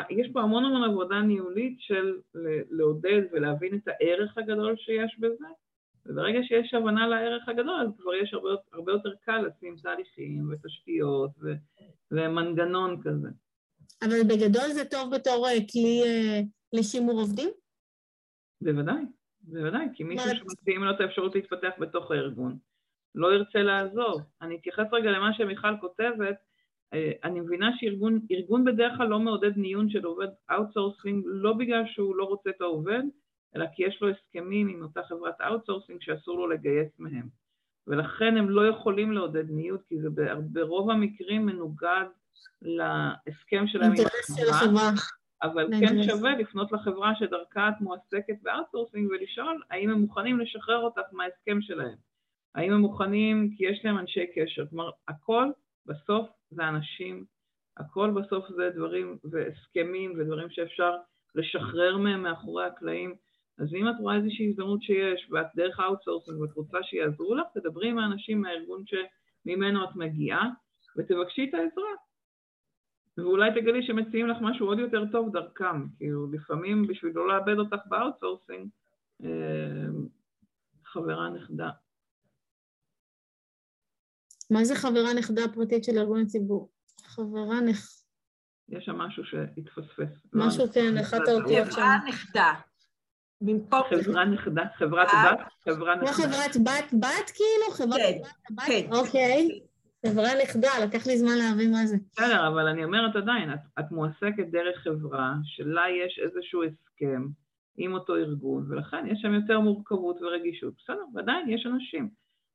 יש 0.10 0.28
פה 0.34 0.42
המון 0.42 0.66
המון 0.66 0.84
עבודה 0.84 1.22
ניהולית 1.22 1.78
של 1.80 2.18
לעודד 2.72 3.22
ולהבין 3.32 3.76
את 3.76 3.88
הערך 3.88 4.38
הגדול 4.38 4.76
שיש 4.78 5.20
בזה, 5.20 5.48
וברגע 6.06 6.40
שיש 6.44 6.74
הבנה 6.74 7.08
לערך 7.08 7.50
הגדול, 7.50 7.80
אז 7.82 7.88
כבר 7.98 8.14
יש 8.14 8.34
הרבה, 8.34 8.50
הרבה 8.74 8.92
יותר 8.92 9.10
קל 9.22 9.42
לשים 9.48 9.76
תהליכים 9.84 10.50
ותשתיות 10.52 11.32
ו, 11.42 11.54
ומנגנון 12.12 13.02
כזה. 13.04 13.30
אבל 14.04 14.24
בגדול 14.24 14.72
זה 14.74 14.86
טוב 14.86 15.16
בתור 15.16 15.48
אה, 15.48 15.54
כלי 15.72 16.02
אה, 16.06 16.42
לשימור 16.74 17.20
עובדים? 17.20 17.50
בוודאי, 18.62 19.04
בוודאי, 19.42 19.88
כי 19.94 20.04
מישהו 20.04 20.30
שמציעים 20.36 20.84
לו 20.84 20.92
את 20.92 21.02
האפשרות 21.02 21.36
להתפתח 21.36 21.72
בתוך 21.80 22.12
הארגון, 22.12 22.58
לא 23.16 23.34
ירצה 23.34 23.60
לעזוב. 23.60 24.22
אני 24.42 24.56
אתייחס 24.56 24.86
רגע 24.92 25.12
למה 25.12 25.34
שמיכל 25.34 25.78
כותבת, 25.82 26.22
אה, 26.22 26.47
אני 27.24 27.40
מבינה 27.40 27.72
שארגון 27.78 28.66
בדרך 28.66 28.98
כלל 28.98 29.08
לא 29.08 29.20
מעודד 29.20 29.58
ניוד 29.58 29.90
של 29.90 30.06
עובד 30.06 30.28
outsourcing 30.52 31.24
לא 31.26 31.54
בגלל 31.54 31.84
שהוא 31.88 32.16
לא 32.16 32.24
רוצה 32.24 32.50
את 32.50 32.62
העובד, 32.62 33.04
אלא 33.56 33.66
כי 33.76 33.84
יש 33.84 34.02
לו 34.02 34.10
הסכמים 34.10 34.68
עם 34.68 34.84
אותה 34.84 35.04
חברת 35.04 35.42
outsourcing 35.41 36.02
שאסור 36.02 36.38
לו 36.38 36.48
לגייס 36.48 37.00
מהם. 37.00 37.28
ולכן 37.88 38.38
הם 38.38 38.50
לא 38.50 38.68
יכולים 38.68 39.12
לעודד 39.12 39.50
ניוד, 39.50 39.80
כי 39.90 40.02
זה 40.02 40.08
ברוב 40.40 40.90
המקרים 40.90 41.46
מנוגד 41.46 42.06
להסכם 42.62 43.68
שלהם 43.68 43.92
עם 43.92 44.06
החברה, 44.50 44.92
אבל 45.44 45.68
כן 45.80 46.04
שווה 46.04 46.38
לפנות 46.38 46.72
לחברה 46.72 47.16
שדרכה 47.16 47.70
את 47.70 47.82
מועסקת 47.82 48.42
ב 48.41 48.47
outsourcing 48.47 49.10
ולשאול 49.12 49.62
האם 49.72 49.90
הם 49.90 50.00
מוכנים 50.02 50.40
לשחרר 50.40 50.78
אותך 50.78 51.02
מההסכם 51.12 51.62
שלהם. 51.62 51.96
האם 52.56 52.74
הם 52.74 52.80
מוכנים, 52.80 53.50
כי 53.58 53.66
יש 53.66 53.86
להם 53.86 53.98
אנשי 53.98 54.26
קשר. 54.36 54.68
כלומר, 54.70 54.90
הכל 55.08 55.48
בסוף 55.86 56.30
זה 56.52 56.68
אנשים, 56.68 57.26
הכל 57.78 58.11
בסוף 58.11 58.45
זה 58.56 58.69
דברים 58.76 59.18
והסכמים 59.24 60.14
ודברים 60.18 60.49
שאפשר 60.49 60.95
לשחרר 61.36 61.98
מהם 61.98 62.24
מאחורי 62.24 62.65
הקלעים. 62.65 63.15
אז 63.60 63.74
אם 63.74 63.90
את 63.90 63.95
רואה 63.99 64.15
איזושהי 64.15 64.49
הזדמנות 64.49 64.84
שיש 64.84 65.32
ואת 65.32 65.48
דרך 65.56 65.80
ה 65.80 65.85
outsourcing 65.85 66.41
ואת 66.41 66.53
רוצה 66.56 66.78
שיעזרו 66.84 67.36
לך, 67.36 67.48
תדברי 67.53 67.90
עם 67.90 67.98
האנשים 67.98 68.41
מהארגון 68.41 68.84
שממנו 68.86 69.84
את 69.84 69.95
מגיעה 69.95 70.49
ותבקשי 70.98 71.48
את 71.49 71.53
העזרה. 71.53 71.94
ואולי 73.18 73.52
תגלי 73.52 73.88
שמציעים 73.88 74.28
לך 74.28 74.38
משהו 74.41 74.68
עוד 74.68 74.80
יותר 74.80 75.03
טוב 75.11 75.32
דרכם, 75.34 75.88
כאילו 75.98 76.32
לפעמים 76.32 76.88
בשביל 76.88 77.11
לא 77.15 77.28
לאבד 77.28 77.60
אותך 77.60 77.80
ב 77.90 77.96
outsourcing, 77.96 78.70
אה, 79.24 79.88
חברה 80.86 81.30
נכדה. 81.30 81.69
מה 84.49 84.65
זה 84.65 84.76
חברה 84.76 85.14
נכדה 85.14 85.41
פרטית 85.53 85.84
של 85.84 85.98
ארגון 85.98 86.22
הציבור? 86.22 86.69
חברה 87.06 87.61
נכ... 87.61 87.88
יש 88.69 88.86
שם 88.86 88.95
משהו 88.95 89.24
שהתפספס. 89.26 90.28
משהו, 90.34 90.65
כן, 90.74 90.98
אחת 90.98 91.28
האותיות 91.28 91.65
שם. 91.65 91.72
חברה 91.72 91.98
נכדה. 92.07 92.53
במקום... 93.41 93.82
חברה 93.90 94.26
נכדה, 94.26 94.64
חברת 94.78 95.07
בת, 95.07 95.40
חברה 95.64 95.95
נכדה. 95.95 96.14
כמו 96.14 96.24
חברת 96.24 96.57
בת, 96.64 96.94
בת 96.99 97.32
כאילו? 97.36 97.72
חברת 97.72 97.99
כן, 97.99 98.56
בת, 98.56 98.64
כן. 98.68 98.88
אוקיי. 98.91 99.60
חברה 100.06 100.30
נכדה, 100.44 100.69
לקח 100.84 101.07
לי 101.07 101.18
זמן 101.18 101.38
להבין 101.38 101.72
מה 101.72 101.86
זה. 101.86 101.98
בסדר, 102.11 102.48
אבל 102.48 102.68
אני 102.68 102.84
אומרת 102.84 103.15
עדיין, 103.15 103.53
את, 103.53 103.60
את 103.80 103.91
מועסקת 103.91 104.48
דרך 104.52 104.78
חברה 104.84 105.34
שלה 105.44 105.84
יש 106.06 106.19
איזשהו 106.24 106.64
הסכם 106.64 107.28
עם 107.78 107.94
אותו 107.94 108.15
ארגון, 108.15 108.65
ולכן 108.69 109.07
יש 109.07 109.19
שם 109.22 109.34
יותר 109.34 109.60
מורכבות 109.60 110.22
ורגישות. 110.22 110.74
בסדר, 110.78 111.03
ועדיין 111.14 111.49
יש 111.49 111.65
אנשים. 111.65 112.10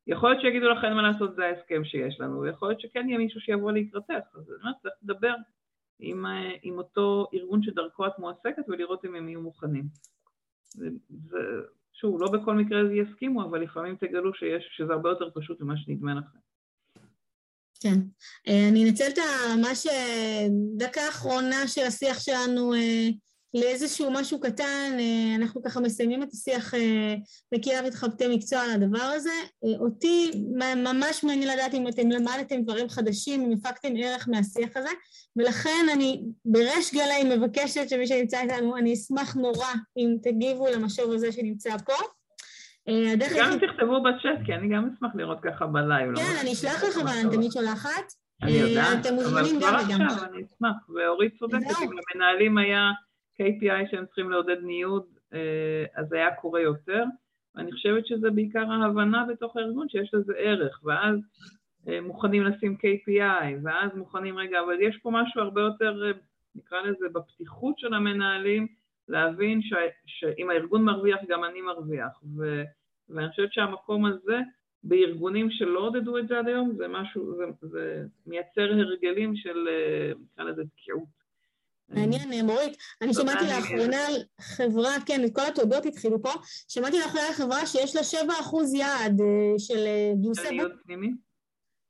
יכול 0.07 0.31
להיות 0.31 0.43
שיגידו 0.43 0.69
לך 0.69 0.85
אין 0.85 0.93
מה 0.93 1.03
לעשות, 1.03 1.37
זה 1.37 1.45
ההסכם 1.45 1.85
שיש 1.85 2.21
לנו, 2.21 2.41
ויכול 2.41 2.69
להיות 2.69 2.81
שכן 2.81 3.09
יהיה 3.09 3.19
מישהו 3.19 3.41
שיבוא 3.41 3.73
לקראתך, 3.73 4.27
אז 4.35 4.51
אני 4.51 4.61
אומרת, 4.63 4.77
צריך 4.83 4.95
לדבר 5.03 5.35
עם, 5.99 6.27
אה, 6.27 6.51
עם 6.63 6.79
אותו 6.79 7.27
ארגון 7.35 7.63
שדרכו 7.63 8.07
את 8.07 8.19
מועסקת 8.19 8.69
ולראות 8.69 9.05
אם 9.05 9.15
הם 9.15 9.29
יהיו 9.29 9.41
מוכנים. 9.41 9.85
זה, 10.65 10.89
זה, 11.31 11.39
שוב, 11.93 12.23
לא 12.23 12.31
בכל 12.31 12.55
מקרה 12.55 12.81
יסכימו, 12.95 13.45
אבל 13.45 13.61
לפעמים 13.61 13.97
תגלו 13.97 14.35
שיש, 14.35 14.69
שזה 14.77 14.93
הרבה 14.93 15.09
יותר 15.09 15.31
פשוט 15.35 15.61
ממה 15.61 15.77
שנדמה 15.77 16.15
לכם. 16.15 16.39
כן. 17.81 17.99
אה, 18.49 18.69
אני 18.69 18.89
אנצל 18.89 19.05
את 19.09 19.19
ממש 19.59 19.87
דקה 20.77 21.01
האחרונה 21.01 21.69
של 21.69 21.83
השיח 21.83 22.21
שלנו 22.21 22.75
אה, 22.75 23.09
לאיזשהו 23.55 24.11
משהו 24.11 24.41
קטן, 24.41 24.97
אה, 24.99 25.37
אנחנו 25.37 25.63
ככה 25.63 25.81
מסיימים 25.81 26.23
את 26.23 26.29
השיח 26.33 26.75
בקהילה 27.55 27.83
מתחבטי 27.83 28.37
מקצוע 28.37 28.61
על 28.61 28.71
הדבר 28.71 29.03
הזה. 29.03 29.31
אותי 29.79 30.31
ממש 30.77 31.25
מעניין 31.25 31.49
לדעת 31.49 31.75
אם 31.75 31.89
אתם 31.89 32.11
למדתם 32.11 32.63
דברים 32.63 32.89
חדשים, 32.89 33.41
אם 33.45 33.53
הפקתם 33.53 33.89
ערך 33.97 34.29
מהשיח 34.29 34.77
הזה, 34.77 34.91
ולכן 35.37 35.87
אני 35.95 36.23
בריש 36.45 36.95
גלי 36.95 37.37
מבקשת 37.37 37.89
שמי 37.89 38.07
שנמצא 38.07 38.41
איתנו, 38.41 38.77
אני 38.77 38.95
אשמח 38.95 39.35
נורא 39.35 39.73
אם 39.97 40.17
תגיבו 40.23 40.67
למשוב 40.69 41.13
הזה 41.13 41.33
שנמצא 41.33 41.77
פה. 41.79 41.93
אה, 42.89 43.15
גם 43.39 43.59
תכתבו 43.59 44.03
בצ'אט, 44.03 44.47
כי 44.47 44.55
אני 44.55 44.69
גם 44.75 44.91
אשמח 44.95 45.11
לראות 45.15 45.39
ככה 45.43 45.67
בלייב. 45.67 46.11
לא 46.11 46.17
כן, 46.17 46.37
אני 46.41 46.53
אשלח 46.53 46.85
לך, 46.85 46.99
אבל 47.03 47.13
אני 47.23 47.37
תמיד 47.37 47.53
שולחת. 47.53 48.13
אני 48.43 48.63
אה, 48.63 48.69
יודעת, 48.69 49.07
אבל 49.07 49.25
כבר 49.25 49.69
עכשיו 49.69 49.97
אני 49.97 50.43
אשמח. 50.45 50.77
ואורית 50.89 51.33
צודקת, 51.39 51.83
אם 51.83 51.91
למנהלים 51.93 52.59
היה 52.59 52.91
KPI 53.43 53.91
שהם 53.91 54.07
צריכים 54.07 54.31
לעודד 54.31 54.57
ניוד, 54.63 55.05
אה, 55.33 55.85
אז 55.95 56.13
היה 56.13 56.35
קורה 56.35 56.61
יותר. 56.61 57.05
ואני 57.55 57.73
חושבת 57.73 58.07
שזה 58.07 58.31
בעיקר 58.31 58.73
ההבנה 58.73 59.25
בתוך 59.29 59.57
הארגון 59.57 59.89
שיש 59.89 60.15
לזה 60.15 60.33
ערך, 60.37 60.81
ואז 60.85 61.19
מוכנים 62.03 62.43
לשים 62.43 62.77
KPI, 62.77 63.55
ואז 63.63 63.91
מוכנים, 63.95 64.39
רגע, 64.39 64.61
אבל 64.61 64.81
יש 64.81 64.99
פה 65.03 65.11
משהו 65.11 65.41
הרבה 65.41 65.61
יותר, 65.61 66.13
נקרא 66.55 66.81
לזה, 66.83 67.09
בפתיחות 67.13 67.79
של 67.79 67.95
המנהלים, 67.95 68.67
להבין 69.09 69.63
ש, 69.63 69.73
שאם 70.07 70.51
הארגון 70.51 70.85
מרוויח, 70.85 71.21
גם 71.29 71.45
אני 71.45 71.61
מרוויח. 71.61 72.23
ו, 72.37 72.63
ואני 73.09 73.29
חושבת 73.31 73.53
שהמקום 73.53 74.07
הזה, 74.07 74.41
בארגונים 74.85 75.51
שלא 75.51 75.81
עודדו 75.81 76.19
את 76.19 76.29
זה 76.29 76.39
עד 76.39 76.49
היום, 76.49 76.73
זה 76.77 76.89
משהו, 76.89 77.37
זה, 77.37 77.45
זה 77.61 78.05
מייצר 78.27 78.73
הרגלים 78.73 79.37
של, 79.37 79.69
אה, 79.69 80.13
נקרא 80.33 80.45
לזה, 80.45 80.63
תקיעות. 80.77 81.22
מעניין, 81.89 82.47
מורית. 82.47 82.77
אני 83.03 83.15
שמעתי 83.15 83.45
לאחרונה 83.45 84.07
על 84.07 84.23
חברה, 84.41 84.97
כן, 85.07 85.29
כל 85.33 85.47
התודות 85.47 85.87
התחילו 85.87 86.23
פה, 86.23 86.33
שמעתי 86.69 86.99
לאחרונה 86.99 87.27
על 87.27 87.33
חברה 87.33 87.67
שיש 87.67 87.97
לה 87.97 88.03
7% 88.03 88.77
יעד 88.77 89.21
אה, 89.21 89.59
של 89.59 89.87
אה, 89.87 90.13
גיוסי... 90.21 90.59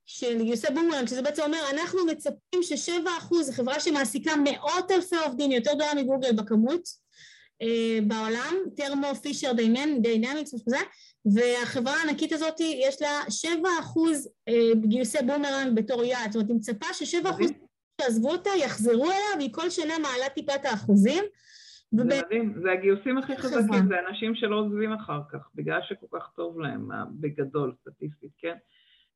של 0.06 0.43
גיוסי 0.43 0.66
בומרנג, 0.74 1.09
שזה 1.09 1.23
בעצם 1.23 1.43
אומר, 1.43 1.59
אנחנו 1.70 2.06
מצפים 2.06 2.62
ששבע 2.62 3.10
אחוז, 3.19 3.47
זו 3.47 3.52
חברה 3.52 3.81
שמעסיקה 3.81 4.32
מאות 4.44 4.90
אלפי 4.90 5.16
עובדים, 5.16 5.52
יותר 5.52 5.74
גדולה 5.74 5.94
מגוגל 5.94 6.32
בכמות 6.32 6.89
אה, 7.62 7.98
בעולם, 8.06 8.55
Thermo 8.76 9.14
Fisher 9.14 9.52
Dynamics 10.02 10.54
משהו 10.55 10.66
כזה, 10.66 10.77
והחברה 11.24 11.97
הענקית 11.97 12.32
הזאת 12.32 12.60
יש 12.60 13.02
לה 13.02 13.20
שבע 13.31 13.69
אחוז 13.81 14.28
אה, 14.48 14.81
גיוסי 14.81 15.19
בומרנג 15.27 15.77
בתור 15.77 16.05
יעד, 16.05 16.32
זאת 16.32 16.35
אומרת 16.35 16.48
היא 16.48 16.56
מצפה 16.56 16.94
ששבע 16.94 17.31
אחוז 17.31 17.51
שעזבו 18.02 18.30
אותה 18.30 18.50
יחזרו 18.64 19.04
אליה 19.04 19.36
והיא 19.38 19.54
כל 19.54 19.70
שנה 19.70 19.94
מעלה 19.98 20.28
טיפה 20.34 20.54
את 20.54 20.64
האחוזים. 20.64 21.24
זה 21.92 22.04
מדהים, 22.04 22.54
זה 22.62 22.72
הגיוסים 22.72 23.18
הכי 23.18 23.36
חזקים, 23.36 23.88
זה 23.88 23.94
אנשים 24.08 24.34
שלא 24.34 24.56
עוזבים 24.56 24.92
אחר 24.92 25.20
כך, 25.32 25.48
בגלל 25.54 25.80
שכל 25.82 26.06
כך 26.18 26.30
טוב 26.36 26.60
להם, 26.60 26.88
בגדול, 27.10 27.74
סטטיסטית, 27.80 28.30
כן? 28.38 28.54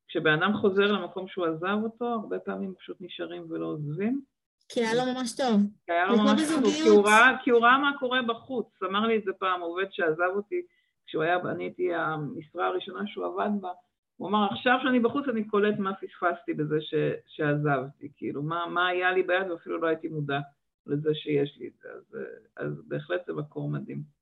כשבן 0.07 0.33
אדם 0.33 0.53
חוזר 0.53 0.91
למקום 0.91 1.27
שהוא 1.27 1.45
עזב 1.45 1.77
אותו, 1.83 2.05
הרבה 2.05 2.39
פעמים 2.39 2.73
פשוט 2.79 2.97
נשארים 2.99 3.45
ולא 3.49 3.65
עוזבים. 3.65 4.21
כי 4.69 4.79
היה 4.79 4.93
לו 4.93 5.13
ממש 5.13 5.35
טוב. 5.35 5.61
כי 5.85 5.91
היה 5.91 6.05
לו 6.05 6.17
ממש 6.17 6.41
טוב, 6.47 6.63
כי 6.63 6.89
הוא, 6.89 7.05
ראה, 7.05 7.31
כי 7.43 7.49
הוא 7.49 7.61
ראה 7.61 7.77
מה 7.77 7.91
קורה 7.99 8.21
בחוץ. 8.21 8.67
אמר 8.83 9.07
לי 9.07 9.17
את 9.17 9.23
זה 9.25 9.31
פעם, 9.39 9.61
עובד 9.61 9.85
שעזב 9.91 10.31
אותי, 10.35 10.61
כשהוא 11.07 11.23
היה, 11.23 11.37
אני 11.51 11.63
הייתי 11.63 11.93
המשרה 11.93 12.67
הראשונה 12.67 13.07
שהוא 13.07 13.25
עבד 13.25 13.49
בה, 13.61 13.69
הוא 14.17 14.29
אמר, 14.29 14.47
עכשיו 14.51 14.77
שאני 14.83 14.99
בחוץ 14.99 15.25
אני 15.27 15.43
קולט 15.43 15.79
מה 15.79 15.91
פספסתי 15.93 16.53
בזה 16.53 16.81
ש, 16.81 16.93
שעזבתי, 17.27 18.09
כאילו, 18.17 18.43
מה, 18.43 18.65
מה 18.69 18.87
היה 18.87 19.11
לי 19.11 19.23
ביד 19.23 19.51
ואפילו 19.51 19.81
לא 19.81 19.87
הייתי 19.87 20.07
מודע 20.07 20.39
לזה 20.87 21.09
שיש 21.13 21.57
לי 21.59 21.67
את 21.67 21.73
זה, 21.81 21.89
אז, 21.89 22.17
אז 22.57 22.81
בהחלט 22.87 23.25
זה 23.27 23.33
מקור 23.33 23.69
מדהים. 23.69 24.17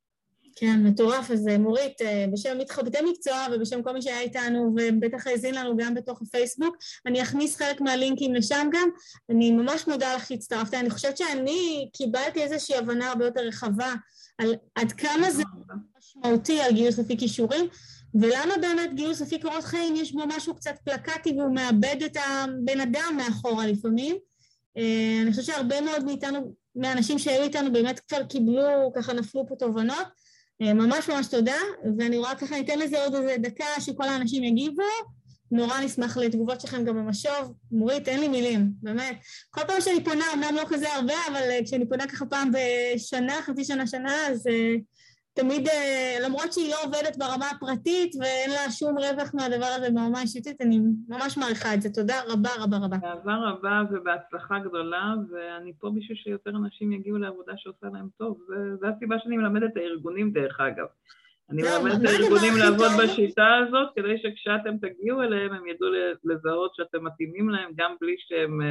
כן, 0.55 0.83
מטורף. 0.83 1.31
אז 1.31 1.47
אה, 1.47 1.57
מורית, 1.57 2.01
אה, 2.01 2.25
בשם 2.33 2.57
מתחבטי 2.57 2.97
מקצוע 3.09 3.45
ובשם 3.51 3.83
כל 3.83 3.93
מי 3.93 4.01
שהיה 4.01 4.19
איתנו 4.19 4.75
ובטח 4.77 5.27
האזין 5.27 5.55
לנו 5.55 5.77
גם 5.77 5.93
בתוך 5.93 6.21
הפייסבוק, 6.21 6.77
אני 7.05 7.21
אכניס 7.21 7.57
חלק 7.57 7.81
מהלינקים 7.81 8.35
לשם 8.35 8.67
גם. 8.71 8.89
אני 9.29 9.51
ממש 9.51 9.87
מודה 9.87 10.15
לך 10.15 10.25
שהצטרפת. 10.25 10.73
אני 10.73 10.89
חושבת 10.89 11.17
שאני 11.17 11.89
קיבלתי 11.93 12.43
איזושהי 12.43 12.77
הבנה 12.77 13.09
הרבה 13.09 13.25
יותר 13.25 13.41
רחבה 13.41 13.93
על 14.37 14.55
עד 14.75 14.91
כמה 14.91 15.31
זה 15.31 15.43
משמעותי 15.97 16.61
על 16.61 16.73
גיוס 16.73 16.99
לפי 16.99 17.17
כישורים, 17.17 17.65
ולמה 18.21 18.53
באמת 18.61 18.95
גיוס 18.95 19.21
לפי 19.21 19.39
קורות 19.39 19.63
חיים 19.63 19.95
יש 19.95 20.11
בו 20.11 20.23
משהו 20.27 20.55
קצת 20.55 20.75
פלקטי 20.83 21.33
והוא 21.37 21.55
מאבד 21.55 21.95
את 22.05 22.17
הבן 22.17 22.79
אדם 22.79 23.17
מאחורה 23.17 23.67
לפעמים. 23.67 24.15
אה, 24.77 25.19
אני 25.21 25.31
חושבת 25.31 25.45
שהרבה 25.45 25.81
מאוד 25.81 26.03
מאיתנו, 26.03 26.53
מהאנשים 26.75 27.19
שהיו 27.19 27.43
איתנו 27.43 27.73
באמת 27.73 27.99
כבר 27.99 28.23
קיבלו, 28.23 28.91
ככה 28.95 29.13
נפלו 29.13 29.47
פה 29.47 29.55
תובנות. 29.55 30.07
אה, 30.61 30.73
ממש 30.73 31.09
ממש 31.09 31.27
תודה, 31.27 31.57
ואני 31.97 32.17
רואה 32.17 32.35
ככה, 32.35 32.55
ניתן 32.55 32.79
לזה 32.79 33.03
עוד 33.03 33.15
איזה 33.15 33.35
דקה 33.39 33.65
שכל 33.79 34.03
האנשים 34.03 34.43
יגיבו. 34.43 34.83
נורא 35.51 35.79
נשמח 35.79 36.17
לתגובות 36.17 36.61
שלכם 36.61 36.85
גם 36.85 36.95
במשוב. 36.95 37.53
מורית, 37.71 38.07
אין 38.07 38.19
לי 38.19 38.27
מילים, 38.27 38.69
באמת. 38.81 39.17
כל 39.49 39.61
פעם 39.67 39.81
שאני 39.81 40.03
פונה, 40.03 40.25
אמנם 40.33 40.55
לא 40.55 40.63
כזה 40.69 40.93
הרבה, 40.93 41.13
אבל 41.31 41.41
אה, 41.41 41.59
כשאני 41.65 41.89
פונה 41.89 42.07
ככה 42.07 42.25
פעם 42.25 42.51
בשנה, 42.51 43.41
חצי 43.41 43.63
שנה, 43.63 43.87
שנה, 43.87 44.27
אז 44.27 44.47
uh, 44.47 44.81
תמיד, 45.35 45.67
uh, 45.67 45.71
למרות 46.25 46.53
שהיא 46.53 46.71
לא 46.71 46.75
עובדת 46.85 47.17
ברמה 47.17 47.45
הפרטית 47.49 48.15
ואין 48.19 48.49
לה 48.49 48.71
שום 48.71 48.97
רווח 48.97 49.31
מהדבר 49.33 49.65
הזה 49.65 49.87
ברמה 49.95 50.21
אישיתית, 50.21 50.61
אני 50.61 50.79
ממש 51.07 51.37
מעריכה 51.37 51.73
את 51.73 51.81
זה. 51.81 51.89
תודה 51.93 52.15
רבה 52.27 52.49
רבה 52.59 52.77
רבה. 52.77 52.97
באהבה 52.97 53.35
רבה 53.35 53.81
ובהצלחה 53.91 54.59
גדולה, 54.59 55.13
ואני 55.31 55.73
פה 55.79 55.91
בשביל 55.95 56.17
שיותר 56.17 56.49
אנשים 56.49 56.91
יגיעו 56.91 57.17
לעבודה 57.17 57.53
שעושה 57.57 57.87
להם 57.93 58.07
טוב. 58.17 58.37
זו 58.79 58.87
הסיבה 58.87 59.15
שאני 59.19 59.37
מלמדת 59.37 59.71
את 59.71 59.77
הארגונים, 59.77 60.31
דרך 60.31 60.59
אגב. 60.59 60.85
אני 61.49 61.61
מלמדת 61.61 62.01
את 62.01 62.09
הארגונים 62.09 62.53
לעבוד? 62.57 62.91
בשיטה 63.03 63.47
הזאת, 63.67 63.87
כדי 63.95 64.17
שכשאתם 64.17 64.77
תגיעו 64.77 65.21
אליהם, 65.21 65.53
הם 65.53 65.67
ידעו 65.67 65.87
לזהות 66.23 66.75
שאתם 66.75 67.03
מתאימים 67.03 67.49
להם, 67.49 67.71
גם 67.75 67.95
בלי 68.01 68.15
שהם... 68.17 68.61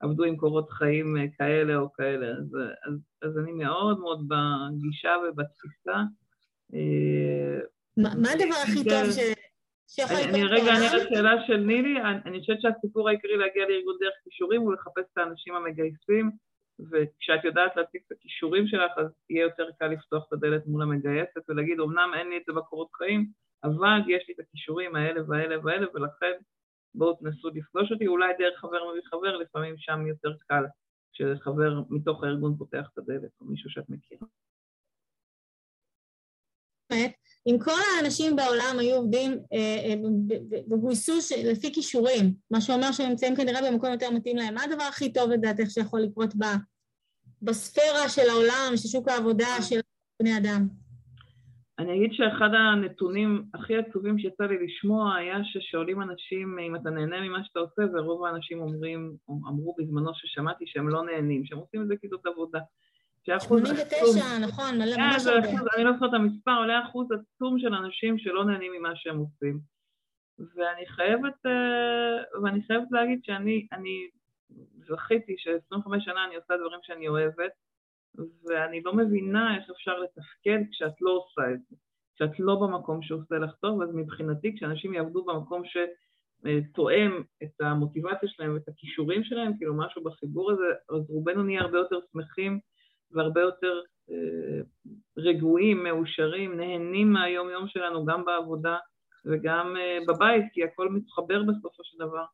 עבדו 0.00 0.24
עם 0.24 0.36
קורות 0.36 0.70
חיים 0.70 1.16
אה, 1.16 1.22
כאלה 1.38 1.76
או 1.76 1.92
כאלה, 1.92 2.26
אז, 2.26 2.56
אז, 2.88 2.98
אז 3.22 3.38
אני 3.38 3.52
מאוד 3.52 4.00
מאוד 4.00 4.28
בגישה 4.28 5.10
ובתפיסה. 5.28 5.96
אה, 6.74 7.58
מה 7.96 8.30
הדבר 8.32 8.56
הכי 8.62 8.84
טוב 8.84 9.10
ש... 9.12 9.18
אני 10.28 10.44
רגע 10.44 10.72
אענה 10.72 10.96
לשאלה 10.96 11.46
של 11.46 11.56
נילי, 11.56 12.00
אני, 12.00 12.18
אני 12.24 12.40
חושבת 12.40 12.60
שהסיפור 12.60 13.08
העיקרי 13.08 13.36
להגיע 13.36 13.68
לארגון 13.68 13.96
דרך 14.00 14.14
כישורים 14.24 14.60
הוא 14.60 14.74
לחפש 14.74 15.04
את 15.12 15.18
האנשים 15.18 15.54
המגייסים, 15.54 16.30
וכשאת 16.90 17.44
יודעת 17.44 17.76
להציג 17.76 18.00
את 18.06 18.12
הכישורים 18.12 18.66
שלך, 18.66 18.92
אז 18.96 19.06
יהיה 19.30 19.42
יותר 19.42 19.68
קל 19.78 19.86
לפתוח 19.86 20.24
את 20.28 20.32
הדלת 20.32 20.66
מול 20.66 20.82
המגייסת 20.82 21.42
ולהגיד, 21.48 21.80
אמנם 21.80 22.10
אין 22.14 22.28
לי 22.28 22.36
את 22.36 22.42
זה 22.46 22.52
בקורות 22.52 22.88
חיים, 22.94 23.26
אבל 23.64 24.00
יש 24.08 24.24
לי 24.28 24.34
את 24.34 24.40
הכישורים 24.40 24.96
האלה 24.96 25.20
והאלה 25.28 25.56
והאלה, 25.64 25.86
ולכן 25.94 26.32
בואו 26.96 27.14
תנסו 27.14 27.48
לפגוש 27.48 27.92
אותי, 27.92 28.06
אולי 28.06 28.32
דרך 28.38 28.60
חבר 28.60 28.90
מביא 28.90 29.02
חבר, 29.04 29.36
לפעמים 29.36 29.74
שם 29.78 30.06
יותר 30.06 30.28
קל 30.46 30.64
כשחבר 31.12 31.80
מתוך 31.90 32.24
הארגון 32.24 32.56
פותח 32.58 32.88
את 32.92 32.98
הדלת, 32.98 33.30
או 33.40 33.46
מישהו 33.46 33.70
שאת 33.70 33.88
מכירה. 33.88 34.26
אם 37.46 37.58
כל 37.58 37.78
האנשים 37.96 38.36
בעולם 38.36 38.76
היו 38.78 38.96
עובדים 38.96 39.38
וגויסו 40.70 41.12
אה, 41.12 41.18
אה, 41.36 41.52
לפי 41.52 41.74
כישורים, 41.74 42.34
מה 42.50 42.60
שאומר 42.60 42.92
שהם 42.92 43.08
נמצאים 43.08 43.36
כנראה 43.36 43.70
במקום 43.70 43.92
יותר 43.92 44.10
מתאים 44.10 44.36
להם, 44.36 44.54
מה 44.54 44.62
הדבר 44.64 44.82
הכי 44.82 45.12
טוב 45.12 45.30
לדעתך 45.30 45.70
שיכול 45.70 46.00
לקרות 46.00 46.34
בספירה 47.42 48.08
של 48.08 48.28
העולם, 48.30 48.72
של 48.76 48.88
שוק 48.88 49.08
העבודה, 49.08 49.62
של 49.62 49.80
בני 50.22 50.38
אדם? 50.38 50.85
אני 51.78 51.96
אגיד 51.96 52.12
שאחד 52.12 52.54
הנתונים 52.54 53.44
הכי 53.54 53.76
עצובים 53.76 54.18
שיצא 54.18 54.44
לי 54.44 54.66
לשמוע 54.66 55.14
היה 55.16 55.44
ששואלים 55.44 56.02
אנשים 56.02 56.58
אם 56.58 56.76
אתה 56.76 56.90
נהנה 56.90 57.20
ממה 57.20 57.44
שאתה 57.44 57.60
עושה, 57.60 57.82
ורוב 57.94 58.24
האנשים 58.24 58.60
אומרים, 58.60 59.16
או 59.28 59.34
אמרו 59.48 59.76
בזמנו 59.78 60.14
ששמעתי 60.14 60.64
שהם 60.66 60.88
לא 60.88 61.04
נהנים, 61.04 61.44
שהם 61.44 61.58
עושים 61.58 61.82
את 61.82 61.88
זה 61.88 61.94
כי 62.00 62.08
זאת 62.08 62.26
עבודה. 62.26 62.60
89, 63.38 64.38
נכון, 64.40 64.74
מלא 64.74 64.96
ממש 64.96 65.24
כן, 65.24 65.30
הרבה. 65.30 65.48
אני 65.76 65.84
לא 65.84 65.92
זוכרת 65.92 66.08
את 66.08 66.14
המספר, 66.14 66.56
עולה 66.58 66.84
אחוז 66.84 67.08
עצום 67.12 67.58
של 67.58 67.74
אנשים 67.74 68.18
שלא 68.18 68.44
נהנים 68.44 68.72
ממה 68.78 68.96
שהם 68.96 69.18
עושים. 69.18 69.58
ואני 70.38 70.86
חייבת, 70.86 71.46
אה, 71.46 72.40
ואני 72.42 72.62
חייבת 72.66 72.88
להגיד 72.90 73.20
שאני 73.24 73.66
אני 73.72 74.08
זכיתי 74.88 75.34
ש-25 75.38 76.00
שנה 76.00 76.24
אני 76.24 76.36
עושה 76.36 76.54
דברים 76.56 76.80
שאני 76.82 77.08
אוהבת, 77.08 77.52
ואני 78.44 78.82
לא 78.82 78.94
מבינה 78.94 79.56
איך 79.56 79.70
אפשר 79.70 79.98
לתפקד 79.98 80.58
כשאת 80.70 81.00
לא 81.00 81.10
עושה 81.10 81.52
את 81.54 81.60
זה, 81.70 81.76
כשאת 82.14 82.40
לא 82.40 82.54
במקום 82.54 83.02
שעושה 83.02 83.38
לך 83.38 83.54
טוב, 83.60 83.82
אז 83.82 83.94
מבחינתי 83.94 84.56
כשאנשים 84.56 84.94
יעבדו 84.94 85.24
במקום 85.24 85.62
שתואם 85.64 87.22
את 87.42 87.60
המוטיבציה 87.60 88.28
שלהם 88.28 88.54
ואת 88.54 88.68
הכישורים 88.68 89.24
שלהם, 89.24 89.56
כאילו 89.56 89.76
משהו 89.76 90.04
בחיבור 90.04 90.50
הזה, 90.50 90.64
אז 90.90 91.10
רובנו 91.10 91.42
נהיה 91.42 91.60
הרבה 91.60 91.78
יותר 91.78 91.98
שמחים 92.12 92.60
והרבה 93.10 93.40
יותר 93.40 93.80
אה, 94.10 94.60
רגועים, 95.16 95.82
מאושרים, 95.82 96.56
נהנים 96.56 97.12
מהיום-יום 97.12 97.68
שלנו 97.68 98.04
גם 98.04 98.24
בעבודה 98.24 98.76
וגם 99.24 99.76
אה, 99.76 99.98
בבית, 100.08 100.44
כי 100.52 100.64
הכל 100.64 100.88
מתחבר 100.88 101.42
בסופו 101.42 101.84
של 101.84 101.98
דבר. 101.98 102.24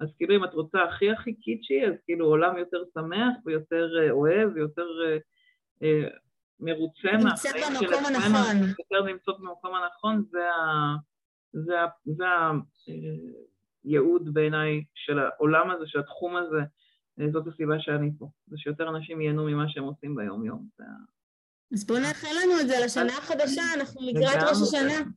אז 0.00 0.08
כאילו 0.16 0.36
אם 0.36 0.44
את 0.44 0.54
רוצה 0.54 0.78
הכי 0.82 1.10
הכי 1.10 1.34
קיצ'י, 1.34 1.86
אז 1.86 1.94
כאילו 2.04 2.26
עולם 2.26 2.58
יותר 2.58 2.82
שמח 2.94 3.34
ויותר 3.44 3.88
אה, 4.02 4.10
אוהב 4.10 4.50
ויותר 4.54 4.86
מרוצה 6.60 7.08
מהחיים 7.22 7.74
של 7.80 7.94
עצמנו, 7.94 8.16
הנכון. 8.16 8.68
יותר 8.78 9.12
נמצאות 9.12 9.40
במקום 9.40 9.74
הנכון, 9.74 10.24
זה, 10.30 10.50
ה, 10.50 10.94
זה, 11.52 11.80
ה, 11.80 11.86
זה 12.04 12.24
הייעוד 13.84 14.34
בעיניי 14.34 14.84
של 14.94 15.18
העולם 15.18 15.70
הזה, 15.70 15.84
של 15.86 16.00
התחום 16.00 16.36
הזה, 16.36 16.58
זאת 17.32 17.46
הסיבה 17.46 17.74
שאני 17.78 18.10
פה, 18.18 18.28
זה 18.46 18.56
שיותר 18.58 18.88
אנשים 18.88 19.20
ייהנו 19.20 19.44
ממה 19.44 19.64
שהם 19.68 19.84
עושים 19.84 20.14
ביום-יום. 20.14 20.68
זה... 20.78 20.84
אז 21.72 21.86
בואו 21.86 21.98
נאחל 21.98 22.28
לנו 22.42 22.60
את 22.60 22.68
זה 22.68 22.74
לשנה 22.84 23.18
החדשה, 23.18 23.62
אנחנו 23.74 24.00
לקראת 24.02 24.42
ראש 24.48 24.62
השנה, 24.62 25.10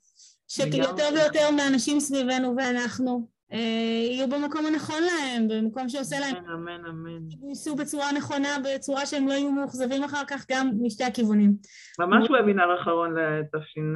שיותר 0.47 1.09
ויותר 1.13 1.51
מהאנשים 1.51 1.99
סביבנו 1.99 2.55
ואנחנו 2.57 3.11
אה, 3.11 3.30
יהיו 3.51 4.29
במקום 4.29 4.65
הנכון 4.65 5.03
להם, 5.03 5.47
במקום 5.47 5.89
שעושה 5.89 6.19
להם... 6.19 6.35
אמן, 6.35 6.53
אמן, 6.53 6.85
אמן. 6.85 7.49
ייסעו 7.49 7.75
בצורה 7.75 8.11
נכונה, 8.11 8.49
בצורה 8.63 9.05
שהם 9.05 9.27
לא 9.27 9.33
יהיו 9.33 9.51
מאוכזבים 9.51 10.03
אחר 10.03 10.25
כך, 10.27 10.45
גם 10.51 10.71
משתי 10.81 11.03
הכיוונים. 11.03 11.51
ממש 11.99 12.29
וובינר 12.29 12.81
אחרון 12.81 13.15
לתש"ן... 13.17 13.95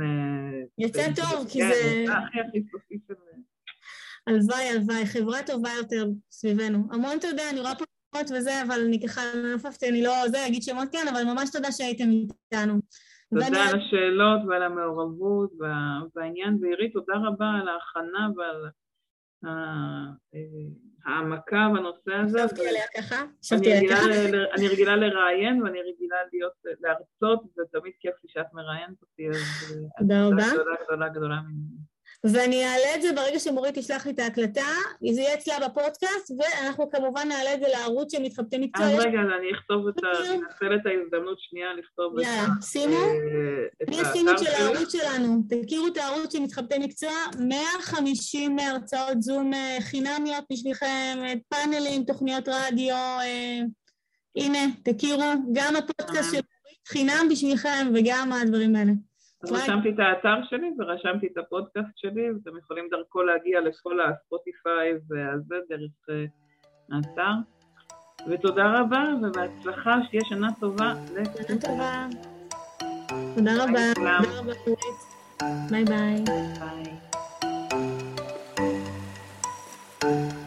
יצא 0.78 1.08
טוב, 1.16 1.48
כי 1.50 1.60
כן, 1.60 1.70
זה... 1.74 2.14
הכי 2.14 2.40
הכי 2.40 2.64
סופי 2.72 2.96
של... 3.08 3.14
הלוואי, 4.28 4.70
הלוואי, 4.70 5.06
חברה 5.06 5.44
טובה 5.46 5.70
יותר 5.78 6.06
סביבנו. 6.32 6.88
המון 6.92 7.20
תודה, 7.22 7.50
אני 7.52 7.60
רואה 7.60 7.76
פה 7.76 7.86
שמות 8.16 8.32
וזה, 8.32 8.64
אבל 8.68 8.80
אני 8.88 9.08
ככה 9.08 9.22
נפפתי, 9.56 9.90
אני 9.90 10.04
לא 10.04 10.14
זה, 10.28 10.48
אגיד 10.48 10.64
שמות 10.64 10.88
כן, 10.92 11.08
אבל 11.14 11.24
ממש 11.24 11.50
תודה 11.52 11.72
שהייתם 11.72 12.10
איתנו. 12.10 12.80
תודה 13.34 13.48
על 13.48 13.80
השאלות 13.80 14.42
ועל 14.48 14.64
המעורבות 14.64 15.52
והעניין, 16.16 16.58
ועירית, 16.62 16.94
תודה 16.94 17.14
רבה 17.14 17.46
על 17.62 17.68
ההכנה 17.68 18.28
ועל 18.38 18.70
העמקה 21.06 21.68
בנושא 21.74 22.14
הזה. 22.14 22.40
חשבתי 22.48 22.70
עליה 22.70 22.84
ככה, 22.98 23.16
חשבתי 23.44 23.74
עליה 23.74 23.96
ככה. 23.96 24.06
אני 24.58 24.68
רגילה 24.68 24.96
לראיין 24.96 25.62
ואני 25.62 25.80
רגילה 25.82 26.18
להיות, 26.34 26.54
להרצות, 26.80 27.44
ותמיד 27.44 27.94
כיף 28.00 28.14
לי 28.24 28.30
שאת 28.30 28.54
מראיינת 28.54 29.02
אותי, 29.02 29.30
אז 29.30 29.36
תודה 30.00 30.26
רבה. 30.26 30.44
תודה 30.56 30.76
גדולה 30.86 31.10
גדולה 31.10 31.42
ממני. 31.42 31.95
ואני 32.34 32.66
אעלה 32.66 32.96
את 32.96 33.02
זה 33.02 33.14
ברגע 33.16 33.40
שמורית 33.40 33.78
תשלח 33.78 34.06
לי 34.06 34.12
את 34.12 34.20
ההקלטה, 34.20 34.72
זה 35.12 35.22
יהיה 35.22 35.34
אצלה 35.34 35.56
בפודקאסט, 35.68 36.32
ואנחנו 36.40 36.90
כמובן 36.90 37.28
נעלה 37.28 37.54
את 37.54 37.60
זה 37.60 37.68
לערוץ 37.68 38.12
של 38.12 38.22
מתחבטי 38.22 38.58
מקצוע. 38.58 38.86
אז 38.86 38.94
רגע, 38.94 39.20
אני 39.20 39.52
אכתוב 39.52 39.88
את 39.88 40.04
ה... 40.04 40.20
אני 40.20 40.36
אנצל 40.36 40.76
את 40.76 40.86
ההזדמנות 40.86 41.38
שנייה 41.40 41.68
לכתוב 41.74 42.20
את 42.20 42.26
ה... 42.26 42.28
יאללה, 42.28 42.48
שימו. 42.62 43.00
מי 43.90 44.02
הסימית 44.02 44.40
של 44.40 44.52
הערוץ 44.52 44.92
שלנו? 44.92 45.42
תכירו 45.50 45.88
את 45.88 45.98
הערוץ 45.98 46.34
של 46.34 46.40
מתחבטי 46.40 46.78
מקצוע, 46.80 47.14
150 47.40 48.60
הרצאות 48.60 49.22
זום 49.22 49.54
אה, 49.54 49.78
חינמיות 49.82 50.44
בשבילכם, 50.52 51.18
אה, 51.24 51.34
פאנלים, 51.50 52.04
תוכניות 52.04 52.48
רדיו, 52.48 52.96
אה, 52.96 53.60
הנה, 54.36 54.60
תכירו, 54.84 55.24
גם 55.54 55.76
הפודקאסט 55.76 56.32
של 56.36 56.42
חינם 56.88 57.28
בשבילכם, 57.32 57.88
וגם 57.94 58.32
הדברים 58.32 58.76
האלה. 58.76 58.92
אז 59.46 59.52
רשמתי 59.52 59.90
את 59.90 60.00
האתר 60.00 60.44
שלי 60.44 60.72
ורשמתי 60.80 61.28
את 61.28 61.38
הפודקאסט 61.38 61.98
שלי, 61.98 62.32
ואתם 62.32 62.58
יכולים 62.58 62.88
דרכו 62.92 63.24
להגיע 63.24 63.62
לכל 63.62 64.00
הספוטיפיי 64.02 64.94
והזה 65.10 65.56
דרך 65.70 65.92
אה, 66.10 66.26
האתר. 66.92 67.32
ותודה 68.30 68.80
רבה, 68.80 69.04
ובהצלחה, 69.22 69.96
שתהיה 70.08 70.22
שנה 70.26 70.48
טובה. 70.60 70.94
שנה 71.48 71.58
טובה. 71.62 72.08
תודה 73.36 73.52
רבה. 73.64 73.94
תודה 73.96 74.20
רבה. 74.20 74.54
ביי 75.70 75.86
ביי. 75.86 76.24
ביי. 80.02 80.45